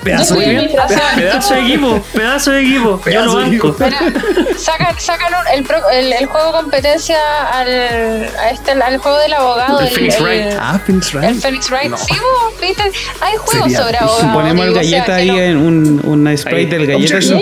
Pedazo 0.02 0.34
de 0.36 0.46
administración. 0.46 1.00
pedazo 1.14 1.52
de 1.54 1.60
equipo, 1.60 2.02
pedazo 2.14 2.50
de 2.52 2.60
equipo. 2.62 3.00
Yo 3.04 3.24
lo 3.26 3.34
banco. 3.34 3.48
equipo. 3.76 3.76
Sacan, 4.58 4.98
sacan 4.98 5.32
un- 5.34 5.58
el, 5.92 6.04
el, 6.06 6.12
el 6.14 6.26
juego 6.26 6.52
competencia 6.52 7.18
al, 7.52 7.68
a 7.68 8.50
este, 8.50 8.70
al 8.72 8.96
juego 8.96 9.18
del 9.18 9.34
abogado. 9.34 9.80
El 9.80 9.88
Phoenix 9.90 10.18
Wright. 10.20 10.54
Ah, 10.58 10.80
Phoenix 10.86 11.12
Wright. 11.12 11.30
El 11.30 11.40
Phoenix 11.42 11.70
Wright. 11.70 11.90
No. 11.90 11.96
Sí, 11.98 12.14
vos, 12.14 12.60
¿viste? 12.62 12.82
Hay 13.20 13.36
juegos 13.36 13.64
Sería 13.72 13.82
sobre 13.82 13.98
abogados. 13.98 14.32
Ponemos 14.34 14.66
el 14.66 14.72
digo, 14.72 14.80
o 14.80 14.84
sea, 14.84 14.92
galleta 15.04 15.14
ahí 15.16 15.28
no- 15.30 15.38
en 15.38 15.56
un, 15.58 16.00
una 16.04 16.30
Ahí. 16.30 16.36
del 16.66 16.86
galleta. 16.86 16.96
Objection. 17.16 17.40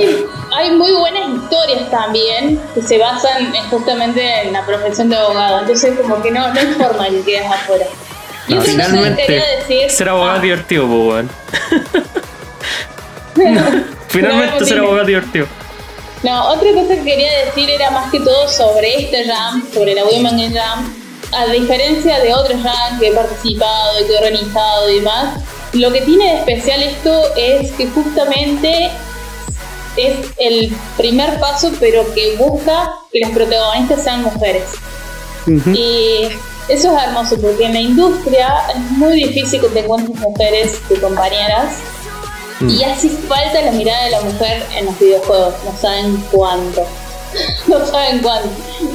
Y 0.58 0.62
hay, 0.62 0.70
muy 0.72 0.92
buenas 0.92 1.28
historias 1.42 1.90
también 1.90 2.60
que 2.74 2.82
se 2.82 2.98
basan 2.98 3.54
en- 3.54 3.70
justamente 3.70 4.42
en 4.42 4.52
la 4.52 4.64
profesión 4.66 5.08
de 5.08 5.16
abogado. 5.16 5.60
Entonces, 5.60 5.98
como 6.00 6.20
que 6.22 6.30
no, 6.30 6.52
no 6.52 6.58
hay 6.60 6.66
forma 6.74 7.04
de 7.04 7.10
que 7.18 7.22
quedes 7.24 7.50
afuera. 7.50 7.86
Y 8.48 8.54
No, 8.54 8.60
otra 8.60 8.72
cosa 8.72 8.82
que 8.82 8.86
finalmente, 8.88 9.22
quería 9.26 9.44
decir. 9.58 9.90
ser 9.90 10.08
abogado 10.08 10.32
es 10.34 10.38
Ah, 10.38 10.42
divertido, 10.42 10.86
pues, 10.86 10.98
weón. 11.00 11.30
Finalmente 14.08 14.58
ser 14.64 14.74
dime. 14.74 14.80
abogado 14.86 15.06
divertido. 15.06 15.46
No, 16.22 16.48
otra 16.48 16.72
cosa 16.72 16.94
que 16.96 17.04
quería 17.04 17.44
decir 17.44 17.70
era 17.70 17.90
más 17.90 18.10
que 18.10 18.18
todo 18.20 18.48
sobre 18.48 19.02
este 19.02 19.24
jam, 19.26 19.62
sobre 19.72 19.94
la 19.94 20.04
Women 20.04 20.38
in 20.38 20.52
Jam. 20.54 20.92
A 21.32 21.44
diferencia 21.46 22.18
de 22.20 22.34
otros 22.34 22.60
jams 22.62 22.98
que 22.98 23.08
he 23.08 23.12
participado, 23.12 23.98
que 24.06 24.12
he 24.12 24.16
organizado 24.16 24.90
y 24.90 24.96
demás, 24.96 25.34
lo 25.74 25.92
que 25.92 26.00
tiene 26.00 26.24
de 26.32 26.38
especial 26.38 26.82
esto 26.82 27.22
es 27.36 27.70
que 27.72 27.86
justamente 27.88 28.90
es 29.98 30.16
el 30.38 30.72
primer 30.96 31.38
paso, 31.40 31.72
pero 31.80 32.12
que 32.14 32.36
busca 32.36 32.90
que 33.12 33.20
las 33.20 33.30
protagonistas 33.30 34.02
sean 34.04 34.22
mujeres. 34.22 34.64
Y 35.46 36.28
eso 36.68 36.94
es 36.94 37.02
hermoso 37.02 37.40
porque 37.40 37.64
en 37.64 37.72
la 37.72 37.80
industria 37.80 38.54
es 38.74 38.90
muy 38.92 39.24
difícil 39.24 39.60
que 39.60 39.68
te 39.68 39.80
encuentres 39.80 40.18
mujeres 40.20 40.88
de 40.88 41.00
compañeras 41.00 41.76
y 42.60 42.82
hace 42.82 43.08
falta 43.08 43.62
la 43.62 43.72
mirada 43.72 44.04
de 44.04 44.10
la 44.10 44.20
mujer 44.20 44.62
en 44.76 44.86
los 44.86 44.98
videojuegos, 44.98 45.54
no 45.64 45.80
saben 45.80 46.24
cuánto. 46.30 46.82
No 47.66 47.84
saben 47.84 48.20
cuánto. 48.20 48.48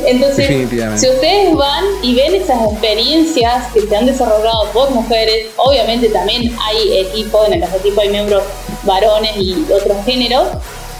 Entonces, 0.05 0.67
si 0.99 1.07
ustedes 1.07 1.55
van 1.55 1.83
y 2.01 2.15
ven 2.15 2.33
esas 2.33 2.71
experiencias 2.71 3.71
que 3.71 3.81
se 3.81 3.95
han 3.95 4.07
desarrollado 4.07 4.69
por 4.73 4.89
mujeres, 4.89 5.51
obviamente 5.57 6.09
también 6.09 6.51
hay 6.59 6.97
equipos, 6.97 7.47
en 7.49 7.61
los 7.61 7.71
equipos 7.75 7.99
hay 8.03 8.09
miembros 8.09 8.41
varones 8.83 9.37
y 9.37 9.63
otros 9.71 10.03
géneros, 10.03 10.47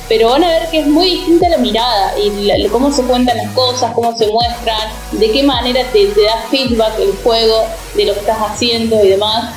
pero 0.09 0.29
van 0.29 0.43
a 0.43 0.49
ver 0.49 0.69
que 0.69 0.79
es 0.81 0.87
muy 0.87 1.09
distinta 1.09 1.49
la 1.49 1.57
mirada 1.57 2.13
y 2.19 2.29
la- 2.45 2.69
cómo 2.69 2.91
se 2.91 3.03
cuentan 3.03 3.37
las 3.37 3.51
cosas, 3.53 3.91
cómo 3.93 4.15
se 4.17 4.27
muestran, 4.27 4.89
de 5.11 5.31
qué 5.31 5.43
manera 5.43 5.81
te, 5.91 6.07
te 6.07 6.23
da 6.23 6.37
feedback 6.51 6.99
el 6.99 7.13
juego 7.23 7.63
de 7.95 8.05
lo 8.05 8.13
que 8.13 8.19
estás 8.19 8.37
haciendo 8.39 9.03
y 9.03 9.09
demás. 9.09 9.55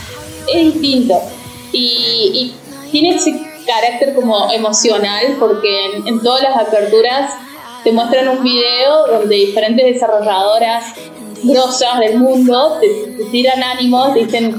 Es 0.52 0.72
distinto. 0.74 1.20
Y, 1.72 2.52
y 2.84 2.90
tiene 2.90 3.16
ese 3.16 3.32
carácter 3.66 4.14
como 4.14 4.50
emocional 4.52 5.36
porque 5.40 5.86
en, 5.96 6.06
en 6.08 6.22
todas 6.22 6.42
las 6.42 6.56
aperturas 6.56 7.32
te 7.82 7.90
muestran 7.92 8.28
un 8.28 8.42
video 8.42 9.06
donde 9.08 9.34
diferentes 9.34 9.84
desarrolladoras 9.94 10.84
grosas 11.42 11.98
del 12.00 12.18
mundo 12.18 12.78
te, 12.80 12.88
te 12.88 13.24
tiran 13.30 13.62
ánimos, 13.62 14.14
te 14.14 14.20
dicen, 14.24 14.56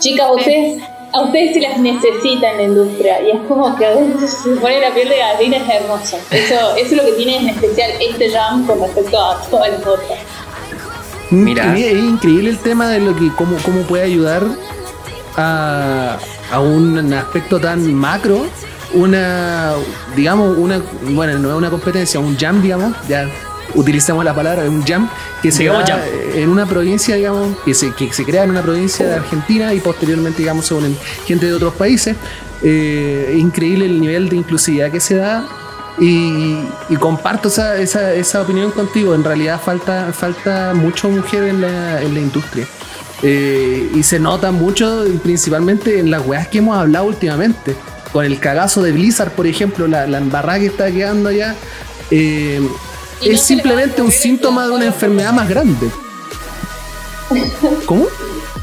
chicas, 0.00 0.28
ustedes, 0.34 0.82
a 1.16 1.22
ustedes 1.22 1.54
se 1.54 1.60
las 1.60 1.78
necesita 1.78 2.50
en 2.52 2.56
la 2.56 2.62
industria. 2.64 3.22
Y 3.22 3.30
es 3.30 3.40
como 3.48 3.74
que 3.76 3.86
se 4.26 4.50
pone 4.56 4.80
la 4.80 4.92
piel 4.92 5.08
de 5.08 5.18
gallina, 5.18 5.56
es 5.56 5.82
hermoso. 5.82 6.18
Eso, 6.30 6.76
eso 6.76 6.76
es 6.76 6.92
lo 6.92 7.04
que 7.04 7.12
tiene 7.12 7.38
en 7.38 7.48
especial 7.48 7.90
este 8.00 8.30
jam 8.30 8.66
con 8.66 8.80
respecto 8.80 9.18
a 9.18 9.40
todas 9.50 9.70
las 9.70 9.80
otras. 9.80 10.18
Mira. 11.30 11.76
Es 11.76 11.92
increíble 11.92 12.50
el 12.50 12.58
tema 12.58 12.88
de 12.88 13.00
lo 13.00 13.16
que 13.16 13.30
cómo, 13.36 13.56
cómo 13.64 13.82
puede 13.82 14.04
ayudar 14.04 14.44
a, 15.36 16.18
a 16.52 16.60
un 16.60 17.12
aspecto 17.12 17.58
tan 17.58 17.92
macro, 17.94 18.46
una, 18.94 19.72
digamos, 20.14 20.56
una, 20.56 20.80
bueno, 21.10 21.38
no 21.38 21.50
es 21.50 21.56
una 21.56 21.70
competencia, 21.70 22.20
un 22.20 22.36
jam, 22.36 22.62
digamos, 22.62 22.94
ya 23.08 23.28
utilizamos 23.74 24.24
la 24.24 24.34
palabra, 24.34 24.68
un 24.70 24.82
jam, 24.84 25.08
que 25.42 25.50
se 25.52 25.60
Digamos 25.64 25.82
da 25.88 25.96
jam. 25.96 26.00
en 26.34 26.48
una 26.48 26.66
provincia, 26.66 27.16
digamos, 27.16 27.56
que 27.64 27.74
se, 27.74 27.92
que 27.92 28.12
se 28.12 28.24
crea 28.24 28.44
en 28.44 28.50
una 28.50 28.62
provincia 28.62 29.06
de 29.06 29.14
Argentina 29.14 29.74
y 29.74 29.80
posteriormente, 29.80 30.38
digamos, 30.38 30.66
se 30.66 30.74
unen 30.74 30.96
gente 31.26 31.46
de 31.46 31.52
otros 31.54 31.74
países. 31.74 32.16
Eh, 32.62 33.32
es 33.34 33.38
increíble 33.38 33.84
el 33.86 34.00
nivel 34.00 34.28
de 34.28 34.36
inclusividad 34.36 34.90
que 34.90 35.00
se 35.00 35.16
da 35.16 35.46
y, 35.98 36.58
y 36.88 36.96
comparto 36.96 37.48
esa, 37.48 37.76
esa, 37.76 38.12
esa 38.14 38.42
opinión 38.42 38.70
contigo. 38.70 39.14
En 39.14 39.24
realidad 39.24 39.60
falta, 39.62 40.12
falta 40.12 40.72
mucho 40.74 41.08
mujer 41.08 41.44
en 41.44 41.60
la, 41.60 42.00
en 42.02 42.14
la 42.14 42.20
industria. 42.20 42.66
Eh, 43.22 43.90
y 43.94 44.02
se 44.02 44.18
nota 44.18 44.52
mucho, 44.52 45.04
principalmente 45.22 45.98
en 45.98 46.10
las 46.10 46.26
weas 46.26 46.48
que 46.48 46.58
hemos 46.58 46.76
hablado 46.76 47.06
últimamente. 47.06 47.74
Con 48.12 48.24
el 48.24 48.38
cagazo 48.38 48.82
de 48.82 48.92
Blizzard, 48.92 49.32
por 49.32 49.46
ejemplo, 49.46 49.86
la, 49.86 50.06
la 50.06 50.18
embarrada 50.18 50.58
que 50.60 50.66
está 50.66 50.90
quedando 50.90 51.28
allá. 51.28 51.54
eh, 52.10 52.60
Y 53.22 53.30
es 53.30 53.40
a 53.40 53.44
simplemente 53.44 54.02
un 54.02 54.10
síntoma 54.12 54.66
de 54.66 54.72
una 54.72 54.84
enfermedad 54.86 55.32
más 55.32 55.48
grande. 55.48 55.90
¿Cómo? 57.86 58.06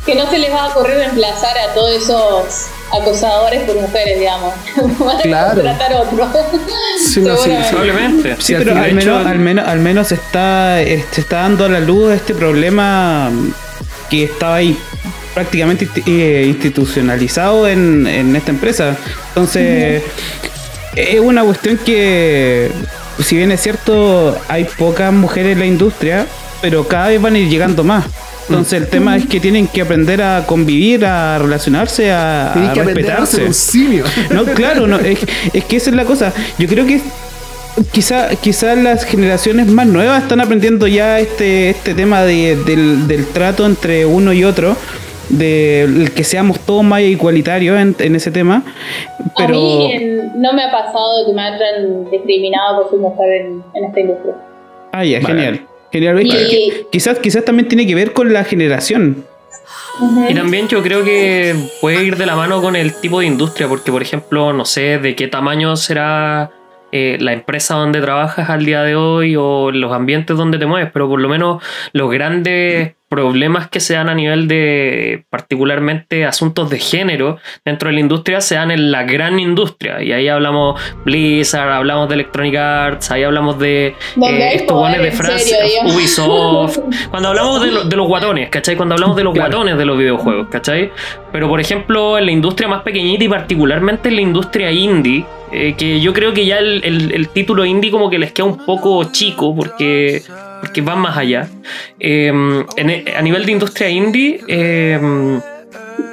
Que 0.06 0.16
no 0.16 0.30
se 0.30 0.38
les 0.38 0.51
va 0.51 0.66
a 0.66 0.68
ocurrir 0.70 0.95
reemplazar 0.97 1.58
a 1.58 1.74
todos 1.74 1.91
esos 1.91 2.66
acosadores 2.91 3.64
por 3.64 3.76
mujeres, 3.80 4.20
digamos. 4.20 4.54
Van 4.99 5.18
a 5.18 5.22
Claro. 5.22 5.54
contratar 5.56 5.93
otro. 5.93 6.30
Sí, 6.99 7.22
no, 7.22 7.38
sí. 7.38 7.51
Probablemente. 7.70 8.36
Sí, 8.39 8.54
pero 8.58 8.76
al 8.76 8.93
menos, 8.93 9.22
hecho- 9.22 9.28
al 9.30 9.39
menos, 9.39 9.68
al 9.68 9.80
menos 9.80 10.12
está, 10.12 10.78
se 10.78 11.22
está 11.22 11.38
dando 11.38 11.66
a 11.66 11.70
la 11.70 11.80
luz 11.80 12.12
este 12.14 12.34
problema 12.36 13.32
que 14.10 14.26
estaba 14.26 14.56
ahí 14.56 14.78
prácticamente 15.34 15.89
eh, 16.06 16.45
institucionalizado 16.47 17.68
en, 17.68 18.06
en 18.06 18.36
esta 18.36 18.51
empresa. 18.51 18.95
Entonces, 19.30 20.04
es 20.95 21.20
una 21.20 21.43
cuestión 21.43 21.78
que, 21.78 22.70
si 23.20 23.36
bien 23.36 23.51
es 23.51 23.61
cierto, 23.61 24.38
hay 24.47 24.66
pocas 24.78 25.11
mujeres 25.14 25.53
en 25.53 25.59
la 25.59 25.66
industria, 25.66 26.26
pero 26.61 26.88
cada 26.88 27.09
vez 27.09 27.22
van 27.22 27.36
a 27.36 27.39
ir 27.39 27.49
llegando 27.49 27.84
más. 27.84 28.05
Entonces 28.49 28.74
el 28.82 28.88
tema 28.89 29.16
es 29.16 29.26
que 29.26 29.39
tienen 29.39 29.68
que 29.68 29.82
aprender 29.82 30.22
a 30.22 30.45
convivir, 30.45 31.05
a 31.05 31.39
relacionarse, 31.39 32.11
a, 32.11 32.51
Tienes 32.53 32.72
a 32.72 32.74
que 32.74 32.80
a 32.82 32.84
respetarse. 32.84 33.36
ser 33.38 33.47
un 33.47 33.53
simio. 33.53 34.03
No, 34.32 34.43
claro, 34.43 34.86
no, 34.88 34.99
es, 34.99 35.20
es 35.53 35.64
que 35.66 35.78
esa 35.78 35.89
es 35.91 35.95
la 35.95 36.03
cosa. 36.03 36.34
Yo 36.59 36.68
creo 36.68 36.86
que 36.86 36.99
quizá, 37.91 38.30
quizá 38.36 38.76
las 38.76 39.05
generaciones 39.05 39.68
más 39.68 39.88
nuevas 39.88 40.22
están 40.24 40.41
aprendiendo 40.41 40.88
ya 40.88 41.20
este, 41.20 41.70
este 41.70 41.93
tema 41.93 42.24
de- 42.24 42.57
del, 42.66 43.07
del 43.07 43.26
trato 43.28 43.66
entre 43.66 44.05
uno 44.05 44.34
y 44.34 44.43
otro, 44.43 44.76
de 45.30 46.09
que 46.15 46.24
seamos 46.24 46.59
todos 46.59 46.84
más 46.84 47.01
igualitarios 47.01 47.80
en, 47.80 47.95
en 47.99 48.15
ese 48.15 48.32
tema. 48.32 48.63
A 49.19 49.34
Pero 49.38 49.53
mí 49.53 49.91
en- 49.93 50.41
no 50.41 50.53
me 50.53 50.63
ha 50.63 50.71
pasado 50.71 51.26
que 51.28 51.34
me 51.34 51.41
hayan 51.41 52.09
discriminado 52.11 52.82
por 52.82 52.89
ser 52.91 52.99
mujer 52.99 53.32
en, 53.41 53.63
en 53.74 53.84
esta 53.86 53.99
industria. 53.99 54.34
ah, 54.91 55.03
ya, 55.03 55.19
Vale. 55.21 55.34
genial. 55.36 55.67
Genial, 55.91 56.19
es 56.19 56.30
que- 56.34 56.59
Y- 56.67 56.74
quizás, 56.91 57.19
quizás 57.19 57.45
también 57.45 57.67
tiene 57.67 57.86
que 57.86 57.95
ver 57.95 58.13
con 58.13 58.34
la 58.34 58.43
generación. 58.43 59.26
Y 60.28 60.34
también 60.34 60.67
yo 60.67 60.82
creo 60.82 61.03
que 61.03 61.55
puede 61.80 62.03
ir 62.03 62.17
de 62.17 62.26
la 62.26 62.36
mano 62.36 62.61
con 62.63 62.76
el 62.76 62.95
tipo 62.95 63.19
de 63.19 63.28
industria, 63.28 63.67
porque 63.67 63.91
por 63.91 64.01
ejemplo, 64.01 64.51
no 64.51 64.65
sé 64.65 64.97
de 64.97 65.15
qué 65.15 65.28
tamaño 65.28 65.76
será 65.76 66.49
eh, 66.91 67.17
la 67.19 67.32
empresa 67.34 67.76
donde 67.76 68.01
trabajas 68.01 68.49
al 68.49 68.65
día 68.65 68.82
de 68.82 68.95
hoy 68.95 69.36
o 69.36 69.69
los 69.71 69.91
ambientes 69.93 70.36
donde 70.36 70.57
te 70.57 70.65
mueves, 70.65 70.89
pero 70.91 71.07
por 71.07 71.19
lo 71.21 71.30
menos 71.30 71.61
los 71.91 72.09
grandes 72.11 72.93
problemas 73.14 73.68
que 73.70 73.80
se 73.80 73.93
dan 73.93 74.09
a 74.09 74.16
nivel 74.16 74.47
de 74.47 75.24
particularmente 75.30 76.26
asuntos 76.26 76.70
de 76.72 76.80
género 76.80 77.38
dentro 77.64 77.89
de 77.89 77.93
la 77.93 77.99
industria 77.99 78.41
se 78.41 78.55
dan 78.55 78.72
en 78.72 78.91
la 78.91 79.03
gran 79.03 79.39
industria 79.39 80.01
y 80.01 80.11
ahí 80.11 80.28
hablamos 80.28 80.82
Blizzard, 81.05 81.72
hablamos 81.72 82.09
de 82.09 82.16
Electronic 82.16 82.55
Arts, 82.55 83.11
ahí 83.11 83.22
hablamos 83.24 83.59
de 83.59 83.88
eh, 83.88 84.49
estos 84.53 84.78
guanes 84.78 85.01
de 85.03 85.11
Francia, 85.11 85.57
serio. 85.57 85.93
Ubisoft, 85.95 86.80
cuando 87.11 87.30
hablamos 87.30 87.61
de, 87.61 87.72
lo- 87.72 87.84
de 87.84 87.95
los 87.95 88.07
guatones, 88.07 88.49
¿cachai? 88.49 88.76
Cuando 88.76 88.95
hablamos 88.95 89.16
de 89.16 89.24
los 89.24 89.34
Claro. 89.34 89.49
guatones 89.51 89.78
de 89.78 89.86
los 89.86 89.97
videojuegos, 89.97 90.47
¿cachai? 90.49 90.91
Pero 91.32 91.47
por 91.47 91.59
ejemplo, 91.59 92.18
en 92.18 92.26
la 92.26 92.32
industria 92.32 92.68
más 92.68 92.82
pequeñita 92.82 93.24
y 93.24 93.30
particularmente 93.30 94.09
en 94.09 94.16
la 94.16 94.22
industria 94.22 94.72
indie, 94.72 95.24
eh, 95.51 95.76
que 95.78 95.99
yo 96.01 96.14
creo 96.14 96.34
que 96.34 96.45
ya 96.47 96.57
el, 96.57 96.82
el- 96.84 97.11
el 97.14 97.30
título 97.30 97.64
indie 97.66 97.91
como 97.91 98.09
que 98.09 98.18
les 98.18 98.32
queda 98.32 98.45
un 98.47 98.57
poco 98.66 99.03
chico 99.11 99.55
porque, 99.55 100.22
porque 100.64 100.80
van 100.80 100.99
más 100.99 101.18
allá. 101.18 101.49
En 101.99 102.89
e- 102.89 103.14
a 103.18 103.22
nivel 103.22 103.45
de 103.45 103.51
industria 103.51 103.89
indie, 103.89 104.39
eh, 104.47 104.97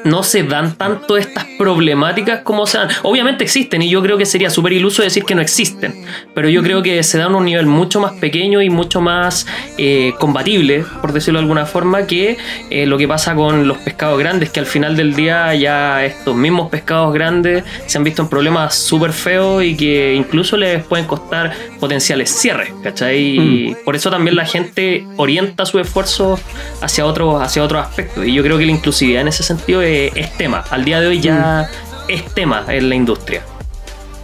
no 0.05 0.23
se 0.23 0.43
dan 0.43 0.77
tanto 0.77 1.17
estas 1.17 1.45
problemáticas 1.59 2.41
como 2.41 2.67
se 2.67 2.79
dan. 2.79 2.89
Obviamente 3.03 3.45
existen 3.45 3.83
y 3.83 3.91
yo 3.91 4.03
creo 4.03 4.17
que 4.17 4.27
sería 4.27 4.51
súper 4.51 4.73
iluso 4.73 5.03
decir 5.03 5.25
que 5.25 5.35
no 5.35 5.43
existen, 5.43 6.05
pero 6.35 6.49
yo 6.49 6.63
creo 6.63 6.83
que 6.83 7.03
se 7.03 7.19
dan 7.19 7.35
a 7.35 7.37
un 7.37 7.45
nivel 7.45 7.67
mucho 7.67 8.01
más 8.01 8.13
pequeño 8.13 8.63
y 8.63 8.71
mucho 8.71 9.01
más 9.01 9.47
eh, 9.79 10.13
combatible, 10.19 10.85
por 11.01 11.13
decirlo 11.13 11.39
de 11.39 11.45
alguna 11.45 11.67
forma, 11.67 12.07
que 12.07 12.39
eh, 12.71 12.87
lo 12.87 12.99
que 12.99 13.07
pasa 13.07 13.35
con 13.35 13.69
los 13.69 13.79
pescados 13.79 14.19
grandes, 14.19 14.51
que 14.51 14.61
al 14.61 14.67
final 14.67 14.97
del 14.97 15.15
día 15.15 15.55
ya 15.55 16.05
estos 16.05 16.37
mismos 16.37 16.71
pescados 16.71 17.13
grandes 17.13 17.65
se 17.87 17.99
han 17.99 18.05
visto 18.05 18.23
en 18.23 18.29
problemas 18.29 18.75
súper 18.75 19.13
feos 19.13 19.63
y 19.65 19.77
que 19.77 20.15
incluso 20.15 20.57
les 20.57 20.83
pueden 20.85 21.07
costar 21.07 21.53
potenciales 21.79 22.31
cierres, 22.31 22.73
¿cachai? 22.83 23.21
Y 23.21 23.77
por 23.85 23.97
eso 23.97 24.11
también 24.11 24.37
la 24.37 24.45
gente 24.45 25.07
orienta 25.17 25.67
su 25.67 25.79
esfuerzo 25.79 26.39
hacia 26.81 27.07
otros 27.07 27.43
hacia 27.43 27.63
otros 27.63 27.87
aspectos. 27.87 28.27
Y 28.27 28.33
yo 28.33 28.43
creo 28.43 28.59
que 28.59 28.67
la 28.67 28.73
inclusividad 28.73 29.23
en 29.23 29.29
ese 29.29 29.43
sentido 29.43 29.70
es, 29.81 30.13
es 30.17 30.37
tema. 30.37 30.65
Al 30.71 30.85
día 30.85 31.01
de 31.01 31.07
hoy 31.07 31.21
ya 31.21 31.69
es 32.09 32.25
tema 32.35 32.65
en 32.69 32.89
la 32.89 32.95
industria. 32.95 33.43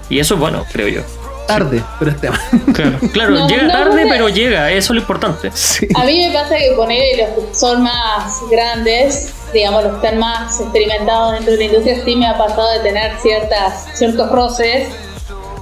Y 0.09 0.19
eso 0.19 0.35
es 0.35 0.41
bueno, 0.41 0.65
creo 0.73 0.89
yo. 0.89 1.03
Tarde, 1.47 1.81
pero 2.01 2.11
es 2.11 2.21
tema. 2.21 2.41
Claro. 2.75 2.99
Claro, 3.13 3.31
No, 3.37 3.49
llega 3.49 3.63
no, 3.65 3.73
tarde, 3.73 4.05
no. 4.05 4.11
pero 4.11 4.29
llega, 4.29 4.71
eso 4.73 4.93
es 4.93 4.97
lo 4.97 5.01
importante. 5.01 5.51
Sí. 5.55 5.87
A 5.95 6.05
mí 6.05 6.27
me 6.27 6.33
pasa 6.35 6.57
que 6.57 6.73
poner 6.75 7.01
los 7.19 7.29
que 7.49 7.55
son 7.55 7.83
más 7.85 8.41
grandes, 8.51 9.33
digamos, 9.53 9.85
los 9.85 9.93
que 9.93 10.07
están 10.07 10.19
más 10.19 10.61
experimentados 10.61 11.33
dentro 11.35 11.53
de 11.53 11.59
la 11.59 11.65
industria, 11.65 12.03
sí 12.05 12.17
me 12.17 12.27
ha 12.27 12.37
pasado 12.37 12.73
de 12.73 12.81
tener 12.81 13.13
ciertas, 13.23 13.87
ciertos 13.95 14.31
roces 14.33 14.89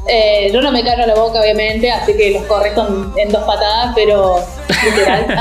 Eh, 0.06 0.50
yo 0.52 0.60
no 0.60 0.70
me 0.70 0.82
callo 0.84 1.06
la 1.06 1.14
boca, 1.14 1.40
obviamente, 1.40 1.90
así 1.90 2.14
que 2.14 2.30
los 2.32 2.42
corrijo 2.44 2.86
en, 2.86 3.12
en 3.26 3.28
dos 3.32 3.42
patadas, 3.44 3.92
pero 3.94 4.36
literal. 4.84 5.26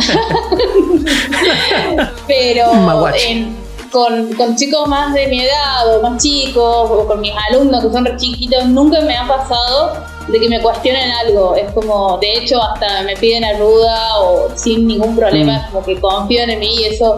pero 2.27 2.73
Maguache. 2.73 3.31
en- 3.31 3.62
con, 3.93 4.33
con 4.33 4.55
chicos 4.57 4.87
más 4.87 5.13
de 5.13 5.27
mi 5.27 5.41
edad 5.41 5.95
o 5.95 6.01
más 6.01 6.21
chicos 6.21 6.89
o 6.91 7.07
con 7.07 7.21
mis 7.21 7.31
alumnos 7.49 7.81
que 7.85 7.91
son 7.93 8.03
re 8.05 8.17
chiquitos, 8.17 8.65
nunca 8.65 8.99
me 9.01 9.15
ha 9.15 9.25
pasado 9.27 9.93
de 10.27 10.39
que 10.39 10.49
me 10.49 10.59
cuestionen 10.61 11.11
algo. 11.11 11.55
Es 11.55 11.71
como, 11.73 12.17
de 12.17 12.33
hecho, 12.33 12.61
hasta 12.61 13.03
me 13.03 13.15
piden 13.15 13.45
ayuda 13.45 14.19
o 14.19 14.49
sin 14.55 14.87
ningún 14.87 15.15
problema, 15.15 15.57
es 15.57 15.63
como 15.67 15.85
que 15.85 15.99
confían 16.01 16.49
en 16.49 16.59
mí 16.59 16.75
y 16.81 16.83
eso, 16.85 17.15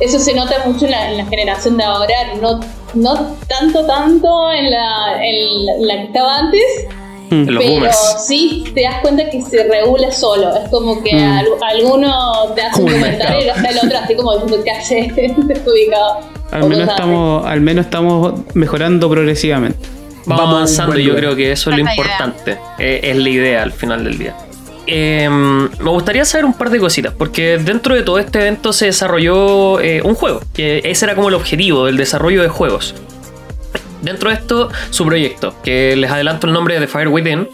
eso 0.00 0.18
se 0.18 0.34
nota 0.34 0.56
mucho 0.66 0.86
en 0.86 0.90
la, 0.92 1.10
en 1.10 1.18
la 1.18 1.26
generación 1.26 1.76
de 1.76 1.84
ahora, 1.84 2.14
no, 2.40 2.60
no 2.94 3.14
tanto, 3.48 3.84
tanto 3.86 4.50
en 4.52 4.70
la, 4.70 5.18
en 5.22 5.66
la- 5.66 5.72
en 5.74 5.86
la 5.88 5.94
que 5.96 6.02
estaba 6.04 6.38
antes, 6.38 6.62
Los 7.30 7.58
pero 7.58 7.70
boomers. 7.74 8.24
sí 8.26 8.64
te 8.74 8.82
das 8.82 9.00
cuenta 9.02 9.28
que 9.30 9.42
se 9.42 9.64
regula 9.64 10.10
solo. 10.12 10.54
Es 10.56 10.68
como 10.70 11.02
que 11.02 11.14
Mm. 11.14 11.32
al- 11.38 11.46
alguno 11.76 12.52
te 12.54 12.62
hace 12.62 12.82
un 12.82 12.90
comentario 12.92 13.44
y 13.46 13.48
está 13.48 13.68
el 13.68 13.78
otro 13.78 13.98
así 13.98 14.14
como 14.14 14.32
diciendo 14.38 14.62
que 14.64 14.70
hace 14.70 15.12
desubicado. 15.46 16.20
Al 16.52 16.68
menos 16.68 16.88
estamos, 16.88 17.46
al 17.46 17.60
menos 17.60 17.84
estamos 17.86 18.34
mejorando 18.54 19.10
progresivamente. 19.10 19.78
Vamos 20.26 20.42
Vamos 20.44 20.54
avanzando 20.56 20.98
yo 20.98 21.14
creo 21.14 21.36
que 21.36 21.52
eso 21.52 21.70
es 21.70 21.76
lo 21.78 21.82
importante. 21.88 22.58
Eh, 22.78 23.00
es 23.02 23.16
la 23.16 23.28
idea 23.28 23.62
al 23.62 23.72
final 23.72 24.04
del 24.04 24.18
día. 24.18 24.36
Eh, 24.88 25.28
me 25.28 25.90
gustaría 25.90 26.24
saber 26.24 26.44
un 26.44 26.52
par 26.52 26.70
de 26.70 26.78
cositas, 26.78 27.12
porque 27.12 27.58
dentro 27.58 27.94
de 27.94 28.02
todo 28.02 28.18
este 28.20 28.38
evento 28.40 28.72
se 28.72 28.86
desarrolló 28.86 29.80
eh, 29.80 30.00
un 30.02 30.14
juego, 30.14 30.40
que 30.54 30.80
ese 30.84 31.04
era 31.06 31.14
como 31.16 31.28
el 31.28 31.34
objetivo, 31.34 31.88
el 31.88 31.96
desarrollo 31.96 32.40
de 32.42 32.48
juegos. 32.48 32.94
Dentro 34.02 34.30
de 34.30 34.36
esto, 34.36 34.68
su 34.90 35.04
proyecto, 35.06 35.54
que 35.62 35.96
les 35.96 36.10
adelanto 36.10 36.46
el 36.46 36.52
nombre 36.52 36.74
de 36.74 36.80
The 36.80 36.86
Fire 36.86 37.08
Within, 37.08 37.48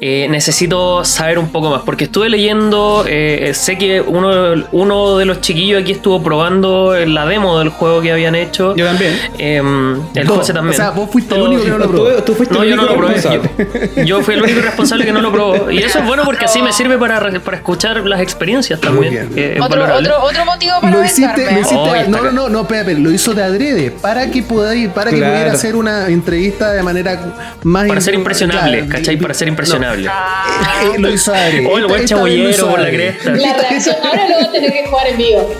eh, 0.00 0.26
necesito 0.30 1.04
saber 1.04 1.38
un 1.38 1.50
poco 1.50 1.70
más, 1.70 1.82
porque 1.82 2.04
estuve 2.04 2.28
leyendo, 2.28 3.04
eh, 3.08 3.52
sé 3.54 3.78
que 3.78 4.00
uno, 4.00 4.64
uno 4.72 5.16
de 5.18 5.24
los 5.24 5.40
chiquillos 5.40 5.82
aquí 5.82 5.92
estuvo 5.92 6.22
probando 6.22 6.94
la 7.06 7.26
demo 7.26 7.58
del 7.58 7.68
juego 7.68 8.00
que 8.00 8.12
habían 8.12 8.34
hecho. 8.34 8.74
Yo 8.76 8.86
también. 8.86 9.18
Eh, 9.38 9.56
el 10.14 10.26
No, 10.26 10.34
José 10.36 10.52
también. 10.52 10.74
O 10.74 10.76
sea, 10.76 10.90
vos 10.90 11.08
fuiste 11.10 11.34
el 11.34 11.42
único 11.42 11.62
que 11.64 11.70
no 11.70 11.78
lo 11.78 11.88
probó. 11.90 12.08
Tú, 12.16 12.22
tú 12.22 12.34
fuiste 12.34 12.54
no, 12.54 12.62
el 12.62 12.70
yo 12.70 12.76
no 12.76 12.82
único 12.82 12.94
lo 13.00 13.06
probé. 13.06 13.14
responsable. 13.14 13.90
Yo, 13.96 14.02
yo 14.04 14.22
fui 14.22 14.34
el 14.34 14.42
único 14.42 14.60
responsable 14.60 15.04
que 15.04 15.12
no 15.12 15.20
lo 15.20 15.32
probó. 15.32 15.70
Y 15.70 15.78
eso 15.78 15.98
es 15.98 16.06
bueno 16.06 16.24
porque 16.24 16.44
así 16.46 16.60
me 16.62 16.72
sirve 16.72 16.98
para, 16.98 17.20
para 17.40 17.56
escuchar 17.56 18.04
las 18.06 18.20
experiencias 18.20 18.80
también. 18.80 19.30
Otro, 19.62 19.84
otro, 19.84 20.22
otro 20.22 20.44
motivo 20.44 20.74
para 20.80 20.96
Lo 20.96 21.04
hiciste, 21.04 21.44
lo 21.52 21.60
hiciste 21.60 21.74
Oh, 21.76 21.94
no, 22.08 22.22
no, 22.22 22.32
no, 22.32 22.48
no, 22.48 22.60
espera, 22.62 22.92
lo 22.98 23.10
hizo 23.10 23.34
de 23.34 23.42
adrede 23.42 23.90
para 23.90 24.30
que 24.30 24.42
pudiera, 24.42 24.92
para 24.94 25.10
que 25.10 25.16
Claro. 25.18 25.32
pudiera 25.32 25.52
hacer 25.52 25.76
una 25.76 25.83
entrevista 25.86 26.72
de 26.72 26.82
manera 26.82 27.20
más 27.62 27.86
Para 27.86 28.00
ser 28.00 28.14
impresionable, 28.14 28.80
claro, 28.80 28.92
¿cachai? 28.92 29.16
Para 29.16 29.34
ser 29.34 29.48
impresionable. 29.48 30.06
No, 30.06 30.94
eh, 30.94 30.98
lo 30.98 31.10
hizo. 31.10 31.32
Oh, 31.32 31.78
el 31.78 31.86
buen 31.86 31.88
vez 31.88 32.02
lo 32.02 32.06
chabollero 32.06 32.70
por 32.70 32.80
la 32.80 32.90
cresta. 32.90 33.30
La 33.30 33.52
reacción, 33.54 33.96
ahora 34.02 34.28
lo 34.28 34.34
voy 34.36 34.44
a 34.44 34.52
tener 34.52 34.72
que 34.72 34.86
jugar 34.86 35.06
en 35.08 35.16
vivo. 35.16 35.54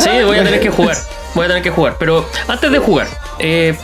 Sí, 0.00 0.10
voy 0.24 0.38
a 0.38 0.44
tener 0.44 0.60
que 0.60 0.70
jugar. 0.70 0.96
Voy 1.34 1.44
a 1.44 1.48
tener 1.48 1.62
que 1.62 1.70
jugar. 1.70 1.96
Pero 1.98 2.28
antes 2.48 2.70
de 2.70 2.78
jugar, 2.78 3.06
eh, 3.38 3.74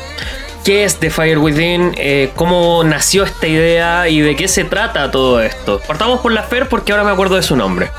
¿qué 0.64 0.84
es 0.84 0.96
The 0.96 1.10
Fire 1.10 1.38
Within? 1.38 1.94
Eh, 1.96 2.30
¿Cómo 2.36 2.84
nació 2.84 3.24
esta 3.24 3.46
idea 3.46 4.08
y 4.08 4.20
de 4.20 4.36
qué 4.36 4.48
se 4.48 4.64
trata 4.64 5.10
todo 5.10 5.40
esto? 5.40 5.80
Partamos 5.86 6.20
por 6.20 6.32
la 6.32 6.42
Fer 6.42 6.68
porque 6.68 6.92
ahora 6.92 7.04
me 7.04 7.10
acuerdo 7.10 7.36
de 7.36 7.42
su 7.42 7.56
nombre. 7.56 7.90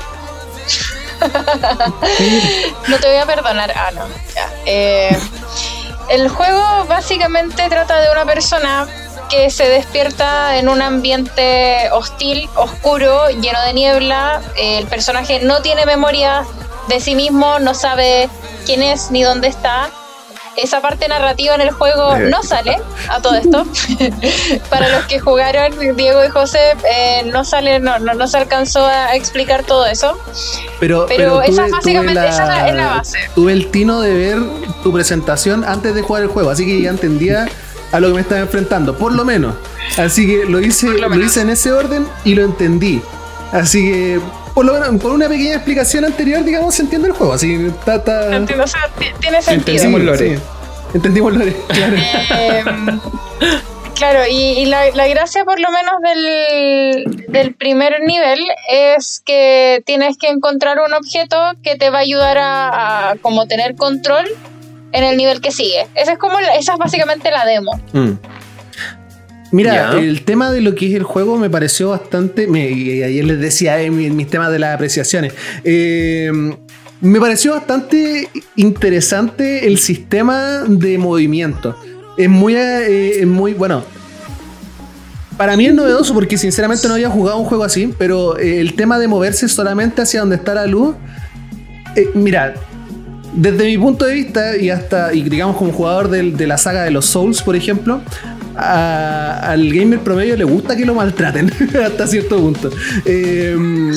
No 2.88 2.96
te 2.96 3.06
voy 3.06 3.16
a 3.16 3.26
perdonar. 3.26 3.72
Ah, 3.76 3.90
no. 3.94 4.08
ya. 4.34 4.50
Eh, 4.66 5.16
el 6.10 6.28
juego 6.28 6.84
básicamente 6.88 7.68
trata 7.68 8.00
de 8.00 8.10
una 8.10 8.26
persona 8.26 8.86
que 9.30 9.48
se 9.50 9.68
despierta 9.68 10.58
en 10.58 10.68
un 10.68 10.82
ambiente 10.82 11.88
hostil, 11.92 12.48
oscuro, 12.56 13.30
lleno 13.30 13.62
de 13.62 13.72
niebla. 13.72 14.42
El 14.56 14.86
personaje 14.88 15.40
no 15.40 15.62
tiene 15.62 15.86
memoria 15.86 16.44
de 16.88 17.00
sí 17.00 17.14
mismo, 17.14 17.60
no 17.60 17.74
sabe 17.74 18.28
quién 18.66 18.82
es 18.82 19.12
ni 19.12 19.22
dónde 19.22 19.46
está. 19.46 19.88
Esa 20.56 20.80
parte 20.80 21.06
narrativa 21.08 21.54
en 21.54 21.60
el 21.60 21.70
juego 21.70 22.16
Eh. 22.16 22.28
no 22.28 22.42
sale 22.42 22.76
a 23.08 23.20
todo 23.22 23.34
esto. 23.34 23.64
Para 24.70 24.88
los 24.88 25.04
que 25.06 25.20
jugaron, 25.20 25.72
Diego 25.96 26.24
y 26.24 26.28
José, 26.28 26.58
eh, 26.92 27.22
no 27.32 27.44
sale, 27.44 27.78
no, 27.80 27.98
no, 27.98 28.14
no 28.14 28.26
se 28.26 28.36
alcanzó 28.38 28.84
a 28.84 29.14
explicar 29.14 29.62
todo 29.64 29.86
eso. 29.86 30.18
Pero, 30.80 31.06
Pero 31.08 31.40
esa 31.42 31.62
tuve- 31.66 31.70
básicamente- 31.70 32.20
tuve 32.20 32.28
esa 32.28 32.42
es 32.42 32.48
la- 32.48 32.68
es 32.68 32.74
la 32.74 32.86
base. 32.88 33.18
Tuve 33.34 33.52
el 33.52 33.70
tino 33.70 34.00
de 34.00 34.12
ver 34.14 34.38
tu 34.82 34.92
presentación 34.92 35.64
antes 35.64 35.94
de 35.94 36.02
jugar 36.02 36.22
el 36.24 36.28
juego, 36.28 36.50
así 36.50 36.66
que 36.66 36.80
ya 36.82 36.90
entendía 36.90 37.48
a 37.92 38.00
lo 38.00 38.08
que 38.08 38.14
me 38.14 38.20
estaba 38.20 38.40
enfrentando, 38.40 38.96
por 38.98 39.12
lo 39.12 39.24
menos. 39.24 39.54
Así 39.98 40.26
que 40.26 40.44
lo 40.46 40.60
hice, 40.60 40.88
lo 40.88 41.14
hice 41.16 41.40
en 41.42 41.50
ese 41.50 41.72
orden 41.72 42.06
y 42.24 42.34
lo 42.34 42.42
entendí. 42.44 43.02
Así 43.52 43.82
que, 43.90 44.20
por 44.54 44.64
lo 44.64 44.72
menos, 44.72 44.88
por 45.00 45.12
una 45.12 45.28
pequeña 45.28 45.54
explicación 45.54 46.04
anterior, 46.04 46.44
digamos, 46.44 46.74
se 46.74 46.82
entiende 46.82 47.08
el 47.08 47.14
juego. 47.14 47.32
Así 47.34 47.54
está- 47.86 48.36
Entiendo, 48.36 48.64
o 48.64 48.66
sea, 48.66 48.88
ti- 48.98 49.06
tiene 49.20 49.40
sentido. 49.42 49.76
Entendimos 49.84 50.02
lore. 50.02 50.36
sí. 50.36 50.42
Entendimos 50.94 51.32
lore, 51.34 51.56
claro. 51.68 51.96
Eh, 51.96 52.64
claro, 53.94 54.20
y, 54.28 54.34
y 54.34 54.64
la, 54.66 54.90
la 54.90 55.06
gracia 55.08 55.44
por 55.44 55.60
lo 55.60 55.68
menos 55.70 55.94
del, 56.02 57.24
del 57.28 57.54
primer 57.54 58.00
nivel 58.02 58.40
es 58.68 59.22
que 59.24 59.82
tienes 59.86 60.16
que 60.18 60.28
encontrar 60.28 60.78
un 60.80 60.92
objeto 60.94 61.36
que 61.62 61.76
te 61.76 61.90
va 61.90 61.98
a 61.98 62.02
ayudar 62.02 62.38
a, 62.38 63.10
a 63.10 63.16
como 63.16 63.46
tener 63.46 63.76
control 63.76 64.26
en 64.92 65.04
el 65.04 65.16
nivel 65.16 65.40
que 65.40 65.52
sigue. 65.52 65.86
Esa 65.94 66.12
es 66.12 66.18
como 66.18 66.40
la- 66.40 66.54
esa 66.56 66.72
es 66.72 66.78
básicamente 66.78 67.30
la 67.30 67.44
demo. 67.46 67.80
Mm. 67.92 68.12
Mira, 69.52 69.98
el 69.98 70.22
tema 70.22 70.52
de 70.52 70.60
lo 70.60 70.74
que 70.74 70.88
es 70.88 70.94
el 70.94 71.02
juego 71.02 71.36
me 71.36 71.50
pareció 71.50 71.90
bastante. 71.90 72.46
Me, 72.46 72.70
y 72.70 73.02
ayer 73.02 73.24
les 73.24 73.40
decía 73.40 73.80
en 73.80 73.96
mis, 73.96 74.12
mis 74.12 74.28
temas 74.28 74.50
de 74.52 74.58
las 74.58 74.74
apreciaciones. 74.74 75.32
eh, 75.64 76.30
me 77.00 77.18
pareció 77.18 77.52
bastante 77.52 78.28
interesante 78.56 79.66
el 79.66 79.78
sistema 79.78 80.64
de 80.68 80.98
movimiento. 80.98 81.74
Es 82.18 82.28
muy, 82.28 82.54
eh, 82.54 83.20
es 83.20 83.26
muy 83.26 83.54
bueno. 83.54 83.82
Para 85.38 85.56
mí 85.56 85.64
es 85.64 85.72
novedoso 85.72 86.12
porque 86.12 86.36
sinceramente 86.36 86.86
no 86.88 86.94
había 86.94 87.08
jugado 87.08 87.38
un 87.38 87.46
juego 87.46 87.64
así, 87.64 87.94
pero 87.96 88.38
eh, 88.38 88.60
el 88.60 88.74
tema 88.74 88.98
de 88.98 89.08
moverse 89.08 89.48
solamente 89.48 90.02
hacia 90.02 90.20
donde 90.20 90.36
está 90.36 90.52
la 90.52 90.66
luz. 90.66 90.94
eh, 91.96 92.10
mira, 92.12 92.52
desde 93.32 93.64
mi 93.64 93.78
punto 93.78 94.04
de 94.04 94.14
vista 94.14 94.58
y 94.58 94.68
hasta, 94.68 95.14
y 95.14 95.22
digamos 95.22 95.56
como 95.56 95.72
jugador 95.72 96.10
de 96.10 96.46
la 96.46 96.58
saga 96.58 96.82
de 96.82 96.90
los 96.90 97.06
Souls, 97.06 97.40
por 97.42 97.56
ejemplo, 97.56 98.02
a- 98.60 99.50
al 99.50 99.72
gamer 99.72 100.00
promedio 100.00 100.36
le 100.36 100.44
gusta 100.44 100.76
que 100.76 100.84
lo 100.84 100.94
maltraten 100.94 101.50
hasta 101.84 102.06
cierto 102.06 102.38
punto. 102.38 102.70
Eh, 103.04 103.90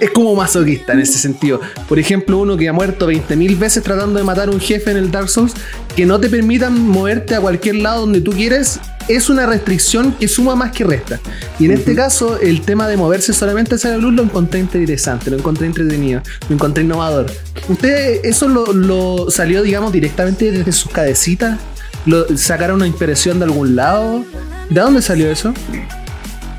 es 0.00 0.10
como 0.10 0.34
masoquista 0.34 0.94
en 0.94 1.00
ese 1.00 1.18
sentido. 1.18 1.60
Por 1.88 1.98
ejemplo, 1.98 2.38
uno 2.38 2.56
que 2.56 2.66
ha 2.68 2.72
muerto 2.72 3.10
20.000 3.10 3.58
veces 3.58 3.82
tratando 3.82 4.18
de 4.18 4.24
matar 4.24 4.48
a 4.48 4.50
un 4.50 4.58
jefe 4.60 4.90
en 4.90 4.96
el 4.96 5.10
Dark 5.10 5.28
Souls, 5.28 5.52
que 5.94 6.06
no 6.06 6.18
te 6.18 6.30
permitan 6.30 6.80
moverte 6.88 7.34
a 7.34 7.40
cualquier 7.40 7.76
lado 7.76 8.00
donde 8.00 8.22
tú 8.22 8.32
quieres, 8.32 8.80
es 9.08 9.28
una 9.28 9.44
restricción 9.44 10.12
que 10.12 10.28
suma 10.28 10.56
más 10.56 10.72
que 10.72 10.84
resta. 10.84 11.20
Y 11.58 11.66
en 11.66 11.72
este 11.72 11.94
caso, 11.94 12.38
el 12.40 12.62
tema 12.62 12.88
de 12.88 12.96
moverse 12.96 13.34
solamente 13.34 13.74
hacia 13.74 13.90
la 13.90 13.98
luz 13.98 14.14
lo 14.14 14.22
encontré 14.22 14.60
interesante, 14.60 15.30
lo 15.30 15.36
encontré 15.36 15.66
entretenido, 15.66 16.22
lo 16.48 16.54
encontré 16.54 16.84
innovador. 16.84 17.26
¿Usted 17.68 18.20
eso 18.24 18.48
lo, 18.48 18.72
lo 18.72 19.30
salió, 19.30 19.62
digamos, 19.62 19.92
directamente 19.92 20.52
desde 20.52 20.72
sus 20.72 20.90
cabecitas? 20.90 21.58
¿Lo 22.06 22.24
sacaron 22.36 22.76
una 22.76 22.86
impresión 22.86 23.38
de 23.38 23.44
algún 23.44 23.76
lado? 23.76 24.24
¿De 24.70 24.80
dónde 24.80 25.02
salió 25.02 25.30
eso? 25.30 25.52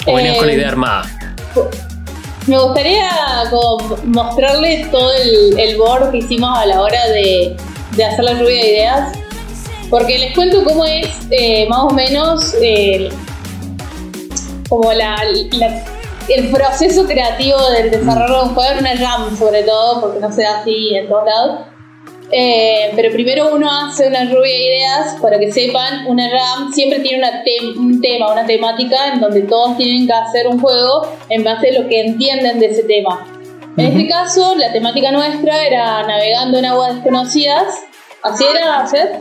O 0.06 0.16
venías 0.16 0.38
con 0.38 0.48
la 0.48 0.54
Eh, 0.54 0.56
idea 0.58 0.70
armada. 0.70 1.10
Me 2.48 2.58
gustaría 2.62 3.10
como 3.50 3.98
mostrarles 4.06 4.89
todo 4.91 5.12
el, 5.14 5.60
el 5.60 5.78
board 5.78 6.12
que 6.12 6.18
hicimos 6.18 6.58
a 6.58 6.66
la 6.66 6.82
hora 6.82 7.08
de, 7.08 7.56
de 7.96 8.04
hacer 8.06 8.24
la 8.24 8.34
lluvia 8.34 8.56
de 8.64 8.70
ideas. 8.72 9.18
Porque 9.89 10.18
les 10.18 10.34
cuento 10.34 10.64
cómo 10.64 10.86
es 10.86 11.08
eh, 11.30 11.68
más 11.70 11.80
o 11.82 11.89
menos 11.91 12.54
eh, 12.62 13.10
como 14.70 14.91
la, 14.94 15.16
la- 15.52 15.84
el 16.30 16.50
proceso 16.52 17.06
creativo 17.06 17.58
del 17.72 17.91
desarrollo 17.91 18.34
de 18.44 18.44
un 18.50 18.56
juego 18.56 18.72
en 18.72 18.78
una 18.80 18.94
RAM 18.96 19.38
sobre 19.38 19.64
todo, 19.64 20.00
porque 20.02 20.20
no 20.20 20.32
se 20.32 20.41
da 20.44 20.62
así 20.62 20.96
en 20.96 21.08
todos 21.10 21.26
lados. 21.26 21.60
Eh, 22.36 22.91
pero 22.95 23.11
primero 23.11 23.53
uno 23.53 23.69
hace 23.69 24.07
una 24.07 24.23
lluvia 24.23 24.41
de 24.53 24.65
ideas, 24.65 25.17
para 25.21 25.38
que 25.38 25.51
sepan, 25.51 26.07
una 26.07 26.27
RAM 26.31 26.73
siempre 26.73 26.99
tiene 27.01 27.19
una 27.19 27.43
tem- 27.43 27.77
un 27.77 28.01
tema, 28.01 28.31
una 28.31 28.43
temática 28.47 29.13
en 29.13 29.19
donde 29.21 29.43
todos 29.43 29.77
tienen 29.77 30.07
que 30.07 30.13
hacer 30.13 30.47
un 30.47 30.59
juego 30.59 31.15
en 31.29 31.43
base 31.43 31.69
a 31.69 31.79
lo 31.81 31.88
que 31.88 32.01
entienden 32.01 32.59
de 32.59 32.65
ese 32.65 32.84
tema. 32.86 33.27
En 33.77 33.86
este 33.86 34.07
caso, 34.07 34.55
la 34.55 34.71
temática 34.71 35.11
nuestra 35.11 35.63
era 35.63 36.01
navegando 36.07 36.57
en 36.57 36.65
aguas 36.65 36.95
desconocidas. 36.95 37.84
¿Así 38.23 38.43
era, 38.45 38.88
Seth? 38.88 39.11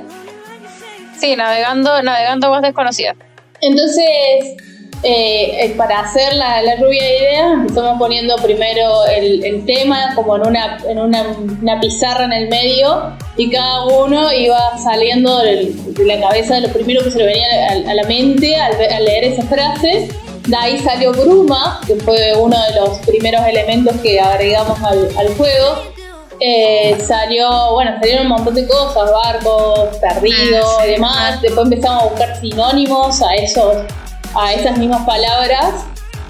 Sí, 1.19 1.37
navegando, 1.37 2.03
navegando 2.03 2.47
aguas 2.47 2.63
desconocidas. 2.63 3.17
Entonces, 3.61 4.57
eh, 5.05 5.65
eh, 5.65 5.75
para 5.77 5.99
hacer 5.99 6.33
la, 6.35 6.63
la, 6.63 6.77
lluvia 6.77 7.03
de 7.03 7.19
ideas, 7.19 7.53
empezamos 7.55 7.99
poniendo 7.99 8.37
primero 8.37 9.05
el, 9.07 9.45
el 9.45 9.67
tema 9.67 10.15
como 10.15 10.37
en, 10.37 10.47
una, 10.47 10.79
en 10.89 10.99
una, 11.01 11.23
una, 11.61 11.81
pizarra 11.81 12.25
en 12.27 12.33
el 12.33 12.49
medio 12.49 13.13
y 13.37 13.51
cada 13.51 13.85
uno 13.87 14.33
iba 14.33 14.79
saliendo 14.79 15.39
de, 15.39 15.75
la 16.05 16.21
cabeza 16.21 16.55
de 16.55 16.61
lo 16.63 16.69
primero 16.69 17.03
que 17.03 17.11
se 17.11 17.19
le 17.19 17.27
venía 17.27 17.47
a, 17.69 17.91
a 17.91 17.95
la 17.95 18.05
mente 18.05 18.55
al, 18.55 18.75
al, 18.93 19.05
leer 19.05 19.25
esa 19.25 19.43
frase. 19.43 20.09
De 20.47 20.57
ahí 20.57 20.79
salió 20.79 21.13
Bruma, 21.13 21.81
que 21.85 21.97
fue 21.97 22.37
uno 22.37 22.57
de 22.69 22.75
los 22.77 22.99
primeros 23.01 23.45
elementos 23.45 23.97
que 24.03 24.21
agregamos 24.21 24.81
al, 24.83 25.09
al 25.19 25.35
juego. 25.35 25.93
Eh, 26.39 26.97
salió, 27.05 27.73
bueno, 27.73 27.93
salieron 28.01 28.27
un 28.27 28.33
montón 28.33 28.55
de 28.55 28.69
cosas, 28.69 29.11
barcos, 29.11 29.97
perdidos 29.99 30.77
y 30.85 30.91
demás. 30.91 31.43
Después 31.43 31.65
empezamos 31.65 32.03
a 32.03 32.07
buscar 32.07 32.41
sinónimos 32.41 33.21
a 33.23 33.35
esos 33.35 33.79
a 34.35 34.53
esas 34.53 34.79
mismas 34.79 35.05
palabras. 35.07 35.85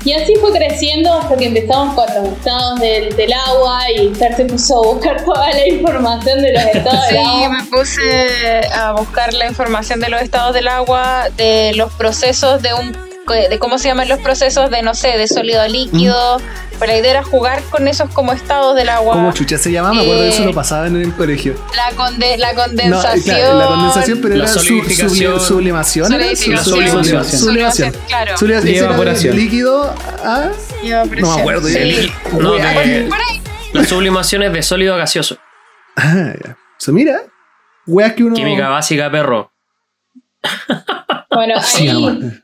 Y 0.04 0.12
así 0.14 0.34
fue 0.40 0.50
creciendo 0.50 1.12
hasta 1.12 1.36
que 1.36 1.46
empezamos 1.46 1.94
con 1.94 2.06
los 2.12 2.32
estados 2.32 2.80
del, 2.80 3.14
del 3.14 3.32
agua 3.32 3.88
y 3.88 4.12
Fer 4.14 4.34
se 4.34 4.46
puso 4.46 4.78
a 4.78 4.94
buscar 4.94 5.24
toda 5.24 5.48
la 5.50 5.68
información 5.68 6.42
de 6.42 6.52
los 6.52 6.64
estados 6.64 7.06
del 7.08 7.18
agua. 7.18 7.40
Sí, 7.40 7.48
me 7.48 7.64
puse 7.64 8.60
a 8.74 8.92
buscar 8.92 9.32
la 9.32 9.46
información 9.46 10.00
de 10.00 10.08
los 10.08 10.20
estados 10.20 10.54
del 10.54 10.66
agua, 10.66 11.28
de 11.36 11.72
los 11.76 11.92
procesos 11.92 12.62
de 12.62 12.74
un 12.74 13.11
de 13.26 13.58
cómo 13.58 13.78
se 13.78 13.88
llaman 13.88 14.08
los 14.08 14.18
procesos 14.20 14.70
de 14.70 14.82
no 14.82 14.94
sé, 14.94 15.16
de 15.16 15.26
sólido 15.28 15.60
a 15.60 15.68
líquido. 15.68 16.40
Pero 16.78 16.92
la 16.92 16.98
idea 16.98 17.10
era 17.12 17.22
jugar 17.22 17.62
con 17.70 17.86
esos 17.86 18.10
como 18.10 18.32
estados 18.32 18.74
del 18.74 18.88
agua. 18.88 19.14
¿Cómo 19.14 19.32
chucha 19.32 19.56
se 19.56 19.70
llama? 19.70 19.92
Me 19.92 20.00
acuerdo 20.00 20.22
de 20.22 20.28
eso 20.30 20.44
lo 20.44 20.52
pasaba 20.52 20.88
en 20.88 20.96
el 20.96 21.14
colegio. 21.14 21.54
La, 21.76 21.94
conde 21.96 22.36
la 22.38 22.54
condensación. 22.54 23.18
No, 23.18 23.22
claro, 23.22 23.58
la 23.58 23.66
condensación, 23.66 24.20
pero 24.20 24.34
era 24.34 24.48
su, 24.48 24.58
sublimación. 24.60 25.40
Sublimación. 25.40 26.08
Sublimación. 27.24 27.94
Claro. 28.08 28.36
Sublimación. 28.36 28.74
Y 28.74 28.78
evaporación. 28.78 29.36
Líquido 29.36 29.94
a. 30.24 30.50
No 30.82 31.36
me 31.36 31.40
acuerdo. 31.40 31.68
Sí. 31.68 32.12
No, 32.32 32.54
de, 32.54 33.08
la 33.72 33.84
sublimación 33.84 34.42
es 34.42 34.52
de 34.52 34.62
sólido 34.62 34.94
a 34.94 34.98
gaseoso. 34.98 35.38
Ah, 35.96 36.32
ya. 36.44 36.56
So, 36.78 36.92
mira, 36.92 37.22
weas 37.86 38.14
que 38.14 38.24
uno. 38.24 38.34
Química 38.34 38.68
básica, 38.68 39.10
perro. 39.10 39.52
Bueno, 41.30 41.54
ahí, 41.56 41.62
sí, 41.64 42.41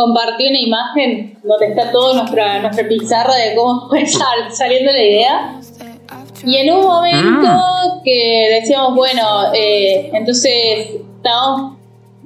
compartí 0.00 0.48
una 0.48 0.60
imagen 0.60 1.38
donde 1.42 1.66
está 1.66 1.92
toda 1.92 2.14
nuestra, 2.14 2.60
nuestra 2.60 2.88
pizarra 2.88 3.34
de 3.34 3.54
cómo 3.54 3.88
fue 3.88 4.06
saliendo 4.50 4.92
la 4.92 5.02
idea. 5.02 5.60
Y 6.44 6.56
en 6.56 6.72
un 6.72 6.86
momento 6.86 7.48
ah. 7.48 8.00
que 8.02 8.60
decíamos, 8.60 8.94
bueno, 8.94 9.52
eh, 9.54 10.10
entonces 10.14 11.02
estábamos 11.16 11.76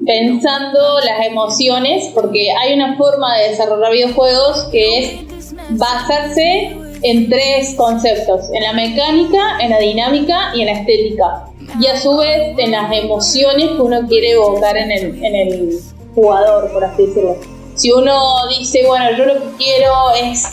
pensando 0.07 1.01
las 1.05 1.27
emociones, 1.27 2.11
porque 2.15 2.53
hay 2.53 2.75
una 2.75 2.97
forma 2.97 3.37
de 3.39 3.49
desarrollar 3.51 3.91
videojuegos 3.91 4.65
que 4.71 4.99
es 4.99 5.55
basarse 5.71 6.77
en 7.03 7.29
tres 7.29 7.75
conceptos, 7.77 8.51
en 8.53 8.63
la 8.63 8.73
mecánica, 8.73 9.59
en 9.61 9.71
la 9.71 9.79
dinámica 9.79 10.53
y 10.55 10.61
en 10.61 10.67
la 10.67 10.73
estética. 10.73 11.47
Y 11.81 11.87
a 11.87 12.01
su 12.01 12.17
vez 12.17 12.57
en 12.57 12.71
las 12.71 12.93
emociones 12.93 13.71
que 13.71 13.83
uno 13.83 14.07
quiere 14.07 14.33
evocar 14.33 14.77
en 14.77 14.93
el, 14.93 15.25
en 15.25 15.35
el 15.35 15.81
jugador, 16.15 16.73
por 16.73 16.85
así 16.85 17.07
decirlo. 17.07 17.54
Si 17.75 17.91
uno 17.91 18.47
dice, 18.49 18.87
bueno, 18.87 19.07
yo 19.17 19.25
lo 19.25 19.35
que 19.35 19.57
quiero 19.65 20.13
es, 20.13 20.51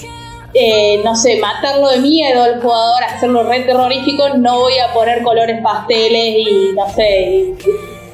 eh, 0.53 1.01
no 1.03 1.15
sé, 1.15 1.37
matarlo 1.37 1.89
de 1.89 1.99
miedo 1.99 2.43
al 2.43 2.61
jugador, 2.61 3.03
hacerlo 3.03 3.43
re 3.43 3.61
terrorífico, 3.61 4.29
no 4.37 4.59
voy 4.59 4.77
a 4.79 4.93
poner 4.93 5.21
colores 5.23 5.61
pasteles 5.61 6.35
y, 6.37 6.71
no 6.75 6.89
sé, 6.93 7.53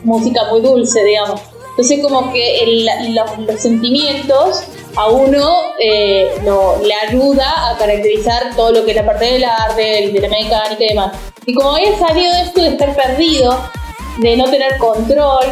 música 0.03 0.41
muy 0.51 0.61
dulce, 0.61 1.03
digamos. 1.03 1.41
Entonces 1.69 2.01
como 2.01 2.33
que 2.33 2.89
los, 3.09 3.61
sentimientos 3.61 4.63
a 4.95 5.09
uno 5.09 5.47
eh, 5.79 6.27
le 6.83 6.93
ayuda 7.07 7.69
a 7.69 7.77
caracterizar 7.77 8.55
todo 8.55 8.71
lo 8.71 8.83
que 8.83 8.91
es 8.91 8.97
la 8.97 9.05
parte 9.05 9.25
del 9.25 9.43
arte, 9.43 10.11
de 10.11 10.19
la 10.19 10.27
mecánica 10.27 10.83
y 10.83 10.87
demás. 10.87 11.15
Y 11.45 11.53
como 11.53 11.75
había 11.75 11.97
salido 11.97 12.33
de 12.33 12.41
esto 12.41 12.61
de 12.61 12.69
estar 12.69 12.95
perdido, 12.95 13.57
de 14.19 14.35
no 14.35 14.49
tener 14.49 14.77
control, 14.79 15.45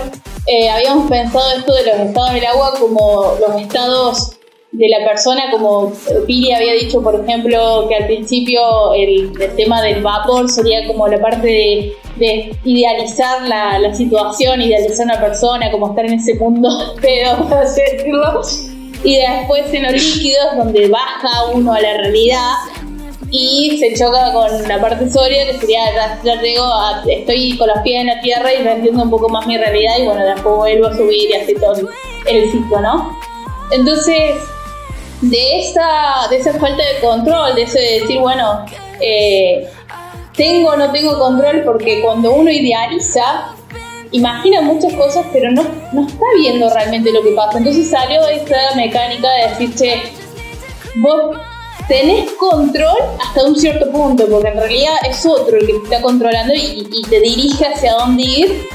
eh, 0.48 0.70
habíamos 0.70 1.10
pensado 1.10 1.58
esto 1.58 1.74
de 1.74 1.86
los 1.86 1.96
estados 2.08 2.34
del 2.34 2.46
agua 2.46 2.74
como 2.80 3.36
los 3.40 3.62
estados 3.62 4.32
de 4.78 4.90
la 4.90 5.08
persona, 5.08 5.44
como 5.52 5.94
Pili 6.28 6.52
había 6.52 6.74
dicho, 6.74 7.02
por 7.02 7.24
ejemplo, 7.24 7.86
que 7.88 7.96
al 7.96 8.06
principio 8.08 8.94
el, 8.94 9.32
tema 9.56 9.82
del 9.82 10.04
vapor 10.04 10.50
sería 10.50 10.86
como 10.86 11.08
la 11.08 11.20
parte 11.20 11.96
de, 12.18 12.58
idealizar 12.64 13.48
la, 13.48 13.80
la, 13.80 13.94
situación, 13.94 14.62
idealizar 14.62 15.06
una 15.06 15.20
persona, 15.20 15.72
como 15.72 15.90
estar 15.90 16.06
en 16.06 16.14
ese 16.14 16.36
mundo 16.36 16.70
pero 17.02 17.38
por 17.48 17.62
decirlo. 17.62 18.42
Y 19.04 19.18
después 19.18 19.72
en 19.74 19.84
los 19.84 19.94
líquidos, 19.94 20.58
donde 20.58 20.88
baja 20.90 21.46
uno 21.54 21.74
a 21.74 21.80
la 21.80 21.98
realidad, 21.98 22.54
y 23.38 23.78
se 23.78 23.94
choca 23.94 24.32
con 24.32 24.68
la 24.68 24.80
parte 24.80 25.10
sólida 25.10 25.46
que 25.46 25.60
sería 25.60 25.82
ya, 25.94 26.34
a, 26.34 27.04
estoy 27.08 27.58
con 27.58 27.68
los 27.68 27.80
pies 27.80 28.02
en 28.02 28.08
la 28.08 28.22
tierra 28.22 28.54
y 28.54 28.68
entiendo 28.68 29.04
un 29.04 29.10
poco 29.10 29.30
más 29.30 29.46
mi 29.46 29.58
realidad 29.58 29.94
y 30.00 30.06
bueno 30.06 30.24
después 30.24 30.56
vuelvo 30.56 30.88
a 30.88 30.96
subir 30.96 31.30
y 31.30 31.34
así 31.34 31.54
todo 31.56 31.76
el 32.28 32.52
ciclo 32.52 32.82
no 32.82 33.18
entonces 33.72 34.36
de 35.22 35.60
esa 35.60 36.28
de 36.30 36.38
esa 36.38 36.54
falta 36.54 36.84
de 36.84 37.00
control 37.02 37.56
de 37.56 37.64
eso 37.64 37.78
de 37.78 38.00
decir 38.00 38.20
bueno 38.20 38.66
eh, 39.02 39.68
tengo 40.36 40.70
o 40.70 40.78
no 40.78 40.92
tengo 40.92 41.20
control 41.20 41.64
porque 41.66 42.02
cuando 42.02 42.32
uno 42.34 42.50
idealiza 42.50 43.56
imagina 44.12 44.62
muchas 44.62 44.94
cosas 44.94 45.26
pero 45.34 45.52
no, 45.52 45.64
no 45.92 46.08
está 46.08 46.26
viendo 46.38 46.70
realmente 46.70 47.12
lo 47.12 47.22
que 47.22 47.32
pasa. 47.32 47.58
Entonces 47.58 47.90
salió 47.90 48.26
esta 48.28 48.56
mecánica 48.76 49.28
de 49.32 49.50
decir 49.50 49.76
che 49.76 50.04
vos 51.02 51.36
tenés 51.88 52.32
control 52.34 52.98
hasta 53.20 53.44
un 53.44 53.56
cierto 53.56 53.92
punto, 53.92 54.28
porque 54.28 54.50
en 54.50 54.58
realidad 54.58 54.94
es 55.08 55.26
otro 55.26 55.58
el 55.58 55.68
que 55.68 55.74
te 55.74 55.84
está 55.84 56.02
controlando 56.02 56.54
y, 56.54 56.84
te 57.10 57.20
dirige 57.20 57.66
hacia 57.66 57.94
dónde 57.94 58.24
ir. 58.24 58.68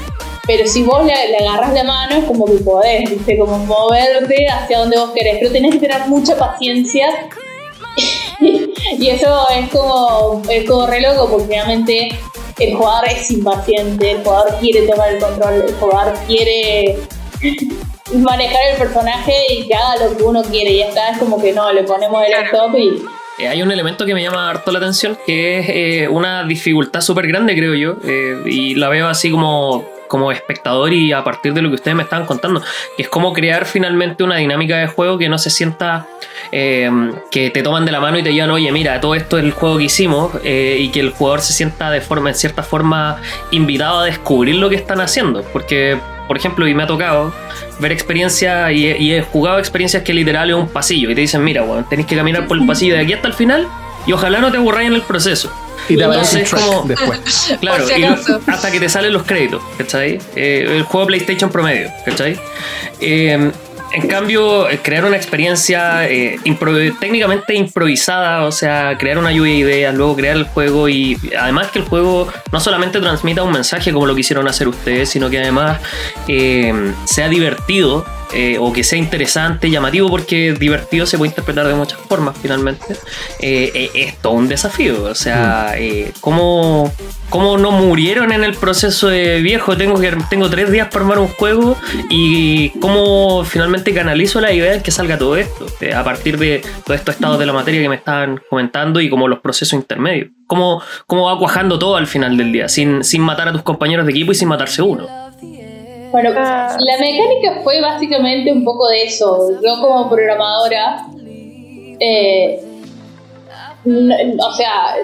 Pero 0.47 0.67
si 0.67 0.83
vos 0.83 1.05
le, 1.05 1.13
agarras 1.13 1.73
la 1.73 1.83
mano 1.83 2.17
es 2.17 2.25
como 2.25 2.45
que 2.45 2.53
podés. 2.53 3.09
Como 3.39 3.59
moverte 3.59 4.47
hacia 4.47 4.79
donde 4.79 4.97
vos 4.97 5.11
querés. 5.11 5.37
Pero 5.39 5.51
tenés 5.51 5.73
que 5.73 5.79
tener 5.79 6.07
mucha 6.07 6.35
paciencia. 6.37 7.07
y 8.39 9.07
eso 9.07 9.47
es 9.49 9.69
como, 9.69 10.41
es 10.49 10.67
como 10.67 10.87
re 10.87 11.01
loco, 11.01 11.29
porque 11.29 11.45
obviamente 11.45 12.09
el 12.59 12.75
jugador 12.75 13.09
es 13.09 13.29
impaciente, 13.31 14.11
el 14.11 14.23
jugador 14.23 14.55
quiere 14.59 14.87
tomar 14.87 15.13
el 15.13 15.19
control, 15.19 15.53
el 15.67 15.73
jugador 15.75 16.13
quiere 16.27 16.97
manejar 18.19 18.61
el 18.71 18.77
personaje 18.77 19.33
y 19.49 19.67
que 19.67 19.73
haga 19.73 20.05
lo 20.05 20.17
que 20.17 20.23
uno 20.23 20.41
quiere. 20.43 20.71
Y 20.71 20.83
acá 20.83 21.09
es 21.11 21.17
como 21.17 21.41
que 21.41 21.53
no, 21.53 21.71
le 21.71 21.83
ponemos 21.83 22.23
el 22.25 22.33
stop 22.45 22.75
y. 22.77 23.01
Eh, 23.41 23.47
hay 23.47 23.61
un 23.61 23.71
elemento 23.71 24.05
que 24.05 24.13
me 24.13 24.21
llama 24.21 24.49
harto 24.49 24.71
la 24.71 24.79
atención, 24.79 25.17
que 25.25 25.59
es 25.59 25.65
eh, 25.69 26.07
una 26.07 26.43
dificultad 26.43 27.01
súper 27.01 27.27
grande, 27.27 27.55
creo 27.55 27.73
yo, 27.73 27.95
eh, 28.03 28.39
y 28.45 28.75
la 28.75 28.89
veo 28.89 29.07
así 29.07 29.31
como, 29.31 29.83
como 30.07 30.31
espectador 30.31 30.93
y 30.93 31.11
a 31.11 31.23
partir 31.23 31.53
de 31.53 31.61
lo 31.61 31.69
que 31.69 31.75
ustedes 31.75 31.95
me 31.95 32.03
estaban 32.03 32.27
contando, 32.27 32.61
que 32.95 33.03
es 33.03 33.09
como 33.09 33.33
crear 33.33 33.65
finalmente 33.65 34.23
una 34.23 34.35
dinámica 34.35 34.77
de 34.77 34.87
juego 34.87 35.17
que 35.17 35.27
no 35.27 35.37
se 35.37 35.49
sienta 35.49 36.07
que 36.51 37.49
te 37.53 37.63
toman 37.63 37.85
de 37.85 37.93
la 37.93 38.01
mano 38.01 38.17
y 38.17 38.23
te 38.23 38.29
digan, 38.29 38.51
oye, 38.51 38.69
mira, 38.73 38.99
todo 38.99 39.15
esto 39.15 39.37
es 39.37 39.45
el 39.45 39.51
juego 39.53 39.77
que 39.77 39.85
hicimos, 39.85 40.33
y 40.43 40.89
que 40.89 40.99
el 40.99 41.11
jugador 41.11 41.39
se 41.41 41.53
sienta 41.53 41.89
de 41.89 42.01
forma, 42.01 42.29
en 42.29 42.35
cierta 42.35 42.61
forma, 42.61 43.21
invitado 43.51 43.99
a 43.99 44.05
descubrir 44.05 44.55
lo 44.55 44.69
que 44.69 44.75
están 44.75 44.99
haciendo, 44.99 45.43
porque 45.53 45.97
por 46.31 46.37
ejemplo, 46.37 46.65
y 46.65 46.73
me 46.73 46.83
ha 46.83 46.87
tocado 46.87 47.33
ver 47.79 47.91
experiencias 47.91 48.71
y, 48.71 48.87
he 48.87 49.21
jugado 49.21 49.59
experiencias 49.59 50.01
que 50.01 50.13
literal 50.13 50.49
es 50.49 50.55
un 50.55 50.69
pasillo 50.69 51.09
y 51.11 51.13
te 51.13 51.19
dicen, 51.19 51.43
mira, 51.43 51.61
bueno, 51.61 51.85
tenéis 51.89 52.07
que 52.07 52.15
caminar 52.15 52.47
por 52.47 52.57
el 52.57 52.65
pasillo 52.65 52.93
de 52.93 53.01
aquí 53.01 53.11
hasta 53.11 53.27
el 53.27 53.33
final 53.33 53.67
y 54.07 54.13
ojalá 54.13 54.39
no 54.39 54.49
te 54.49 54.55
aburráis 54.55 54.87
en 54.87 54.93
el 54.93 55.01
proceso. 55.01 55.51
Y 55.89 55.97
te 55.97 56.03
Entonces, 56.05 56.49
como, 56.49 56.83
después. 56.83 57.19
Claro, 57.59 57.85
hasta 58.47 58.71
que 58.71 58.79
te 58.79 58.87
salen 58.87 59.11
los 59.11 59.23
créditos, 59.23 59.61
¿cachai? 59.77 60.19
Eh, 60.37 60.67
el 60.69 60.83
juego 60.83 61.07
PlayStation 61.07 61.51
promedio, 61.51 61.89
¿cachai? 62.05 62.39
Eh, 63.01 63.51
en 63.93 64.07
cambio, 64.07 64.69
eh, 64.69 64.79
crear 64.81 65.05
una 65.05 65.17
experiencia 65.17 66.07
eh, 66.07 66.39
técnicamente 66.99 67.55
improvisada, 67.55 68.45
o 68.45 68.51
sea, 68.51 68.97
crear 68.97 69.17
una 69.17 69.31
lluvia 69.31 69.53
de 69.53 69.59
ideas, 69.59 69.95
luego 69.95 70.15
crear 70.15 70.37
el 70.37 70.45
juego 70.45 70.87
y 70.87 71.17
además 71.37 71.71
que 71.71 71.79
el 71.79 71.85
juego 71.85 72.27
no 72.51 72.59
solamente 72.59 72.99
transmita 72.99 73.43
un 73.43 73.51
mensaje 73.51 73.91
como 73.91 74.05
lo 74.05 74.15
quisieron 74.15 74.47
hacer 74.47 74.67
ustedes, 74.67 75.09
sino 75.09 75.29
que 75.29 75.39
además 75.39 75.79
eh, 76.27 76.93
sea 77.05 77.27
divertido 77.29 78.05
eh, 78.33 78.57
o 78.59 78.71
que 78.71 78.83
sea 78.83 78.97
interesante, 78.97 79.69
llamativo, 79.69 80.09
porque 80.09 80.53
divertido 80.53 81.05
se 81.05 81.17
puede 81.17 81.29
interpretar 81.29 81.67
de 81.67 81.73
muchas 81.73 81.99
formas 81.99 82.35
finalmente, 82.41 82.93
eh, 83.39 83.71
eh, 83.73 83.91
es 83.93 84.17
todo 84.17 84.33
un 84.33 84.47
desafío. 84.47 85.03
O 85.03 85.15
sea, 85.15 85.75
mm. 85.77 86.19
¿cómo, 86.21 86.91
¿cómo, 87.29 87.57
no 87.57 87.71
murieron 87.71 88.31
en 88.31 88.43
el 88.43 88.55
proceso 88.55 89.07
de 89.09 89.41
viejo? 89.41 89.75
Tengo, 89.75 89.99
que, 89.99 90.15
tengo 90.29 90.49
tres 90.49 90.71
días 90.71 90.87
para 90.87 91.01
armar 91.01 91.19
un 91.19 91.27
juego 91.27 91.77
y 92.09 92.69
cómo 92.79 93.43
finalmente 93.43 93.93
canalizo 93.93 94.39
la 94.39 94.51
idea 94.53 94.73
de 94.73 94.81
que 94.81 94.91
salga 94.91 95.17
todo 95.17 95.35
esto, 95.35 95.65
a 95.95 96.03
partir 96.03 96.37
de 96.37 96.61
todos 96.85 96.99
estos 96.99 97.15
estados 97.15 97.37
de 97.39 97.45
la 97.45 97.53
materia 97.53 97.81
que 97.81 97.89
me 97.89 97.95
estaban 97.95 98.39
comentando 98.49 99.01
y 99.01 99.09
como 99.09 99.27
los 99.27 99.39
procesos 99.39 99.73
intermedios. 99.73 100.29
¿Cómo, 100.47 100.81
cómo 101.07 101.25
va 101.27 101.39
cuajando 101.39 101.79
todo 101.79 101.95
al 101.95 102.07
final 102.07 102.35
del 102.35 102.51
día, 102.51 102.67
sin, 102.67 103.03
sin 103.03 103.21
matar 103.21 103.47
a 103.47 103.51
tus 103.53 103.61
compañeros 103.61 104.05
de 104.05 104.11
equipo 104.11 104.33
y 104.33 104.35
sin 104.35 104.49
matarse 104.49 104.81
uno? 104.81 105.30
Bueno, 106.11 106.31
Ah. 106.35 106.77
la 106.79 106.97
mecánica 106.97 107.61
fue 107.63 107.79
básicamente 107.81 108.51
un 108.51 108.63
poco 108.63 108.87
de 108.89 109.03
eso. 109.03 109.49
Yo 109.63 109.81
como 109.81 110.09
programadora, 110.09 111.05
eh, 111.99 112.59
no- 113.85 114.15
o 114.47 114.51
sea, 114.53 114.95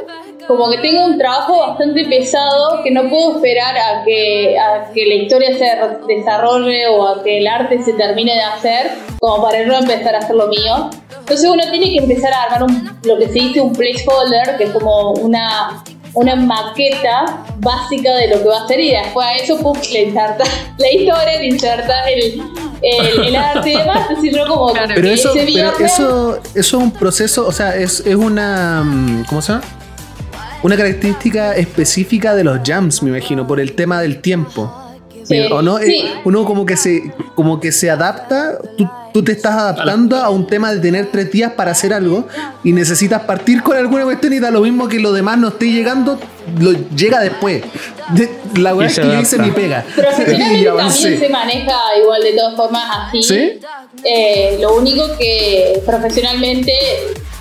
como 0.47 0.69
que 0.69 0.77
tengo 0.79 1.05
un 1.05 1.17
trabajo 1.17 1.59
bastante 1.59 2.05
pesado 2.05 2.81
que 2.83 2.91
no 2.91 3.09
puedo 3.09 3.35
esperar 3.37 3.75
a 3.77 4.03
que, 4.03 4.57
a 4.57 4.91
que 4.93 5.05
la 5.05 5.13
historia 5.15 5.57
se 5.57 5.67
desarrolle 6.07 6.87
o 6.87 7.07
a 7.07 7.23
que 7.23 7.39
el 7.39 7.47
arte 7.47 7.81
se 7.81 7.93
termine 7.93 8.33
de 8.33 8.41
hacer, 8.41 8.91
como 9.19 9.43
para 9.43 9.65
no 9.65 9.75
empezar 9.77 10.15
a 10.15 10.19
hacer 10.19 10.35
lo 10.35 10.47
mío. 10.47 10.89
Entonces 11.19 11.49
uno 11.49 11.63
tiene 11.69 11.89
que 11.91 11.97
empezar 11.97 12.31
a 12.33 12.43
armar 12.43 12.63
un- 12.63 12.99
lo 13.03 13.17
que 13.17 13.27
se 13.27 13.33
dice 13.33 13.59
un 13.61 13.73
placeholder, 13.73 14.57
que 14.57 14.65
es 14.65 14.69
como 14.71 15.11
una, 15.13 15.83
una 16.19 16.35
maqueta 16.35 17.43
básica 17.59 18.11
de 18.15 18.27
lo 18.29 18.41
que 18.41 18.47
va 18.49 18.61
a 18.61 18.65
hacer 18.65 18.79
y 18.79 18.91
después 18.91 19.25
a 19.27 19.33
eso 19.35 19.57
pum, 19.61 19.77
le 19.93 20.03
insertas 20.03 20.49
la 20.77 20.91
historia, 20.91 21.37
le 21.39 21.45
insertas 21.47 21.95
el, 22.07 22.41
el, 22.81 23.25
el 23.27 23.35
arte 23.35 23.71
y 23.71 23.77
demás. 23.77 24.07
Como 24.47 24.73
que 24.73 24.79
Pero 24.95 25.09
eso, 25.09 25.29
ese 25.35 25.39
pero 25.45 25.47
viernes- 25.71 25.81
eso, 25.93 26.39
eso 26.55 26.77
es 26.77 26.83
un 26.83 26.91
proceso, 26.91 27.45
o 27.47 27.51
sea, 27.51 27.75
es, 27.75 27.99
es 28.05 28.15
una. 28.15 28.83
mm, 28.83 29.25
¿Cómo 29.29 29.41
se 29.41 29.53
llama? 29.53 29.63
Una 30.63 30.75
característica 30.75 31.55
específica 31.55 32.33
de 32.33 32.43
los 32.43 32.59
jams, 32.65 33.03
me 33.03 33.09
imagino, 33.11 33.45
por 33.45 33.59
el 33.59 33.73
tema 33.73 34.01
del 34.01 34.21
tiempo. 34.21 34.73
Sí, 35.23 35.39
¿O 35.51 35.61
no? 35.61 35.77
Eh, 35.77 35.85
sí. 35.85 36.03
Uno 36.25 36.45
como 36.45 36.65
que 36.65 36.77
se, 36.77 37.13
como 37.35 37.59
que 37.59 37.71
se 37.71 37.91
adapta, 37.91 38.57
tú, 38.77 38.89
tú 39.17 39.23
te 39.23 39.31
estás 39.31 39.55
adaptando 39.55 40.17
a 40.17 40.29
un 40.29 40.45
tema 40.45 40.71
de 40.71 40.79
tener 40.79 41.07
tres 41.11 41.31
días 41.31 41.53
para 41.53 41.71
hacer 41.71 41.91
algo 41.91 42.27
y 42.63 42.71
necesitas 42.71 43.23
partir 43.23 43.63
con 43.63 43.75
alguna 43.75 44.03
cuestión 44.03 44.31
y 44.33 44.39
da 44.39 44.51
lo 44.51 44.61
mismo 44.61 44.87
que 44.87 44.99
lo 44.99 45.11
demás 45.11 45.39
no 45.39 45.47
esté 45.47 45.71
llegando, 45.71 46.19
lo 46.59 46.71
llega 46.95 47.19
después. 47.19 47.63
De- 48.09 48.29
la 48.59 48.73
verdad 48.73 48.85
es 48.91 48.93
se 48.93 49.01
que 49.01 49.07
yo 49.07 49.13
adapta. 49.13 49.27
hice 49.35 49.39
mi 49.39 49.49
pega. 49.49 49.83
Profesionalmente 49.95 50.59
y 50.61 50.65
también 50.65 51.19
se 51.19 51.29
maneja 51.29 51.79
igual 51.99 52.21
de 52.21 52.33
todas 52.33 52.55
formas 52.55 52.83
así. 53.07 53.23
¿Sí? 53.23 53.59
Eh, 54.03 54.57
lo 54.61 54.75
único 54.75 55.03
que 55.17 55.81
profesionalmente 55.83 56.71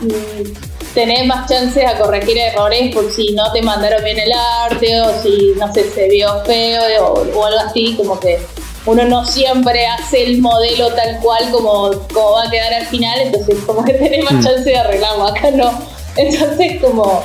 mm, 0.00 0.94
tenés 0.94 1.26
más 1.26 1.46
chances 1.46 1.84
a 1.86 1.98
corregir 1.98 2.38
errores 2.38 2.94
por 2.94 3.12
si 3.12 3.34
no 3.34 3.52
te 3.52 3.60
mandaron 3.60 4.02
bien 4.02 4.18
el 4.18 4.32
arte 4.62 4.98
o 5.02 5.22
si 5.22 5.52
no 5.58 5.70
sé, 5.74 5.90
se 5.90 6.08
vio 6.08 6.42
feo 6.46 6.80
o, 7.04 7.38
o 7.38 7.44
algo 7.44 7.58
así, 7.68 7.94
como 7.98 8.18
que 8.18 8.38
uno 8.86 9.04
no 9.04 9.24
siempre 9.26 9.86
hace 9.86 10.22
el 10.22 10.40
modelo 10.40 10.92
tal 10.94 11.18
cual 11.20 11.50
como, 11.50 11.90
como 12.12 12.32
va 12.32 12.44
a 12.44 12.50
quedar 12.50 12.72
al 12.72 12.86
final, 12.86 13.20
entonces 13.20 13.56
como 13.66 13.84
que 13.84 13.94
tenés 13.94 14.24
más 14.30 14.44
chance 14.44 14.62
de 14.62 14.76
arreglarlo, 14.76 15.26
acá 15.26 15.50
no. 15.50 15.70
Entonces 16.16 16.80
como 16.80 17.22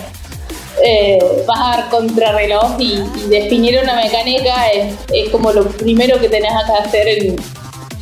eh, 0.83 1.19
vas 1.47 1.59
a 1.59 1.77
dar 1.77 1.89
contrarreloj 1.89 2.75
y, 2.79 3.03
y 3.15 3.29
definir 3.29 3.79
una 3.81 3.95
mecánica 3.95 4.69
es, 4.69 4.95
es 5.13 5.29
como 5.29 5.51
lo 5.51 5.65
primero 5.69 6.19
que 6.19 6.29
tenés 6.29 6.51
que 6.65 6.87
hacer 6.87 7.07
en, 7.07 7.39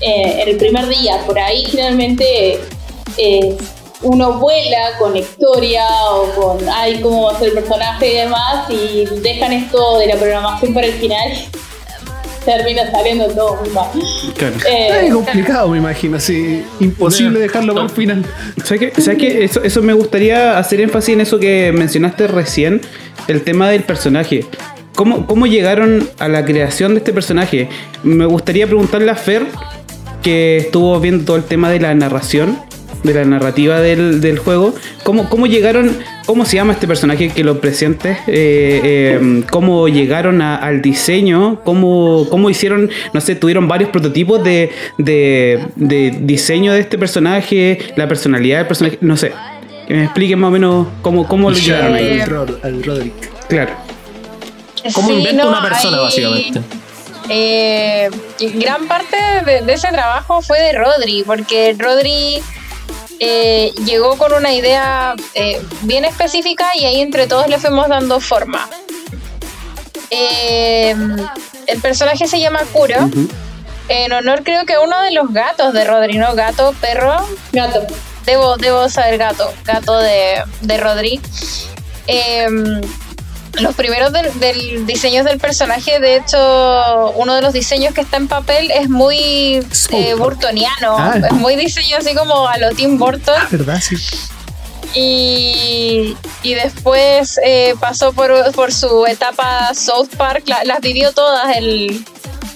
eh, 0.01 0.41
en 0.41 0.49
el 0.49 0.57
primer 0.57 0.87
día. 0.87 1.21
Por 1.25 1.37
ahí 1.37 1.65
generalmente 1.65 2.59
eh, 3.17 3.57
uno 4.01 4.39
vuela 4.39 4.97
con 4.97 5.17
historia 5.17 5.85
o 6.11 6.29
con 6.31 6.69
ay 6.69 7.01
cómo 7.01 7.25
va 7.25 7.33
a 7.33 7.39
ser 7.39 7.49
el 7.49 7.53
personaje 7.55 8.07
y 8.07 8.15
demás 8.15 8.69
y 8.69 9.05
dejan 9.21 9.51
esto 9.51 9.97
de 9.97 10.07
la 10.07 10.15
programación 10.15 10.73
para 10.73 10.87
el 10.87 10.93
final. 10.93 11.31
Termina 12.57 12.89
saliendo 12.89 13.27
todo 13.27 13.57
muy 13.57 13.69
mal. 13.69 13.87
Claro. 14.35 14.55
Eh, 14.67 15.05
Es 15.07 15.13
complicado, 15.13 15.69
me 15.69 15.77
imagino, 15.77 16.17
así. 16.17 16.63
Imposible 16.79 17.39
dejarlo 17.39 17.75
para 17.75 17.85
el 17.85 17.91
final. 17.91 18.25
¿Sabes 18.63 18.91
qué? 18.91 19.01
¿Sabes 19.01 19.19
qué? 19.19 19.43
Eso, 19.43 19.63
eso 19.63 19.81
me 19.83 19.93
gustaría 19.93 20.57
hacer 20.57 20.81
énfasis 20.81 21.13
en 21.13 21.21
eso 21.21 21.39
que 21.39 21.71
mencionaste 21.71 22.25
recién, 22.27 22.81
el 23.27 23.43
tema 23.43 23.69
del 23.69 23.83
personaje. 23.83 24.45
¿Cómo, 24.95 25.27
¿Cómo 25.27 25.45
llegaron 25.45 26.09
a 26.17 26.27
la 26.27 26.43
creación 26.43 26.93
de 26.93 26.97
este 26.99 27.13
personaje? 27.13 27.69
Me 28.03 28.25
gustaría 28.25 28.65
preguntarle 28.65 29.11
a 29.11 29.15
Fer, 29.15 29.45
que 30.23 30.57
estuvo 30.57 30.99
viendo 30.99 31.25
todo 31.25 31.37
el 31.37 31.43
tema 31.43 31.69
de 31.69 31.79
la 31.79 31.93
narración, 31.93 32.59
de 33.03 33.13
la 33.13 33.23
narrativa 33.25 33.79
del, 33.79 34.21
del 34.21 34.37
juego. 34.39 34.73
¿Cómo, 35.03 35.29
¿Cómo 35.29 35.47
llegaron, 35.47 35.97
cómo 36.25 36.45
se 36.45 36.55
llama 36.57 36.73
este 36.73 36.87
personaje 36.87 37.29
que 37.29 37.43
lo 37.43 37.59
presentes? 37.61 38.17
Eh, 38.27 38.81
eh, 38.83 39.43
¿Cómo 39.51 39.87
llegaron 39.87 40.41
a- 40.41 40.57
al 40.57 40.81
diseño? 40.81 41.61
¿Cómo, 41.63 42.27
¿Cómo 42.29 42.49
hicieron, 42.49 42.89
no 43.13 43.21
sé, 43.21 43.35
tuvieron 43.35 43.67
varios 43.67 43.89
prototipos 43.89 44.43
de, 44.43 44.71
de, 44.97 45.65
de 45.75 46.17
diseño 46.21 46.73
de 46.73 46.81
este 46.81 46.97
personaje, 46.97 47.77
la 47.95 48.07
personalidad 48.07 48.57
del 48.59 48.67
personaje? 48.67 48.97
No 49.01 49.15
sé. 49.17 49.31
Que 49.87 49.93
me 49.95 50.03
expliquen 50.03 50.39
más 50.39 50.49
o 50.49 50.51
menos 50.51 50.87
cómo, 51.01 51.27
cómo 51.27 51.49
lo 51.49 51.57
llegaron 51.57 51.93
ahí. 51.95 52.19
Al, 52.19 52.29
Rod- 52.29 52.59
al 52.63 52.83
Roderick. 52.83 53.47
Claro. 53.47 53.71
¿Cómo 54.93 55.09
Sí, 55.09 55.13
inventa 55.15 55.43
no, 55.43 55.49
una 55.49 55.61
persona, 55.61 55.97
básicamente? 55.99 56.61
eh, 57.29 58.09
gran 58.55 58.87
parte 58.87 59.17
de, 59.45 59.61
de 59.61 59.73
ese 59.73 59.87
trabajo 59.89 60.41
fue 60.41 60.59
de 60.61 60.73
Rodri, 60.73 61.23
porque 61.25 61.75
Rodri 61.77 62.39
eh, 63.19 63.73
llegó 63.85 64.17
con 64.17 64.33
una 64.33 64.53
idea 64.53 65.15
eh, 65.33 65.61
bien 65.81 66.05
específica 66.05 66.75
y 66.75 66.85
ahí 66.85 67.01
entre 67.01 67.27
todos 67.27 67.47
le 67.47 67.57
fuimos 67.59 67.87
dando 67.87 68.19
forma. 68.19 68.69
Eh, 70.09 70.95
el 71.67 71.81
personaje 71.81 72.27
se 72.27 72.39
llama 72.39 72.61
Kuro, 72.71 73.09
en 73.89 74.11
honor 74.11 74.43
creo 74.43 74.65
que 74.65 74.73
a 74.73 74.81
uno 74.81 75.01
de 75.01 75.11
los 75.11 75.31
gatos 75.33 75.73
de 75.73 75.83
Rodri, 75.83 76.17
¿no? 76.17 76.33
Gato, 76.33 76.73
perro, 76.79 77.17
gato. 77.51 77.85
Debo, 78.25 78.57
debo 78.57 78.89
saber 78.89 79.17
gato, 79.17 79.51
gato 79.65 79.97
de, 79.97 80.43
de 80.61 80.77
Rodri. 80.77 81.21
Los 83.61 83.75
primeros 83.75 84.11
del, 84.13 84.39
del 84.39 84.85
diseños 84.85 85.25
del 85.25 85.37
personaje, 85.39 85.99
de 85.99 86.15
hecho, 86.17 87.11
uno 87.15 87.35
de 87.35 87.41
los 87.41 87.53
diseños 87.53 87.93
que 87.93 88.01
está 88.01 88.17
en 88.17 88.27
papel 88.27 88.71
es 88.71 88.89
muy 88.89 89.65
eh, 89.91 90.13
burtoniano, 90.17 90.95
Ah. 90.97 91.15
es 91.17 91.31
muy 91.33 91.55
diseño 91.55 91.97
así 91.97 92.13
como 92.15 92.47
a 92.47 92.57
lo 92.57 92.71
Tim 92.71 92.97
Burton. 92.97 93.35
¿Verdad? 93.51 93.81
Sí. 93.81 93.95
Y, 94.93 96.17
y 96.41 96.53
después 96.55 97.39
eh, 97.43 97.75
pasó 97.79 98.11
por, 98.13 98.51
por 98.53 98.73
su 98.73 99.05
etapa 99.05 99.73
South 99.75 100.09
Park, 100.17 100.43
la- 100.47 100.63
las 100.63 100.81
vivió 100.81 101.11
todas 101.13 101.55
el, 101.57 102.03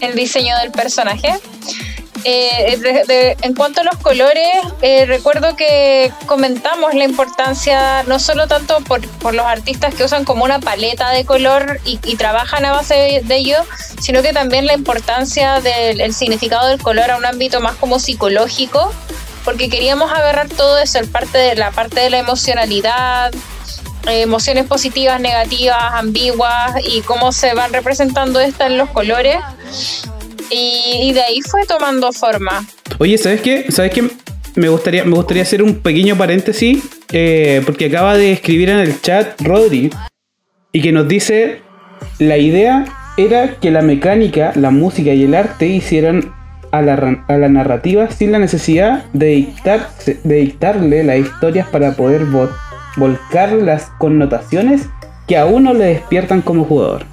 el 0.02 0.16
diseño 0.16 0.58
del 0.58 0.72
personaje. 0.72 1.34
Eh, 2.26 2.78
de- 3.08 3.38
en 3.42 3.54
cuanto 3.54 3.82
a 3.82 3.84
los 3.84 3.98
colores, 3.98 4.48
eh, 4.82 5.06
recuerdo 5.06 5.56
que 5.56 6.12
comentamos 6.26 6.94
la 6.94 7.04
importancia, 7.04 8.04
no 8.04 8.18
solo 8.18 8.48
tanto 8.48 8.80
por, 8.82 9.02
los 9.34 9.46
artistas 9.46 9.94
que 9.94 10.04
usan 10.04 10.24
como 10.24 10.46
una 10.46 10.60
paleta 10.60 11.10
de 11.12 11.26
color 11.26 11.80
y, 11.86 11.98
trabajan 12.16 12.64
a 12.66 12.72
base 12.72 12.94
de, 12.94 13.22
de 13.22 13.36
ello, 13.36 13.58
sino 14.00 14.22
que 14.22 14.32
también 14.32 14.68
la 14.68 14.74
importancia 14.74 15.60
del 15.60 16.00
el 16.00 16.14
significado 16.14 16.68
del 16.68 16.82
color 16.82 17.12
a 17.12 17.18
un 17.18 17.26
ámbito 17.26 17.60
más 17.60 17.76
como 17.76 18.00
psicológico, 18.00 18.94
porque 19.44 19.70
queríamos 19.70 20.12
agarrar 20.12 20.48
todo 20.48 20.78
eso, 20.78 21.00
el 21.00 21.10
parte 21.10 21.38
de 21.38 21.56
la 21.56 21.72
parte 21.72 22.00
de 22.00 22.10
la 22.10 22.20
emocionalidad, 22.20 23.34
emociones 24.06 24.66
positivas, 24.66 25.20
negativas, 25.20 25.94
ambiguas 25.94 26.74
y 26.86 27.02
cómo 27.02 27.32
se 27.32 27.54
van 27.54 27.74
representando 27.74 28.40
estas 28.40 28.68
en 28.68 28.78
los 28.78 28.90
colores. 28.90 29.38
Y, 30.54 31.12
de 31.14 31.22
ahí 31.22 31.42
fue 31.42 31.66
tomando 31.66 32.12
forma. 32.12 32.66
Oye, 33.00 33.18
¿sabes 33.18 33.42
qué? 33.42 33.66
¿Sabes 33.70 33.92
qué? 33.92 34.08
Me 34.56 34.70
gustaría, 34.70 35.04
me 35.04 35.16
gustaría 35.16 35.44
hacer 35.44 35.64
un 35.64 35.76
pequeño 35.80 36.16
paréntesis, 36.16 36.84
eh, 37.12 37.62
porque 37.66 37.86
acaba 37.86 38.16
de 38.16 38.32
escribir 38.34 38.70
en 38.70 38.78
el 38.78 39.02
chat 39.02 39.42
Rodri, 39.42 39.90
y 40.72 40.82
que 40.82 40.92
nos 40.92 41.08
dice, 41.08 41.62
la 42.20 42.38
idea 42.38 42.86
era 43.18 43.60
que 43.60 43.72
la 43.72 43.82
mecánica, 43.82 44.52
la 44.56 44.70
música 44.70 45.12
y 45.14 45.24
el 45.24 45.34
arte 45.34 45.68
hicieran 45.68 46.34
a 46.72 46.82
la, 46.82 47.50
narrativa 47.50 48.10
sin 48.10 48.32
la 48.32 48.40
necesidad 48.40 49.06
de, 49.14 49.28
dictar, 49.28 49.90
de 50.24 50.36
dictarle 50.36 51.04
las 51.04 51.18
historias 51.18 51.68
para 51.68 51.96
poder 51.96 52.26
vo- 52.26 52.50
volcar 52.98 53.54
las 53.54 53.92
connotaciones 54.00 54.88
que 55.28 55.38
a 55.38 55.46
uno 55.46 55.74
le 55.74 55.86
despiertan 55.86 56.42
como 56.42 56.66
jugador. 56.66 57.06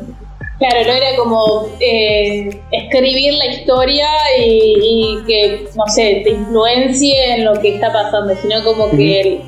Claro, 0.60 0.76
no 0.86 0.92
era 0.92 1.16
como 1.16 1.66
eh, 1.80 2.50
escribir 2.70 3.32
la 3.34 3.46
historia 3.46 4.06
y, 4.38 4.44
y 4.44 5.18
que, 5.26 5.64
no 5.74 5.84
sé, 5.86 6.20
te 6.22 6.30
influencie 6.30 7.32
en 7.34 7.46
lo 7.46 7.54
que 7.60 7.74
está 7.76 7.90
pasando, 7.92 8.34
sino 8.42 8.62
como 8.62 8.90
que 8.90 9.20
el, 9.22 9.40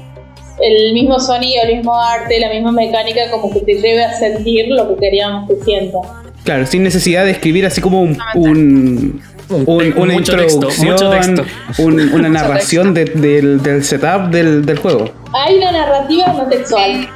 el 0.60 0.94
mismo 0.94 1.20
sonido, 1.20 1.62
el 1.64 1.76
mismo 1.76 1.94
arte, 1.94 2.40
la 2.40 2.48
misma 2.48 2.72
mecánica, 2.72 3.30
como 3.30 3.52
que 3.52 3.60
te 3.60 3.74
lleve 3.74 4.02
a 4.04 4.12
sentir 4.18 4.68
lo 4.68 4.88
que 4.88 5.00
queríamos 5.00 5.48
que 5.50 5.56
sienta. 5.64 5.98
Claro, 6.44 6.66
sin 6.66 6.82
necesidad 6.82 7.26
de 7.26 7.32
escribir 7.32 7.66
así 7.66 7.80
como 7.82 8.00
un, 8.00 8.18
un- 8.34 9.22
un- 9.50 9.94
una 9.98 10.14
Mucho 10.14 10.34
texto, 10.34 10.54
introducción, 10.70 10.92
mucho 10.92 11.10
texto. 11.10 11.44
un- 11.78 12.00
una 12.14 12.28
narración 12.30 12.94
de- 12.94 13.04
del, 13.04 13.62
del 13.62 13.84
setup 13.84 14.30
del, 14.30 14.64
del 14.64 14.78
juego. 14.78 15.10
Hay 15.34 15.56
una 15.58 15.72
narrativa 15.72 16.28
no 16.32 16.48
textual. 16.48 17.06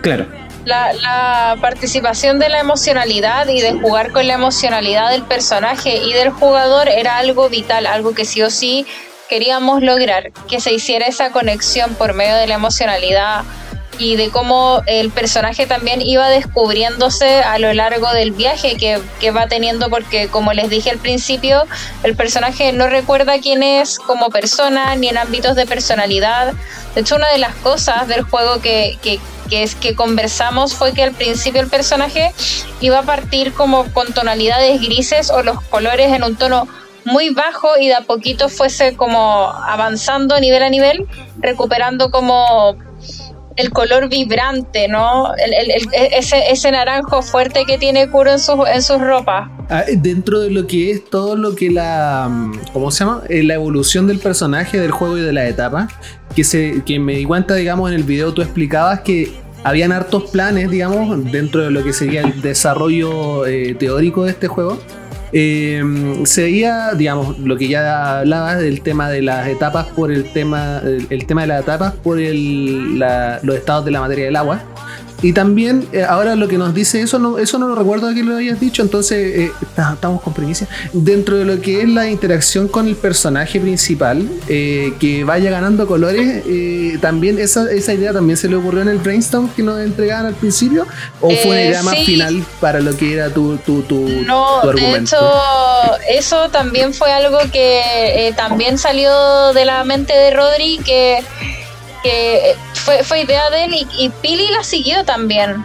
Claro. 0.00 0.26
La, 0.64 0.92
la 0.92 1.56
participación 1.60 2.38
de 2.38 2.48
la 2.48 2.60
emocionalidad 2.60 3.48
y 3.48 3.60
de 3.60 3.72
jugar 3.72 4.12
con 4.12 4.26
la 4.26 4.34
emocionalidad 4.34 5.10
del 5.10 5.22
personaje 5.22 5.96
y 5.96 6.12
del 6.12 6.30
jugador 6.30 6.88
era 6.88 7.16
algo 7.16 7.48
vital, 7.48 7.86
algo 7.86 8.14
que 8.14 8.24
sí 8.24 8.42
o 8.42 8.50
sí 8.50 8.86
queríamos 9.28 9.82
lograr, 9.82 10.30
que 10.48 10.60
se 10.60 10.72
hiciera 10.72 11.06
esa 11.06 11.32
conexión 11.32 11.94
por 11.94 12.12
medio 12.12 12.36
de 12.36 12.46
la 12.46 12.54
emocionalidad 12.54 13.44
y 13.98 14.16
de 14.16 14.30
cómo 14.30 14.82
el 14.86 15.10
personaje 15.10 15.66
también 15.66 16.00
iba 16.00 16.28
descubriéndose 16.28 17.42
a 17.42 17.58
lo 17.58 17.72
largo 17.72 18.10
del 18.12 18.32
viaje 18.32 18.76
que, 18.76 19.00
que, 19.20 19.30
va 19.30 19.46
teniendo, 19.46 19.90
porque 19.90 20.28
como 20.28 20.52
les 20.52 20.70
dije 20.70 20.90
al 20.90 20.98
principio, 20.98 21.64
el 22.02 22.16
personaje 22.16 22.72
no 22.72 22.88
recuerda 22.88 23.38
quién 23.40 23.62
es 23.62 23.98
como 23.98 24.30
persona 24.30 24.94
ni 24.96 25.08
en 25.08 25.18
ámbitos 25.18 25.56
de 25.56 25.66
personalidad. 25.66 26.54
De 26.94 27.02
hecho, 27.02 27.16
una 27.16 27.30
de 27.30 27.38
las 27.38 27.54
cosas 27.56 28.08
del 28.08 28.22
juego 28.22 28.60
que, 28.60 28.98
que, 29.02 29.20
que 29.48 29.62
es 29.62 29.74
que 29.74 29.94
conversamos 29.94 30.74
fue 30.74 30.92
que 30.92 31.02
al 31.02 31.12
principio 31.12 31.60
el 31.60 31.68
personaje 31.68 32.32
iba 32.80 33.00
a 33.00 33.02
partir 33.02 33.52
como 33.52 33.84
con 33.92 34.12
tonalidades 34.12 34.80
grises 34.80 35.30
o 35.30 35.42
los 35.42 35.60
colores 35.62 36.12
en 36.12 36.24
un 36.24 36.36
tono 36.36 36.66
muy 37.04 37.30
bajo 37.30 37.76
y 37.78 37.88
de 37.88 37.94
a 37.94 38.02
poquito 38.02 38.48
fuese 38.48 38.96
como 38.96 39.48
avanzando 39.48 40.38
nivel 40.40 40.62
a 40.62 40.70
nivel, 40.70 41.06
recuperando 41.38 42.10
como 42.10 42.76
el 43.56 43.70
color 43.70 44.08
vibrante, 44.08 44.88
¿no? 44.88 45.34
El, 45.34 45.54
el, 45.54 45.70
el, 45.70 45.88
ese, 46.12 46.50
ese, 46.50 46.70
naranjo 46.70 47.22
fuerte 47.22 47.64
que 47.66 47.78
tiene 47.78 48.10
Kuro 48.10 48.32
en, 48.32 48.38
su, 48.38 48.64
en 48.66 48.82
sus 48.82 49.00
ropas. 49.00 49.48
Ah, 49.68 49.84
dentro 49.96 50.40
de 50.40 50.50
lo 50.50 50.66
que 50.66 50.90
es 50.90 51.04
todo 51.04 51.36
lo 51.36 51.54
que 51.54 51.70
la. 51.70 52.30
¿Cómo 52.72 52.90
se 52.90 53.04
llama? 53.04 53.22
Eh, 53.28 53.42
la 53.42 53.54
evolución 53.54 54.06
del 54.06 54.18
personaje, 54.18 54.78
del 54.78 54.90
juego 54.90 55.18
y 55.18 55.22
de 55.22 55.32
la 55.32 55.46
etapa. 55.46 55.88
Que, 56.34 56.44
se, 56.44 56.82
que 56.86 56.98
me 56.98 57.14
di 57.14 57.24
cuenta, 57.24 57.54
digamos, 57.54 57.90
en 57.90 57.96
el 57.96 58.04
video 58.04 58.32
tú 58.32 58.40
explicabas 58.40 59.00
que 59.00 59.30
habían 59.64 59.92
hartos 59.92 60.30
planes, 60.30 60.70
digamos, 60.70 61.30
dentro 61.30 61.62
de 61.62 61.70
lo 61.70 61.84
que 61.84 61.92
sería 61.92 62.22
el 62.22 62.40
desarrollo 62.40 63.46
eh, 63.46 63.74
teórico 63.74 64.24
de 64.24 64.30
este 64.30 64.48
juego 64.48 64.78
eh, 65.32 65.82
se 66.24 66.42
veía, 66.42 66.92
digamos, 66.94 67.38
lo 67.38 67.56
que 67.56 67.68
ya 67.68 68.20
hablaba 68.20 68.56
del 68.56 68.82
tema 68.82 69.10
de 69.10 69.22
las 69.22 69.48
etapas 69.48 69.86
por 69.86 70.12
el 70.12 70.24
tema, 70.32 70.80
el, 70.84 71.06
el 71.10 71.26
tema 71.26 71.42
de 71.42 71.46
las 71.48 71.62
etapas 71.62 71.94
por 71.94 72.18
el, 72.18 72.98
la, 72.98 73.40
los 73.42 73.56
estados 73.56 73.84
de 73.84 73.90
la 73.90 74.00
materia 74.00 74.26
del 74.26 74.36
agua. 74.36 74.62
Y 75.22 75.32
también, 75.32 75.88
eh, 75.92 76.02
ahora 76.02 76.34
lo 76.34 76.48
que 76.48 76.58
nos 76.58 76.74
dice 76.74 77.00
eso, 77.00 77.18
no, 77.20 77.38
eso 77.38 77.58
no 77.58 77.68
lo 77.68 77.76
recuerdo 77.76 78.12
que 78.12 78.24
lo 78.24 78.36
hayas 78.36 78.58
dicho, 78.58 78.82
entonces 78.82 79.38
eh, 79.38 79.52
estamos 79.94 80.20
con 80.20 80.34
primicia. 80.34 80.66
Dentro 80.92 81.36
de 81.38 81.44
lo 81.44 81.60
que 81.60 81.82
es 81.82 81.88
la 81.88 82.10
interacción 82.10 82.66
con 82.66 82.88
el 82.88 82.96
personaje 82.96 83.60
principal, 83.60 84.28
eh, 84.48 84.92
que 84.98 85.22
vaya 85.22 85.50
ganando 85.50 85.86
colores, 85.86 86.42
eh, 86.46 86.98
también 87.00 87.38
esa, 87.38 87.70
esa 87.70 87.94
idea 87.94 88.12
también 88.12 88.36
se 88.36 88.48
le 88.48 88.56
ocurrió 88.56 88.82
en 88.82 88.88
el 88.88 88.98
brainstorm 88.98 89.48
que 89.50 89.62
nos 89.62 89.80
entregaban 89.80 90.26
al 90.26 90.34
principio, 90.34 90.86
o 91.20 91.30
fue 91.30 91.50
una 91.52 91.62
idea 91.62 91.82
más 91.84 91.98
final 92.00 92.44
para 92.60 92.80
lo 92.80 92.96
que 92.96 93.14
era 93.14 93.30
tu, 93.30 93.56
tu, 93.58 93.82
tu, 93.82 94.08
no, 94.26 94.60
tu 94.60 94.66
de 94.66 94.72
argumento. 94.72 95.16
hecho, 95.16 95.98
eso 96.08 96.48
también 96.50 96.92
fue 96.92 97.12
algo 97.12 97.38
que 97.52 98.32
también 98.36 98.76
salió 98.76 99.52
de 99.52 99.64
la 99.64 99.84
mente 99.84 100.12
de 100.12 100.32
Rodri, 100.32 100.80
que 100.84 101.20
que 102.02 102.56
fue, 102.84 103.04
fue 103.04 103.20
idea 103.20 103.50
de 103.50 103.64
él 103.64 103.74
y, 103.74 103.86
y, 103.98 104.08
Pili 104.08 104.48
la 104.48 104.62
siguió 104.64 105.04
también. 105.04 105.64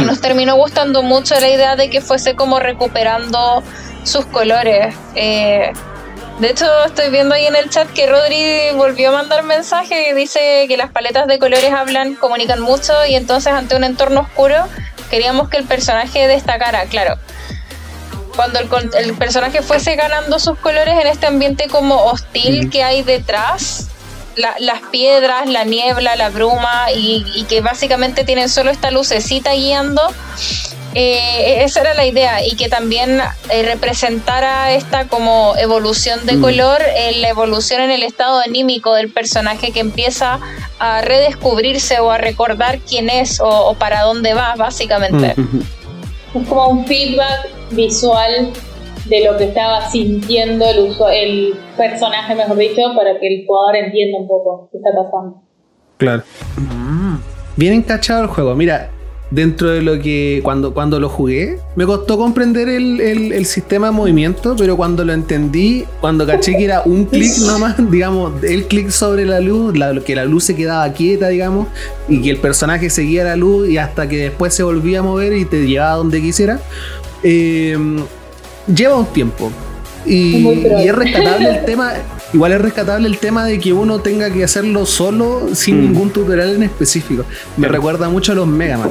Y 0.00 0.04
nos 0.04 0.20
terminó 0.20 0.56
gustando 0.56 1.02
mucho 1.02 1.38
la 1.40 1.48
idea 1.48 1.76
de 1.76 1.90
que 1.90 2.00
fuese 2.00 2.34
como 2.34 2.58
recuperando 2.58 3.62
sus 4.04 4.26
colores. 4.26 4.94
Eh, 5.14 5.72
de 6.38 6.50
hecho, 6.50 6.66
estoy 6.84 7.10
viendo 7.10 7.34
ahí 7.34 7.46
en 7.46 7.56
el 7.56 7.70
chat 7.70 7.90
que 7.92 8.06
Rodri 8.06 8.76
volvió 8.76 9.08
a 9.08 9.12
mandar 9.12 9.42
mensaje 9.42 10.10
y 10.10 10.12
dice 10.12 10.66
que 10.68 10.76
las 10.76 10.90
paletas 10.90 11.26
de 11.26 11.38
colores 11.38 11.72
hablan, 11.72 12.14
comunican 12.14 12.60
mucho 12.60 12.92
y 13.06 13.14
entonces 13.14 13.52
ante 13.52 13.74
un 13.74 13.84
entorno 13.84 14.20
oscuro 14.20 14.66
queríamos 15.08 15.48
que 15.48 15.56
el 15.56 15.64
personaje 15.64 16.28
destacara, 16.28 16.84
claro. 16.86 17.16
Cuando 18.34 18.58
el, 18.58 18.68
el 18.98 19.14
personaje 19.14 19.62
fuese 19.62 19.96
ganando 19.96 20.38
sus 20.38 20.58
colores 20.58 20.94
en 21.00 21.06
este 21.06 21.26
ambiente 21.26 21.68
como 21.68 22.04
hostil 22.04 22.68
que 22.68 22.82
hay 22.82 23.02
detrás, 23.02 23.88
la, 24.36 24.54
las 24.58 24.82
piedras, 24.90 25.48
la 25.48 25.64
niebla, 25.64 26.16
la 26.16 26.30
bruma 26.30 26.92
y, 26.94 27.24
y, 27.34 27.44
que 27.44 27.60
básicamente 27.60 28.24
tienen 28.24 28.48
solo 28.48 28.70
esta 28.70 28.90
lucecita 28.90 29.52
guiando. 29.52 30.02
Eh, 30.98 31.62
esa 31.62 31.82
era 31.82 31.92
la 31.92 32.06
idea 32.06 32.42
y 32.42 32.56
que 32.56 32.70
también 32.70 33.20
eh, 33.50 33.62
representara 33.64 34.72
esta 34.72 35.06
como 35.08 35.54
evolución 35.58 36.24
de 36.24 36.38
mm. 36.38 36.40
color, 36.40 36.80
eh, 36.80 37.18
la 37.18 37.28
evolución 37.28 37.82
en 37.82 37.90
el 37.90 38.02
estado 38.02 38.40
anímico 38.40 38.94
del 38.94 39.10
personaje 39.10 39.72
que 39.72 39.80
empieza 39.80 40.40
a 40.78 41.02
redescubrirse 41.02 42.00
o 42.00 42.10
a 42.10 42.16
recordar 42.16 42.78
quién 42.78 43.10
es 43.10 43.40
o, 43.40 43.46
o 43.46 43.74
para 43.74 44.02
dónde 44.04 44.32
va, 44.32 44.54
básicamente. 44.56 45.34
Mm. 45.36 45.60
Es 46.34 46.48
como 46.48 46.68
un 46.68 46.86
feedback 46.86 47.48
visual 47.72 48.52
de 49.08 49.24
lo 49.24 49.36
que 49.36 49.44
estaba 49.44 49.88
sintiendo 49.90 50.68
el, 50.68 50.90
uso, 50.90 51.08
el 51.08 51.54
personaje, 51.76 52.34
mejor 52.34 52.56
dicho, 52.56 52.82
para 52.96 53.18
que 53.18 53.26
el 53.26 53.46
jugador 53.46 53.76
entienda 53.76 54.18
un 54.18 54.28
poco 54.28 54.68
qué 54.72 54.78
está 54.78 54.90
pasando. 54.90 55.42
Claro. 55.96 56.22
Mm. 56.56 57.16
Bien 57.56 57.72
encachado 57.72 58.22
el 58.22 58.28
juego. 58.28 58.54
Mira, 58.54 58.90
dentro 59.30 59.70
de 59.70 59.82
lo 59.82 59.98
que 59.98 60.40
cuando, 60.42 60.72
cuando 60.74 61.00
lo 61.00 61.08
jugué, 61.08 61.58
me 61.74 61.86
costó 61.86 62.16
comprender 62.18 62.68
el, 62.68 63.00
el, 63.00 63.32
el 63.32 63.46
sistema 63.46 63.88
de 63.88 63.92
movimiento, 63.92 64.54
pero 64.56 64.76
cuando 64.76 65.04
lo 65.04 65.12
entendí, 65.12 65.84
cuando 66.00 66.26
caché 66.26 66.56
que 66.56 66.64
era 66.64 66.82
un 66.84 67.06
clic 67.06 67.32
nomás, 67.46 67.76
digamos, 67.90 68.42
el 68.44 68.66
clic 68.66 68.90
sobre 68.90 69.24
la 69.24 69.40
luz, 69.40 69.76
la, 69.76 69.98
que 70.00 70.14
la 70.14 70.24
luz 70.24 70.44
se 70.44 70.54
quedaba 70.54 70.92
quieta, 70.92 71.28
digamos, 71.28 71.68
y 72.08 72.22
que 72.22 72.30
el 72.30 72.38
personaje 72.38 72.90
seguía 72.90 73.24
la 73.24 73.36
luz 73.36 73.68
y 73.68 73.78
hasta 73.78 74.08
que 74.08 74.16
después 74.16 74.54
se 74.54 74.62
volvía 74.62 75.00
a 75.00 75.02
mover 75.02 75.32
y 75.32 75.44
te 75.44 75.66
llevaba 75.66 75.96
donde 75.96 76.20
quisiera. 76.20 76.60
Eh, 77.22 77.76
lleva 78.66 78.96
un 78.96 79.06
tiempo. 79.06 79.50
Y, 80.04 80.36
y, 80.36 80.88
es 80.88 80.94
rescatable 80.94 81.50
el 81.50 81.64
tema. 81.66 81.94
Igual 82.32 82.52
es 82.52 82.60
rescatable 82.60 83.08
el 83.08 83.18
tema 83.18 83.44
de 83.44 83.58
que 83.58 83.72
uno 83.72 84.00
tenga 84.00 84.30
que 84.30 84.44
hacerlo 84.44 84.84
solo 84.84 85.48
sin 85.54 85.78
mm. 85.78 85.80
ningún 85.80 86.10
tutorial 86.10 86.54
en 86.56 86.64
específico. 86.64 87.24
Me 87.56 87.68
recuerda 87.68 88.08
mucho 88.08 88.32
a 88.32 88.34
los 88.34 88.46
Mega 88.46 88.78
Man. 88.78 88.90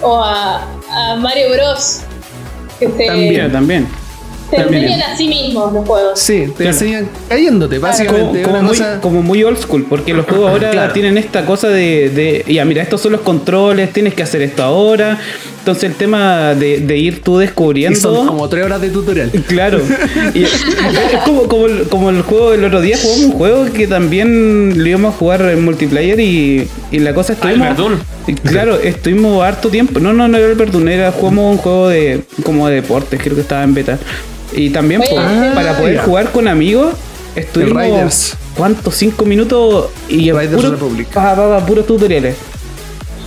O 0.00 0.22
a, 0.22 0.62
a 0.90 1.16
Mario 1.16 1.46
Bros. 1.52 2.00
Que 2.78 2.86
te, 2.86 3.06
también, 3.06 3.52
también. 3.52 3.88
Te 4.50 4.56
también. 4.56 4.84
enseñan 4.84 5.10
a 5.10 5.16
sí 5.16 5.28
mismos 5.28 5.72
los 5.72 5.86
juegos. 5.86 6.18
Sí, 6.18 6.44
te 6.46 6.52
claro. 6.54 6.70
enseñan 6.70 7.08
cayéndote, 7.28 7.78
básicamente. 7.78 8.42
Como, 8.42 8.56
como, 8.56 8.62
muy, 8.62 8.78
cosa... 8.78 9.00
como, 9.00 9.22
muy, 9.22 9.44
old 9.44 9.58
school, 9.58 9.86
porque 9.88 10.14
los 10.14 10.26
juegos 10.26 10.50
ahora 10.50 10.70
claro. 10.70 10.92
tienen 10.92 11.18
esta 11.18 11.44
cosa 11.44 11.68
de, 11.68 12.10
de, 12.10 12.44
ya 12.52 12.64
mira, 12.64 12.82
estos 12.82 13.00
son 13.00 13.12
los 13.12 13.20
controles, 13.20 13.92
tienes 13.92 14.14
que 14.14 14.22
hacer 14.22 14.42
esto 14.42 14.62
ahora. 14.62 15.18
Entonces 15.58 15.84
el 15.84 15.96
tema 15.96 16.54
de, 16.54 16.80
de 16.80 16.96
ir 16.96 17.22
tú 17.22 17.36
descubriendo... 17.36 17.98
Y 17.98 18.00
son 18.00 18.26
como 18.26 18.48
tres 18.48 18.64
horas 18.64 18.80
de 18.80 18.88
tutorial. 18.88 19.30
Claro. 19.46 19.82
y 20.34 20.44
es 20.44 20.64
como, 21.26 21.42
como, 21.42 21.66
el, 21.66 21.82
como, 21.88 22.08
el, 22.08 22.22
juego 22.22 22.52
del 22.52 22.64
otro 22.64 22.80
día, 22.80 22.96
jugamos 22.96 23.24
un 23.26 23.32
juego 23.32 23.72
que 23.72 23.86
también 23.86 24.82
lo 24.82 24.88
íbamos 24.88 25.14
a 25.14 25.18
jugar 25.18 25.42
en 25.42 25.62
multiplayer 25.62 26.18
y, 26.20 26.66
y 26.90 26.98
la 27.00 27.12
cosa 27.12 27.34
es 27.34 27.38
que... 27.38 27.54
Claro, 28.44 28.76
estuvimos 28.76 29.42
harto 29.42 29.68
tiempo. 29.68 30.00
No, 30.00 30.12
no, 30.12 30.28
no 30.28 30.38
era 30.38 30.48
el 30.48 30.54
Verdun, 30.54 30.88
era 30.88 31.12
jugamos 31.12 31.52
un 31.52 31.58
juego 31.58 31.88
de 31.88 32.22
como 32.44 32.68
de 32.68 32.76
deportes, 32.76 33.20
creo 33.22 33.34
que 33.34 33.42
estaba 33.42 33.62
en 33.62 33.74
beta. 33.74 33.98
Y 34.52 34.70
también 34.70 35.00
pues, 35.00 35.12
ah, 35.16 35.52
para 35.54 35.76
poder 35.76 35.98
jugar 35.98 36.32
con 36.32 36.48
amigos, 36.48 36.94
estuvimos. 37.34 38.36
¿Cuántos? 38.56 38.94
¿Cinco 38.94 39.24
minutos? 39.24 39.90
Y 40.08 40.32
Riders 40.32 40.54
puro. 40.54 40.76
Pa, 41.12 41.36
pa, 41.36 41.58
pa, 41.60 41.66
puros 41.66 41.86
tutoriales. 41.86 42.36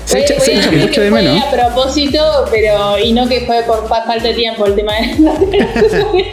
Se 0.06 0.20
echa, 0.20 0.40
se 0.42 0.56
echa 0.58 0.72
mucho 0.72 1.02
de 1.02 1.12
menos. 1.12 1.42
a 1.42 1.52
propósito, 1.52 2.20
pero. 2.52 2.98
Y 3.00 3.14
no 3.14 3.30
que 3.30 3.42
fue 3.42 3.64
por 3.64 3.88
falta 3.88 4.22
de 4.22 4.34
tiempo 4.34 4.66
el 4.66 4.76
tema 4.76 4.92
de. 4.94 5.16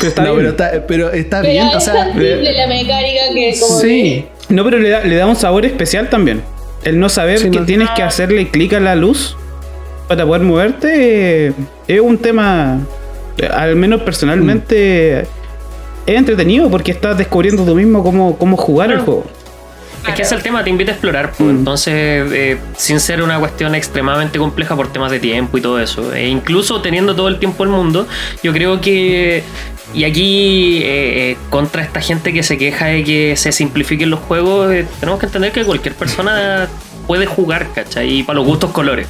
pero 0.00 0.08
está 0.08 0.22
no, 0.24 0.34
bien. 0.34 0.36
Pero 0.36 0.48
está, 0.48 0.86
pero 0.86 1.12
está 1.12 1.40
pero 1.42 1.52
bien. 1.52 1.68
Es 1.68 1.76
o 1.76 1.80
sea, 1.80 2.06
simple 2.06 2.52
la 2.52 2.66
mecánica 2.66 3.20
que. 3.32 3.56
Como 3.60 3.80
sí. 3.80 4.26
Que... 4.48 4.54
No, 4.54 4.64
pero 4.64 4.78
le 4.78 4.88
da, 4.88 5.04
le 5.04 5.14
da 5.14 5.26
un 5.26 5.36
sabor 5.36 5.64
especial 5.64 6.10
también. 6.10 6.42
El 6.82 6.98
no 6.98 7.08
saber 7.08 7.38
sí, 7.38 7.50
que 7.50 7.60
no. 7.60 7.66
tienes 7.66 7.90
que 7.90 8.02
hacerle 8.02 8.50
clic 8.50 8.72
a 8.72 8.80
la 8.80 8.96
luz 8.96 9.36
para 10.08 10.24
poder 10.24 10.42
moverte 10.42 11.52
es 11.86 12.00
un 12.00 12.18
tema 12.18 12.80
al 13.46 13.76
menos 13.76 14.02
personalmente, 14.02 15.24
mm. 15.24 16.10
es 16.10 16.16
entretenido 16.16 16.70
porque 16.70 16.92
estás 16.92 17.16
descubriendo 17.18 17.64
tú 17.64 17.74
mismo 17.74 18.02
cómo, 18.02 18.36
cómo 18.38 18.56
jugar 18.56 18.90
el 18.90 19.00
juego. 19.00 19.24
Es 20.06 20.14
que 20.14 20.22
es 20.22 20.32
el 20.32 20.42
tema, 20.42 20.64
te 20.64 20.70
invita 20.70 20.92
a 20.92 20.94
explorar, 20.94 21.32
pues, 21.36 21.52
mm. 21.52 21.58
entonces, 21.58 21.94
eh, 21.94 22.58
sin 22.76 23.00
ser 23.00 23.22
una 23.22 23.38
cuestión 23.38 23.74
extremadamente 23.74 24.38
compleja 24.38 24.76
por 24.76 24.92
temas 24.92 25.10
de 25.10 25.20
tiempo 25.20 25.58
y 25.58 25.60
todo 25.60 25.80
eso, 25.80 26.14
e 26.14 26.28
incluso 26.28 26.80
teniendo 26.80 27.14
todo 27.14 27.28
el 27.28 27.38
tiempo 27.38 27.64
del 27.64 27.72
mundo, 27.72 28.06
yo 28.42 28.52
creo 28.52 28.80
que, 28.80 29.42
y 29.92 30.04
aquí, 30.04 30.80
eh, 30.84 31.36
contra 31.50 31.82
esta 31.82 32.00
gente 32.00 32.32
que 32.32 32.42
se 32.42 32.56
queja 32.56 32.86
de 32.86 33.04
que 33.04 33.36
se 33.36 33.52
simplifiquen 33.52 34.10
los 34.10 34.20
juegos, 34.20 34.72
eh, 34.72 34.86
tenemos 35.00 35.20
que 35.20 35.26
entender 35.26 35.52
que 35.52 35.64
cualquier 35.64 35.94
persona 35.94 36.68
puede 37.08 37.26
jugar, 37.26 37.66
¿cachai? 37.74 38.18
Y 38.18 38.22
para 38.22 38.36
los 38.36 38.46
gustos 38.46 38.70
colores. 38.70 39.08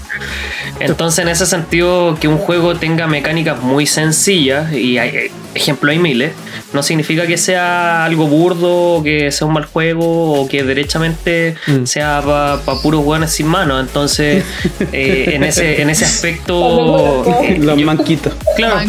Entonces, 0.79 1.19
en 1.19 1.29
ese 1.29 1.47
sentido, 1.47 2.17
que 2.19 2.29
un 2.29 2.39
juego 2.39 2.77
tenga 2.77 3.09
mecánicas 3.09 3.61
muy 3.61 3.87
sencillas, 3.87 4.73
y 4.73 4.99
hay, 4.99 5.33
ejemplo 5.55 5.91
hay 5.91 5.99
miles, 5.99 6.33
no 6.73 6.85
significa 6.85 7.27
que 7.27 7.37
sea 7.37 8.05
algo 8.05 8.29
burdo, 8.29 9.03
que 9.03 9.33
sea 9.33 9.49
un 9.49 9.55
mal 9.55 9.65
juego, 9.65 10.41
o 10.41 10.49
que 10.49 10.63
derechamente 10.63 11.57
mm. 11.67 11.85
sea 11.85 12.23
para 12.25 12.59
pa 12.59 12.81
puros 12.81 13.05
hueones 13.05 13.33
sin 13.33 13.49
manos. 13.49 13.81
Entonces, 13.81 14.45
eh, 14.93 15.33
en, 15.35 15.43
ese, 15.43 15.83
en 15.83 15.91
ese 15.91 16.05
aspecto. 16.05 17.25
Eh, 17.43 17.59
los 17.59 17.77
manquitos. 17.83 18.33
Claro. 18.57 18.81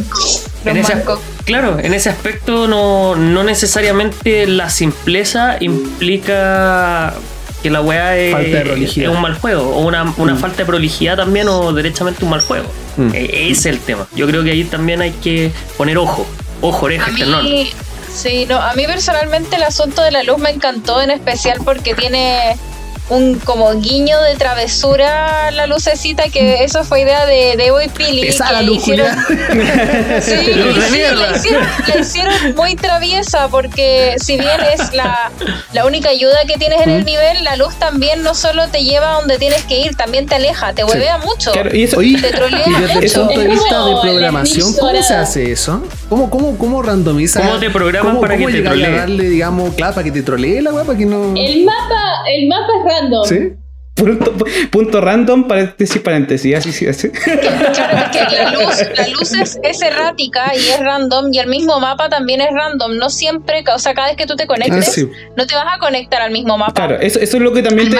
En 0.65 0.77
ese, 0.77 0.94
claro, 1.45 1.80
en 1.80 1.94
ese 1.95 2.10
aspecto 2.10 2.68
no, 2.68 3.15
no 3.15 3.44
necesariamente 3.44 4.45
la 4.45 4.69
simpleza 4.69 5.57
implica 5.60 7.15
que 7.61 7.69
la 7.69 7.81
weá 7.81 8.18
es, 8.18 8.98
un 8.98 9.22
mal 9.22 9.36
juego, 9.36 9.69
o 9.69 9.80
una, 9.86 10.14
una 10.18 10.36
falta 10.36 10.57
de 10.57 10.65
prolijidad 10.65 11.18
también, 11.18 11.48
o 11.48 11.73
derechamente 11.73 12.23
un 12.23 12.31
mal 12.31 12.41
juego. 12.41 12.68
Mm. 12.98 13.10
Eh, 13.14 13.49
ese 13.49 13.52
es 13.52 13.65
el 13.65 13.80
tema. 13.80 14.07
Yo 14.15 14.27
creo 14.27 14.44
que 14.44 14.52
ahí 14.52 14.64
también 14.64 15.02
hay 15.02 15.11
que 15.11 15.52
poner 15.77 15.98
ojo, 15.98 16.26
ojo, 16.61 16.86
oreja, 16.86 17.07
A 17.07 17.10
esternón. 17.10 17.45
sí, 18.14 18.45
no, 18.48 18.57
a 18.57 18.73
mí 18.73 18.86
personalmente 18.86 19.56
el 19.56 19.64
asunto 19.64 20.02
de 20.02 20.11
la 20.11 20.23
luz 20.23 20.38
me 20.38 20.49
encantó, 20.49 21.02
en 21.02 21.11
especial 21.11 21.60
porque 21.64 21.95
tiene 21.95 22.56
un 23.10 23.40
como 23.40 23.73
guiño 23.80 24.22
de 24.22 24.36
travesura 24.36 25.48
a 25.48 25.52
la 25.52 25.65
lucecita, 25.68 26.30
que 26.30 26.64
eso 26.64 26.84
fue 26.84 27.02
idea 27.02 27.26
de 27.26 27.56
Debo 27.57 27.81
y 27.81 27.88
Pili. 27.90 28.27
Esa 28.27 28.48
que 28.48 28.53
la 28.53 28.61
luz, 28.61 28.77
hicieron, 28.77 29.07
Sí, 30.22 30.36
de 30.36 30.81
sí, 30.90 30.98
la 31.15 31.36
hicieron, 31.36 31.68
la 31.88 31.99
hicieron 31.99 32.56
muy 32.56 32.76
traviesa 32.76 33.48
porque 33.49 34.15
si 34.18 34.38
bien 34.38 34.60
es 34.73 34.94
la, 34.94 35.31
la 35.73 35.86
única 35.86 36.10
ayuda 36.10 36.38
que 36.48 36.56
tienes 36.57 36.81
en 36.81 36.90
el 36.91 37.06
nivel, 37.06 37.44
la 37.44 37.56
luz 37.56 37.76
también 37.76 38.22
no 38.23 38.34
solo 38.36 38.68
te 38.69 38.84
lleva 38.84 39.11
a 39.11 39.19
donde 39.19 39.38
tienes 39.38 39.64
que 39.65 39.80
ir, 39.80 39.95
también 39.95 40.26
te 40.27 40.36
aleja, 40.36 40.73
te 40.73 40.84
huevea 40.84 41.18
mucho. 41.18 41.52
Claro, 41.52 41.76
y 41.76 41.84
eso, 41.84 41.98
Oye, 41.99 42.22
Te 42.22 42.30
trolea 42.31 42.64
y 42.65 42.72
desde 42.72 42.94
el 42.94 43.02
mucho. 43.02 43.26
punto 43.27 43.40
de 43.41 43.48
vista 43.48 43.86
de 43.86 43.95
programación, 44.02 44.73
¿cómo 44.80 45.02
se 45.03 45.14
hace 45.15 45.52
eso? 45.52 45.84
¿Cómo, 46.10 46.30
cómo, 46.30 46.57
cómo 46.57 46.81
randomiza? 46.81 47.41
¿Cómo 47.41 47.60
te 47.60 47.69
programan 47.69 48.11
cómo- 48.14 48.22
para 48.22 48.36
cómo 48.36 48.48
que 48.48 48.53
te 48.53 48.61
trolee? 48.61 48.91
darle, 48.91 49.23
digamos, 49.23 49.73
claro, 49.76 49.94
para 49.95 50.03
que 50.06 50.11
te 50.11 50.22
trolee 50.22 50.61
la 50.61 50.72
weá, 50.72 50.84
para 50.84 50.98
que 50.98 51.06
no. 51.06 51.34
El 51.36 51.65
mapa, 51.65 52.23
el 52.31 52.48
mapa 52.48 52.72
es 52.88 52.99
random. 53.02 53.24
¿Sí? 53.26 53.54
punto, 53.96 54.34
punto 54.72 55.02
random, 55.02 55.46
paréntesis, 55.46 56.02
paréntesis, 56.02 56.56
así, 56.56 56.72
sí, 56.72 56.88
así. 56.88 57.10
Claro, 57.10 57.98
es 57.98 58.18
que 58.18 58.34
la 58.34 58.52
luz, 58.54 58.82
la 58.98 59.08
luz 59.10 59.34
es, 59.34 59.60
es 59.62 59.82
errática 59.82 60.54
y 60.56 60.60
es 60.70 60.80
random 60.80 61.34
y 61.34 61.40
el 61.40 61.48
mismo 61.48 61.82
mapa 61.82 62.08
también 62.08 62.40
es 62.40 62.48
random. 62.54 62.96
No 62.96 63.10
siempre, 63.10 63.62
o 63.76 63.78
sea, 63.78 63.94
cada 63.94 64.08
vez 64.08 64.16
que 64.16 64.26
tú 64.26 64.38
te 64.38 64.48
conectes, 64.48 64.88
Ah, 64.88 64.92
sí. 64.92 65.10
no 65.36 65.46
te 65.46 65.54
vas 65.54 65.66
a 65.76 65.80
conectar 65.80 66.22
al 66.22 66.32
mismo 66.32 66.58
mapa. 66.58 66.72
Claro, 66.74 66.98
eso, 67.02 67.20
eso 67.20 67.36
es 67.38 67.44
lo 67.44 67.52
que 67.52 67.62
también 67.62 67.90
te, 67.90 67.98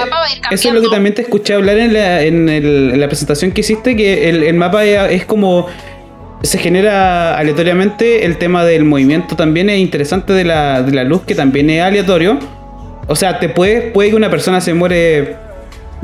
eso 0.52 0.70
es 0.70 0.74
lo 0.74 0.82
que 0.82 0.88
también 0.88 1.16
te 1.16 1.24
escuché 1.24 1.56
hablar 1.56 1.78
en 1.78 1.92
la, 1.94 2.22
en 2.22 2.48
el- 2.48 2.92
en 2.94 3.00
la 3.02 3.08
presentación 3.08 3.52
que 3.52 3.60
hiciste, 3.60 3.98
que 3.98 4.30
el, 4.30 4.44
el 4.44 4.54
mapa 4.54 4.86
es, 4.86 5.12
es 5.12 5.26
como 5.26 5.68
se 6.44 6.60
genera 6.60 7.38
aleatoriamente 7.38 8.24
el 8.26 8.38
tema 8.38 8.64
del 8.64 8.86
movimiento 8.86 9.36
también 9.36 9.70
es 9.70 9.80
interesante 9.80 10.32
de 10.32 10.46
la, 10.46 10.82
de 10.82 10.94
la 10.94 11.04
luz 11.04 11.24
que 11.24 11.36
también 11.36 11.70
es 11.70 11.82
aleatorio. 11.84 12.40
O 13.10 13.16
sea, 13.16 13.40
te 13.40 13.50
puede, 13.50 13.90
puede 13.92 14.12
que 14.12 14.16
una 14.16 14.30
persona 14.30 14.62
se 14.62 14.74
muere 14.74 15.36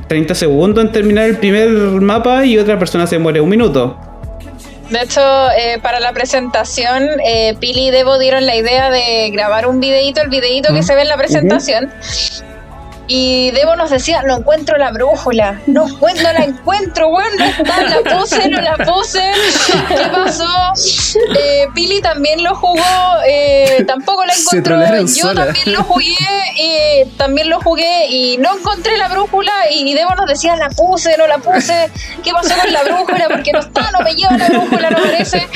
30 0.07 0.33
segundos 0.33 0.83
en 0.83 0.91
terminar 0.91 1.25
el 1.25 1.37
primer 1.37 1.69
mapa 1.69 2.43
y 2.45 2.57
otra 2.57 2.79
persona 2.79 3.05
se 3.05 3.19
muere 3.19 3.39
un 3.39 3.49
minuto. 3.49 3.95
De 4.89 5.01
hecho, 5.01 5.21
eh, 5.51 5.79
para 5.83 5.99
la 5.99 6.13
presentación, 6.13 7.07
eh, 7.23 7.55
Pili 7.59 7.87
y 7.87 7.91
Debo 7.91 8.17
dieron 8.17 8.47
la 8.47 8.55
idea 8.55 8.89
de 8.89 9.29
grabar 9.31 9.67
un 9.67 9.79
videíto, 9.79 10.21
el 10.21 10.29
videíto 10.29 10.73
que 10.73 10.81
se 10.81 10.95
ve 10.95 11.03
en 11.03 11.09
la 11.09 11.17
presentación. 11.17 11.91
Y 13.07 13.51
Debo 13.51 13.75
nos 13.75 13.91
decía, 13.91 14.23
no 14.23 14.37
encuentro 14.37 14.77
la 14.77 14.91
brújula, 14.91 15.61
no, 15.67 15.85
no 15.87 16.33
la 16.33 16.43
encuentro, 16.43 17.09
weón, 17.09 17.37
no 17.37 17.45
está, 17.45 17.81
la 17.83 18.17
puse, 18.17 18.49
no 18.49 18.61
la 18.61 18.77
puse, 18.77 19.21
¿qué 19.87 20.07
pasó? 20.11 20.47
Eh, 21.37 21.67
Pili 21.75 22.01
también 22.01 22.43
lo 22.43 22.55
jugó, 22.55 22.83
eh, 23.27 23.83
tampoco 23.87 24.25
la 24.25 24.33
encontró, 24.39 24.77
yo 25.01 25.07
sola. 25.07 25.45
también 25.45 25.73
lo 25.73 25.83
jugué, 25.83 26.17
eh, 26.57 27.07
también 27.17 27.49
lo 27.49 27.59
jugué 27.61 28.07
y 28.09 28.37
no 28.37 28.57
encontré 28.57 28.97
la 28.97 29.07
brújula 29.07 29.53
y 29.69 29.93
Debo 29.93 30.15
nos 30.15 30.25
decía, 30.27 30.55
la 30.55 30.69
puse, 30.69 31.15
no 31.17 31.27
la 31.27 31.37
puse, 31.37 31.91
¿qué 32.23 32.31
pasó 32.31 32.55
con 32.59 32.73
la 32.73 32.83
brújula? 32.83 33.27
Porque 33.29 33.51
no 33.51 33.59
está, 33.59 33.91
no 33.91 33.99
me 33.99 34.13
lleva 34.13 34.35
la 34.37 34.47
brújula, 34.49 34.89
no 34.89 34.97
aparece. 34.97 35.47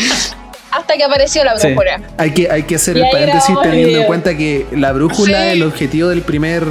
Hasta 0.72 0.96
que 0.96 1.04
apareció 1.04 1.44
la 1.44 1.58
Sí. 1.58 1.68
brújula. 1.68 2.02
Hay 2.18 2.32
que, 2.32 2.50
hay 2.50 2.64
que 2.64 2.76
hacer 2.76 2.98
Y 2.98 3.02
el 3.02 3.10
paréntesis 3.12 3.56
teniendo 3.64 4.00
en 4.00 4.06
cuenta 4.06 4.36
que 4.38 4.66
la 4.72 4.91
brújula 4.91 5.38
Sí. 5.41 5.48
es 5.48 5.54
el 5.54 5.64
objetivo 5.64 6.10
del 6.10 6.22
primer, 6.22 6.64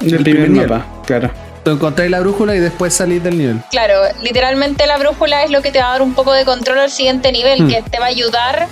El 0.00 0.10
del 0.10 0.22
primer 0.22 0.50
nivel. 0.50 0.68
mapa, 0.68 0.86
claro. 1.06 1.30
Tú 1.64 1.70
encontráis 1.70 2.10
la 2.10 2.20
brújula 2.20 2.54
y 2.54 2.58
después 2.58 2.92
salís 2.92 3.22
del 3.22 3.38
nivel. 3.38 3.56
Claro, 3.70 3.94
literalmente 4.22 4.86
la 4.86 4.98
brújula 4.98 5.44
es 5.44 5.50
lo 5.50 5.62
que 5.62 5.70
te 5.72 5.78
va 5.78 5.86
a 5.88 5.92
dar 5.92 6.02
un 6.02 6.14
poco 6.14 6.32
de 6.32 6.44
control 6.44 6.78
al 6.78 6.90
siguiente 6.90 7.32
nivel, 7.32 7.62
Hmm. 7.62 7.68
que 7.68 7.82
te 7.90 7.98
va 7.98 8.06
a 8.06 8.08
ayudar 8.08 8.66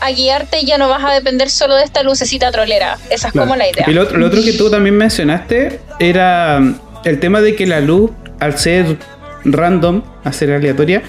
a 0.00 0.10
guiarte 0.10 0.58
y 0.60 0.66
ya 0.66 0.76
no 0.76 0.88
vas 0.88 1.02
a 1.04 1.12
depender 1.14 1.48
solo 1.48 1.76
de 1.76 1.84
esta 1.84 2.02
lucecita 2.02 2.50
trolera. 2.52 2.98
Esa 3.08 3.28
es 3.28 3.32
Claro. 3.32 3.46
como 3.46 3.56
la 3.56 3.66
idea. 3.68 3.84
Y 3.88 3.92
lo, 3.94 4.02
otro- 4.02 4.18
lo 4.18 4.26
otro 4.26 4.42
que 4.42 4.52
tú 4.52 4.68
también 4.70 4.94
mencionaste 4.96 5.80
era 5.98 6.60
el 7.04 7.20
tema 7.20 7.40
de 7.40 7.54
que 7.56 7.66
la 7.66 7.80
luz, 7.80 8.10
al 8.40 8.58
ser 8.58 8.98
random, 9.46 10.02
al 10.24 10.34
ser 10.34 10.52
aleatoria, 10.52 11.02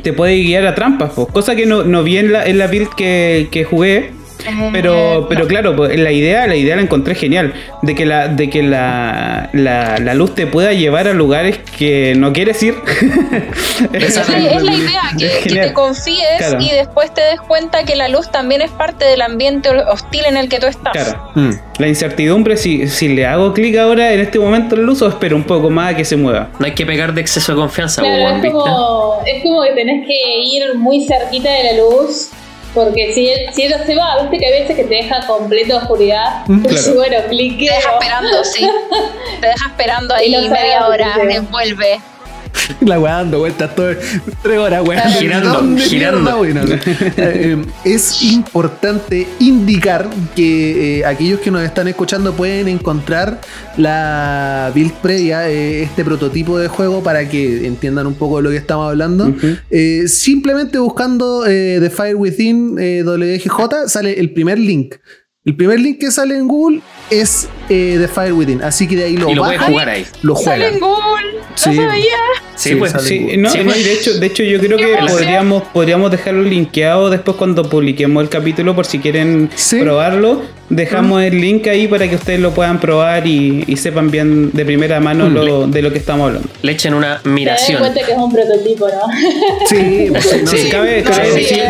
te 0.00 0.12
puede 0.12 0.36
guiar 0.42 0.66
a 0.66 0.74
trampas, 0.74 1.12
cosa 1.32 1.56
que 1.56 1.66
no, 1.66 1.84
no 1.84 2.02
vi 2.02 2.18
en 2.18 2.32
la, 2.32 2.46
en 2.46 2.58
la 2.58 2.66
build 2.66 2.88
que, 2.96 3.48
que 3.50 3.64
jugué. 3.64 4.17
Pero, 4.72 5.26
pero 5.28 5.46
claro, 5.46 5.74
pues, 5.76 5.98
la 5.98 6.12
idea, 6.12 6.46
la 6.46 6.54
idea 6.56 6.76
la 6.76 6.82
encontré 6.82 7.14
genial. 7.14 7.52
De 7.82 7.94
que 7.94 8.06
la, 8.06 8.28
de 8.28 8.48
que 8.48 8.62
la, 8.62 9.50
la, 9.52 9.98
la 9.98 10.14
luz 10.14 10.34
te 10.34 10.46
pueda 10.46 10.72
llevar 10.72 11.08
a 11.08 11.12
lugares 11.14 11.58
que 11.76 12.14
no 12.16 12.32
quieres 12.32 12.62
ir. 12.62 12.74
Esa 13.92 14.22
es 14.22 14.28
la, 14.28 14.38
es 14.38 14.62
la 14.62 14.74
idea, 14.74 15.00
que, 15.18 15.26
Es 15.26 15.36
que 15.38 15.42
genial. 15.50 15.68
te 15.68 15.72
confíes 15.74 16.26
Claro. 16.38 16.58
y 16.60 16.70
después 16.70 17.12
te 17.14 17.20
des 17.22 17.40
cuenta 17.40 17.84
que 17.84 17.96
la 17.96 18.08
luz 18.08 18.30
también 18.30 18.62
es 18.62 18.70
parte 18.70 19.04
del 19.04 19.22
ambiente 19.22 19.68
hostil 19.70 20.24
en 20.26 20.36
el 20.36 20.48
que 20.48 20.58
tú 20.58 20.66
estás. 20.66 20.92
Claro. 20.92 21.30
Mm. 21.34 21.50
La 21.78 21.88
incertidumbre, 21.88 22.56
si, 22.56 22.88
si 22.88 23.08
le 23.08 23.26
hago 23.26 23.52
clic 23.52 23.76
ahora 23.76 24.12
en 24.12 24.20
este 24.20 24.38
momento 24.38 24.74
en 24.74 24.82
la 24.82 24.86
luz 24.86 25.02
o 25.02 25.08
espero 25.08 25.36
un 25.36 25.44
poco 25.44 25.70
más 25.70 25.92
a 25.94 25.96
que 25.96 26.04
se 26.04 26.16
mueva. 26.16 26.48
No 26.58 26.66
hay 26.66 26.72
que 26.74 26.84
pegar 26.86 27.12
de 27.14 27.20
exceso 27.20 27.52
de 27.52 27.58
confianza, 27.58 28.02
Claro, 28.02 28.36
es 28.44 28.52
como, 28.52 29.22
es 29.26 29.42
como 29.42 29.62
que 29.62 29.70
tenés 29.72 30.06
que 30.06 30.14
ir 30.42 30.74
muy 30.76 31.06
cerquita 31.06 31.50
de 31.50 31.64
la 31.64 31.72
luz. 31.82 32.30
Porque 32.84 33.12
si, 33.12 33.30
si 33.54 33.62
ella 33.64 33.84
se 33.84 33.94
va, 33.94 34.20
viste 34.22 34.38
que 34.38 34.46
hay 34.46 34.60
veces 34.62 34.76
que 34.76 34.84
te 34.84 34.94
deja 34.94 35.26
completa 35.26 35.76
oscuridad. 35.76 36.46
Mm, 36.46 36.62
Pues 36.62 36.82
claro. 36.82 36.96
bueno, 36.98 37.16
Te 37.66 37.74
deja 37.74 37.92
esperando, 37.92 38.44
sí. 38.44 38.68
Te 39.40 39.46
deja 39.46 39.66
esperando 39.68 40.14
ahí 40.14 40.30
no 40.32 40.40
media 40.48 40.86
hora, 40.86 41.14
vuelve. 41.50 42.00
La 42.80 42.98
weá 42.98 43.14
dando 43.16 43.38
vueltas 43.38 43.74
todo, 43.74 43.90
tres 44.42 44.58
horas, 44.58 44.86
weá. 44.86 45.08
Girando, 45.10 45.52
¿Dónde 45.54 45.82
girando. 45.82 46.20
mierda 46.20 46.36
voy? 46.36 46.54
No, 46.54 46.62
no. 46.64 46.74
Eh, 47.18 47.56
eh, 47.56 47.64
es 47.84 48.22
importante 48.22 49.26
indicar 49.40 50.08
que 50.36 50.98
eh, 51.00 51.04
aquellos 51.04 51.40
que 51.40 51.50
nos 51.50 51.62
están 51.62 51.88
escuchando 51.88 52.32
pueden 52.34 52.68
encontrar 52.68 53.40
la 53.76 54.70
build 54.74 54.92
previa, 54.94 55.48
eh, 55.50 55.82
este 55.82 56.04
prototipo 56.04 56.58
de 56.58 56.68
juego, 56.68 57.02
para 57.02 57.28
que 57.28 57.66
entiendan 57.66 58.06
un 58.06 58.14
poco 58.14 58.38
de 58.38 58.42
lo 58.44 58.50
que 58.50 58.56
estamos 58.56 58.88
hablando. 58.88 59.32
Eh, 59.70 60.04
simplemente 60.08 60.78
buscando 60.78 61.44
eh, 61.46 61.78
The 61.80 61.90
Fire 61.90 62.16
Within 62.16 62.76
eh, 62.78 63.02
WGJ 63.04 63.88
sale 63.88 64.18
el 64.18 64.32
primer 64.32 64.58
link. 64.58 64.94
El 65.44 65.56
primer 65.56 65.80
link 65.80 65.98
que 65.98 66.10
sale 66.10 66.36
en 66.36 66.46
Google 66.46 66.80
es 67.10 67.48
eh, 67.70 67.96
The 67.98 68.08
Fire 68.08 68.32
Within. 68.32 68.62
Así 68.62 68.86
que 68.86 68.96
de 68.96 69.04
ahí 69.04 69.16
lo 69.16 69.30
Y 69.30 69.34
lo 69.34 69.42
puedes 69.44 69.58
bajan, 69.58 69.72
jugar 69.72 69.88
ahí. 69.88 70.06
lo 70.22 70.36
Sale 70.36 70.68
en. 70.68 70.80
Google, 70.80 71.32
no 71.40 71.56
Sí. 71.56 71.74
sabía. 71.76 72.16
Sí, 72.58 72.74
pues. 72.74 72.92
sale 72.92 73.16
en 73.16 73.30
Sí, 73.30 73.36
no, 73.36 73.50
Sí, 73.50 73.58
no, 73.58 73.64
pues. 73.66 73.78
y 73.78 73.82
de 73.84 73.92
hecho, 73.92 74.18
de 74.18 74.26
hecho 74.26 74.42
yo 74.42 74.58
creo 74.58 74.76
que 74.78 74.96
podríamos, 75.08 75.62
podríamos 75.72 76.10
dejarlo 76.10 76.42
linkeado 76.42 77.08
después 77.10 77.36
cuando 77.36 77.62
publiquemos 77.62 78.22
el 78.22 78.28
capítulo 78.28 78.74
por 78.74 78.84
si 78.86 78.98
quieren 78.98 79.48
Sí. 79.54 79.78
probarlo. 79.80 80.42
Dejamos 80.70 81.22
el 81.22 81.40
link 81.40 81.66
ahí 81.68 81.86
para 81.88 82.08
que 82.10 82.16
ustedes 82.16 82.40
lo 82.40 82.52
puedan 82.52 82.78
probar 82.78 83.26
y, 83.26 83.64
y 83.66 83.76
sepan 83.78 84.10
bien 84.10 84.50
de 84.52 84.64
primera 84.66 85.00
mano 85.00 85.30
Mm. 85.30 85.32
lo, 85.34 85.66
de 85.66 85.80
lo 85.80 85.90
que 85.92 85.98
estamos 85.98 86.26
hablando. 86.26 86.48
Le 86.60 86.72
echen 86.72 86.92
una 86.94 87.20
miración. 87.24 87.78
cuenta 87.78 88.04
que 88.04 88.12
es 88.12 88.18
un 88.18 88.30
prototipo, 88.32 88.86
¿no? 88.88 89.66
Sí, 89.66 90.08
pues, 90.10 90.24
sí, 90.24 90.40
Sí, 90.46 90.56
sí. 90.56 91.44
sí. 91.44 91.60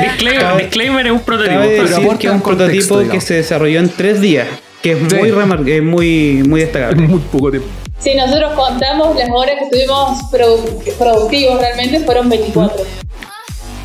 Disclaimer, 0.58 1.06
es 1.06 1.12
un 1.12 1.20
prototipo. 1.20 1.54
cabe 1.54 1.68
pero 1.76 1.82
decir 1.88 1.96
aporta 2.04 2.18
que 2.18 2.26
es 2.26 2.30
un 2.32 2.36
un 2.36 2.42
contexto, 2.42 2.66
prototipo 2.66 2.96
que 2.98 3.02
digamos. 3.04 3.24
se 3.24 3.34
desarrolló 3.34 3.78
en 3.80 3.88
tres 3.90 4.20
días, 4.20 4.48
que 4.82 4.92
es 4.92 4.98
Sí. 5.08 5.16
muy, 5.16 5.30
remar- 5.30 5.68
es 5.68 5.82
muy, 5.82 6.42
muy 6.46 6.60
destacable. 6.60 7.02
Muy 7.06 7.20
poco 7.30 7.50
tiempo. 7.50 7.68
Si 8.00 8.14
nosotros 8.14 8.52
contamos 8.54 9.16
las 9.16 9.28
horas 9.30 9.56
que 9.58 9.64
estuvimos 9.64 10.18
produ- 10.30 10.94
productivos 10.98 11.58
realmente 11.60 12.00
fueron 12.00 12.28
24. 12.28 12.84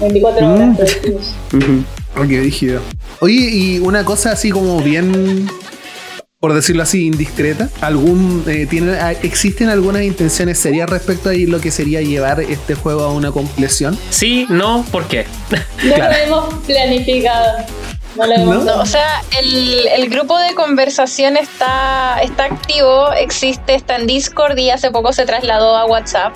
24 0.02 0.54
horas 0.54 0.68
Mm. 0.70 0.76
productivos. 0.76 1.32
Qué 2.30 2.40
rígido. 2.42 2.82
Oye, 3.22 3.34
y 3.36 3.80
una 3.80 4.06
cosa 4.06 4.32
así 4.34 4.52
como 4.52 4.80
bien, 4.82 5.50
por 6.40 6.54
decirlo 6.54 6.84
así, 6.84 7.08
indiscreta. 7.08 7.70
¿Algún, 7.82 8.44
eh, 8.48 8.68
tiene, 8.70 8.94
ah, 9.00 9.14
¿Existen 9.14 9.70
algunas 9.70 10.04
intenciones 10.04 10.60
serias 10.60 10.90
respecto 10.90 11.30
a 11.30 11.34
lo 11.34 11.60
que 11.60 11.72
sería 11.72 12.02
llevar 12.02 12.40
este 12.42 12.76
juego 12.76 13.04
a 13.04 13.12
una 13.14 13.32
compleción? 13.32 13.98
Sí, 14.12 14.46
no, 14.50 14.86
¿por 14.92 15.08
qué? 15.08 15.26
No 15.50 15.58
Claro. 15.96 16.14
lo 16.14 16.38
hemos 16.38 16.54
planificado. 16.66 17.66
No 18.16 18.26
lo 18.28 18.34
hemos 18.34 18.64
No, 18.66 18.76
o 18.82 18.86
sea, 18.86 19.22
el, 19.40 19.88
el 19.88 20.10
grupo 20.10 20.38
de 20.38 20.54
conversación 20.56 21.36
está, 21.38 22.20
está 22.22 22.46
activo, 22.46 23.12
existe, 23.14 23.74
está 23.76 23.96
en 23.96 24.06
Discord 24.08 24.58
y 24.58 24.70
hace 24.70 24.92
poco 24.92 25.14
se 25.14 25.26
trasladó 25.26 25.76
a 25.76 25.86
WhatsApp. 25.86 26.34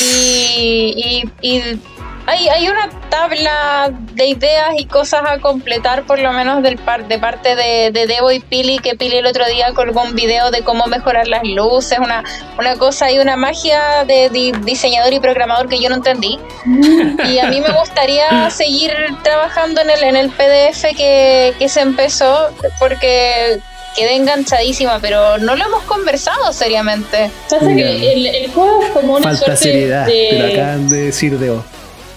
Y, 0.00 1.24
y- 1.40 1.48
y 1.56 1.80
hay, 2.26 2.48
hay 2.48 2.68
una 2.68 2.88
tabla 3.10 3.90
de 4.14 4.26
ideas 4.26 4.70
y 4.78 4.86
cosas 4.86 5.22
a 5.26 5.38
completar, 5.38 6.04
por 6.04 6.18
lo 6.18 6.32
menos 6.32 6.62
del 6.62 6.78
par, 6.78 7.06
de 7.08 7.18
parte 7.18 7.54
de, 7.56 7.90
de 7.92 8.06
Debo 8.06 8.30
y 8.32 8.40
Pili, 8.40 8.78
que 8.78 8.94
Pili 8.96 9.18
el 9.18 9.26
otro 9.26 9.46
día 9.46 9.72
colgó 9.74 10.02
un 10.02 10.14
video 10.14 10.50
de 10.50 10.62
cómo 10.62 10.86
mejorar 10.86 11.28
las 11.28 11.42
luces, 11.44 11.98
una, 11.98 12.24
una 12.58 12.76
cosa 12.76 13.10
y 13.10 13.18
una 13.18 13.36
magia 13.36 14.04
de 14.06 14.30
di- 14.30 14.52
diseñador 14.64 15.12
y 15.12 15.20
programador 15.20 15.68
que 15.68 15.78
yo 15.80 15.88
no 15.88 15.96
entendí. 15.96 16.38
Y 17.28 17.38
a 17.38 17.48
mí 17.48 17.60
me 17.60 17.70
gustaría 17.70 18.48
seguir 18.50 18.92
trabajando 19.22 19.80
en 19.80 19.90
el, 19.90 20.02
en 20.04 20.16
el 20.16 20.30
PDF 20.30 20.82
que, 20.96 21.54
que 21.58 21.68
se 21.68 21.80
empezó, 21.80 22.50
porque 22.78 23.58
quedé 23.96 24.16
enganchadísima, 24.16 24.98
pero 25.00 25.38
no 25.38 25.54
lo 25.56 25.64
hemos 25.66 25.82
conversado 25.84 26.52
seriamente. 26.52 27.30
Pasa 27.48 27.66
que 27.66 28.12
el, 28.12 28.26
el 28.26 28.50
juego 28.50 28.82
es 28.82 28.90
como 28.90 29.14
una 29.14 29.22
Falta 29.22 29.44
suerte 29.44 29.62
seriedad, 29.62 30.06
de... 30.06 30.28
te 30.30 30.38
lo 30.38 30.46
acaban 30.52 30.88
de 30.90 30.96
decir 31.02 31.38
de 31.38 31.50
vos. 31.50 31.64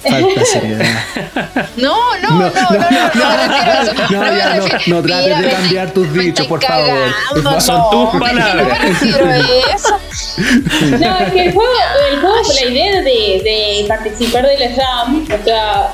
Falta 0.10 0.46
seriedad. 0.46 0.86
No, 1.78 2.18
no, 2.18 2.30
no, 2.32 2.40
no, 2.40 2.52
no, 4.10 4.56
no. 4.56 4.68
No, 4.88 5.02
trates 5.02 5.40
de 5.40 5.50
cambiar 5.50 5.92
tus 5.92 6.14
dichos, 6.14 6.48
por 6.48 6.64
favor. 6.64 7.14
Son 7.62 7.78
no, 7.78 7.90
tus 7.90 8.06
es 8.06 8.12
que 8.12 8.20
palabras. 8.20 8.80
No 11.00 11.18
es 11.18 11.32
que 11.34 11.46
el 11.46 11.54
juego, 11.54 11.72
el 12.12 12.20
juego 12.20 12.36
la 12.54 12.72
idea 12.72 13.02
de, 13.02 13.86
participar 13.88 14.46
de 14.48 14.58
la 14.58 14.70
Jam, 14.76 15.26
o 15.26 15.44
sea, 15.44 15.94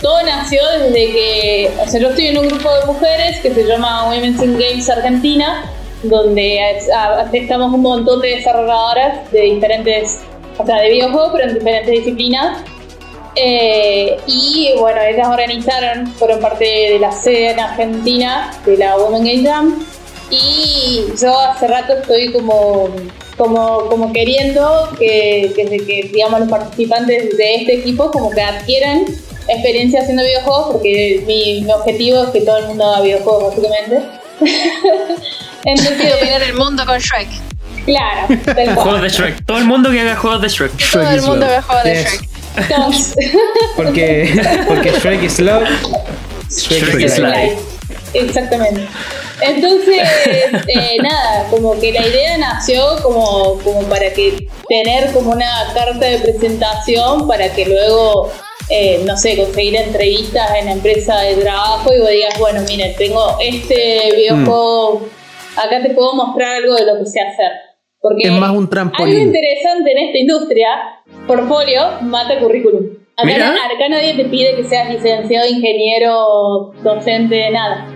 todo 0.00 0.22
nació 0.22 0.60
desde 0.78 1.12
que, 1.12 1.70
o 1.78 1.88
sea, 1.88 2.00
yo 2.00 2.08
estoy 2.08 2.28
en 2.28 2.38
un 2.38 2.48
grupo 2.48 2.74
de 2.74 2.86
mujeres 2.86 3.40
que 3.40 3.52
se 3.52 3.64
llama 3.64 4.08
Women's 4.08 4.42
in 4.42 4.58
Games 4.58 4.88
Argentina, 4.88 5.64
donde 6.02 6.78
estamos 7.32 7.72
un 7.74 7.82
montón 7.82 8.20
de 8.20 8.36
desarrolladoras 8.36 9.30
de 9.30 9.40
diferentes, 9.42 10.20
o 10.56 10.64
sea, 10.64 10.76
de 10.76 10.90
videojuegos, 10.90 11.32
pero 11.32 11.48
en 11.48 11.54
diferentes 11.54 11.90
disciplinas. 11.90 12.58
Eh, 13.36 14.16
y 14.26 14.72
bueno, 14.78 15.00
ellas 15.00 15.28
organizaron, 15.28 16.06
fueron 16.14 16.40
parte 16.40 16.64
de 16.64 16.98
la 16.98 17.12
sede 17.12 17.50
en 17.52 17.60
Argentina 17.60 18.50
de 18.66 18.76
la 18.76 18.96
Women 18.96 19.24
Game 19.24 19.48
Jam. 19.48 19.86
Y 20.30 21.06
yo 21.20 21.38
hace 21.40 21.66
rato 21.66 21.94
estoy 21.94 22.32
como, 22.32 22.88
como, 23.36 23.86
como 23.88 24.12
queriendo 24.12 24.88
que, 24.98 25.52
que, 25.56 25.64
que, 25.64 26.10
digamos, 26.12 26.40
los 26.40 26.48
participantes 26.48 27.36
de 27.36 27.54
este 27.56 27.74
equipo 27.74 28.10
como 28.12 28.30
que 28.30 28.40
adquieran 28.40 29.04
experiencia 29.48 30.00
haciendo 30.02 30.22
videojuegos, 30.22 30.72
porque 30.74 31.24
mi, 31.26 31.62
mi 31.62 31.72
objetivo 31.72 32.22
es 32.24 32.30
que 32.30 32.42
todo 32.42 32.58
el 32.58 32.66
mundo 32.68 32.84
haga 32.84 33.00
videojuegos, 33.02 33.44
básicamente. 33.56 34.02
Entonces, 35.64 36.10
dominar 36.18 36.42
el 36.42 36.54
mundo 36.54 36.86
con 36.86 36.98
Shrek. 36.98 37.28
claro, 37.84 38.28
cual. 38.44 38.74
Juegos 38.76 39.02
de 39.02 39.08
Shrek. 39.08 39.44
Todo 39.44 39.58
el 39.58 39.64
mundo 39.64 39.90
que 39.90 40.00
haga 40.00 40.16
juegos 40.16 40.42
de 40.42 40.48
Shrek. 40.48 40.76
Que 40.76 40.84
todo 40.92 41.10
el 41.10 41.22
mundo 41.22 41.46
love. 41.46 41.56
ve 41.56 41.62
juegos 41.62 41.84
de 41.84 41.94
Yes. 41.94 42.04
Shrek. 42.12 42.28
Entonces, 42.56 43.14
Porque, 43.76 44.32
porque 44.66 44.90
Shrek 44.90 45.22
is 45.22 45.40
love. 45.40 45.64
Shrek, 46.50 46.82
Shrek 46.82 47.00
is 47.04 47.12
is 47.12 47.18
life. 47.18 47.36
life. 47.36 47.62
Exactamente. 48.14 48.86
Entonces, 49.42 50.00
eh, 50.66 50.96
nada, 51.02 51.46
como 51.50 51.78
que 51.80 51.92
la 51.92 52.06
idea 52.06 52.36
nació 52.38 52.96
como, 53.02 53.58
como 53.62 53.82
para 53.84 54.12
que 54.12 54.48
tener 54.68 55.12
como 55.12 55.30
una 55.32 55.72
carta 55.74 56.06
de 56.06 56.18
presentación 56.18 57.26
para 57.26 57.52
que 57.52 57.64
luego, 57.66 58.30
eh, 58.68 59.02
no 59.06 59.16
sé, 59.16 59.36
conseguir 59.38 59.76
entrevistas 59.76 60.50
en 60.58 60.66
la 60.66 60.72
empresa 60.72 61.20
de 61.20 61.36
trabajo 61.36 61.94
y 61.94 62.00
vos 62.00 62.10
digas, 62.10 62.38
bueno, 62.38 62.60
miren, 62.68 62.94
tengo 62.96 63.36
este 63.40 64.10
videojuego, 64.16 65.08
acá 65.56 65.80
te 65.82 65.90
puedo 65.90 66.14
mostrar 66.14 66.56
algo 66.56 66.74
de 66.74 66.84
lo 66.86 66.98
que 66.98 67.06
sé 67.06 67.20
hacer. 67.20 67.52
Porque 68.02 68.28
Es 68.28 68.32
más 68.32 68.48
un 68.50 68.56
algo 68.56 68.68
trampolín. 68.70 69.20
interesante 69.20 69.92
en 69.92 69.98
esta 70.06 70.18
industria, 70.18 70.68
portfolio 71.34 71.82
mata 72.02 72.38
currículum. 72.40 72.86
Acá, 73.16 73.26
Mira. 73.26 73.48
acá 73.50 73.88
nadie 73.88 74.14
te 74.16 74.24
pide 74.24 74.56
que 74.56 74.64
seas 74.64 74.88
licenciado, 74.90 75.46
ingeniero, 75.48 76.72
docente, 76.82 77.50
nada. 77.50 77.86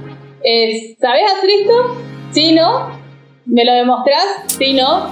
Es, 0.42 0.96
¿Sabes 1.00 1.22
hacer 1.32 1.50
esto? 1.60 1.96
Sí, 2.30 2.52
no. 2.52 2.90
¿Me 3.46 3.64
lo 3.64 3.72
demostrás? 3.72 4.24
Sí, 4.46 4.74
no. 4.74 5.08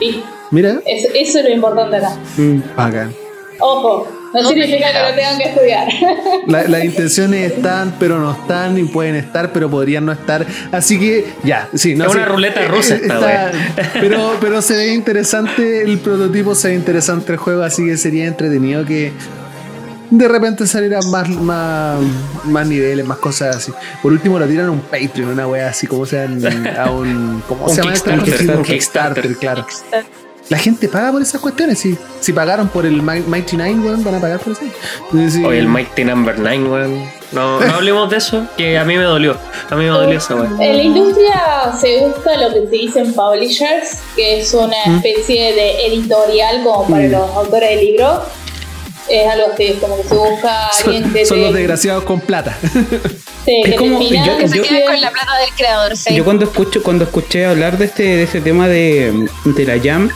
Listo. 0.00 0.22
Mira, 0.50 0.80
Es- 0.84 1.08
eso 1.14 1.38
es 1.38 1.44
lo 1.44 1.50
importante 1.54 1.96
acá. 1.96 2.10
Mm. 2.36 2.60
bacán. 2.76 3.14
Ojo, 3.60 4.06
no, 4.34 4.42
No 4.42 4.48
significa 4.48 4.86
que 4.92 4.98
no 5.10 5.14
tengan 5.14 5.38
que 5.38 5.44
estudiar. 5.44 5.88
La- 6.46 6.64
las 6.68 6.84
intenciones 6.84 7.52
están, 7.52 7.94
pero 7.98 8.18
no 8.18 8.32
están, 8.32 8.78
y 8.78 8.84
pueden 8.84 9.14
estar, 9.16 9.52
pero 9.52 9.70
podrían 9.70 10.04
no 10.06 10.12
estar. 10.12 10.46
Así 10.70 10.98
que, 10.98 11.32
ya, 11.44 11.68
sí, 11.74 11.94
no 11.94 12.06
Es 12.06 12.14
una 12.14 12.24
ruleta 12.26 12.66
rusa 12.66 12.94
esta 12.96 13.14
Está- 13.14 13.52
pero, 14.00 14.36
pero 14.40 14.62
se 14.62 14.74
ve 14.76 14.94
interesante 14.94 15.82
el 15.82 15.98
prototipo, 15.98 16.54
se 16.54 16.68
ve 16.68 16.74
interesante 16.74 17.32
el 17.32 17.38
juego, 17.38 17.62
así 17.62 17.84
que 17.84 17.96
sería 17.96 18.26
entretenido 18.26 18.84
que 18.84 19.12
de 20.10 20.28
repente 20.28 20.66
salieran 20.66 21.08
más, 21.10 21.26
más, 21.30 21.98
más 22.44 22.66
niveles, 22.66 23.06
más 23.06 23.16
cosas 23.16 23.56
así. 23.56 23.72
Por 24.02 24.12
último, 24.12 24.38
lo 24.38 24.46
tiran 24.46 24.66
a 24.66 24.70
un 24.70 24.80
Patreon, 24.80 25.30
una 25.30 25.46
wea 25.46 25.68
así, 25.70 25.86
como 25.86 26.04
sean 26.04 26.38
a 26.78 26.90
un. 26.90 27.42
¿Cómo 27.48 27.64
Un 27.64 27.70
se 27.70 27.80
llama? 27.80 27.94
esta 27.94 28.12
Kickstarter, 28.18 28.62
Kickstarter. 28.62 29.22
Kickstarter, 29.22 29.36
claro. 29.36 29.66
La 30.48 30.58
gente 30.58 30.88
paga 30.88 31.12
por 31.12 31.22
esas 31.22 31.40
cuestiones, 31.40 31.78
sí. 31.78 31.96
Si 32.20 32.32
pagaron 32.32 32.68
por 32.68 32.84
el 32.84 33.00
Mi- 33.02 33.20
Mighty 33.20 33.56
Nine, 33.56 33.80
weón, 33.86 34.04
van 34.04 34.16
a 34.16 34.20
pagar 34.20 34.38
por 34.40 34.52
eso. 34.52 34.62
Sí. 35.30 35.44
Oye, 35.44 35.60
el 35.60 35.68
Mighty 35.68 36.04
Number 36.04 36.38
9, 36.38 36.64
weón. 36.68 37.10
No, 37.32 37.60
no 37.60 37.74
hablemos 37.74 38.10
de 38.10 38.18
eso, 38.18 38.46
que 38.58 38.76
a 38.76 38.84
mí 38.84 38.96
me 38.98 39.04
dolió. 39.04 39.34
A 39.70 39.74
mí 39.76 39.84
me 39.84 39.88
dolió 39.90 40.18
esa 40.18 40.34
weón. 40.34 40.60
En 40.60 40.76
la 40.76 40.82
industria 40.82 41.72
se 41.80 42.06
busca 42.06 42.36
lo 42.36 42.52
que 42.52 42.60
se 42.66 42.76
dicen 42.76 43.14
publishers, 43.14 43.98
que 44.14 44.40
es 44.40 44.52
una 44.52 44.76
especie 44.96 45.54
de 45.54 45.86
editorial 45.86 46.62
como 46.64 46.86
para 46.88 47.06
los 47.08 47.30
autores 47.30 47.70
de 47.70 47.76
libros. 47.84 48.18
Es 49.08 49.28
algo 49.28 49.46
así, 49.52 49.76
como 49.80 49.96
que 50.00 50.08
se 50.08 50.14
busca 50.14 50.66
alguien 50.68 51.02
Son, 51.04 51.12
que 51.12 51.26
son 51.26 51.38
te- 51.38 51.44
los 51.44 51.54
desgraciados 51.54 52.04
con 52.04 52.20
plata. 52.20 52.56
Es 53.44 53.70
que 53.70 53.76
como- 53.76 54.00
yo- 54.00 54.38
Que 54.38 54.48
se 54.48 54.56
yo- 54.58 54.62
queden 54.62 54.86
con 54.86 55.00
la 55.00 55.10
plata 55.10 55.36
del 55.38 55.50
creador, 55.56 55.96
sí. 55.96 56.14
Yo 56.14 56.24
cuando 56.24 56.44
escucho, 56.44 56.80
cuando 56.82 57.02
escuché 57.04 57.44
hablar 57.44 57.76
de 57.76 57.86
este, 57.86 58.02
de 58.04 58.22
este 58.22 58.40
tema 58.40 58.68
de, 58.68 59.26
de 59.44 59.64
la 59.64 59.80
Jam 59.82 60.10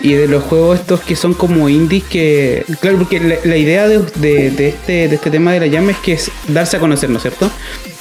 y 0.00 0.14
de 0.14 0.26
los 0.28 0.42
juegos 0.44 0.80
estos 0.80 1.00
que 1.00 1.14
son 1.14 1.34
como 1.34 1.68
indies 1.68 2.04
que. 2.04 2.64
Claro, 2.80 2.96
porque 2.98 3.20
la, 3.20 3.36
la 3.44 3.56
idea 3.58 3.86
de, 3.86 3.98
de- 4.14 4.50
de 4.50 4.68
este, 4.68 5.08
de 5.08 5.14
este 5.14 5.30
tema 5.30 5.52
de 5.52 5.60
la 5.60 5.70
Jam 5.76 5.90
es 5.90 5.98
que 5.98 6.14
es 6.14 6.30
darse 6.48 6.78
a 6.78 6.80
conocer, 6.80 7.10
¿no 7.10 7.16
es 7.18 7.22
cierto? 7.22 7.50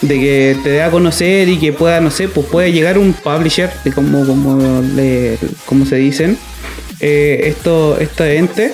De 0.02 0.18
que 0.18 0.56
te 0.64 0.70
dé 0.70 0.82
a 0.82 0.90
conocer 0.90 1.50
y 1.50 1.58
que 1.60 1.74
pueda, 1.74 2.00
no 2.00 2.10
sé, 2.10 2.30
pues 2.30 2.48
puede 2.48 2.72
llegar 2.72 2.98
un 2.98 3.12
publisher, 3.12 3.70
de 3.84 3.92
como, 3.92 4.26
como, 4.26 4.82
le- 4.82 5.38
como 5.66 5.86
se 5.86 5.98
dicen, 5.98 6.38
eh, 7.02 7.42
esto, 7.48 7.98
esta 8.00 8.32
ente. 8.32 8.72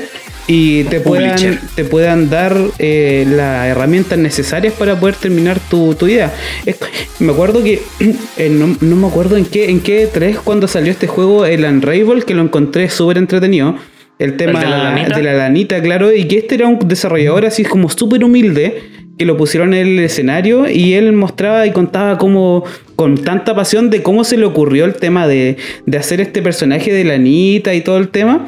Y 0.52 0.84
te 0.86 1.00
Publisher. 1.00 1.36
puedan, 1.38 1.60
te 1.76 1.84
puedan 1.86 2.30
dar 2.32 2.58
eh, 2.80 3.24
las 3.30 3.68
herramientas 3.68 4.18
necesarias 4.18 4.74
para 4.74 5.00
poder 5.00 5.14
terminar 5.14 5.60
tu, 5.70 5.94
tu 5.94 6.08
idea. 6.08 6.34
Es- 6.66 6.80
me 7.20 7.32
acuerdo 7.34 7.64
que, 7.64 7.82
eh, 8.38 8.50
no, 8.50 8.76
no 8.82 8.96
me 8.96 9.08
acuerdo 9.08 9.38
en 9.38 9.46
qué, 9.46 9.70
en 9.70 9.80
qué 9.80 10.10
3 10.12 10.40
cuando 10.40 10.68
salió 10.68 10.92
este 10.92 11.06
juego, 11.06 11.46
el 11.46 11.64
Unravel, 11.66 12.26
que 12.26 12.34
lo 12.34 12.42
encontré 12.42 12.90
súper 12.90 13.20
entretenido. 13.20 13.76
El 14.18 14.38
tema 14.38 14.60
de 14.60 14.66
la 14.66 14.84
lanita? 14.86 15.16
de 15.18 15.24
la 15.24 15.34
lanita, 15.34 15.82
claro, 15.84 16.12
y 16.12 16.26
que 16.28 16.40
este 16.40 16.56
era 16.56 16.68
un 16.68 16.80
desarrollador 16.80 17.46
así 17.46 17.64
como 17.64 17.88
súper 17.88 18.24
humilde, 18.24 18.82
que 19.20 19.26
lo 19.26 19.38
pusieron 19.38 19.74
en 19.76 19.88
el 19.88 20.00
escenario 20.00 20.68
y 20.70 20.94
él 20.96 21.14
mostraba 21.14 21.68
y 21.68 21.72
contaba 21.72 22.18
como 22.18 22.64
con 22.96 23.18
tanta 23.20 23.54
pasión 23.56 23.90
de 23.92 24.02
cómo 24.02 24.24
se 24.24 24.36
le 24.38 24.46
ocurrió 24.46 24.86
el 24.86 24.96
tema 24.96 25.28
de, 25.28 25.58
de 25.86 25.98
hacer 25.98 26.20
este 26.22 26.42
personaje 26.42 26.92
de 26.92 27.04
la 27.04 27.14
Anita 27.14 27.74
y 27.76 27.82
todo 27.82 27.98
el 27.98 28.10
tema. 28.10 28.48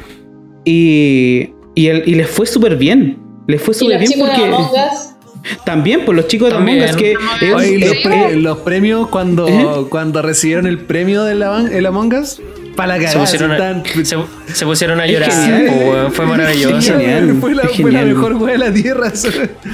Y, 0.64 1.50
y, 1.74 1.86
él- 1.88 2.02
y 2.06 2.14
les 2.14 2.28
fue 2.28 2.46
súper 2.46 2.76
bien. 2.76 3.18
Les 3.46 3.60
fue 3.60 3.74
súper 3.74 4.00
los 4.00 4.08
bien 4.08 4.12
chicos 4.12 4.28
de 4.28 4.34
porque... 4.36 4.48
Among 4.54 4.70
Us, 4.72 5.08
También, 5.64 6.04
por 6.04 6.14
los 6.14 6.28
chicos 6.28 6.48
de 6.50 6.54
También. 6.54 6.78
Among 6.82 6.90
Us 6.94 6.96
que 6.96 7.12
es- 7.12 7.54
Oye, 7.54 7.78
los, 7.78 7.90
es- 7.92 8.00
pre- 8.02 8.36
los 8.36 8.58
premios 8.58 9.08
cuando, 9.08 9.48
¿Eh? 9.48 9.66
cuando 9.88 10.22
recibieron 10.22 10.66
el 10.66 10.78
premio 10.78 11.24
del 11.24 11.42
Among, 11.42 11.72
el 11.72 11.86
Among 11.86 12.14
Us, 12.14 12.40
para 12.76 12.96
la 12.98 12.98
Se 12.98 13.04
cagada. 13.04 13.20
pusieron, 13.24 13.52
así 13.52 13.62
a, 13.62 13.82
tan- 13.82 14.04
se, 14.04 14.16
se 14.54 14.64
pusieron 14.66 15.00
a 15.00 15.06
llorar, 15.06 15.30
genial. 15.30 15.66
po, 15.66 15.90
weón. 15.90 16.12
Fue 16.12 16.26
maravilloso. 16.26 16.78
Es 16.78 16.86
genial. 16.86 17.36
Fue 17.40 17.54
la, 17.54 17.62
es 17.62 17.70
fue 17.80 17.92
la 17.92 18.02
mejor 18.02 18.34
wea 18.34 18.52
de 18.52 18.58
la 18.58 18.72
tierra. 18.72 19.08
eso. 19.12 19.28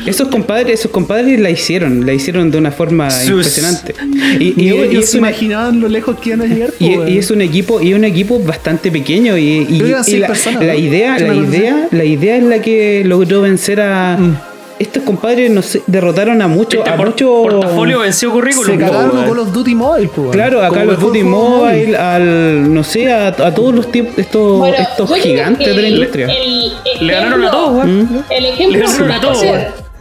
Esos 0.06 0.28
compadres, 0.28 0.80
esos 0.80 0.90
compadres 0.90 1.38
la 1.40 1.50
hicieron, 1.50 2.04
la 2.06 2.12
hicieron 2.12 2.50
de 2.50 2.58
una 2.58 2.70
forma 2.70 3.10
Sus- 3.10 3.28
impresionante. 3.30 3.94
Y, 4.38 4.44
Y 4.44 4.54
y- 4.56 4.62
y 4.64 4.68
ellos 4.72 5.04
es 5.04 5.10
se 5.10 5.18
una- 5.18 5.28
imaginaban 5.28 5.80
lo 5.80 5.88
lejos 5.88 6.18
que 6.20 6.30
iban 6.30 6.42
a 6.42 6.46
llegar. 6.46 6.70
y- 6.78 6.96
po, 6.96 7.06
y 7.06 7.18
es 7.18 7.30
un 7.30 7.40
equipo 7.40 7.80
y 7.80 7.94
un 7.94 8.04
equipo 8.04 8.38
bastante 8.40 8.90
pequeño 8.90 9.36
y, 9.38 9.64
la, 9.80 10.02
personas, 10.26 10.64
la 10.64 10.72
¿no? 10.72 10.78
idea 10.78 11.16
Una 11.18 11.26
la 11.26 11.34
idea 11.34 11.88
la 11.90 12.04
idea 12.04 12.36
es 12.36 12.42
la 12.44 12.60
que 12.62 13.02
logró 13.04 13.42
vencer 13.42 13.80
a 13.80 14.16
Mm. 14.18 14.36
Estos 14.78 15.02
compadres 15.02 15.50
no 15.50 15.62
sé, 15.62 15.82
derrotaron 15.86 16.40
a 16.42 16.48
muchos 16.48 16.78
Este 16.80 16.90
a 16.90 16.96
por- 16.96 17.06
muchos 17.08 17.28
portafolio 17.28 17.98
venció 18.00 18.30
currículum. 18.32 18.78
Se 18.78 18.78
cagaron 18.84 19.24
con 19.26 19.36
los 19.36 19.52
Duty 19.52 19.74
Mobile, 19.74 20.10
Claro, 20.32 20.62
a 20.62 20.68
of 20.68 20.76
mejor 20.76 20.98
Duty 21.00 21.22
Mobile, 21.24 21.96
al 21.96 22.72
no 22.74 22.84
sé, 22.84 23.12
a, 23.12 23.28
a 23.28 23.54
todos 23.54 23.74
los 23.74 23.90
tiempos 23.90 24.18
estos, 24.18 24.58
bueno, 24.58 24.76
estos 24.76 25.14
gigantes 25.16 25.66
de 25.76 25.82
la 25.82 25.88
industria. 25.88 26.26
el 26.30 26.72
Le 27.06 27.12
ganaron 27.12 27.44
a 27.44 27.50
todos. 27.50 27.86
¿Mm? 27.86 28.16
El 28.30 28.42
Le 28.42 28.48
ejemplo, 28.50 28.80
ganaron 28.86 29.10
a 29.12 29.20
todos, 29.20 29.44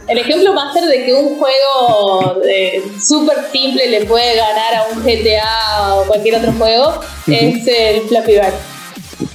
el 0.08 0.16
ejemplo 0.18 0.54
máster 0.54 0.84
de 0.84 1.04
que 1.04 1.12
un 1.12 1.36
juego 1.38 2.40
eh, 2.48 2.82
súper 2.98 3.36
simple 3.52 3.88
le 3.90 4.06
puede 4.06 4.36
ganar 4.36 4.74
a 4.76 4.84
un 4.94 5.02
GTA 5.02 5.94
o 5.96 6.04
cualquier 6.06 6.36
otro 6.36 6.52
juego 6.52 7.00
es 7.26 7.66
el 7.66 8.00
Flappy 8.08 8.32
Bird. 8.32 8.54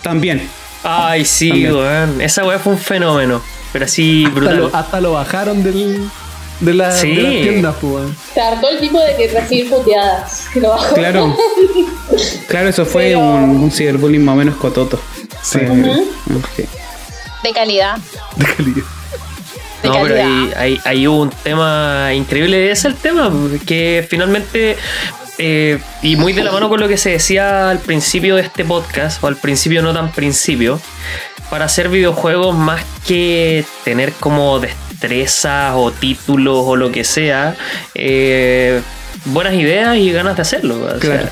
También. 0.02 0.50
Ay, 0.84 1.24
sí, 1.26 1.50
También. 1.50 1.76
weón. 1.76 2.22
Esa 2.22 2.44
weá 2.46 2.58
fue 2.60 2.74
un 2.74 2.80
fenómeno. 2.80 3.42
Pero 3.74 3.86
así 3.86 4.24
Hasta 4.26 4.36
brutal. 4.40 4.58
lo, 4.60 4.76
hasta 4.76 5.02
lo 5.02 5.12
bajaron 5.14 5.64
del, 5.64 6.08
de, 6.62 6.74
la, 6.74 6.92
Sí. 6.92 7.16
de 7.16 7.22
las 7.24 7.32
tiendas. 7.42 7.76
Se 8.34 8.40
hartó 8.42 8.70
el 8.70 8.80
tipo 8.80 9.00
de 9.00 9.16
que 9.18 9.28
recibir 9.28 9.70
puteadas. 9.70 10.46
Lo 10.56 10.70
bajó. 10.70 10.96
Claro. 10.96 11.36
Claro, 12.48 12.70
eso 12.70 12.86
fue 12.86 13.06
Pero- 13.08 13.20
un, 13.22 13.64
un 13.64 13.72
ciberbullying 13.72 14.24
más 14.24 14.34
o 14.34 14.36
menos 14.38 14.56
cototo. 14.58 15.00
Sí. 15.42 15.58
De 15.60 17.52
calidad. 17.54 17.98
De 18.36 18.46
calidad. 18.46 18.84
No, 19.84 20.02
pero 20.02 20.16
ahí, 20.16 20.52
ahí, 20.56 20.80
ahí 20.86 21.08
hubo 21.08 21.24
un 21.24 21.30
tema 21.30 22.12
increíble. 22.14 22.72
Ese 22.72 22.88
es 22.88 22.94
el 22.94 22.96
tema, 22.96 23.30
que 23.66 24.06
finalmente 24.10 24.78
eh, 25.40 25.80
y 26.02 26.16
muy 26.16 26.32
de 26.32 26.44
la 26.44 26.52
mano 26.54 26.70
con 26.70 26.80
lo 26.80 26.88
que 26.88 26.96
se 26.98 27.10
decía 27.10 27.70
al 27.70 27.80
principio 27.80 28.36
de 28.38 28.44
este 28.44 28.64
podcast, 28.64 29.22
o 29.24 29.28
al 29.28 29.36
principio 29.36 29.82
no 29.82 29.94
tan 29.94 30.12
principio, 30.12 30.80
para 31.54 31.66
hacer 31.66 31.88
videojuegos 31.90 32.56
más 32.56 32.82
que 33.08 33.64
tener 33.84 34.12
como 34.14 34.60
destrezas 34.60 35.74
o 35.76 35.92
títulos 35.92 36.64
o 36.66 36.76
lo 36.76 36.92
que 36.92 37.04
sea, 37.04 37.56
eh, 37.94 38.82
buenas 39.26 39.54
ideas 39.54 39.96
y 39.98 40.12
ganas 40.12 40.36
de 40.36 40.42
hacerlo. 40.42 40.78
o 40.84 40.90
sea, 40.90 40.98
Claro. 41.00 41.28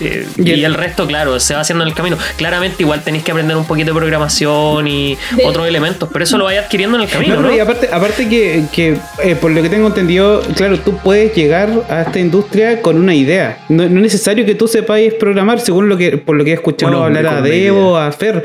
eh, 0.00 0.26
Y 0.38 0.50
y, 0.54 0.64
el- 0.64 0.74
resto, 0.74 1.06
claro, 1.06 1.38
se 1.38 1.54
va 1.54 1.60
haciendo 1.60 1.84
en 1.84 1.88
el 1.90 1.94
camino. 1.94 2.16
Claramente, 2.36 2.82
igual 2.82 3.04
tenéis 3.04 3.22
que 3.22 3.30
aprender 3.30 3.56
un 3.56 3.64
poquito 3.64 3.92
de 3.92 4.00
programación 4.00 4.88
y 4.88 5.16
De- 5.36 5.44
otros 5.44 5.68
elementos, 5.68 6.08
pero 6.12 6.24
eso 6.24 6.36
lo 6.36 6.46
vais 6.46 6.58
adquiriendo 6.58 6.96
en 6.96 7.04
el 7.04 7.08
camino, 7.08 7.36
No, 7.36 7.42
¿no? 7.42 7.54
y 7.54 7.60
aparte, 7.60 7.88
aparte 7.92 8.28
que, 8.28 8.64
que, 8.72 8.96
eh, 9.22 9.36
por 9.36 9.52
lo 9.52 9.62
que 9.62 9.68
tengo 9.68 9.86
entendido, 9.86 10.40
claro, 10.56 10.80
tú 10.80 10.96
puedes 10.98 11.32
llegar 11.36 11.68
a 11.88 12.02
esta 12.02 12.18
industria 12.18 12.82
con 12.82 12.96
una 12.96 13.14
idea. 13.14 13.58
No, 13.68 13.84
no 13.88 13.98
es 13.98 14.02
necesario 14.02 14.44
que 14.44 14.56
tú 14.56 14.66
sepáis 14.66 15.14
programar, 15.14 15.60
según 15.60 15.88
lo 15.88 15.96
que, 15.96 16.16
por 16.18 16.34
lo 16.34 16.44
que 16.44 16.50
he 16.50 16.54
escuchado 16.54 16.90
Bueno, 16.98 17.04
hablar 17.18 17.26
a 17.36 17.40
Debo, 17.42 17.96
a 17.96 18.10
Fer. 18.10 18.42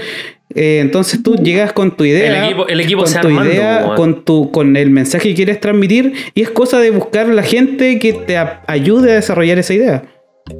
Eh, 0.56 0.80
entonces 0.82 1.22
tú 1.22 1.36
llegas 1.36 1.74
con 1.74 1.96
tu 1.98 2.06
idea, 2.06 2.30
El 2.30 2.44
equipo- 2.46 2.68
el 2.68 2.80
equipo 2.80 3.02
con 3.02 3.12
se 3.12 3.20
tu 3.20 3.28
armando, 3.28 3.52
idea, 3.54 3.92
con 3.96 4.24
tu, 4.24 4.52
con 4.52 4.78
el 4.78 4.90
mensaje 4.90 5.30
que 5.30 5.36
quieres 5.36 5.60
transmitir, 5.60 6.14
y 6.34 6.42
es 6.42 6.50
cosa 6.50 6.80
de 6.80 6.92
buscar 6.92 7.28
la 7.28 7.44
gente 7.44 8.00
que 8.00 8.14
te 8.14 8.38
a- 8.38 8.62
ayude 8.68 9.12
a 9.12 9.16
desarrollar 9.16 9.60
esa 9.60 9.74
idea. 9.74 10.04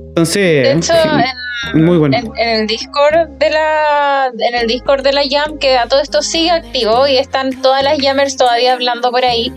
Entonces, 0.10 0.64
De 0.64 0.72
hecho, 0.74 0.94
en, 1.74 1.86
muy 1.86 1.98
bueno. 1.98 2.18
en, 2.18 2.26
en 2.38 2.60
el 2.62 2.68
Discord 2.68 3.30
de 3.40 3.50
la 3.50 4.32
en 4.38 4.56
el 4.56 4.68
Discord 4.68 5.02
de 5.04 5.14
la 5.14 5.22
Jam, 5.30 5.58
que 5.60 5.78
a 5.78 5.88
todo 5.88 6.02
esto 6.02 6.22
sigue 6.22 6.52
activo 6.52 7.08
y 7.08 7.18
están 7.18 7.62
todas 7.62 7.82
las 7.84 7.98
Jammers 8.00 8.36
todavía 8.36 8.74
hablando 8.74 9.12
por 9.12 9.24
ahí. 9.24 9.52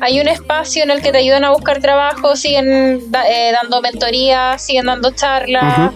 Hay 0.00 0.18
un 0.20 0.28
espacio 0.28 0.82
en 0.82 0.90
el 0.90 1.02
que 1.02 1.12
te 1.12 1.18
ayudan 1.18 1.44
a 1.44 1.50
buscar 1.50 1.80
trabajo, 1.80 2.34
siguen 2.36 3.10
da- 3.10 3.28
eh, 3.28 3.52
dando 3.60 3.80
mentoría, 3.82 4.56
siguen 4.58 4.86
dando 4.86 5.10
charlas. 5.12 5.92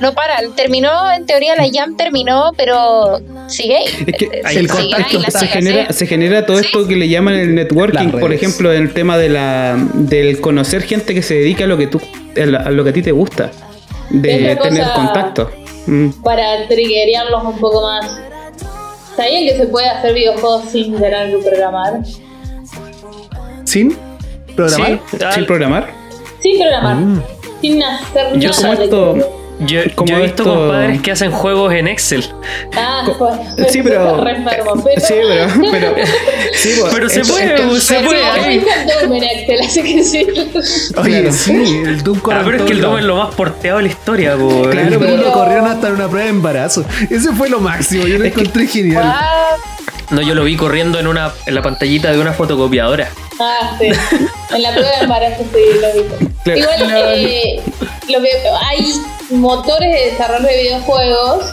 No 0.00 0.12
para, 0.14 0.36
terminó, 0.54 1.10
en 1.12 1.26
teoría 1.26 1.56
la 1.56 1.64
Jam 1.72 1.96
terminó, 1.96 2.52
pero 2.56 3.20
sigue 3.48 3.76
ahí. 3.78 3.84
Es 4.06 4.16
que 4.16 4.24
Eh, 4.26 4.42
el 4.56 4.68
contacto 4.68 5.20
se 5.30 5.46
genera, 5.46 5.92
se 5.92 6.06
genera 6.06 6.46
todo 6.46 6.58
Sí. 6.58 6.66
esto 6.66 6.86
que 6.86 6.96
le 6.96 7.08
llaman 7.08 7.34
el 7.34 7.54
networking, 7.54 8.10
por 8.12 8.32
ejemplo, 8.32 8.72
en 8.72 8.82
el 8.84 8.92
tema 8.94 9.18
de 9.18 9.28
la 9.30 9.76
del 9.94 10.40
conocer 10.40 10.82
gente 10.82 11.12
que 11.14 11.22
se 11.22 11.34
dedica 11.34 11.64
a 11.64 11.66
lo 11.66 11.76
que 11.76 11.86
tú 11.86 12.00
a 12.36 12.70
lo 12.70 12.84
que 12.84 12.90
a 12.90 12.92
ti 12.92 13.02
te 13.02 13.12
gusta, 13.12 13.50
de 14.10 14.56
tener 14.62 14.86
contacto. 14.94 15.50
Mm. 15.86 16.10
para 16.22 16.68
triggerearlos 16.68 17.42
un 17.42 17.58
poco 17.58 17.82
más. 17.82 18.06
¿Sabían 19.16 19.44
que 19.44 19.56
se 19.56 19.66
puede 19.66 19.88
hacer 19.88 20.14
videojuegos 20.14 20.64
sin 20.70 20.94
tener 21.00 21.30
que 21.30 21.38
programar? 21.48 21.94
¿Sin 23.70 23.96
programar? 24.56 25.00
Sí, 25.10 25.16
Sin 25.34 25.46
programar. 25.46 25.90
Sin 26.42 26.58
programar. 26.58 26.96
Mm. 26.96 27.22
Sin 27.60 27.82
hacer 27.82 28.38
Yo 28.38 28.50
nada 28.50 28.60
como 28.62 28.82
esto-. 28.82 29.36
Yo, 29.66 29.80
Como 29.94 30.08
yo 30.10 30.16
he 30.16 30.22
visto 30.22 30.42
esto- 30.42 30.54
compadres 30.54 31.02
que 31.02 31.10
hacen 31.12 31.30
juegos 31.32 31.74
en 31.74 31.86
Excel. 31.86 32.24
Ah, 32.74 33.06
fue- 33.18 33.28
sí, 33.68 33.82
pero- 33.82 34.26
enfermo, 34.26 34.82
pero... 34.82 35.00
Sí, 35.06 35.14
pero, 35.28 35.46
pero, 35.70 35.94
sí, 36.54 36.70
pues, 36.80 36.94
Pero 36.94 37.08
se 37.10 37.20
esto- 37.20 37.34
puede, 37.34 37.54
esto- 37.56 37.74
se 37.78 37.98
Sí, 37.98 38.04
puede. 38.06 38.20
yo 38.20 38.50
hice 38.52 38.68
el 38.80 39.00
Doom 39.02 39.12
en 39.16 39.22
Excel, 39.24 39.60
así 39.60 39.82
que 39.82 40.02
sí. 40.02 40.26
Oye, 40.96 41.20
Claro. 41.20 41.32
sí, 41.36 41.82
el 41.84 42.02
Doom 42.02 42.20
corre 42.20 42.38
Ah, 42.38 42.42
pero 42.42 42.56
es 42.56 42.62
que 42.62 42.72
el 42.72 42.80
Doom 42.80 42.98
es 43.00 43.04
lo 43.04 43.16
más 43.16 43.34
porteado 43.34 43.76
de 43.76 43.82
la 43.84 43.88
historia, 43.90 44.34
po, 44.34 44.62
Claro, 44.70 44.98
pero 44.98 45.16
lo 45.18 45.32
corrieron 45.32 45.66
hasta 45.66 45.88
en 45.88 45.94
una 45.94 46.08
prueba 46.08 46.24
de 46.24 46.30
embarazo. 46.30 46.84
Ese 47.10 47.30
fue 47.34 47.50
lo 47.50 47.60
máximo, 47.60 48.06
yo 48.06 48.16
lo 48.18 48.24
encontré 48.24 48.66
genial. 48.66 49.02
Ah, 49.04 49.56
No, 50.10 50.22
yo 50.22 50.34
lo 50.34 50.44
vi 50.44 50.56
corriendo 50.56 50.98
en 50.98 51.06
una 51.06 51.32
en 51.46 51.54
la 51.54 51.62
pantallita 51.62 52.10
de 52.10 52.18
una 52.18 52.32
fotocopiadora. 52.32 53.10
Ah, 53.38 53.76
sí. 53.78 53.86
En 54.52 54.62
la 54.62 54.72
prueba 54.72 54.90
de 54.90 55.02
embarazo 55.04 55.44
sí 55.52 55.60
lo 55.80 56.02
vi. 56.02 56.28
Claro. 56.42 56.60
Igual, 56.60 57.14
eh, 57.16 57.62
lo 58.08 58.20
que, 58.20 58.28
hay 58.68 58.92
motores 59.30 59.92
de 59.94 60.10
desarrollo 60.10 60.46
de 60.48 60.62
videojuegos 60.62 61.52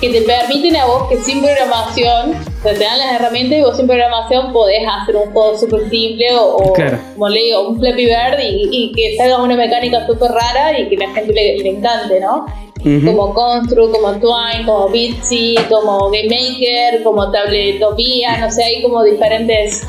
que 0.00 0.10
te 0.10 0.22
permiten 0.22 0.76
a 0.76 0.86
vos 0.86 1.08
que 1.08 1.16
sin 1.22 1.40
programación, 1.42 2.34
o 2.34 2.62
sea, 2.62 2.72
te 2.74 2.84
dan 2.84 2.98
las 2.98 3.20
herramientas 3.20 3.58
y 3.58 3.62
vos 3.62 3.76
sin 3.76 3.86
programación 3.86 4.52
podés 4.52 4.82
hacer 4.88 5.16
un 5.16 5.32
juego 5.32 5.58
súper 5.58 5.88
simple 5.90 6.26
o, 6.34 6.56
o, 6.56 6.72
Claro. 6.72 6.98
como 7.14 7.28
le 7.28 7.40
digo, 7.40 7.68
un 7.68 7.78
Flappy 7.80 8.04
Bird 8.06 8.40
y, 8.40 8.68
y 8.70 8.92
que 8.92 9.16
salga 9.16 9.42
una 9.42 9.56
mecánica 9.56 10.06
súper 10.06 10.30
rara 10.30 10.78
y 10.78 10.88
que 10.88 10.96
la 10.96 11.10
gente 11.12 11.32
le, 11.32 11.58
le 11.58 11.68
encante, 11.70 12.20
¿no? 12.20 12.46
Como 13.04 13.34
Construct, 13.34 13.92
como 13.92 14.12
Twine, 14.12 14.64
como 14.66 14.88
Bitsy, 14.88 15.56
como 15.68 16.10
Game 16.10 16.28
Maker, 16.28 17.02
como 17.02 17.30
Tabletopia, 17.30 18.38
no 18.38 18.50
sé, 18.50 18.62
hay 18.64 18.82
como 18.82 19.02
diferentes 19.04 19.86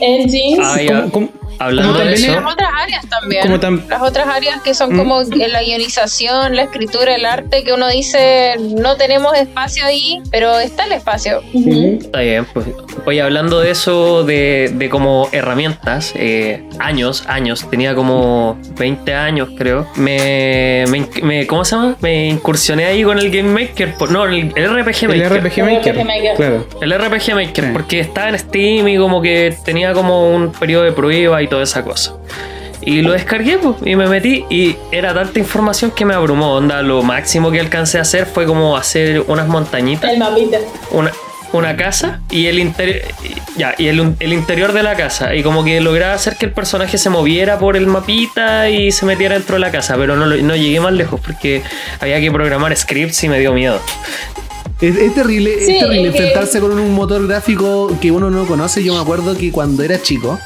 engines. 0.00 0.58
Ah, 0.62 0.80
ya. 0.82 1.02
¿Cómo- 1.10 1.10
cómo- 1.12 1.28
Hablando 1.58 1.98
de 1.98 2.14
eso, 2.14 2.32
las 2.40 2.52
otras 2.52 2.70
áreas 2.82 3.08
también. 3.08 3.42
Como 3.42 3.58
tam- 3.60 3.86
las 3.88 4.02
otras 4.02 4.26
áreas 4.28 4.60
que 4.62 4.74
son 4.74 4.96
como 4.96 5.22
la 5.22 5.62
guionización, 5.62 6.56
la 6.56 6.62
escritura, 6.64 7.14
el 7.14 7.24
arte, 7.26 7.64
que 7.64 7.72
uno 7.72 7.88
dice 7.88 8.56
no 8.58 8.96
tenemos 8.96 9.34
espacio 9.36 9.84
ahí, 9.84 10.20
pero 10.30 10.58
está 10.58 10.84
el 10.84 10.92
espacio. 10.92 11.40
Ujú. 11.52 11.98
Está 12.00 12.20
bien, 12.20 12.46
pues. 12.52 12.66
Oye, 13.06 13.20
hablando 13.22 13.60
de 13.60 13.70
eso, 13.70 14.24
de, 14.24 14.70
de 14.74 14.88
como 14.88 15.28
herramientas, 15.32 16.12
eh, 16.16 16.64
años, 16.78 17.24
años, 17.28 17.66
tenía 17.70 17.94
como 17.94 18.58
20 18.78 19.14
años, 19.14 19.48
creo. 19.56 19.86
Me, 19.96 20.84
me, 20.88 21.06
me- 21.22 21.46
¿Cómo 21.46 21.64
se 21.64 21.76
llama? 21.76 21.96
Me 22.00 22.28
incursioné 22.28 22.84
ahí 22.86 23.02
con 23.02 23.18
el 23.18 23.30
Game 23.30 23.48
Maker. 23.50 23.94
por- 23.94 24.10
no, 24.10 24.24
el, 24.24 24.52
el 24.54 24.82
RPG 24.82 25.04
el 25.04 25.08
Maker. 25.08 25.32
RPG 25.42 25.62
Maker. 25.64 25.94
RPG 25.96 26.04
Maker. 26.06 26.34
Claro. 26.36 26.66
El 26.80 26.92
RPG 26.98 27.34
Maker, 27.34 27.64
Sí. 27.64 27.70
porque 27.72 28.00
estaba 28.00 28.28
en 28.28 28.38
Steam 28.38 28.88
y 28.88 28.96
como 28.96 29.20
que 29.20 29.54
tenía 29.64 29.92
como 29.92 30.34
un 30.34 30.52
periodo 30.52 30.84
de 30.84 30.92
prueba 30.92 31.41
y 31.42 31.48
toda 31.48 31.62
esa 31.62 31.84
cosa. 31.84 32.14
Y 32.84 33.02
lo 33.02 33.12
descargué 33.12 33.58
pues, 33.58 33.76
y 33.84 33.94
me 33.94 34.08
metí 34.08 34.44
y 34.50 34.76
era 34.90 35.14
tanta 35.14 35.38
información 35.38 35.92
que 35.92 36.04
me 36.04 36.14
abrumó. 36.14 36.54
Onda, 36.56 36.82
lo 36.82 37.02
máximo 37.02 37.50
que 37.52 37.60
alcancé 37.60 37.98
a 37.98 38.02
hacer 38.02 38.26
fue 38.26 38.44
como 38.46 38.76
hacer 38.76 39.22
unas 39.28 39.46
montañitas 39.46 40.10
El 40.10 40.18
mapita. 40.18 40.58
una, 40.90 41.12
una 41.52 41.76
casa 41.76 42.20
y 42.30 42.46
el 42.46 42.58
interior 42.58 43.02
ya 43.56 43.74
y 43.78 43.86
el, 43.86 44.16
el 44.18 44.32
interior 44.32 44.72
de 44.72 44.82
la 44.82 44.96
casa 44.96 45.34
y 45.34 45.42
como 45.44 45.62
que 45.62 45.80
lograba 45.82 46.14
hacer 46.14 46.36
que 46.36 46.46
el 46.46 46.52
personaje 46.52 46.96
se 46.98 47.08
moviera 47.10 47.58
por 47.58 47.76
el 47.76 47.86
mapita 47.86 48.68
y 48.70 48.90
se 48.90 49.04
metiera 49.06 49.34
dentro 49.36 49.56
de 49.56 49.60
la 49.60 49.70
casa 49.70 49.94
pero 49.96 50.16
no, 50.16 50.26
no 50.26 50.56
llegué 50.56 50.80
más 50.80 50.94
lejos 50.94 51.20
porque 51.20 51.62
había 52.00 52.18
que 52.18 52.32
programar 52.32 52.74
scripts 52.76 53.22
y 53.24 53.28
me 53.28 53.38
dio 53.38 53.52
miedo 53.52 53.78
Es, 54.80 54.96
es 54.96 55.14
terrible, 55.14 55.50
Sí, 55.64 55.76
es 55.76 55.80
terrible 55.80 56.08
es 56.08 56.14
que- 56.14 56.18
enfrentarse 56.22 56.60
con 56.60 56.72
un 56.72 56.94
motor 56.94 57.26
gráfico 57.28 57.96
que 58.00 58.10
uno 58.10 58.30
no 58.30 58.46
conoce. 58.46 58.82
Yo 58.82 58.94
me 58.94 59.00
acuerdo 59.00 59.36
que 59.36 59.52
cuando 59.52 59.82
era 59.84 60.00
chico, 60.02 60.40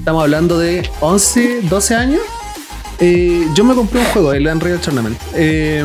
estamos 0.00 0.22
hablando 0.22 0.58
de 0.58 0.88
11, 1.00 1.60
12 1.68 1.94
años, 1.94 2.20
eh, 3.00 3.46
yo 3.54 3.64
me 3.64 3.74
compré 3.74 4.00
un 4.00 4.06
juego, 4.06 4.32
el 4.32 4.46
Unreal 4.46 4.80
Tournament, 4.80 5.16
eh, 5.34 5.84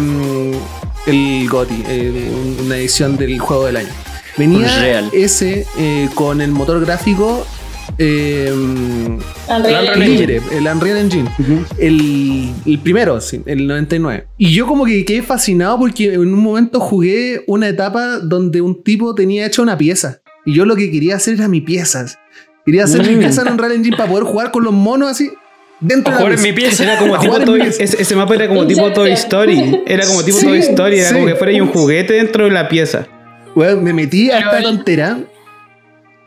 el 1.05 1.47
GOTY, 1.49 1.83
eh, 1.87 2.31
un- 2.33 2.65
una 2.65 2.77
edición 2.77 3.17
del 3.17 3.37
juego 3.39 3.65
del 3.65 3.77
año. 3.77 3.89
Venía 4.37 4.59
Unreal. 4.75 5.09
ese 5.13 5.65
eh, 5.77 6.09
con 6.13 6.41
el 6.41 6.51
motor 6.51 6.83
gráfico 6.83 7.45
eh, 7.97 8.51
Unreal 8.51 9.59
Unreal 9.59 10.01
Engine. 10.01 10.17
libre, 10.17 10.41
el 10.51 10.67
Unreal 10.67 10.97
Engine. 10.97 11.29
El, 11.77 12.51
el 12.65 12.79
primero, 12.79 13.21
sí, 13.21 13.41
el 13.45 13.67
99. 13.67 14.27
Y 14.37 14.51
yo 14.53 14.65
como 14.67 14.85
que 14.85 15.05
quedé 15.05 15.21
fascinado 15.21 15.77
porque 15.79 16.13
en 16.15 16.19
un 16.33 16.39
momento 16.43 16.79
jugué 16.79 17.43
una 17.47 17.69
etapa 17.69 18.19
donde 18.19 18.59
un 18.59 18.83
tipo 18.83 19.13
tenía 19.15 19.45
hecha 19.45 19.61
una 19.61 19.77
pieza. 19.77 20.19
Y 20.45 20.53
yo 20.53 20.65
lo 20.65 20.75
que 20.75 20.91
quería 20.91 21.15
hacer 21.15 21.35
era 21.35 21.47
mi 21.47 21.61
piezas. 21.61 22.17
Quería 22.65 22.83
hacer 22.85 23.03
mi 23.07 23.15
Mm. 23.15 23.19
pieza 23.19 23.41
en 23.43 23.49
Unreal 23.53 23.71
Engine 23.73 23.95
para 23.97 24.09
poder 24.09 24.23
jugar 24.25 24.51
con 24.51 24.63
los 24.63 24.73
monos 24.73 25.11
así 25.11 25.31
dentro 25.79 26.13
A 26.13 26.17
de 26.17 26.23
la 26.23 26.29
jugar 26.29 26.31
en 26.47 26.53
pieza. 26.55 26.61
mi 26.61 26.67
pieza. 26.67 26.83
Era 26.83 26.97
como 26.99 27.15
A 27.15 27.19
tipo 27.19 27.39
Toy, 27.41 27.59
mi- 27.61 27.67
ese, 27.67 28.01
ese 28.01 28.15
mapa 28.15 28.35
era 28.35 28.47
como 28.47 28.65
tipo. 28.65 28.91
Toy 28.91 29.11
Story. 29.11 29.81
Era 29.85 30.05
como 30.07 30.23
tipo 30.23 30.37
Sí, 30.39 30.45
Toy 30.45 30.59
Story, 30.59 30.99
era 30.99 31.09
sí. 31.09 31.13
como 31.15 31.25
que 31.27 31.35
fuera 31.35 31.51
ahí 31.53 31.61
un 31.61 31.67
juguete 31.69 32.13
dentro 32.13 32.45
de 32.45 32.51
la 32.51 32.67
pieza. 32.67 33.07
Weón, 33.55 33.83
me 33.83 33.93
metí 33.93 34.31
a 34.31 34.39
esta 34.39 34.61
tontera 34.61 35.19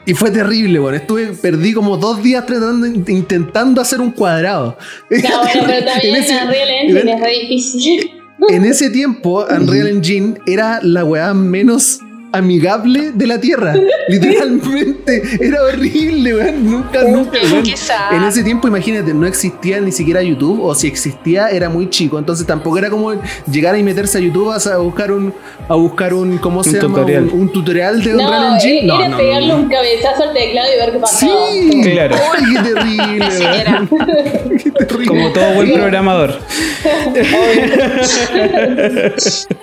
y 0.07 0.15
fue 0.15 0.31
terrible, 0.31 0.79
bueno. 0.79 0.97
Estuve, 0.97 1.27
perdí 1.35 1.75
como 1.75 1.97
dos 1.99 2.23
días 2.23 2.47
tratando, 2.47 2.87
intentando 2.87 3.81
hacer 3.83 4.01
un 4.01 4.13
cuadrado. 4.13 4.79
No, 5.11 5.19
bueno, 5.43 5.63
pero 5.67 5.85
también 5.93 6.15
En 6.17 6.23
ese- 6.23 6.35
Unreal 6.45 6.69
Engine 6.71 7.13
es 7.15 7.21
re 7.21 7.31
difícil. 7.43 8.11
En 8.49 8.65
ese 8.65 8.89
tiempo, 8.91 9.45
Unreal 9.51 9.89
Engine 9.89 10.35
era 10.47 10.79
la 10.83 11.05
weá 11.05 11.35
menos 11.35 11.99
amigable 12.33 13.13
de 13.13 13.27
la 13.27 13.41
Tierra. 13.41 13.75
Literalmente. 14.09 15.23
Era 15.41 15.63
horrible, 15.63 16.35
weón. 16.35 16.71
Nunca, 16.71 17.03
nunca. 17.05 17.39
Weón. 17.43 17.65
En 18.13 18.25
ese 18.25 18.43
tiempo, 18.43 18.69
imagínate, 18.69 19.13
no 19.15 19.27
existía 19.27 19.81
ni 19.81 19.93
siquiera 19.93 20.23
YouTube, 20.23 20.63
o 20.63 20.75
si 20.75 20.87
existía, 20.87 21.49
era 21.51 21.69
muy 21.69 21.89
chico. 21.91 22.19
Entonces 22.19 22.47
tampoco 22.47 22.79
era 22.79 22.91
como 22.91 23.13
llegar 23.51 23.77
y 23.79 23.83
meterse 23.83 24.19
a 24.19 24.21
YouTube 24.21 24.53
a 24.53 24.77
buscar 24.79 25.13
un, 25.13 25.33
a 25.69 25.75
buscar 25.75 26.15
un, 26.15 26.39
¿cómo 26.39 26.63
se 26.65 26.73
llama? 26.73 26.97
tutorial. 26.99 27.25
Un, 27.33 27.41
un 27.41 27.53
tutorial 27.53 28.03
de 28.03 28.13
Unreal 28.15 28.31
No, 28.31 28.55
Engine. 28.55 28.85
era 28.85 28.99
No, 28.99 29.09
no, 29.09 29.17
pegarle 29.17 29.49
no. 29.49 29.57
un 29.57 29.69
cabezazo 29.69 30.23
al 30.25 30.33
teclado 30.35 30.69
y 30.75 30.79
ver 30.81 30.93
qué 30.93 30.99
pasaba. 30.99 31.33
Sí, 31.51 31.81
Claro. 31.93 32.17
¡Ay, 32.35 32.43
qué 32.55 32.63
terrible! 32.75 33.61
Era. 33.61 33.89
Qué 34.63 34.71
terrible. 34.71 35.07
Como 35.07 35.33
todo 35.33 35.55
buen 35.55 35.73
programador. 35.73 36.39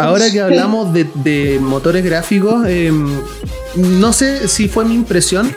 Ahora 0.00 0.30
que 0.30 0.40
hablamos 0.40 0.92
de, 0.92 1.06
de 1.14 1.58
motores 1.60 2.04
gráficos, 2.04 2.64
eh, 2.66 2.92
no 3.76 4.12
sé 4.12 4.48
si 4.48 4.68
fue 4.68 4.84
mi 4.84 4.94
impresión 4.94 5.54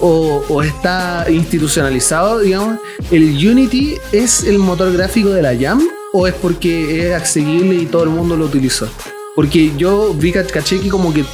o, 0.00 0.44
o 0.48 0.62
está 0.62 1.26
institucionalizado, 1.28 2.40
digamos, 2.40 2.78
el 3.10 3.24
Unity 3.48 3.96
es 4.12 4.44
el 4.44 4.58
motor 4.58 4.92
gráfico 4.92 5.30
de 5.30 5.42
la 5.42 5.56
Jam 5.58 5.82
o 6.12 6.26
es 6.26 6.34
porque 6.34 7.08
es 7.08 7.14
accesible 7.14 7.74
y 7.74 7.86
todo 7.86 8.04
el 8.04 8.10
mundo 8.10 8.36
lo 8.36 8.44
utilizó. 8.46 8.88
Porque 9.34 9.72
yo 9.76 10.14
vi 10.14 10.32
ca- 10.32 10.44
caché 10.44 10.80
que 10.80 10.88
como 10.88 11.12
que 11.12 11.24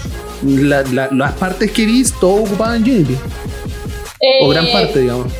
la- 0.46 0.82
la- 0.84 1.08
las 1.12 1.32
partes 1.32 1.70
que 1.70 1.84
vi 1.86 2.04
todo 2.20 2.42
ocupaban 2.44 2.82
Unity, 2.82 3.16
o 4.42 4.48
gran 4.48 4.66
Eh, 4.66 4.72
parte, 4.72 5.00
digamos. 5.00 5.32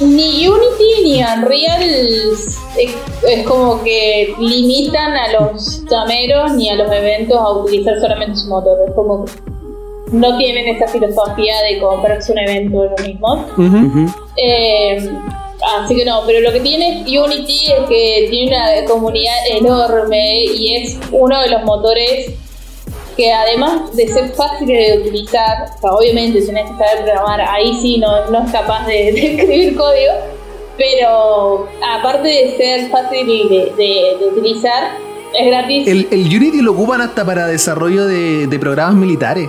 Ni 0.00 0.46
Unity 0.46 1.02
ni 1.04 1.22
Unreal 1.22 1.82
es, 1.82 2.58
es 3.26 3.46
como 3.46 3.82
que 3.82 4.34
limitan 4.38 5.16
a 5.16 5.32
los 5.40 5.82
llameros 5.90 6.52
ni 6.52 6.68
a 6.68 6.74
los 6.74 6.92
eventos 6.92 7.36
a 7.38 7.50
utilizar 7.52 7.98
solamente 8.00 8.36
su 8.36 8.48
motor. 8.48 8.78
Es 8.88 8.94
como 8.94 9.24
que 9.24 9.32
no 10.12 10.36
tienen 10.36 10.68
esa 10.68 10.86
filosofía 10.86 11.54
de 11.62 11.80
comprarse 11.80 12.32
un 12.32 12.38
evento 12.38 12.84
ellos 12.84 13.06
mismos. 13.06 13.46
Ujú. 13.56 14.12
Eh, 14.36 15.08
así 15.78 15.96
que 15.96 16.04
no, 16.04 16.22
pero 16.26 16.40
lo 16.40 16.52
que 16.52 16.60
tiene 16.60 17.04
Unity 17.06 17.72
es 17.72 17.88
que 17.88 18.26
tiene 18.30 18.56
una 18.56 18.84
comunidad 18.86 19.34
enorme 19.50 20.44
y 20.44 20.74
es 20.76 20.98
uno 21.10 21.40
de 21.40 21.48
los 21.48 21.62
motores 21.64 22.32
que 23.16 23.32
además 23.32 23.96
de 23.96 24.08
ser 24.08 24.28
fácil 24.34 24.66
de 24.68 24.98
utilizar, 25.00 25.70
obviamente 25.82 26.42
tenés 26.42 26.70
que 26.70 26.76
saber 26.76 27.04
programar, 27.04 27.40
ahí 27.40 27.72
sí 27.80 27.98
no, 27.98 28.30
no 28.30 28.44
es 28.44 28.52
capaz 28.52 28.86
de, 28.86 29.08
escribir 29.08 29.74
código, 29.76 30.12
pero 30.76 31.66
aparte 31.96 32.28
de 32.28 32.56
ser 32.56 32.90
fácil 32.90 33.26
de, 33.26 33.72
de- 33.76 34.26
utilizar, 34.26 34.98
es 35.38 35.46
gratis. 35.46 35.88
El, 35.88 36.08
el 36.10 36.26
Unity 36.26 36.60
lo 36.60 36.72
ocupan 36.72 37.00
hasta 37.00 37.24
para 37.24 37.46
desarrollo 37.46 38.06
de, 38.06 38.46
de 38.46 38.58
programas 38.58 38.94
militares, 38.96 39.48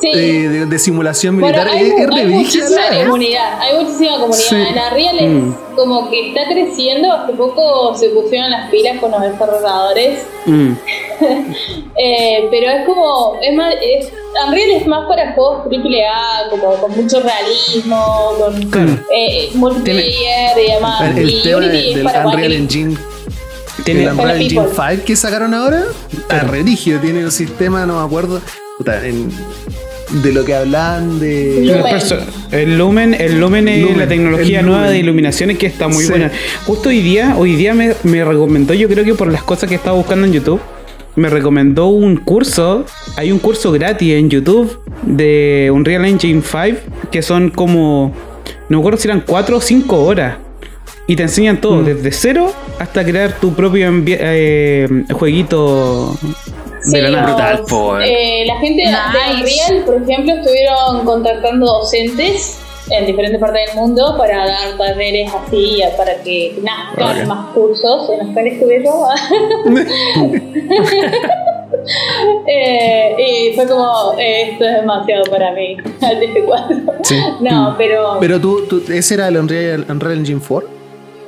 sí. 0.00 0.10
eh, 0.14 0.48
de, 0.48 0.66
de 0.66 0.78
simulación 0.78 1.40
Bueno, 1.40 1.58
militar. 1.58 1.76
hay, 1.76 1.86
es, 1.88 1.98
es 2.00 2.10
hay 2.14 2.26
muchísima 2.26 2.82
comunidad, 3.04 3.60
hay 3.60 3.74
muchísima 3.84 4.12
comunidad. 4.18 4.38
Sí. 4.48 4.54
En 4.56 4.78
Unreal 4.78 5.18
es 5.18 5.30
Mm. 5.30 5.54
como 5.74 6.10
que 6.10 6.28
está 6.28 6.40
creciendo, 6.48 7.12
hace 7.12 7.32
poco 7.34 7.94
se 7.96 8.08
pusieron 8.10 8.50
las 8.50 8.70
pilas 8.70 8.98
con 9.00 9.10
los 9.10 9.20
desarrolladores, 9.22 10.26
Mm. 10.46 10.72
eh, 11.96 12.46
pero 12.50 12.70
es 12.70 12.86
como, 12.86 13.36
es 13.42 13.54
más, 13.54 13.74
es, 13.82 14.12
Unreal 14.46 14.70
es 14.70 14.86
más 14.86 15.06
para 15.08 15.32
juegos 15.32 15.66
AAA, 15.70 16.50
como 16.50 16.74
con 16.76 16.90
mucho 16.96 17.20
realismo, 17.20 18.32
con 18.38 18.62
Claro. 18.70 18.98
eh, 19.14 19.50
multiplayer 19.54 20.58
y 20.58 20.72
demás. 20.72 21.00
el, 21.10 21.18
el 21.18 21.30
y 21.30 21.42
tema 21.42 21.56
Unity 21.58 21.72
de- 21.72 21.88
es 21.90 21.94
del 21.96 22.04
para 22.04 22.18
Unreal 22.18 22.32
cualquier- 22.32 22.52
Engine 22.60 22.96
Tiene- 23.84 24.02
el 24.04 24.08
Unreal 24.12 24.40
Engine 24.40 24.62
people. 24.62 24.84
5 24.96 25.04
que 25.06 25.16
sacaron 25.16 25.54
ahora 25.54 25.82
está 26.12 26.40
re 26.40 26.62
rígido, 26.62 26.98
tiene 27.00 27.24
un 27.24 27.30
sistema, 27.32 27.86
no 27.86 27.98
me 28.00 28.04
acuerdo, 28.06 28.40
puta, 28.78 29.04
en- 29.06 29.30
de 30.10 30.32
lo 30.32 30.44
que 30.44 30.54
hablan 30.54 31.18
de... 31.18 31.62
Lumen. 31.64 31.96
El 32.52 32.78
Lumen, 32.78 33.14
el 33.14 33.40
Lumen 33.40 33.68
es 33.68 33.80
Lumen, 33.82 33.98
la 33.98 34.06
tecnología 34.08 34.62
nueva 34.62 34.78
Lumen. 34.82 34.92
de 34.92 34.98
iluminaciones 35.00 35.58
que 35.58 35.66
está 35.66 35.88
muy 35.88 36.04
Sí. 36.04 36.10
buena. 36.10 36.30
Justo 36.64 36.88
hoy 36.90 37.00
día, 37.00 37.34
hoy 37.36 37.56
día 37.56 37.74
me, 37.74 37.92
me 38.04 38.24
recomendó, 38.24 38.72
yo 38.74 38.88
creo 38.88 39.04
que 39.04 39.14
por 39.14 39.30
las 39.30 39.42
cosas 39.42 39.68
que 39.68 39.74
estaba 39.74 39.96
buscando 39.96 40.26
en 40.26 40.32
YouTube, 40.32 40.60
me 41.16 41.28
recomendó 41.28 41.86
un 41.88 42.16
curso. 42.18 42.84
Hay 43.16 43.32
un 43.32 43.38
curso 43.38 43.72
gratis 43.72 44.12
en 44.14 44.28
YouTube 44.30 44.78
de 45.02 45.70
Unreal 45.72 46.04
Engine 46.04 46.42
5 46.42 46.78
que 47.10 47.22
son 47.22 47.50
como, 47.50 48.12
no 48.68 48.78
me 48.78 48.80
acuerdo 48.82 48.98
si 48.98 49.08
eran 49.08 49.22
4 49.26 49.56
o 49.56 49.60
5 49.60 50.04
horas. 50.04 50.36
Y 51.08 51.14
te 51.14 51.22
enseñan 51.22 51.60
todo, 51.60 51.84
desde 51.84 52.10
cero 52.10 52.52
hasta 52.80 53.04
crear 53.04 53.32
tu 53.40 53.54
propio 53.54 53.88
eh, 54.06 54.88
jueguito 55.12 56.18
de 56.86 57.02
la 57.02 57.18
Sí, 57.18 57.24
brutal, 57.24 57.56
los- 57.58 57.70
po, 57.70 57.98
eh, 58.00 58.44
la 58.46 58.56
gente 58.58 58.82
de 58.82 58.88
Nice. 58.88 59.34
Unreal, 59.70 59.84
por 59.84 60.02
ejemplo, 60.02 60.34
estuvieron 60.34 61.04
contactando 61.04 61.66
docentes 61.66 62.60
en 62.90 63.04
diferentes 63.06 63.40
partes 63.40 63.66
del 63.66 63.74
mundo 63.76 64.14
para 64.16 64.46
dar 64.46 64.76
talleres 64.78 65.32
así, 65.34 65.80
para 65.96 66.14
que 66.22 66.56
nazcan 66.62 67.22
Ok. 67.22 67.26
más 67.26 67.46
cursos 67.54 68.10
en 68.10 68.18
los 68.26 68.32
cuales 68.32 68.54
estuve 68.54 68.84
yo. 68.84 69.06
Eh, 72.48 73.14
y 73.18 73.54
fue 73.54 73.66
como, 73.66 74.14
eh, 74.18 74.50
esto 74.52 74.64
es 74.64 74.74
demasiado 74.76 75.24
para 75.30 75.52
mí, 75.52 75.76
al 76.00 76.20
TF4. 76.20 76.92
Sí. 77.04 77.16
No, 77.40 77.74
pero, 77.78 78.16
Pero 78.20 78.40
tú, 78.40 78.66
tú- 78.66 78.82
ese 78.92 79.14
era 79.14 79.28
el 79.28 79.36
Unreal, 79.36 79.84
Unreal 79.88 80.18
Engine 80.18 80.40
4. 80.46 80.68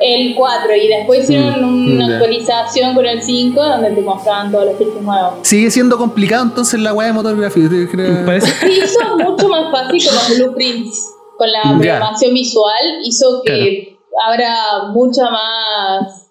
El 0.00 0.34
4 0.34 0.76
y 0.76 0.88
después 0.88 1.24
hicieron 1.24 1.60
Mm, 1.62 1.92
una 1.96 2.08
ya. 2.08 2.14
actualización 2.14 2.94
con 2.94 3.04
el 3.06 3.22
5 3.22 3.62
donde 3.62 3.90
te 3.90 4.00
mostraban 4.00 4.50
todos 4.52 4.66
los 4.66 4.76
features 4.76 5.02
nuevos. 5.02 5.34
Sigue 5.42 5.70
siendo 5.70 5.98
complicado 5.98 6.44
entonces 6.44 6.78
la 6.80 6.92
weá 6.92 7.08
de 7.08 7.12
motor 7.14 7.36
gráfico. 7.36 7.68
Se 7.68 8.68
hizo 8.70 9.18
mucho 9.18 9.48
más 9.48 9.70
fácil 9.72 10.02
con 10.06 10.14
los 10.14 10.36
blueprints, 10.36 11.14
con 11.36 11.50
la 11.50 11.62
programación 11.78 12.34
visual, 12.34 12.82
hizo 13.04 13.42
que 13.44 13.96
abra 14.26 14.54
mucha 14.92 15.22
más, 15.30 16.30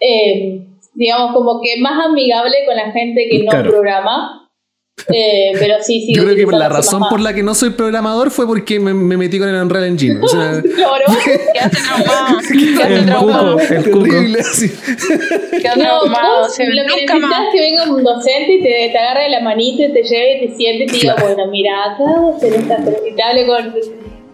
eh, 0.00 0.66
digamos, 0.94 1.32
como 1.34 1.60
que 1.60 1.80
más 1.80 2.04
amigable 2.06 2.54
con 2.66 2.76
la 2.76 2.90
gente 2.92 3.26
que 3.30 3.42
no 3.44 3.50
Claro. 3.50 3.70
programa. 3.70 4.43
Eh, 5.12 5.52
pero 5.58 5.74
sí, 5.82 6.00
sí. 6.06 6.14
Yo 6.14 6.22
creo 6.24 6.48
que 6.48 6.56
la 6.56 6.68
razón 6.68 7.02
por 7.10 7.20
la 7.20 7.34
que 7.34 7.42
no 7.42 7.54
soy 7.54 7.70
programador 7.70 8.30
fue 8.30 8.46
porque 8.46 8.78
me, 8.78 8.94
me 8.94 9.16
metí 9.16 9.38
con 9.40 9.48
el 9.48 9.56
Unreal 9.60 9.84
Engine. 9.86 10.20
O 10.22 10.28
sea, 10.28 10.62
Quédate 11.52 11.76
traumado. 11.84 12.38
Quédate 12.48 12.94
El 12.94 13.06
traumado. 13.06 13.58
cuco, 13.58 13.74
el 13.74 13.84
cuco. 13.90 14.02
terrible, 14.04 14.40
así. 14.50 14.68
Quédate 15.50 15.82
No, 15.82 16.00
traumado. 16.00 16.46
lo 16.46 16.54
que 16.54 16.64
nunca 16.66 16.84
necesitas 16.94 17.20
más. 17.20 17.40
es 17.48 17.52
que 17.52 17.60
venga 17.60 17.84
un 17.92 18.04
docente 18.04 18.52
y 18.54 18.62
te, 18.62 18.88
te 18.92 18.98
agarre 18.98 19.24
de 19.24 19.30
la 19.30 19.40
manita 19.40 19.82
y 19.82 19.92
te 19.92 20.02
lleve 20.04 20.36
y 20.44 20.48
te 20.48 20.56
siente 20.56 20.84
y 20.84 20.86
te 20.86 20.92
diga, 20.94 21.16
bueno, 21.20 21.46
mira, 21.50 21.72
acá 21.92 22.04
te 22.40 23.22
hable 23.22 23.46
con 23.46 23.74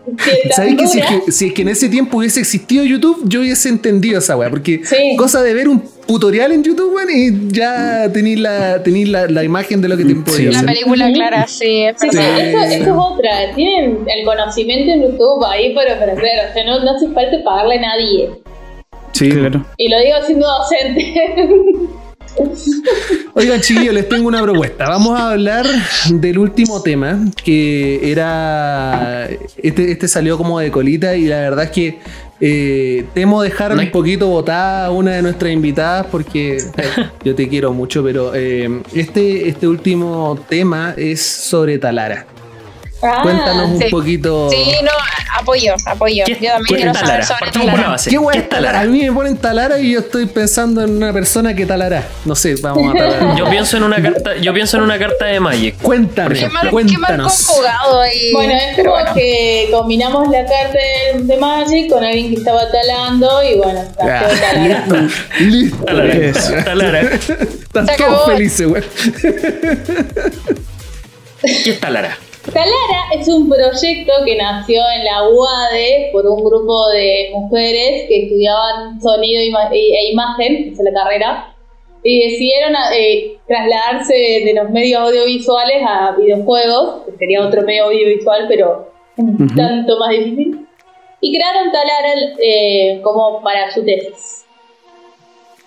¿Sabes 0.57 0.77
que 0.77 0.87
si, 0.87 0.99
es 1.01 1.07
que 1.07 1.33
si 1.33 1.47
es 1.49 1.53
que 1.53 1.63
en 1.63 1.69
ese 1.69 1.89
tiempo 1.89 2.19
hubiese 2.19 2.41
existido 2.41 2.85
YouTube, 2.85 3.23
yo 3.27 3.41
hubiese 3.41 3.69
entendido 3.69 4.19
esa 4.19 4.37
weá? 4.37 4.51
Porque 4.51 4.81
Sí. 4.85 5.15
cosa 5.17 5.43
de 5.43 5.53
ver 5.55 5.69
un 5.69 5.83
tutorial 6.07 6.53
en 6.53 6.65
YouTube, 6.65 6.95
weón, 6.95 7.09
y 7.11 7.53
ya 7.53 8.11
tenéis 8.13 8.41
la, 8.41 8.83
tenéis 8.83 9.09
la, 9.09 9.27
la 9.29 9.45
imagen 9.45 9.81
de 9.81 9.89
lo 9.89 9.97
que 9.97 10.05
te 10.05 10.15
podía 10.17 10.51
La 10.51 10.59
hacer. 10.59 10.67
película 10.67 11.13
clara, 11.13 11.47
sí, 11.47 11.83
es 11.85 11.97
Sí, 12.01 12.09
sí, 12.11 12.19
eso, 12.19 12.59
eso 12.61 12.75
es 12.83 12.89
otra. 12.89 13.31
Tienen 13.55 13.99
el 14.09 14.25
conocimiento 14.25 14.93
en 14.93 15.03
YouTube 15.03 15.45
ahí 15.45 15.75
para 15.75 15.95
aprender. 15.95 16.49
O 16.51 16.53
sea, 16.53 16.65
no, 16.65 16.83
no 16.83 16.97
hace 16.97 17.07
falta 17.09 17.37
pagarle 17.45 17.77
a 17.77 17.81
nadie. 17.81 18.31
Sí. 19.13 19.29
Claro. 19.31 19.65
Y 19.77 19.89
lo 19.89 19.99
digo 20.01 20.17
siendo 20.27 20.47
docente. 20.47 21.15
Oigan, 23.35 23.61
chiquillos, 23.61 23.95
les 23.95 24.09
tengo 24.09 24.29
una 24.29 24.43
propuesta. 24.43 24.89
Vamos 24.89 25.19
a 25.19 25.31
hablar 25.33 25.67
del 26.11 26.39
último 26.39 26.83
tema, 26.83 27.19
que 27.45 28.11
era. 28.11 29.29
Este, 29.63 29.93
este 29.93 30.09
salió 30.09 30.37
como 30.37 30.59
de 30.61 30.71
colita, 30.71 31.17
y 31.17 31.27
la 31.27 31.41
verdad 31.41 31.65
es 31.65 31.71
que 31.71 31.99
eh, 32.41 33.05
temo 33.15 33.43
dejar 33.43 33.75
No 33.75 33.81
hay- 33.81 33.87
un 33.87 33.93
poquito 33.93 34.29
botada 34.29 34.87
a 34.87 34.91
una 34.91 35.13
de 35.13 35.23
nuestras 35.23 35.53
invitadas, 35.53 36.07
porque 36.11 36.57
eh, 36.57 36.63
yo 37.25 37.35
te 37.35 37.49
quiero 37.49 37.73
mucho, 37.73 38.03
pero 38.03 38.33
eh, 38.35 38.81
este, 38.95 39.49
este 39.49 39.67
último 39.69 40.39
tema 40.49 40.95
es 40.97 41.21
sobre 41.23 41.79
Talara. 41.79 42.27
Ah, 43.03 43.21
Cuéntanos 43.23 43.71
un 43.71 43.79
sí. 43.79 43.85
poquito. 43.91 44.51
Sí, 44.51 44.73
no, 44.83 44.91
apoyo, 45.39 45.75
apoyo. 45.87 46.25
¿Qué, 46.27 46.35
Yo 46.41 46.51
también 46.53 46.65
qué 46.69 46.75
quiero 46.77 46.91
es 46.91 46.99
saber 46.99 47.07
Talara? 47.09 47.27
sobre 47.27 47.51
Talara. 47.51 47.97
¿Qué 48.05 48.11
¿Qué 48.11 48.17
es 48.17 48.23
Talara? 48.23 48.49
Talara? 48.49 48.81
A 48.81 48.85
mí 48.85 49.03
me 49.03 49.13
ponen 49.13 49.37
Talara 49.39 49.79
y 49.79 49.93
yo 49.93 50.01
estoy 50.01 50.27
pensando 50.27 50.83
en 50.83 50.97
una 50.97 51.13
persona 51.13 51.55
que 51.55 51.65
talará. 51.65 52.07
No 52.27 52.35
sé, 52.35 52.57
vamos 52.61 52.91
a 52.95 52.99
talar. 52.99 53.37
Yo 53.39 53.49
pienso 53.49 53.77
en 53.79 53.85
una 53.85 54.03
carta, 54.03 54.37
yo 54.37 54.53
pienso 54.53 54.77
en 54.77 54.83
una 54.83 54.99
carta 54.99 55.25
de 55.27 55.41
Magic. 55.41 55.77
Cuéntame, 55.81 56.35
Qué 56.35 56.49
mal, 56.49 56.51
qué 56.51 56.63
mal 56.65 56.71
cuéntanos. 56.73 57.47
conjugado 57.47 58.01
ahí. 58.03 58.33
Bueno, 58.33 58.53
es 58.55 58.77
como 58.77 58.91
bueno. 58.91 59.15
que 59.15 59.69
combinamos 59.71 60.29
la 60.31 60.41
carta 60.45 60.79
de, 61.15 61.23
de 61.23 61.37
Magic 61.39 61.89
con 61.91 62.05
alguien 62.05 62.31
que 62.31 62.37
estaba 62.37 62.71
talando 62.71 63.43
y 63.43 63.55
bueno, 63.57 63.81
Ah, 63.99 64.05
nació 64.05 64.41
Talara. 64.41 64.85
listo, 64.87 64.97
listo. 65.41 65.85
Talara. 65.85 66.13
Eso. 66.15 66.53
Talara. 66.65 67.01
Están 67.01 67.87
todos 67.87 67.91
acabó. 68.01 68.27
felices, 68.27 68.69
güey. 68.69 68.83
¿Qué 71.65 71.71
es 71.71 71.81
Talara? 71.81 72.17
Talara 72.47 73.13
es 73.15 73.29
un 73.29 73.49
proyecto 73.49 74.13
que 74.25 74.37
nació 74.37 74.81
en 74.97 75.05
la 75.05 75.29
UADE 75.29 76.09
por 76.13 76.27
un 76.27 76.43
grupo 76.43 76.89
de 76.89 77.31
mujeres 77.35 78.07
que 78.09 78.25
estudiaban 78.25 79.01
sonido 79.01 79.41
e 79.43 79.47
ima- 79.47 79.71
imagen, 80.11 80.71
esa 80.73 80.83
es 80.83 80.93
la 80.93 81.03
carrera, 81.05 81.55
y 82.03 82.31
decidieron 82.31 82.73
eh, 82.95 83.37
trasladarse 83.47 84.15
de 84.15 84.55
los 84.55 84.71
medios 84.71 85.01
audiovisuales 85.03 85.83
a 85.87 86.13
videojuegos, 86.17 87.03
que 87.05 87.17
sería 87.19 87.47
otro 87.47 87.63
medio 87.63 87.85
audiovisual, 87.85 88.47
pero 88.49 88.91
un 89.19 89.35
Ujú. 89.35 89.55
tanto 89.55 89.99
más 89.99 90.11
difícil, 90.11 90.67
y 91.21 91.37
crearon 91.37 91.71
Talara 91.71 92.15
eh, 92.43 93.01
como 93.03 93.43
para 93.43 93.71
su 93.71 93.85
tesis. 93.85 94.47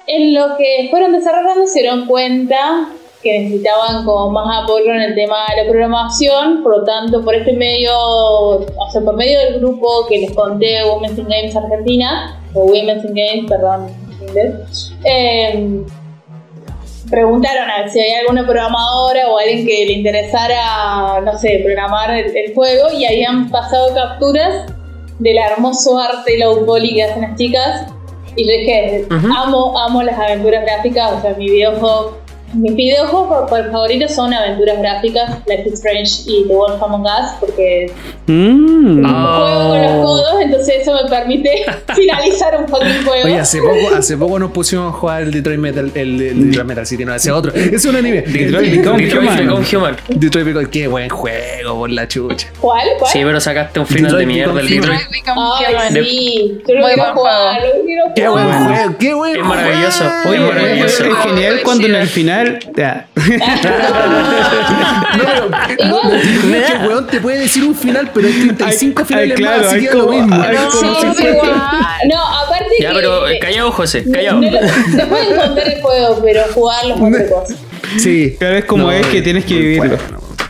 En 0.08 0.34
lo 0.34 0.58
que 0.58 0.88
fueron 0.90 1.14
desarrollando 1.14 1.68
se 1.68 1.82
dieron 1.82 2.08
cuenta 2.08 2.90
que 3.24 3.40
necesitaban 3.40 4.06
como 4.06 4.32
más 4.32 4.64
apoyo 4.64 4.91
en 4.91 5.02
el 5.02 5.16
tema 5.16 5.38
de 5.50 5.64
la 5.64 5.70
programación, 5.70 6.62
por 6.62 6.80
lo 6.80 6.84
tanto, 6.84 7.24
por 7.24 7.34
este 7.34 7.54
medio, 7.54 7.98
o 7.98 8.90
sea, 8.91 9.02
por 9.02 9.16
medio 9.16 9.40
del 9.40 9.60
grupo 9.60 10.06
que 10.08 10.20
les 10.20 10.32
conté, 10.34 10.84
Women's 10.84 11.18
in 11.18 11.28
Games 11.28 11.56
Argentina, 11.56 12.40
o 12.54 12.66
Women's 12.66 13.06
in 13.06 13.16
Games, 13.16 13.50
perdón, 13.50 13.88
eh, 15.06 15.82
preguntaron 17.10 17.70
a 17.70 17.82
ver 17.82 17.90
si 17.90 18.00
hay 18.00 18.12
alguna 18.22 18.45
programadora 18.45 19.30
o 19.30 19.38
alguien 19.38 19.66
que 19.66 19.86
le 19.86 19.94
interesara, 19.94 21.22
no 21.22 21.38
sé, 21.38 21.62
programar 21.64 22.12
el, 22.12 22.36
el 22.36 22.54
juego 22.54 22.91
y 22.91 23.06
habían 23.06 23.50
pasado 23.50 23.94
capturas 23.94 24.74
del 25.20 25.38
hermoso 25.38 25.98
arte 25.98 26.38
low 26.38 26.66
poly 26.66 26.95
que 26.95 27.04
hacen 27.04 27.22
las 27.22 27.38
chicas. 27.38 27.88
Y 28.36 28.45
yo 28.45 28.52
dije, 28.52 29.06
amo, 29.12 29.78
amo 29.80 30.02
las 30.02 30.18
aventuras 30.18 30.64
gráficas, 30.66 31.14
o 31.14 31.22
sea, 31.22 31.36
mi 31.36 31.45
videojuego, 31.50 32.18
mis 32.54 32.76
videojuegos 32.76 33.50
fa- 33.50 33.64
favoritos 33.72 34.14
son 34.14 34.34
aventuras 34.34 34.78
gráficas, 34.80 35.40
Life 35.48 35.64
is 35.68 35.74
Strange 35.74 36.12
y 36.28 36.48
The 36.48 36.54
Wolf 36.54 36.82
Among 36.82 37.04
Us, 37.06 37.32
porque 37.40 37.92
Mm. 38.26 39.04
juego 39.04 39.70
con 39.70 39.82
los 39.82 39.92
codos, 40.06 40.42
entonces 40.42 40.76
eso 40.82 40.94
me 40.94 41.10
permite 41.10 41.66
finalizar 41.96 42.58
un 42.58 42.68
fucking 42.70 43.04
juego. 43.06 43.26
Oye, 43.26 43.40
hace 43.40 43.60
poco, 43.62 43.96
hace 43.98 44.18
poco 44.18 44.40
nos 44.40 44.52
pusimos 44.52 44.94
a 44.94 44.98
jugar 44.98 45.24
el 45.24 45.32
Detroit 45.32 45.60
Metal, 45.60 45.92
el, 45.94 46.22
el 46.22 46.46
Detroit 46.48 46.68
Metal 46.68 46.86
City, 46.88 47.04
no, 47.06 47.14
ese 47.14 47.32
otro. 47.32 47.52
Es 47.54 47.84
un 47.86 47.96
anime. 47.98 48.22
Detroit 48.22 48.72
Become 48.78 49.04
Detroit 49.04 49.24
Human. 49.30 49.38
Become 49.48 49.66
Human. 49.78 49.96
Detroit 50.08 50.46
Become, 50.46 50.70
qué 50.70 50.88
buen 50.88 51.10
juego 51.10 51.76
por 51.80 51.90
la 51.90 52.08
chucha. 52.08 52.48
¿Cuál? 52.62 52.88
¿Cuál? 53.00 53.12
Sí, 53.12 53.20
pero 53.24 53.40
sacaste 53.42 53.80
un 53.82 53.88
final 53.88 54.04
Detroit 54.12 54.28
de 54.28 54.34
mierda 54.34 54.60
el 54.62 54.68
Detroit. 54.70 55.00
Detroit 55.00 55.12
Become 55.12 55.42
Ay, 55.58 55.74
Human. 55.76 55.94
sí, 56.06 56.62
yo 56.68 56.76
lo 56.76 56.86
quiero 56.88 57.14
jugar, 57.14 57.62
Qué 58.16 58.28
buen 58.28 58.46
juego, 58.48 58.96
qué 59.00 59.14
buen 59.14 59.36
Es 59.38 59.44
maravilloso. 59.44 60.04
Oye, 60.28 60.36
Es 60.38 60.42
maravilloso. 60.42 61.04
es 61.06 61.16
genial 61.18 61.60
cuando 61.64 61.88
en 61.88 61.96
el 61.96 62.08
final. 62.08 62.43
Ya. 62.76 63.07
No, 65.14 65.26
pero, 65.68 66.80
no, 66.80 66.88
weón 66.88 67.07
te 67.07 67.20
puede 67.20 67.40
decir 67.40 67.64
un 67.64 67.76
final, 67.76 68.10
pero 68.14 68.28
hay 68.28 68.34
35 68.34 69.02
Hay- 69.02 69.06
finales 69.07 69.30
hay, 69.32 69.36
claro, 69.38 69.64
más, 69.64 69.74
así 69.74 69.86
es 69.86 69.94
lo 69.94 70.06
como- 70.07 70.20
mismo. 70.20 70.44
hay 70.44 70.56
como 70.56 70.95
Sí. 71.14 71.28
No, 72.10 72.28
aparte 72.40 72.65
Ya, 72.80 72.90
que... 72.90 72.95
pero 72.95 73.28
eh, 73.28 73.40
callado, 73.40 73.72
José, 73.72 74.03
callado. 74.11 74.41
No, 74.41 74.49
se 74.52 75.06
pueden 75.06 75.38
contar 75.40 75.68
el 75.68 75.82
juego, 75.82 76.20
pero 76.24 76.41
jugarlo 76.53 76.95
es 76.95 77.02
otra 77.02 77.30
cosa. 77.41 77.56
Sí. 77.98 78.36
Cada 78.40 78.53
vez 78.53 78.65
como 78.65 78.84
No, 78.84 78.91
es 78.91 79.06
que 79.07 79.22
tienes 79.22 79.45
que 79.45 79.56
vivirlo. 79.56 79.98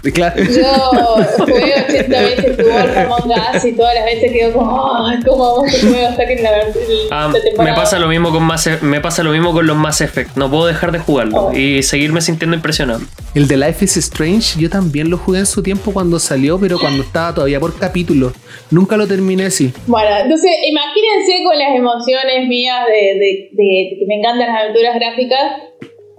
Claro. 0.14 0.44
Yo 0.44 1.46
jugué 1.46 1.74
80 1.90 2.22
veces 2.22 2.58
tu 2.58 2.64
Wolf 2.64 2.98
Among 2.98 3.32
Us 3.56 3.66
y 3.66 3.72
todas 3.72 3.96
las 3.96 4.06
veces 4.06 4.32
quedo 4.34 4.52
como, 4.54 5.06
ay, 5.08 5.18
¿cómo 5.26 5.56
vamos 5.56 5.80
juego 5.82 6.08
hasta 6.08 6.28
que 6.28 6.36
la, 6.42 6.60
el- 6.60 6.74
Ah, 7.10 7.30
la 7.34 7.42
temporada? 7.42 7.72
me 7.72 7.76
pasa 7.82 8.00
lo 8.00 8.08
mismo 8.08 8.30
con 8.32 8.44
Mass, 8.44 8.70
me 8.82 9.00
pasa 9.00 9.24
lo 9.24 9.32
mismo 9.32 9.54
con 9.54 9.66
los 9.66 9.78
Mass 9.78 10.02
Effect. 10.02 10.36
No 10.36 10.50
puedo 10.50 10.66
dejar 10.66 10.92
de 10.92 11.00
jugarlo 11.00 11.48
Oh. 11.48 11.54
y 11.54 11.82
seguirme 11.84 12.20
sintiendo 12.22 12.56
impresionado. 12.56 13.00
El 13.34 13.48
de 13.48 13.58
Life 13.58 13.86
is 13.86 13.98
Strange, 13.98 14.60
yo 14.60 14.70
también 14.70 15.10
lo 15.10 15.18
jugué 15.18 15.40
en 15.40 15.46
su 15.46 15.64
tiempo 15.64 15.92
cuando 15.94 16.20
salió, 16.20 16.60
pero 16.60 16.78
cuando 16.80 17.02
estaba 17.04 17.34
todavía 17.34 17.60
por 17.60 17.78
capítulo. 17.80 18.34
Nunca 18.72 18.98
lo 18.98 19.08
terminé 19.08 19.46
así. 19.46 19.74
Bueno, 19.88 20.10
entonces 20.22 20.52
imagínense 20.70 21.44
con 21.46 21.58
las 21.58 21.76
emociones 21.76 22.48
mías 22.48 22.86
de, 22.88 22.94
de- 23.20 23.50
de 23.52 23.98
que 24.00 24.06
me 24.08 24.16
encantan 24.16 24.48
las 24.50 24.62
aventuras 24.64 24.96
gráficas. 24.96 25.40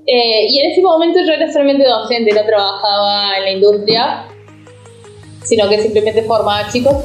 Eh, 0.07 0.47
y 0.49 0.61
en 0.61 0.73
ese 0.73 0.83
momento 0.83 1.19
yo 1.27 1.33
era 1.33 1.51
solamente 1.51 1.89
docente, 1.89 2.33
no 2.33 2.45
trabajaba 2.45 3.39
en 3.39 3.45
la 3.45 3.51
industria, 3.53 4.25
sino 5.43 5.69
que 5.69 5.81
simplemente 5.81 6.23
formaba 6.23 6.69
chicos. 6.71 6.97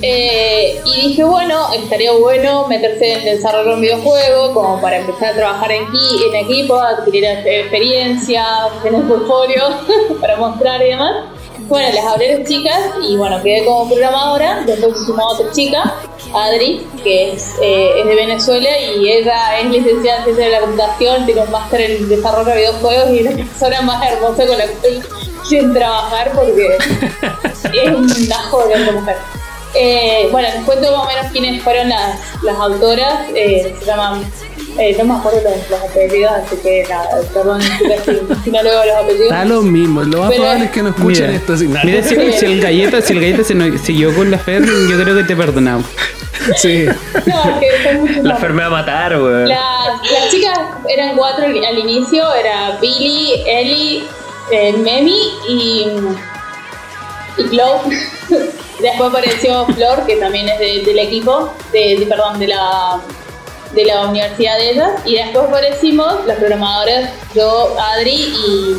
Eh, 0.00 0.80
y 0.84 1.08
dije, 1.08 1.24
bueno, 1.24 1.72
estaría 1.74 2.12
bueno 2.12 2.68
meterse 2.68 3.14
en 3.14 3.18
el 3.20 3.36
desarrollo 3.36 3.70
de 3.70 3.74
un 3.74 3.80
videojuego, 3.80 4.54
como 4.54 4.80
para 4.80 4.98
empezar 4.98 5.32
a 5.32 5.34
trabajar 5.34 5.72
en, 5.72 5.82
en 5.82 6.36
equipo, 6.36 6.76
adquirir 6.76 7.24
experiencia, 7.24 8.44
tener 8.82 9.02
portfolio 9.02 9.62
para 10.20 10.36
mostrar 10.36 10.80
y 10.82 10.90
demás. 10.90 11.37
Bueno, 11.68 11.92
les 11.92 12.02
hablé 12.02 12.32
a 12.32 12.38
las 12.38 12.48
chicas 12.48 12.78
y 13.06 13.16
bueno, 13.18 13.42
quedé 13.42 13.64
como 13.66 13.88
programadora. 13.88 14.62
Después 14.64 14.96
se 14.98 15.04
sumó 15.04 15.26
otra 15.26 15.52
chica, 15.52 15.94
Adri, 16.34 16.86
que 17.04 17.32
es, 17.32 17.56
eh, 17.60 17.90
es 18.00 18.06
de 18.06 18.14
Venezuela 18.14 18.70
y 18.78 19.06
ella 19.06 19.60
es 19.60 19.66
licenciada 19.66 20.18
en 20.18 20.24
ciencia 20.24 20.46
de 20.46 20.52
la 20.52 20.60
computación, 20.60 21.26
tiene 21.26 21.42
un 21.42 21.50
máster 21.50 21.82
en 21.82 22.08
desarrollo 22.08 22.50
de 22.50 22.56
videojuegos 22.56 23.10
y 23.10 23.18
es 23.18 23.24
la 23.24 23.30
persona 23.36 23.82
más 23.82 24.10
hermosa 24.10 24.46
con 24.46 24.56
la 24.56 24.66
que 24.66 25.02
quieren 25.46 25.74
trabajar 25.74 26.32
porque 26.34 26.78
es 27.82 28.26
una 28.26 28.36
joya 28.50 28.78
de 28.78 28.92
mujer. 28.92 29.16
Eh, 29.74 30.28
bueno, 30.32 30.48
les 30.54 30.64
cuento 30.64 30.90
más 30.96 31.04
o 31.04 31.06
menos 31.06 31.32
quiénes 31.32 31.62
fueron 31.62 31.90
las, 31.90 32.18
las 32.42 32.56
autoras. 32.56 33.28
Eh, 33.34 33.76
se 33.78 33.84
llaman, 33.84 34.24
eh, 34.78 34.94
no 34.98 35.04
me 35.04 35.14
acuerdo 35.14 35.40
los, 35.42 35.70
los 35.70 35.82
apellidos, 35.90 36.32
así 36.32 36.56
que 36.62 36.84
nada, 36.88 37.08
perdón 37.34 37.60
si, 37.62 38.50
no 38.50 38.62
leo 38.62 38.84
los 38.84 38.96
apellidos. 39.04 39.30
Da 39.30 39.44
lo 39.44 39.62
mismo. 39.62 40.02
Lo 40.02 40.18
más 40.20 40.30
Pero- 40.30 40.42
probable 40.42 40.64
es 40.66 40.70
que 40.70 40.82
no 40.82 40.88
escuchen 40.90 41.26
Mira, 41.26 41.36
esto. 41.38 41.52
Así, 41.54 41.66
nada. 41.68 41.84
mira 41.84 42.02
si, 42.02 42.32
si 42.32 42.46
el 42.46 42.60
galleta, 42.60 43.02
si 43.02 43.12
el 43.12 43.20
galleta 43.20 43.44
se 43.44 43.54
nos 43.54 43.80
siguió 43.80 44.14
con 44.14 44.30
la 44.30 44.38
Fer, 44.38 44.64
yo 44.64 45.02
creo 45.02 45.16
que 45.16 45.24
te 45.24 45.36
perdonamos. 45.36 45.86
Sí. 46.56 46.86
No, 46.86 47.60
es 47.60 47.60
que 47.60 47.82
son 47.84 48.00
muchos 48.00 48.24
La. 48.24 48.36
Fer 48.36 48.52
me 48.52 48.62
va 48.62 48.66
a 48.66 48.70
matar, 48.70 49.16
weón. 49.20 49.48
Las, 49.48 49.58
las 50.12 50.30
chicas 50.30 50.58
eran 50.88 51.16
cuatro 51.16 51.44
al, 51.44 51.78
inicio, 51.78 52.32
era 52.34 52.78
Billy, 52.80 53.42
Ellie, 53.46 54.04
eh, 54.52 54.72
Memi 54.78 55.20
y, 55.48 55.86
y 57.36 57.48
Chloe. 57.50 57.80
Después 58.80 59.10
apareció 59.10 59.66
Flor, 59.66 60.06
que 60.06 60.16
también 60.16 60.48
es 60.48 60.58
de- 60.60 60.82
del 60.86 60.98
equipo, 61.00 61.52
de, 61.72 61.96
de- 61.98 62.06
perdón, 62.06 62.38
de 62.38 62.46
la, 62.46 63.00
de 63.72 63.84
la 63.84 64.06
universidad 64.06 64.56
de 64.58 64.70
ellas. 64.70 64.90
Y 65.04 65.16
después 65.16 65.46
aparecimos 65.46 66.26
las 66.26 66.38
programadoras, 66.38 67.10
yo, 67.34 67.76
Adri 67.78 68.14
y, 68.14 68.78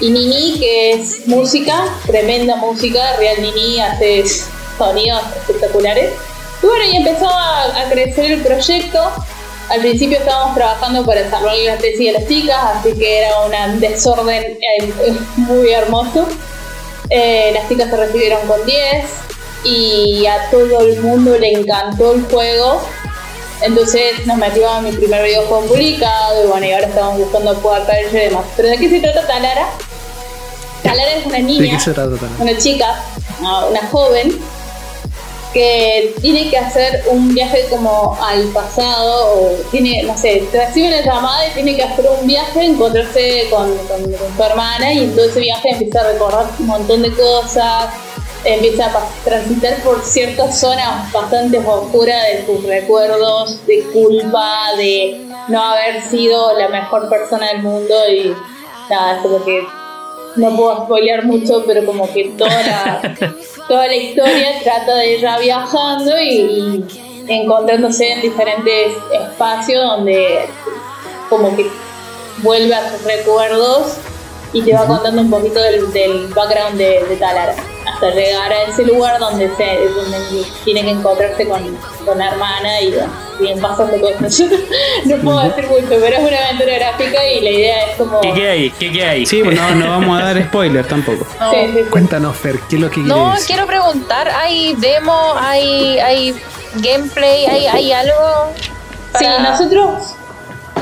y 0.00 0.10
Nini, 0.10 0.58
que 0.58 0.92
es 0.92 1.26
música, 1.26 1.84
tremenda 2.06 2.56
música. 2.56 3.16
Real 3.16 3.40
Nini 3.40 3.80
hace 3.80 4.24
sonidos 4.76 5.22
espectaculares. 5.36 6.12
Y 6.62 6.66
bueno, 6.66 6.84
y 6.84 6.96
empezó 6.96 7.28
a, 7.28 7.82
a 7.82 7.90
crecer 7.90 8.32
el 8.32 8.42
proyecto. 8.42 9.12
Al 9.68 9.80
principio 9.80 10.18
estábamos 10.18 10.54
trabajando 10.54 11.04
para 11.04 11.28
salvar 11.28 11.54
la 11.56 11.76
tesis 11.76 12.06
de 12.06 12.12
las 12.12 12.26
chicas, 12.26 12.56
así 12.76 12.94
que 12.94 13.18
era 13.18 13.40
un 13.40 13.80
desorden 13.80 14.42
eh, 14.42 14.92
muy 15.36 15.70
hermoso. 15.70 16.26
Eh, 17.10 17.50
las 17.52 17.68
chicas 17.68 17.90
se 17.90 17.96
recibieron 17.96 18.46
con 18.46 18.64
10 18.64 19.04
y 19.64 20.26
a 20.26 20.50
todo 20.50 20.80
el 20.80 21.00
mundo 21.00 21.36
le 21.38 21.52
encantó 21.52 22.14
el 22.14 22.22
juego. 22.24 22.82
Entonces 23.62 24.24
nos 24.26 24.36
metimos 24.36 24.70
a 24.70 24.80
mi 24.80 24.92
primer 24.92 25.22
videojuego 25.24 25.66
publicado 25.66 26.44
y 26.44 26.46
bueno, 26.48 26.66
y 26.66 26.72
ahora 26.72 26.86
estamos 26.86 27.18
buscando 27.18 27.54
jugar 27.56 27.82
y 28.12 28.16
demás. 28.16 28.44
Pero 28.56 28.68
¿de 28.68 28.76
qué 28.78 28.88
se 28.88 29.00
trata 29.00 29.26
Talara? 29.26 29.68
Talara 30.82 31.12
es 31.14 31.26
una 31.26 31.36
¿De 31.38 31.42
niña 31.42 31.72
qué 31.76 31.80
se 31.84 31.92
trata 31.92 32.16
también? 32.16 32.40
una 32.40 32.56
chica, 32.58 33.02
una 33.40 33.66
una 33.66 33.86
joven, 33.88 34.38
que 35.52 36.14
tiene 36.20 36.50
que 36.50 36.58
hacer 36.58 37.04
un 37.10 37.34
viaje 37.34 37.66
como 37.70 38.16
al 38.22 38.44
pasado, 38.48 39.32
o 39.34 39.50
tiene, 39.70 40.02
no 40.02 40.16
sé, 40.16 40.46
recibe 40.52 40.88
una 40.88 41.00
llamada 41.00 41.48
y 41.48 41.52
tiene 41.52 41.74
que 41.74 41.82
hacer 41.82 42.06
un 42.20 42.26
viaje, 42.26 42.64
encontrarse 42.66 43.46
con, 43.50 43.66
con- 43.88 44.12
con 44.12 44.36
su 44.36 44.42
hermana 44.42 44.92
y 44.92 44.98
en 45.04 45.16
todo 45.16 45.24
ese 45.24 45.40
viaje 45.40 45.70
empieza 45.70 46.00
a 46.00 46.12
recordar 46.12 46.46
un 46.58 46.66
montón 46.66 47.02
de 47.02 47.12
cosas, 47.12 47.86
empieza 48.44 48.86
a 48.86 49.08
transitar 49.24 49.82
por 49.82 50.02
ciertas 50.04 50.58
zonas 50.60 51.12
bastante 51.12 51.58
oscuras 51.58 52.22
de 52.32 52.46
sus 52.46 52.64
recuerdos, 52.64 53.66
de 53.66 53.82
culpa, 53.92 54.74
de 54.76 55.26
no 55.48 55.62
haber 55.62 56.02
sido 56.02 56.56
la 56.58 56.68
mejor 56.68 57.08
persona 57.08 57.48
del 57.48 57.62
mundo 57.62 57.94
y 58.10 58.34
nada, 58.90 59.16
es 59.16 59.22
como 59.22 59.44
que 59.44 59.66
no 60.36 60.56
puedo 60.56 60.84
spoilear 60.84 61.24
mucho, 61.24 61.64
pero 61.66 61.84
como 61.84 62.10
que 62.12 62.32
toda 62.36 62.62
la, 62.62 63.16
toda 63.68 63.86
la 63.86 63.96
historia 63.96 64.60
trata 64.62 64.94
de 64.96 65.16
ella 65.16 65.38
viajando 65.38 66.20
y, 66.20 66.28
y 66.28 66.84
encontrándose 67.28 68.12
en 68.12 68.20
diferentes 68.22 68.92
espacios 69.12 69.84
donde 69.84 70.46
como 71.28 71.54
que 71.56 71.66
vuelve 72.38 72.74
a 72.74 72.90
sus 72.90 73.04
recuerdos 73.04 73.98
y 74.52 74.62
te 74.62 74.72
va 74.74 74.86
contando 74.86 75.20
un 75.22 75.30
poquito 75.30 75.60
del, 75.60 75.92
del 75.92 76.26
background 76.28 76.78
de, 76.78 77.04
de 77.08 77.16
Talara 77.16 77.54
hasta 77.86 78.10
llegar 78.10 78.52
a 78.52 78.62
ese 78.64 78.84
lugar 78.84 79.18
donde 79.18 79.50
se 79.56 79.88
donde 79.94 80.18
tiene 80.64 80.82
que 80.82 80.90
encontrarse 80.90 81.46
con, 81.46 81.76
con 82.04 82.18
la 82.18 82.28
hermana 82.28 82.80
y 82.80 82.92
bueno, 82.92 83.12
bien 83.40 83.60
pasando 83.60 84.00
cosas 84.00 84.40
no 85.04 85.16
puedo 85.18 85.40
decir 85.40 85.66
mucho 85.68 85.86
pero 85.88 86.16
es 86.16 86.18
una 86.20 86.38
aventura 86.46 86.74
gráfica 86.78 87.26
y 87.26 87.40
la 87.40 87.50
idea 87.50 87.86
es 87.86 87.96
como 87.96 88.20
¿Qué 88.20 88.32
queda 88.32 88.50
ahí? 88.52 88.70
¿Qué 88.78 88.92
queda 88.92 89.10
ahí? 89.10 89.26
Sí, 89.26 89.42
no, 89.42 89.74
no 89.74 89.88
vamos 89.90 90.20
a 90.20 90.24
dar 90.24 90.42
spoiler 90.48 90.86
tampoco. 90.86 91.26
No. 91.40 91.50
Sí, 91.50 91.56
sí, 91.66 91.72
sí. 91.74 91.84
Cuéntanos, 91.90 92.36
Fer, 92.36 92.58
¿qué 92.68 92.76
es 92.76 92.82
lo 92.82 92.88
que 92.88 92.94
quieres 93.02 93.08
No, 93.08 93.34
quiero 93.46 93.66
preguntar, 93.66 94.28
¿hay 94.30 94.74
demo, 94.76 95.34
hay, 95.36 95.98
hay 95.98 96.34
gameplay, 96.76 97.46
hay, 97.46 97.66
hay 97.66 97.92
algo? 97.92 98.52
Sí, 99.18 99.24
para- 99.24 99.38
nosotros, 99.50 100.14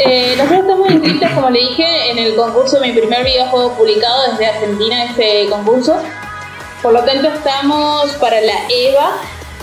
eh, 0.04 0.34
nosotros 0.36 0.60
estamos 0.60 0.90
inscritos, 0.90 1.30
como 1.32 1.50
le 1.50 1.60
dije, 1.60 2.10
en 2.10 2.18
el 2.18 2.34
concurso, 2.36 2.80
mi 2.80 2.92
primer 2.92 3.24
videojuego 3.24 3.72
publicado 3.72 4.30
desde 4.30 4.46
Argentina, 4.46 5.04
este 5.04 5.48
concurso. 5.48 5.96
Por 6.82 6.92
lo 6.92 7.02
tanto, 7.04 7.28
estamos 7.28 8.12
para 8.14 8.40
la 8.40 8.54
EVA 8.68 9.20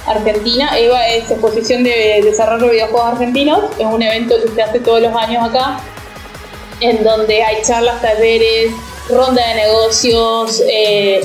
Argentina. 0.07 0.77
EVA 0.77 1.07
es 1.07 1.31
Exposición 1.31 1.84
de 1.84 2.22
Desarrollo 2.23 2.65
de 2.65 2.73
Videojuegos 2.73 3.14
Argentinos. 3.14 3.64
Es 3.77 3.85
un 3.85 4.01
evento 4.01 4.35
que 4.41 4.49
se 4.49 4.61
hace 4.61 4.80
todos 4.80 5.01
los 5.01 5.15
años 5.15 5.47
acá, 5.49 5.80
en 6.80 7.03
donde 7.03 7.43
hay 7.43 7.61
charlas, 7.64 8.01
talleres, 8.01 8.73
ronda 9.10 9.45
de 9.47 9.55
negocios, 9.55 10.61
eh, 10.68 11.22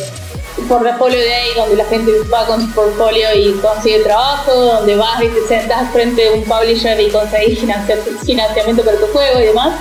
portfolio 0.66 1.18
day, 1.18 1.54
donde 1.56 1.76
la 1.76 1.84
gente 1.84 2.12
va 2.32 2.46
con 2.46 2.60
su 2.60 2.70
portfolio 2.72 3.28
y 3.34 3.52
consigue 3.54 4.00
trabajo, 4.00 4.52
donde 4.52 4.96
vas 4.96 5.22
y 5.22 5.28
te 5.28 5.46
sentas 5.46 5.90
frente 5.92 6.28
a 6.28 6.32
un 6.32 6.44
publisher 6.44 6.98
y 7.00 7.10
conseguís 7.10 7.60
financia- 7.60 7.98
financiamiento 8.24 8.82
para 8.84 8.98
tu 8.98 9.06
juego 9.06 9.40
y 9.40 9.44
demás. 9.44 9.74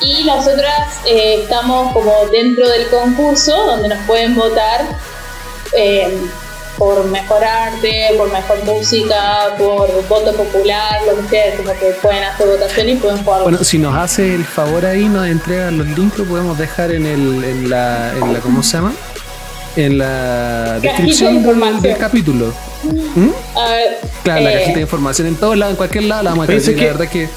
Y 0.00 0.24
las 0.24 0.46
otras 0.46 0.98
eh, 1.06 1.40
estamos 1.42 1.92
como 1.92 2.12
dentro 2.30 2.68
del 2.68 2.86
concurso, 2.88 3.56
donde 3.66 3.88
nos 3.88 3.98
pueden 4.06 4.34
votar 4.34 4.84
eh, 5.76 6.18
por 6.76 7.04
mejor 7.04 7.44
arte, 7.44 8.10
por 8.18 8.30
mejor 8.32 8.62
música, 8.64 9.54
por 9.56 9.88
voto 10.08 10.34
popular, 10.34 11.00
lo 11.06 11.16
que 11.22 11.28
sea, 11.28 11.56
como 11.56 11.70
que 11.78 11.86
pueden 12.02 12.24
hacer 12.24 12.48
votación 12.48 12.88
y 12.88 12.96
pueden 12.96 13.22
jugar. 13.24 13.42
Bueno, 13.44 13.62
si 13.62 13.78
nos 13.78 13.96
hace 13.96 14.34
el 14.34 14.44
favor 14.44 14.84
ahí, 14.84 15.08
nos 15.08 15.26
entregan 15.28 15.78
los 15.78 15.86
links, 15.86 16.18
lo 16.18 16.24
podemos 16.24 16.58
dejar 16.58 16.90
en, 16.90 17.06
el, 17.06 17.44
en, 17.44 17.70
la, 17.70 18.12
en 18.12 18.32
la. 18.32 18.40
¿Cómo 18.40 18.62
se 18.64 18.76
llama? 18.78 18.92
En 19.76 19.98
la 19.98 20.78
Cajita 20.80 20.80
de 20.80 20.88
descripción 21.08 21.82
del, 21.82 21.96
capítulo. 21.96 22.52
¿Mm? 23.16 23.28
A 23.56 23.68
ver, 23.70 23.98
Claro, 24.22 24.40
la 24.42 24.50
eh, 24.52 24.54
cajita 24.58 24.74
de 24.76 24.80
información 24.82 25.26
en 25.28 25.36
todos 25.36 25.56
lados, 25.56 25.72
en 25.72 25.76
cualquier 25.76 26.04
lado 26.04 26.22
la 26.22 26.30
vamos 26.30 26.48
a 26.48 26.52
La 26.52 26.60
que- 26.60 26.74
verdad 26.74 27.08
que. 27.08 27.28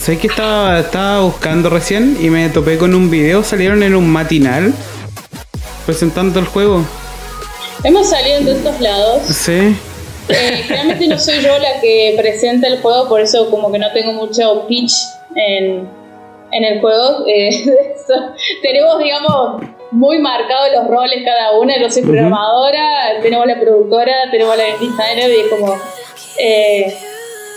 Sé 0.00 0.18
que 0.18 0.28
estaba, 0.28 0.78
estaba 0.78 1.20
buscando 1.22 1.68
recién 1.68 2.16
y 2.20 2.30
me 2.30 2.48
topé 2.50 2.78
con 2.78 2.94
un 2.94 3.10
video, 3.10 3.42
salieron 3.42 3.82
en 3.82 3.96
un 3.96 4.08
matinal 4.08 4.72
presentando 5.84 6.38
el 6.38 6.46
juego. 6.46 6.84
Hemos 7.82 8.08
salido 8.08 8.38
en 8.38 8.48
estos 8.48 8.80
lados. 8.80 9.22
Sí. 9.26 9.76
Eh, 10.28 10.64
realmente 10.68 11.08
no 11.08 11.18
soy 11.18 11.42
yo 11.42 11.58
la 11.58 11.80
que 11.80 12.14
presenta 12.16 12.68
el 12.68 12.80
juego, 12.80 13.08
por 13.08 13.20
eso 13.20 13.50
como 13.50 13.72
que 13.72 13.80
no 13.80 13.90
tengo 13.92 14.12
mucho 14.12 14.64
pitch 14.68 14.92
en, 15.34 15.88
en 16.52 16.64
el 16.64 16.80
juego. 16.80 17.24
Eh, 17.26 17.50
so- 18.06 18.34
tenemos, 18.62 18.98
digamos, 19.00 19.62
muy 19.92 20.18
marcados 20.18 20.68
los 20.74 20.86
roles 20.88 21.22
cada 21.24 21.58
una. 21.58 21.78
Yo 21.80 21.90
soy 21.90 22.02
programadora, 22.02 23.20
tenemos 23.22 23.46
la 23.46 23.58
productora, 23.60 24.12
tenemos 24.30 24.56
la 24.56 24.64
designer 24.64 25.30
y 25.30 25.40
es 25.40 25.48
como... 25.48 25.74
eh, 26.38 26.94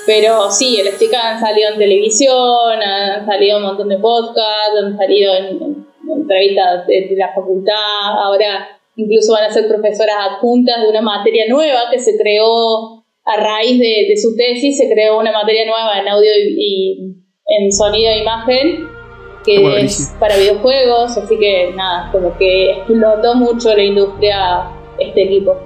pero 0.05 0.51
sí, 0.51 0.79
el 0.81 0.87
stick 0.89 1.13
han 1.13 1.39
salido 1.39 1.71
en 1.71 1.77
televisión, 1.79 2.81
han 2.81 3.25
salido 3.25 3.57
un 3.57 3.63
montón 3.63 3.87
de 3.87 3.97
podcasts, 3.99 4.73
han 4.83 4.97
salido 4.97 5.33
en, 5.35 5.45
en- 5.45 5.87
en 6.03 6.21
entrevistas 6.21 6.85
de, 6.87 7.07
de 7.09 7.15
la 7.15 7.33
facultad, 7.33 7.73
ahora 8.21 8.67
incluso 8.97 9.31
van 9.31 9.45
a 9.45 9.53
ser 9.53 9.67
profesoras 9.69 10.15
adjuntas 10.31 10.81
de 10.81 10.89
una 10.89 11.01
materia 11.01 11.45
nueva 11.47 11.83
que 11.89 11.99
se 11.99 12.17
creó 12.17 13.01
a 13.25 13.37
raíz 13.37 13.79
de, 13.79 14.07
de 14.09 14.17
su 14.17 14.35
tesis, 14.35 14.77
se 14.77 14.89
creó 14.93 15.17
una 15.17 15.31
materia 15.31 15.65
nueva 15.65 15.97
en 15.97 16.07
audio 16.09 16.29
y, 16.37 16.55
y 16.57 16.97
en 17.45 17.71
sonido 17.71 18.11
e 18.11 18.17
imagen 18.19 18.85
que 19.45 19.59
Bueno, 19.59 19.77
es 19.77 20.13
para 20.19 20.35
videojuegos, 20.37 21.17
así 21.17 21.37
que 21.37 21.73
nada, 21.75 22.11
como 22.11 22.37
que 22.37 22.71
explotó 22.71 23.35
mucho 23.35 23.75
la 23.75 23.83
industria 23.83 24.37
este 24.99 25.23
equipo. 25.23 25.57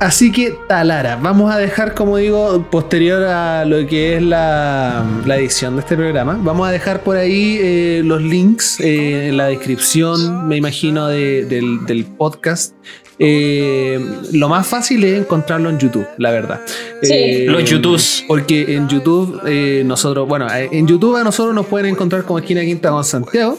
Así 0.00 0.30
que 0.32 0.52
Talara, 0.68 1.16
vamos 1.22 1.52
a 1.54 1.58
dejar, 1.58 1.94
como 1.94 2.16
digo, 2.16 2.64
posterior 2.70 3.22
a 3.24 3.64
lo 3.64 3.86
que 3.86 4.16
es 4.16 4.22
la, 4.22 5.04
la 5.24 5.36
edición 5.36 5.74
de 5.76 5.80
este 5.80 5.96
programa, 5.96 6.36
vamos 6.42 6.68
a 6.68 6.72
dejar 6.72 7.00
por 7.00 7.16
ahí 7.16 7.58
eh, 7.62 8.02
los 8.04 8.20
links 8.20 8.80
eh, 8.80 9.28
en 9.28 9.36
la 9.36 9.46
descripción, 9.46 10.46
me 10.48 10.56
imagino, 10.56 11.06
de- 11.06 11.44
del, 11.46 11.86
del 11.86 12.04
podcast. 12.04 12.74
Eh, 13.18 14.00
lo 14.32 14.48
más 14.48 14.66
fácil 14.66 15.04
es 15.04 15.20
encontrarlo 15.20 15.70
en 15.70 15.78
YouTube, 15.78 16.06
la 16.18 16.30
verdad. 16.30 16.60
Sí. 17.02 17.12
Eh, 17.12 17.46
Los 17.48 17.64
YouTubes. 17.68 18.24
Porque 18.26 18.74
en 18.74 18.88
YouTube, 18.88 19.40
eh, 19.46 19.82
nosotros, 19.86 20.26
bueno, 20.28 20.46
en 20.52 20.86
YouTube 20.86 21.16
a 21.16 21.24
nosotros 21.24 21.54
nos 21.54 21.66
pueden 21.66 21.86
encontrar 21.86 22.24
como 22.24 22.38
Esquina 22.38 22.62
Quinta 22.62 22.90
con 22.90 23.04
Santiago. 23.04 23.58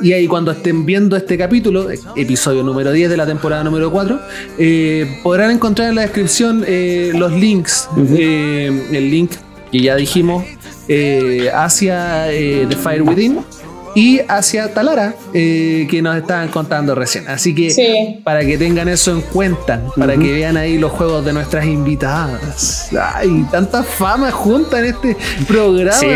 Y 0.00 0.12
ahí 0.12 0.26
cuando 0.26 0.50
estén 0.50 0.84
viendo 0.84 1.16
este 1.16 1.38
capítulo, 1.38 1.86
episodio 2.16 2.64
número 2.64 2.90
10 2.90 3.10
de 3.10 3.16
la 3.16 3.26
temporada 3.26 3.62
número 3.62 3.92
4, 3.92 4.18
eh, 4.58 5.20
podrán 5.22 5.52
encontrar 5.52 5.90
en 5.90 5.94
la 5.96 6.02
descripción 6.02 6.64
eh, 6.66 7.12
los 7.14 7.30
links. 7.32 7.88
eh, 8.16 8.88
el 8.92 9.10
link 9.10 9.30
que 9.70 9.80
ya 9.80 9.94
dijimos 9.96 10.44
eh, 10.88 11.48
hacia 11.54 12.32
eh, 12.32 12.66
The 12.68 12.76
Fire 12.76 13.02
Within 13.02 13.38
y 13.94 14.20
hacia 14.28 14.72
Talara, 14.74 15.14
eh, 15.32 15.86
que 15.90 16.02
nos 16.02 16.16
estaban 16.16 16.48
contando 16.48 16.94
recién. 16.94 17.28
Así 17.28 17.54
que 17.54 17.70
Sí. 17.70 18.20
para 18.24 18.40
que 18.44 18.58
tengan 18.58 18.88
eso 18.88 19.12
en 19.12 19.20
cuenta, 19.20 19.80
para 19.96 20.16
que 20.16 20.32
vean 20.32 20.56
ahí 20.56 20.78
los 20.78 20.90
juegos 20.92 21.24
de 21.24 21.32
nuestras 21.32 21.64
invitadas. 21.66 22.88
Ay, 23.14 23.46
tanta 23.50 23.82
fama 23.84 24.30
junta 24.30 24.78
en 24.80 24.86
este 24.86 25.16
programa. 25.46 25.98
Sí. 25.98 26.06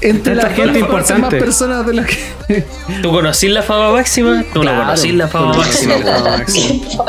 Entre 0.00 0.34
gente 0.50 0.80
importante. 0.80 1.22
más 1.22 1.34
personas 1.34 1.86
de 1.86 1.94
las 1.94 2.06
que. 2.06 2.64
¿Tú 3.02 3.12
conocís 3.12 3.50
la 3.50 3.62
fama 3.62 3.92
máxima? 3.92 4.42
Tú 4.52 4.60
Claro, 4.62 4.78
no 4.78 4.84
conocís 4.86 5.14
la 5.14 5.28
fama 5.28 5.52
conocen 5.52 5.88
máxima. 5.90 6.10
la 6.10 6.16
fama 6.18 6.36
máxima. 6.38 7.04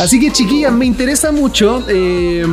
Así 0.00 0.18
que, 0.18 0.32
chiquillas, 0.32 0.72
me 0.72 0.84
interesa 0.86 1.30
mucho. 1.30 1.84
eh, 1.88 2.44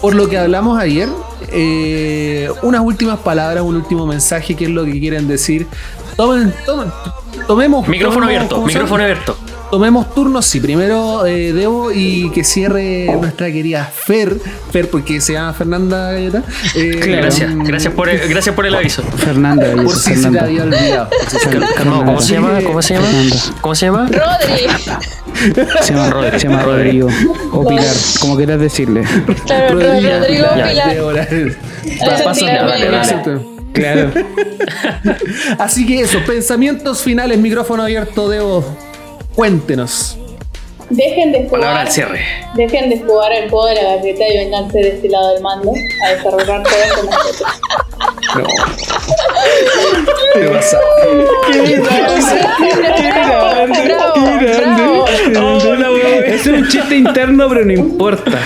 por 0.00 0.14
lo 0.16 0.28
que 0.28 0.36
hablamos 0.38 0.78
ayer, 0.78 1.08
eh, 1.52 2.48
unas 2.62 2.80
últimas 2.82 3.18
palabras, 3.20 3.62
un 3.62 3.76
último 3.76 4.06
mensaje, 4.06 4.54
qué 4.54 4.64
es 4.64 4.70
lo 4.70 4.84
que 4.84 4.98
quieren 4.98 5.26
decir. 5.28 5.66
Tomen, 6.16 6.52
tomen, 6.64 6.90
tomemos. 7.46 7.86
Micrófono 7.88 8.26
tomemos- 8.26 8.36
abierto, 8.36 8.62
micrófono 8.66 9.02
abierto. 9.04 9.36
Tomemos 9.74 10.14
turnos, 10.14 10.46
sí. 10.46 10.60
Primero 10.60 11.26
eh, 11.26 11.52
Debo 11.52 11.90
y 11.90 12.30
que 12.30 12.44
cierre 12.44 13.06
nuestra 13.20 13.50
querida 13.50 13.84
Fer. 13.92 14.36
Fer, 14.70 14.88
porque 14.88 15.20
se 15.20 15.32
llama 15.32 15.52
Fernanda 15.52 16.12
Galleta. 16.12 16.44
Eh, 16.76 17.00
Gracias, 17.20 17.50
um, 17.52 17.64
gracias 17.64 17.92
por 17.92 18.08
el, 18.08 18.28
gracias 18.28 18.54
por 18.54 18.66
el 18.66 18.74
aviso. 18.76 19.02
Fernanda, 19.02 19.72
Por 19.72 19.82
dice 19.86 19.96
si 19.96 20.02
se 20.02 20.10
te 20.10 20.14
Fernanda. 20.38 20.42
había 20.44 20.62
olvidado. 20.62 21.08
por 21.10 21.18
si 21.30 21.38
se 21.38 21.48
te 21.48 21.56
había 21.56 21.66
olvidado. 21.66 21.84
No, 21.90 22.04
¿cómo 22.04 22.20
se 22.22 22.32
llama? 22.34 22.60
¿Cómo 22.62 22.82
se 22.82 22.94
llama? 22.94 23.06
Fernanda. 23.08 23.36
¿Cómo 23.60 23.74
se 23.74 23.86
llama? 23.86 24.06
Rodri, 24.06 24.94
Se 25.82 25.92
llama, 25.92 26.10
Rodri- 26.10 26.38
se 26.38 26.48
llama 26.48 26.62
Rodri. 26.62 27.00
Rodrigo. 27.00 27.08
O 27.52 27.66
Pilar, 27.68 27.94
como 28.20 28.36
quieras 28.36 28.60
decirle. 28.60 29.02
Claro, 29.44 29.74
Rodrigo, 29.74 30.18
Rodrigo 30.20 30.46
ya, 30.56 30.68
Pilar. 30.68 30.94
Débora. 30.94 31.28
Pasa- 31.98 32.24
Pasa- 32.24 32.40
Pilar, 32.40 32.66
dale, 32.68 32.86
Pilar. 32.86 33.40
Claro. 33.72 34.10
Así 35.58 35.84
que 35.84 36.00
eso, 36.02 36.20
pensamientos 36.24 37.02
finales, 37.02 37.38
micrófono 37.38 37.82
abierto, 37.82 38.28
Debo. 38.28 38.64
Cuéntenos. 39.34 40.16
dejen 40.90 41.32
de 41.32 41.40
Palabra 41.40 41.70
jugar, 41.70 41.86
al 41.86 41.92
cierre. 41.92 42.20
dejen 42.54 42.90
de 42.90 42.98
jugar 43.00 43.32
el 43.32 43.50
juego 43.50 43.66
de 43.66 43.74
la 43.74 43.82
galleta 43.96 44.28
y 44.28 44.36
venganse 44.38 44.78
de 44.78 44.88
este 44.90 45.08
lado 45.08 45.32
del 45.34 45.42
mando 45.42 45.72
a 46.04 46.08
desarrollar 46.10 46.62
juegos 46.62 46.92
con 46.94 47.06
nosotros. 47.06 47.50
¿Qué 50.34 50.48
pasa? 50.48 50.78
Bravo, 55.30 55.60
bravo. 55.60 55.96
Ese 56.26 56.34
es 56.34 56.46
un 56.46 56.68
chiste 56.68 56.96
interno, 56.96 57.48
pero 57.48 57.64
no 57.64 57.72
importa. 57.72 58.38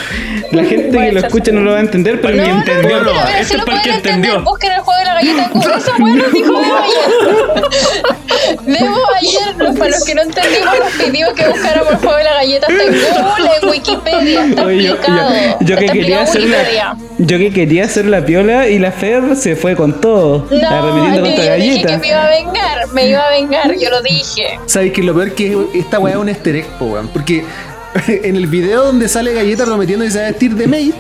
La 0.53 0.65
gente 0.65 0.91
que 0.99 1.13
lo 1.13 1.21
escucha 1.21 1.53
no 1.53 1.61
lo 1.61 1.73
va 1.73 1.77
a 1.79 1.81
entender, 1.81 2.21
pero 2.21 2.37
No, 2.37 2.43
ni 2.43 2.49
no, 2.49 2.59
entendió. 2.59 3.01
no, 3.03 3.13
no, 3.13 3.21
si 3.45 3.55
es 3.57 3.65
para 3.65 3.83
que 3.83 3.91
entendió. 3.91 4.43
busquen 4.43 4.73
el 4.73 4.81
juego 4.81 4.99
de 4.99 5.05
la 5.05 5.15
galleta 5.15 5.51
Q. 5.51 5.61
Eso 5.77 5.93
bueno 5.99 6.25
dijo 6.33 6.53
Debo 6.53 6.77
ayer. 6.77 8.59
Debo 8.65 8.97
ayer, 9.17 9.57
los- 9.59 9.77
para 9.79 9.91
los 9.91 10.05
que 10.05 10.15
no 10.15 10.23
entendimos, 10.23 10.79
nos 10.79 10.93
pidió 11.05 11.35
que 11.35 11.49
buscáramos 11.49 11.93
el 11.93 11.99
juego 11.99 12.17
de 12.17 12.25
la 12.25 12.35
galleta. 12.35 12.67
Está 12.69 12.85
en 12.85 12.93
Google, 12.93 13.51
en 13.63 13.69
Wikipedia, 13.69 14.45
está 14.45 14.65
Oye, 14.65 14.83
yo, 14.85 14.93
explicado. 14.95 15.31
yo- 15.35 15.57
yo 15.61 15.77
que 15.77 15.85
Está 15.85 15.93
quería 15.93 16.23
hacer 16.23 16.41
en 16.43 16.49
Wikipedia. 16.51 16.85
la, 16.85 16.97
yo 17.27 17.39
que 17.39 17.53
quería 17.53 17.85
hacer 17.85 18.05
la 18.07 18.25
piola 18.25 18.69
y 18.69 18.79
la 18.79 18.93
Fer 18.93 19.37
se 19.37 19.57
fue 19.57 19.77
con 19.77 20.01
todo, 20.01 20.47
No, 20.51 20.69
arremetiendo 20.69 21.17
yo 21.31 21.37
contra 21.37 21.55
dije 21.55 21.83
que 21.87 21.99
me 21.99 22.07
iba 22.09 22.25
a 22.25 22.29
vengar, 22.29 22.89
me 22.93 23.07
iba 23.09 23.21
a 23.27 23.31
vengar, 23.31 23.75
yo 23.79 23.91
lo 23.91 24.03
dije. 24.03 24.59
¿Sabes 24.67 24.93
que 24.93 25.03
lo 25.03 25.15
peor 25.15 25.33
que 25.35 25.57
esta 25.75 25.99
weá 25.99 26.15
es 26.15 26.21
un 26.21 26.29
easter 26.29 26.57
egg, 26.57 26.67
po, 26.79 26.87
weón? 26.87 27.09
Porque 27.09 27.45
en 28.07 28.37
el 28.37 28.47
video 28.47 28.85
donde 28.85 29.09
sale 29.09 29.33
Galleta 29.35 29.65
prometiendo 29.65 30.05
que 30.05 30.11
se 30.11 30.19
va 30.19 30.27
a 30.27 30.31
vestir 30.31 30.55
de 30.55 30.67
maid, 30.67 30.95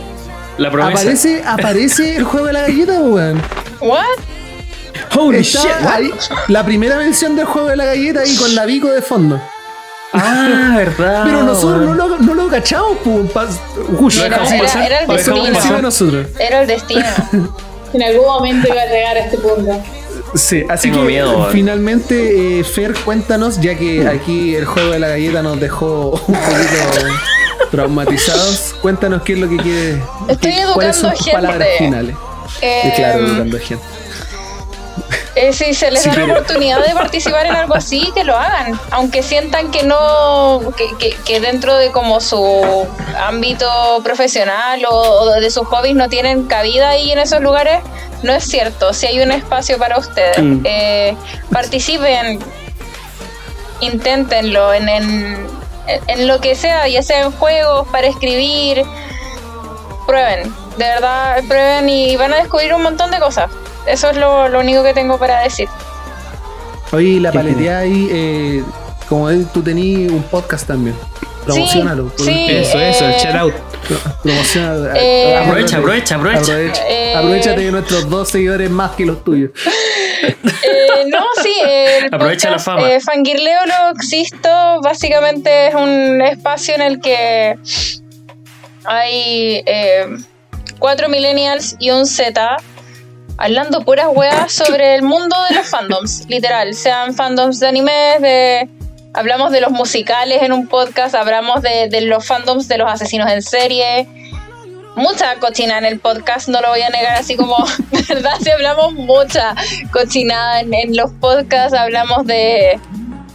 La 0.56 0.70
promesa. 0.70 1.00
aparece, 1.00 1.42
aparece 1.46 2.16
el 2.16 2.24
juego 2.24 2.46
de 2.46 2.52
la 2.54 2.60
galleta, 2.62 3.00
weón. 3.00 3.42
¿What? 3.80 4.02
Holy 5.16 5.38
Está 5.38 5.60
shit, 5.62 5.70
what? 5.84 5.92
ahí, 5.92 6.10
la 6.48 6.64
primera 6.64 6.96
mención 6.98 7.36
del 7.36 7.46
juego 7.46 7.68
de 7.68 7.76
la 7.76 7.84
galleta 7.86 8.20
ahí 8.20 8.36
con 8.36 8.54
la 8.54 8.64
Vico 8.66 8.88
de 8.88 9.02
fondo. 9.02 9.40
Ah, 10.12 10.74
verdad. 10.76 11.22
Pero 11.24 11.42
nosotros 11.42 11.82
no 11.82 11.94
lo, 11.94 12.18
no 12.18 12.34
lo 12.34 12.48
cachamos, 12.48 12.96
Lo 13.04 14.24
Era, 14.24 14.36
era- 14.48 14.86
era 14.86 15.00
el 15.00 15.06
destino. 15.08 15.82
nosotros. 15.82 16.26
Era 16.38 16.60
el 16.62 16.66
destino. 16.66 17.04
En 17.94 18.02
algún 18.02 18.26
momento 18.26 18.68
iba 18.68 18.82
a 18.82 18.86
llegar 18.86 19.16
a 19.16 19.20
este 19.20 19.38
punto. 19.38 19.82
Sí, 20.34 20.62
así 20.68 20.90
Tengo 20.90 21.02
que 21.02 21.08
miedo, 21.12 21.48
finalmente, 21.50 22.58
eh, 22.60 22.64
Fer, 22.64 22.94
cuéntanos, 22.94 23.60
ya 23.60 23.76
que 23.76 24.06
aquí 24.06 24.54
el 24.54 24.66
juego 24.66 24.90
de 24.92 24.98
la 24.98 25.08
galleta 25.08 25.42
nos 25.42 25.58
dejó 25.58 26.10
un 26.10 26.34
poquito 26.34 27.08
traumatizados, 27.70 28.74
cuéntanos 28.80 29.22
qué 29.22 29.34
es 29.34 29.38
lo 29.38 29.48
que 29.48 29.56
quiere. 29.56 30.02
Estoy 30.28 30.52
qué- 30.52 30.62
cuáles 30.74 30.96
son 30.96 31.06
educando 31.10 31.16
tus 31.16 31.24
gente. 31.26 31.32
palabras 31.32 31.68
finales. 31.78 32.16
Eh, 32.60 32.82
Y 32.84 32.90
claro, 32.96 33.26
educando 33.26 33.58
gente. 33.58 33.84
Eh, 35.40 35.52
si 35.52 35.72
se 35.74 35.90
les 35.90 36.04
da 36.04 36.14
la 36.14 36.24
oportunidad 36.24 36.84
de 36.86 36.92
participar 36.94 37.46
en 37.46 37.54
algo 37.56 37.74
así, 37.74 38.10
que 38.14 38.24
lo 38.24 38.36
hagan. 38.36 38.78
Aunque 38.90 39.22
sientan 39.22 39.70
que 39.70 39.82
no, 39.84 40.60
que, 40.76 40.86
que- 40.98 41.16
que 41.24 41.40
dentro 41.40 41.74
de 41.76 41.90
como 41.92 42.20
su 42.20 42.86
ámbito 43.20 43.66
profesional 44.04 44.84
o, 44.90 44.94
o 44.96 45.30
de 45.40 45.50
sus 45.50 45.66
hobbies 45.68 45.94
no 45.96 46.08
tienen 46.08 46.46
cabida 46.46 46.90
ahí 46.90 47.12
en 47.12 47.18
esos 47.18 47.40
lugares, 47.40 47.80
no 48.22 48.32
es 48.32 48.44
cierto. 48.44 48.92
Si 48.92 49.06
hay 49.06 49.20
un 49.20 49.30
espacio 49.32 49.78
para 49.78 49.98
ustedes, 49.98 50.38
Mm. 50.38 50.60
eh, 50.64 51.16
participen, 51.52 52.40
inténtenlo 53.80 54.72
en, 54.74 54.88
en, 54.88 55.46
en 56.06 56.26
lo 56.26 56.40
que 56.40 56.54
sea, 56.54 56.88
ya 56.88 57.02
sea 57.02 57.22
en 57.22 57.32
juegos, 57.32 57.86
para 57.88 58.06
escribir, 58.08 58.82
prueben, 60.06 60.52
de 60.76 60.84
verdad 60.84 61.42
prueben 61.46 61.88
y 61.88 62.16
van 62.16 62.32
a 62.32 62.36
descubrir 62.38 62.74
un 62.74 62.82
montón 62.82 63.10
de 63.10 63.18
cosas. 63.20 63.50
Eso 63.86 64.10
es 64.10 64.16
lo, 64.16 64.48
lo 64.48 64.60
único 64.60 64.82
que 64.82 64.94
tengo 64.94 65.18
para 65.18 65.40
decir. 65.42 65.68
Oye, 66.92 67.20
la 67.20 67.32
paleteada 67.32 67.80
ahí, 67.80 68.08
eh, 68.10 68.64
como 69.08 69.30
tú 69.52 69.62
tenías 69.62 70.10
un 70.10 70.22
podcast 70.22 70.66
también. 70.66 70.96
Promocionalo. 71.44 72.10
Sí, 72.18 72.24
sí. 72.24 72.46
Eso, 72.50 72.78
eso, 72.78 73.04
el 73.06 73.12
Eh, 73.12 73.18
shout 73.22 73.34
out. 73.36 73.54
Promociona. 74.22 74.92
Eh, 74.96 75.36
Aprovecha, 75.36 75.78
aprovecha, 75.78 76.14
aprovecha. 76.16 76.58
Eh, 76.88 77.14
Aprovechate 77.16 77.60
de 77.62 77.72
nuestros 77.72 78.08
dos 78.10 78.28
seguidores 78.28 78.68
más 78.70 78.90
que 78.92 79.06
los 79.06 79.22
tuyos. 79.24 79.50
Eh, 80.20 81.04
no, 81.06 81.20
sí, 81.42 81.54
el 81.64 82.12
Aprovecha 82.12 82.50
la 82.50 82.58
fama. 82.58 82.90
eh, 82.90 83.00
Fangirleo 83.00 83.60
lo 83.66 83.90
existo, 83.96 84.80
básicamente 84.82 85.68
es 85.68 85.74
un 85.76 86.20
espacio 86.20 86.74
en 86.74 86.82
el 86.82 87.00
que 87.00 87.54
hay 88.84 89.62
eh, 89.64 90.06
cuatro 90.80 91.08
millennials 91.08 91.76
y 91.78 91.90
un 91.90 92.04
Z 92.04 92.56
hablando 93.38 93.82
puras 93.82 94.08
weas 94.12 94.52
sobre 94.52 94.96
el 94.96 95.02
mundo 95.02 95.36
de 95.48 95.56
los 95.56 95.66
fandoms, 95.66 96.26
literal, 96.28 96.74
sean 96.74 97.14
fandoms 97.14 97.60
de 97.60 97.68
animes, 97.68 98.20
de 98.20 98.68
hablamos 99.14 99.52
de 99.52 99.60
los 99.60 99.70
musicales 99.70 100.42
en 100.42 100.52
un 100.52 100.66
podcast, 100.66 101.14
hablamos 101.14 101.62
de, 101.62 101.88
de 101.88 102.02
los 102.02 102.26
fandoms 102.26 102.68
de 102.68 102.78
los 102.78 102.90
asesinos 102.90 103.30
en 103.30 103.42
serie, 103.42 104.06
mucha 104.96 105.36
cochina 105.36 105.78
en 105.78 105.84
el 105.84 106.00
podcast, 106.00 106.48
no 106.48 106.60
lo 106.60 106.68
voy 106.68 106.82
a 106.82 106.90
negar 106.90 107.14
así 107.14 107.36
como, 107.36 107.56
¿verdad? 108.08 108.32
Si 108.42 108.50
hablamos 108.50 108.92
mucha 108.94 109.54
cochinada 109.92 110.60
en, 110.60 110.74
en 110.74 110.96
los 110.96 111.12
podcasts, 111.12 111.78
hablamos 111.78 112.26
de, 112.26 112.80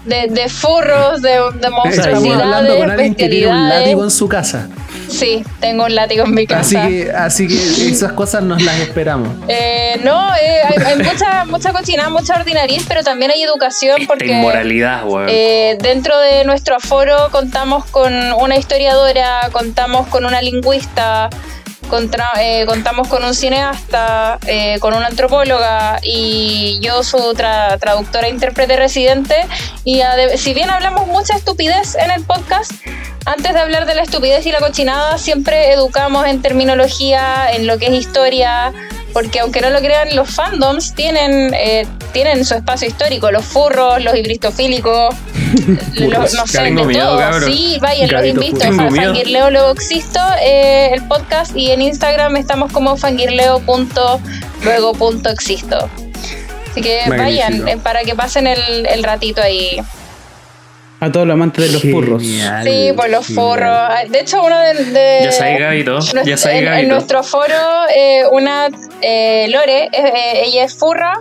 de, 0.06 0.28
de 0.28 0.50
furros, 0.50 1.22
de, 1.22 1.30
de 1.30 1.38
Estamos 1.38 1.64
hablando 1.64 1.72
monstruosidades, 1.72 2.78
con 2.78 2.92
alguien 2.92 3.16
que 3.16 3.30
tiene 3.30 3.48
un 3.48 3.70
látigo 3.70 4.04
en 4.04 4.12
su 4.12 4.28
casa. 4.28 4.70
Sí, 5.08 5.44
tengo 5.60 5.86
un 5.86 5.96
látigo 5.96 6.26
en 6.26 6.34
mi 6.34 6.44
Así 6.44 6.76
casa. 6.76 6.88
que, 6.88 7.12
así 7.12 7.48
que 7.48 7.90
esas 7.90 8.14
cosas 8.14 8.44
nos 8.44 8.62
las 8.62 8.80
esperamos. 8.80 9.30
Eh, 9.48 10.00
no, 10.04 10.34
eh, 10.36 10.62
hay, 10.68 10.84
hay 10.86 10.98
mucha, 11.04 11.46
mucha 11.46 11.72
cochinada, 11.74 12.10
mucha 12.10 12.36
ordinariez, 12.36 12.84
pero 12.88 13.04
también 13.04 13.32
hay 13.32 13.44
educación 13.44 14.02
Esta 14.02 14.14
porque... 14.14 14.32
inmoralidad, 14.32 15.06
weón. 15.06 15.28
Eh, 15.30 15.78
dentro 15.82 16.18
de 16.20 16.44
nuestro 16.46 16.76
aforo 16.76 17.30
contamos 17.32 17.86
con 17.86 18.14
una 18.34 18.58
historiadora, 18.58 19.50
contamos 19.52 20.08
con 20.08 20.26
una 20.26 20.42
lingüista, 20.42 21.30
contra- 21.88 22.32
eh, 22.42 22.66
contamos 22.66 23.08
con 23.08 23.24
un 23.24 23.34
cineasta, 23.34 24.40
eh, 24.48 24.78
con 24.80 24.94
una 24.94 25.08
antropóloga 25.08 26.00
y 26.02 26.80
yo 26.82 27.04
su 27.04 27.18
tra- 27.34 27.80
traductora 27.80 28.28
e 28.28 28.30
intérprete 28.32 28.76
residente. 28.76 29.36
Y 29.84 30.02
si 30.38 30.54
bien 30.54 30.70
hablamos 30.70 31.08
mucha 31.08 31.36
estupidez 31.36 31.96
en 31.96 32.12
el 32.12 32.24
podcast, 32.24 32.72
antes 33.26 33.54
de 33.54 33.60
hablar 33.60 33.86
de 33.86 33.96
la 33.96 34.02
estupidez 34.04 34.46
y 34.46 34.52
la 34.52 34.60
cochinada, 34.60 35.18
siempre 35.18 35.72
educamos 35.72 36.26
en 36.28 36.42
terminología, 36.42 37.48
en 37.52 37.68
lo 37.68 37.78
que 37.78 37.88
es 37.88 37.94
historia, 37.94 38.74
porque 39.14 39.40
aunque 39.40 39.62
no 39.62 39.70
lo 39.70 39.80
crean, 39.80 40.14
los 40.16 40.28
fandoms 40.30 40.94
tienen, 40.96 41.54
eh, 41.54 41.86
tienen 42.12 42.44
su 42.44 42.56
espacio 42.56 42.88
histórico, 42.88 43.30
los 43.32 43.46
furros, 43.46 44.04
los 44.04 44.16
hibristofílicos, 44.16 45.14
los, 46.00 46.34
no 46.34 46.48
sé, 46.48 46.64
de 46.64 46.72
miedo, 46.72 47.10
todo. 47.10 47.20
cabrón. 47.20 47.54
Sí, 47.54 47.78
vayan, 47.80 48.10
los 48.12 48.26
invito. 48.26 48.72
miedo. 48.72 48.90
Fangirleo 48.96 49.52
luego 49.52 49.70
existo, 49.72 50.20
eh, 50.42 50.90
el 50.94 51.04
podcast, 51.08 51.56
y 51.56 51.70
en 51.72 51.82
Instagram 51.84 52.36
estamos 52.38 52.72
como 52.72 52.98
fangirleo.luego.existo. 52.98 55.90
Así 56.72 56.82
que 56.82 57.02
Magnífico. 57.08 57.24
vayan 57.24 57.68
eh, 57.68 57.78
para 57.78 58.02
que 58.02 58.16
pasen 58.16 58.48
el, 58.48 58.88
el 58.88 59.04
ratito 59.04 59.42
ahí. 59.42 59.80
A 61.00 61.12
todos 61.12 61.28
los 61.28 61.34
amantes 61.34 61.66
de 61.68 61.74
los 61.74 61.82
furros. 61.82 62.22
Sí, 62.24 62.92
por 62.96 63.10
los 63.10 63.28
genial. 63.28 63.46
forros. 63.46 63.90
De 64.10 64.20
hecho, 64.22 64.42
uno 64.42 64.58
de. 64.58 64.74
de- 64.86 65.20
Ya 65.26 65.32
sabes, 65.34 65.60
Gabito. 65.60 66.00
Ya 66.24 66.38
sabes, 66.38 66.64
en, 66.80 66.88
nuestro 66.88 67.22
foro, 67.24 67.54
eh, 67.94 68.22
una 68.32 68.70
eh, 69.04 69.48
Lore, 69.50 69.90
eh, 69.92 70.44
ella 70.46 70.64
es 70.64 70.74
furra. 70.76 71.20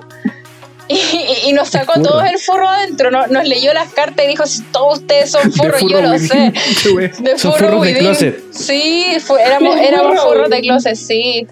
Y, 0.88 1.52
nos 1.52 1.68
sacó 1.70 1.94
Furra. 1.94 2.02
todos 2.08 2.24
el 2.26 2.38
furro 2.38 2.68
adentro, 2.68 3.10
no- 3.10 3.26
nos 3.28 3.44
leyó 3.48 3.72
las 3.72 3.92
cartas 3.92 4.26
y 4.26 4.28
dijo: 4.28 4.44
si 4.46 4.62
todos 4.64 4.98
ustedes 4.98 5.30
son 5.30 5.50
furros, 5.52 5.80
furro 5.80 5.90
yo 5.90 6.02
lo 6.02 6.18
sé. 6.18 6.52
De 7.22 7.38
Son 7.38 7.52
furro 7.54 7.68
furros 7.68 7.86
de 7.86 7.98
closet. 7.98 8.42
Sí, 8.52 9.06
éramos, 9.46 10.20
furros 10.22 10.50
de 10.50 10.60
closet, 10.60 10.96
sí. 10.96 11.46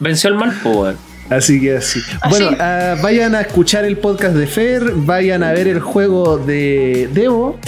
Venció 0.00 0.30
el 0.30 0.36
mal, 0.36 0.58
pues. 0.62 0.96
Así 1.28 1.60
que 1.60 1.76
así. 1.76 2.00
Bueno, 2.28 2.56
ah, 2.58 2.96
vayan 3.00 3.36
a 3.36 3.42
escuchar 3.42 3.84
el 3.84 3.96
podcast 3.98 4.34
de 4.34 4.48
Fer, 4.48 4.82
vayan 4.94 5.44
a 5.44 5.52
ver 5.52 5.68
el 5.68 5.78
juego 5.80 6.38
de 6.38 7.08
Devo. 7.12 7.60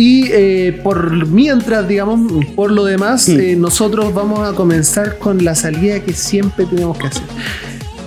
Y 0.00 0.30
eh, 0.32 0.80
por 0.82 1.26
mientras, 1.26 1.86
digamos, 1.86 2.32
por 2.56 2.72
lo 2.72 2.86
demás, 2.86 3.28
eh, 3.28 3.54
nosotros 3.54 4.14
vamos 4.14 4.48
a 4.48 4.54
comenzar 4.54 5.18
con 5.18 5.44
la 5.44 5.54
salida 5.54 6.00
que 6.00 6.14
siempre 6.14 6.64
tenemos 6.64 6.96
que 6.96 7.08
hacer. 7.08 7.22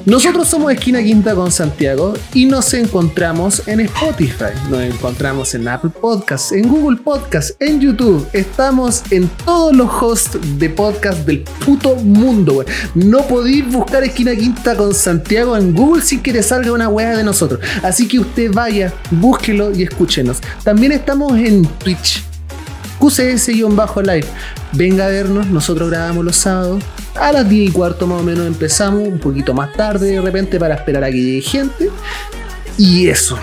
Nosotros 0.05 0.49
somos 0.49 0.69
Esquina 0.73 1.01
Quinta 1.01 1.33
con 1.33 1.49
Santiago 1.49 2.13
y 2.33 2.45
nos 2.45 2.73
encontramos 2.73 3.65
en 3.69 3.79
Spotify, 3.79 4.51
nos 4.69 4.81
encontramos 4.81 5.55
en 5.55 5.65
Apple 5.65 5.91
Podcasts, 5.91 6.51
en 6.51 6.67
Google 6.67 6.97
Podcasts, 6.97 7.55
en 7.61 7.79
YouTube. 7.79 8.27
Estamos 8.33 9.01
en 9.11 9.29
todos 9.45 9.73
los 9.73 9.89
hosts 9.89 10.37
de 10.59 10.69
podcast 10.69 11.25
del 11.25 11.43
puto 11.65 11.95
mundo. 11.95 12.65
No 12.95 13.25
podéis 13.27 13.71
buscar 13.71 14.03
Esquina 14.03 14.35
Quinta 14.35 14.75
con 14.75 14.93
Santiago 14.93 15.55
en 15.55 15.73
Google 15.73 16.01
sin 16.01 16.21
que 16.21 16.33
te 16.33 16.43
salga 16.43 16.73
una 16.73 16.89
weá 16.89 17.15
de 17.15 17.23
nosotros. 17.23 17.61
Así 17.81 18.05
que 18.05 18.19
usted 18.19 18.51
vaya, 18.51 18.91
búsquelo 19.09 19.73
y 19.73 19.83
escúchenos. 19.83 20.41
También 20.65 20.91
estamos 20.91 21.37
en 21.37 21.65
Twitch. 21.79 22.21
QCS-Live. 22.99 24.27
Venga 24.75 25.05
a 25.05 25.09
vernos, 25.09 25.47
nosotros 25.47 25.89
grabamos 25.89 26.25
los 26.25 26.35
sábados. 26.35 26.83
A 27.15 27.31
las 27.31 27.47
10 27.47 27.69
y 27.69 27.71
cuarto 27.71 28.07
más 28.07 28.21
o 28.21 28.23
menos 28.23 28.47
empezamos, 28.47 29.07
un 29.07 29.19
poquito 29.19 29.53
más 29.53 29.71
tarde 29.73 30.11
de 30.11 30.21
repente 30.21 30.59
para 30.59 30.75
esperar 30.75 31.03
a 31.03 31.11
que 31.11 31.21
llegue 31.21 31.41
gente. 31.41 31.89
Y 32.77 33.07
eso. 33.07 33.37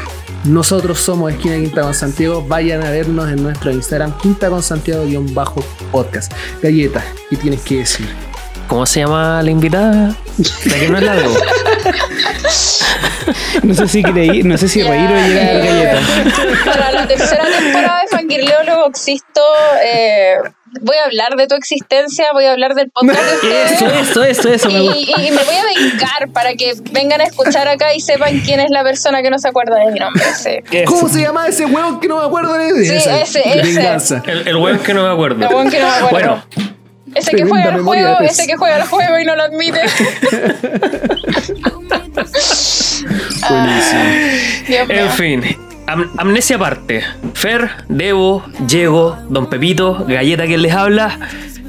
Nosotros 0.45 0.99
somos 0.99 1.33
Esquina 1.33 1.55
Quinta 1.57 1.83
con 1.83 1.95
Santiago. 1.95 2.45
Vayan 2.47 2.83
a 2.83 2.91
vernos 2.91 3.31
en 3.31 3.43
nuestro 3.43 3.71
Instagram, 3.71 4.17
Quinta 4.19 4.49
con 4.49 4.63
Santiago-podcast. 4.63 6.33
Galleta, 6.61 7.05
¿qué 7.29 7.37
tienes 7.37 7.61
que 7.61 7.77
decir? 7.77 8.09
¿Cómo 8.67 8.85
se 8.87 9.01
llama 9.01 9.43
la 9.43 9.51
invitada? 9.51 10.17
La 10.65 10.75
que 10.75 10.89
no 10.89 10.99
es 10.99 11.05
la 11.05 11.15
Debo. 11.15 11.35
No 13.63 13.75
sé 13.75 13.89
si 13.89 14.03
creí, 14.03 14.43
no 14.43 14.57
sé 14.57 14.69
si 14.69 14.83
reír 14.83 15.07
o 15.07 15.09
llorar 15.09 15.31
eh, 15.31 15.63
galleta. 15.65 16.65
Para 16.65 16.93
la 16.93 17.07
tercera 17.07 17.45
temporada 17.45 18.01
de 18.03 18.10
Fangirleo 18.31 18.65
luego 18.65 18.87
existo. 18.87 19.41
eh, 19.85 20.35
voy 20.83 20.97
a 20.97 21.05
hablar 21.07 21.35
de 21.37 21.47
tu 21.49 21.55
existencia, 21.57 22.27
voy 22.33 22.45
a 22.47 22.53
hablar 22.53 22.75
del 22.75 22.91
podcast 22.91 23.21
de 23.21 23.35
ustedes. 23.37 23.73
Eso, 23.73 23.87
eso, 23.91 24.25
eso, 24.25 24.49
eso 24.53 24.71
me 24.71 24.81
gusta. 24.81 24.97
Y, 24.99 25.05
y- 25.05 25.29
y 25.29 25.31
me 25.33 25.43
voy 25.43 25.55
a 25.57 25.65
vengar 25.65 26.29
para 26.33 26.55
que 26.55 26.75
vengan 26.93 27.21
a 27.21 27.25
escuchar 27.25 27.67
acá 27.69 27.93
y 27.95 28.01
sepan 28.01 28.41
quién 28.41 28.61
es 28.61 28.71
la 28.71 28.83
persona 28.85 29.21
que 29.23 29.31
no 29.31 29.39
se 29.39 29.49
acuerda 29.49 29.77
de 29.85 29.91
mi 29.93 29.99
nombre. 29.99 30.23
Sí, 30.35 30.59
¿Cómo 30.87 31.09
se 31.09 31.21
llama 31.23 31.47
ese 31.49 31.65
huevo 31.67 31.99
que 32.01 32.09
no 32.09 32.19
me 32.19 32.25
acuerdo 32.27 32.55
de 32.55 32.85
Sí, 32.85 32.95
Esa, 32.95 33.21
ese, 33.21 33.41
ese. 33.49 33.63
venganza. 33.63 34.23
El, 34.27 34.47
el 34.49 34.81
que 34.81 34.95
no 34.95 35.03
me 35.07 35.13
acuerdo. 35.13 35.45
El 35.45 35.55
weón 35.55 35.71
que 35.71 35.81
no 35.81 35.87
me 35.89 35.93
acuerdo. 36.07 36.43
Bueno, 36.55 36.67
ese 37.17 37.33
que 37.33 37.45
juega 37.45 37.71
memoria 37.73 38.03
juego, 38.15 38.21
ese 38.31 38.47
que 38.47 38.57
juega 38.57 38.77
el 38.77 38.85
juego 38.85 39.19
y 39.19 39.25
no 39.25 39.35
lo 39.35 39.43
admite. 39.43 39.81
Mío. 44.69 44.85
en 44.89 45.11
fin. 45.11 45.70
Am- 45.91 46.11
amnesia 46.19 46.55
aparte. 46.57 47.03
Fer, 47.35 47.69
Debo, 47.89 48.45
Diego, 48.61 49.17
Don 49.29 49.47
Pepito, 49.47 50.05
Galleta 50.07 50.45
quien 50.47 50.63
les 50.63 50.73
habla. 50.73 51.19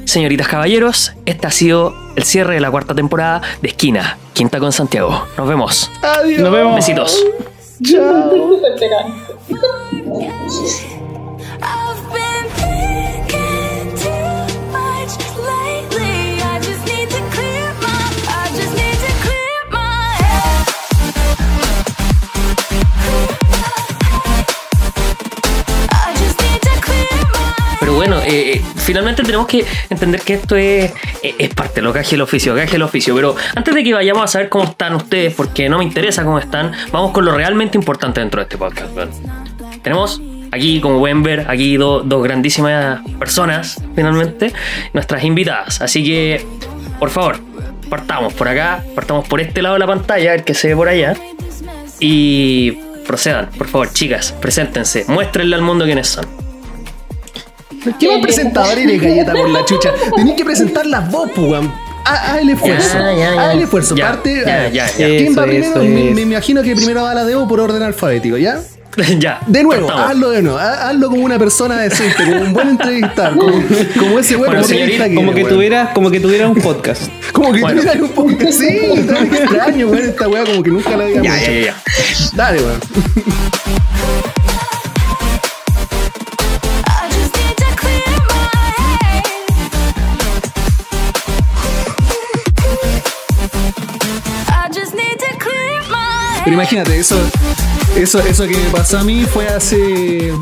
Señoritas 0.05 0.47
caballeros, 0.47 1.13
este 1.25 1.47
ha 1.47 1.51
sido 1.51 1.93
el 2.15 2.23
cierre 2.23 2.55
de 2.55 2.59
la 2.61 2.69
cuarta 2.69 2.93
temporada 2.93 3.41
de 3.61 3.67
Esquina, 3.69 4.17
Quinta 4.33 4.59
con 4.59 4.71
Santiago. 4.71 5.25
Nos 5.37 5.47
vemos. 5.47 5.91
Adiós. 6.03 6.39
Nos 6.41 6.51
vemos. 6.51 6.75
Besitos. 6.75 7.25
Chao. 7.83 8.31
Bueno, 28.01 28.19
eh, 28.21 28.53
eh, 28.53 28.61
finalmente 28.77 29.21
tenemos 29.21 29.45
que 29.45 29.63
entender 29.87 30.21
que 30.21 30.33
esto 30.33 30.55
es, 30.55 30.91
eh, 31.21 31.35
es 31.37 31.53
parte 31.53 31.83
lo 31.83 31.91
hace 31.91 32.15
el 32.15 32.21
oficio, 32.21 32.55
hace 32.55 32.77
el 32.77 32.81
oficio. 32.81 33.13
Pero 33.13 33.35
antes 33.55 33.75
de 33.75 33.83
que 33.83 33.93
vayamos 33.93 34.23
a 34.23 34.27
saber 34.27 34.49
cómo 34.49 34.63
están 34.63 34.95
ustedes, 34.95 35.35
porque 35.35 35.69
no 35.69 35.77
me 35.77 35.83
interesa 35.83 36.23
cómo 36.23 36.39
están, 36.39 36.71
vamos 36.91 37.11
con 37.11 37.25
lo 37.25 37.35
realmente 37.37 37.77
importante 37.77 38.19
dentro 38.19 38.39
de 38.39 38.45
este 38.45 38.57
podcast. 38.57 38.95
weón. 38.97 39.11
Tenemos 39.83 40.19
aquí, 40.51 40.81
como 40.81 40.97
pueden 40.97 41.21
ver, 41.21 41.45
aquí 41.47 41.77
do- 41.77 42.01
dos 42.01 42.23
grandísimas 42.23 43.01
personas, 43.19 43.79
finalmente, 43.95 44.51
nuestras 44.93 45.23
invitadas. 45.23 45.79
Así 45.81 46.03
que, 46.03 46.43
por 46.97 47.11
favor, 47.11 47.39
partamos 47.87 48.33
por 48.33 48.47
acá, 48.47 48.83
partamos 48.95 49.27
por 49.27 49.41
este 49.41 49.61
lado 49.61 49.75
de 49.75 49.79
la 49.79 49.85
pantalla, 49.87 50.33
el 50.33 50.43
que 50.43 50.55
se 50.55 50.69
ve 50.69 50.75
por 50.75 50.87
allá. 50.87 51.15
Y 51.99 52.71
procedan, 53.05 53.47
por 53.55 53.67
favor, 53.67 53.93
chicas, 53.93 54.33
preséntense, 54.41 55.05
muéstrenle 55.07 55.55
al 55.55 55.61
mundo 55.61 55.85
quiénes 55.85 56.07
son. 56.07 56.40
¿Qué 57.99 58.07
más 58.07 58.21
presentador 58.21 58.77
eres, 58.77 59.01
galleta 59.01 59.33
por 59.33 59.49
la 59.49 59.65
chucha? 59.65 59.91
Tenés 60.15 60.35
que 60.35 60.45
presentar 60.45 60.85
las 60.85 61.09
vos, 61.11 61.29
pues, 61.35 61.47
weón. 61.47 61.71
haz 62.05 62.39
el 62.41 62.49
esfuerzo. 62.49 62.97
Ya, 62.97 63.13
ya, 63.13 63.35
ya. 63.35 63.41
Haz 63.49 63.53
el 63.55 63.61
esfuerzo. 63.61 63.95
Ya, 63.95 64.07
Parte. 64.07 64.43
ya, 64.45 64.55
ver, 64.57 64.71
ya, 64.71 64.87
ya. 64.87 65.07
¿Quién 65.07 65.37
va 65.37 65.43
primero? 65.43 65.69
eso, 65.71 65.83
me, 65.83 66.11
me 66.13 66.21
imagino 66.21 66.61
que 66.63 66.75
primero 66.75 67.03
va 67.03 67.13
la 67.13 67.23
Debo 67.25 67.47
por 67.47 67.59
orden 67.59 67.81
alfabético, 67.83 68.37
¿ya? 68.37 68.59
ya. 69.19 69.39
De 69.47 69.63
nuevo, 69.63 69.89
hazlo 69.89 70.31
de 70.31 70.41
nuevo. 70.41 70.57
ha- 70.59 70.89
Hazlo 70.89 71.09
como 71.09 71.23
una 71.23 71.39
persona 71.39 71.79
decente, 71.79 72.25
como 72.25 72.41
un 72.41 72.53
buen 72.53 72.69
entrevistador, 72.69 73.37
como, 73.37 73.63
como 73.97 74.19
ese 74.19 74.35
buen 74.35 74.51
Bueno, 74.51 74.63
señorita, 74.65 75.07
que 75.07 75.15
Como 75.15 75.33
que 75.33 75.43
weón. 75.43 75.55
tuviera, 75.55 75.93
como 75.93 76.11
que 76.11 76.19
tuviera 76.19 76.47
un 76.49 76.55
podcast. 76.61 77.03
Como 77.31 77.53
que 77.53 77.61
Bueno. 77.61 77.79
tuvieran 77.81 78.03
un 78.03 78.09
podcast. 78.09 78.51
Sí, 78.59 79.05
tan 79.07 79.25
extraño, 79.33 79.87
weón. 79.87 80.09
Esta 80.09 80.27
weá 80.27 80.43
como 80.43 80.61
que 80.61 80.69
nunca 80.69 80.89
la 80.97 81.05
habíamos 81.05 81.23
Ya, 81.25 81.41
hecho. 81.41 81.51
ya, 81.51 81.59
ya, 81.59 81.65
ya. 81.67 82.31
Dale, 82.35 82.59
weón. 82.61 82.79
Pero 96.43 96.53
imagínate, 96.55 96.97
eso, 96.99 97.17
eso, 97.95 98.19
eso 98.19 98.47
que 98.47 98.57
me 98.57 98.69
pasó 98.71 98.97
a 98.99 99.03
mí 99.03 99.25
fue 99.31 99.47
hace. 99.47 100.33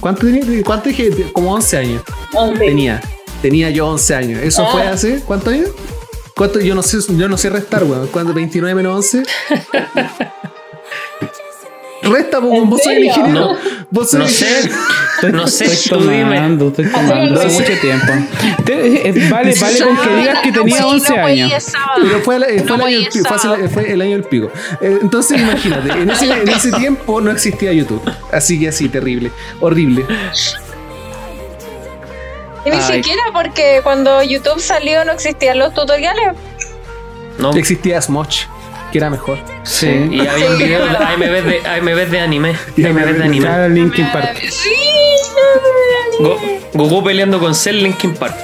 ¿Cuánto 0.00 0.26
tenía? 0.26 0.62
¿Cuánto 0.64 0.88
dije? 0.88 1.10
Como 1.32 1.52
11 1.54 1.76
años. 1.78 2.02
Once. 2.32 2.58
Tenía. 2.64 3.00
Tenía 3.42 3.70
yo 3.70 3.86
11 3.88 4.14
años. 4.14 4.40
¿Eso 4.42 4.64
Ah. 4.66 4.70
fue 4.72 4.82
hace 4.86 5.20
cuántos 5.20 5.52
años? 5.52 5.70
¿Cuánto? 6.34 6.60
Yo 6.60 6.74
no 6.74 6.82
sé, 6.82 6.98
yo 7.08 7.28
no 7.28 7.36
sé 7.36 7.50
restar, 7.50 7.84
weón. 7.84 8.06
¿Cuánto? 8.08 8.32
¿29 8.34 8.74
menos 8.74 8.94
11? 8.96 9.22
Resta, 12.02 12.40
pues, 12.40 12.52
¿En 12.54 12.70
vos 12.70 12.80
sois 12.82 12.96
el 12.98 13.04
ingeniero. 13.04 13.40
No, 13.40 13.56
vos 13.90 14.10
sois 14.10 14.18
No 14.20 14.26
el 14.26 14.30
sé, 14.30 14.70
no 15.32 15.46
sé, 15.46 15.64
Estoy 15.64 15.98
tú 15.98 16.04
dime. 16.10 16.22
tomando, 16.36 16.68
estoy 16.68 16.86
tomando 16.90 17.40
hace 17.40 17.48
mucho 17.48 17.80
tiempo. 17.80 18.12
Eh, 18.68 19.28
Vale, 19.30 19.54
vale 19.60 19.78
con 19.80 19.96
que 19.96 20.16
digas 20.16 20.38
que 20.42 20.52
tenía 20.52 20.80
güey, 20.82 20.94
11 20.94 21.14
no, 21.16 21.22
güey, 21.22 21.40
años. 21.42 21.72
Pero 22.02 22.20
fue, 22.20 22.36
el- 22.36 22.44
fue 22.66 22.76
el 22.76 22.82
año 22.82 22.96
del 22.96 23.04
el 23.06 23.08
pico, 23.12 23.28
fue, 23.28 23.36
hace- 23.36 23.42
sábado. 23.48 23.68
fue 23.68 23.92
el 23.92 24.00
año 24.02 24.12
del 24.12 24.24
pico. 24.24 24.50
Eh, 24.80 24.98
Entonces 25.02 25.40
imagínate, 25.40 25.90
en 25.92 26.10
ese, 26.10 26.24
en 26.32 26.48
ese 26.48 26.72
tiempo 26.72 27.20
no 27.20 27.30
existía 27.30 27.72
YouTube. 27.72 28.02
Así 28.32 28.58
que 28.60 28.68
así, 28.68 28.88
terrible, 28.88 29.30
horrible. 29.60 30.04
Y 32.64 32.70
ni 32.70 32.76
Ay. 32.76 32.82
siquiera 32.82 33.22
porque 33.32 33.80
cuando 33.82 34.22
YouTube 34.22 34.58
salió 34.60 35.04
no 35.04 35.12
existían 35.12 35.58
los 35.58 35.72
tutoriales. 35.72 36.34
No, 37.38 37.52
Existía 37.52 38.00
Smosh, 38.00 38.44
que 38.92 38.98
era 38.98 39.10
mejor. 39.10 39.38
sí. 39.64 39.86
Y 40.10 40.26
había 40.26 40.50
un 40.50 40.58
video 40.58 40.86
de 40.86 40.96
AMVs 40.96 41.44
de, 41.96 42.06
de 42.10 42.20
anime. 42.20 42.50
AMVs 42.50 43.18
de 43.18 43.24
anime. 43.24 43.68
Linkin 43.70 44.10
Park. 44.12 44.42
Goku 46.74 47.04
peleando 47.04 47.38
con 47.38 47.54
Cell 47.54 47.82
Linkin 47.82 48.14
Park. 48.14 48.34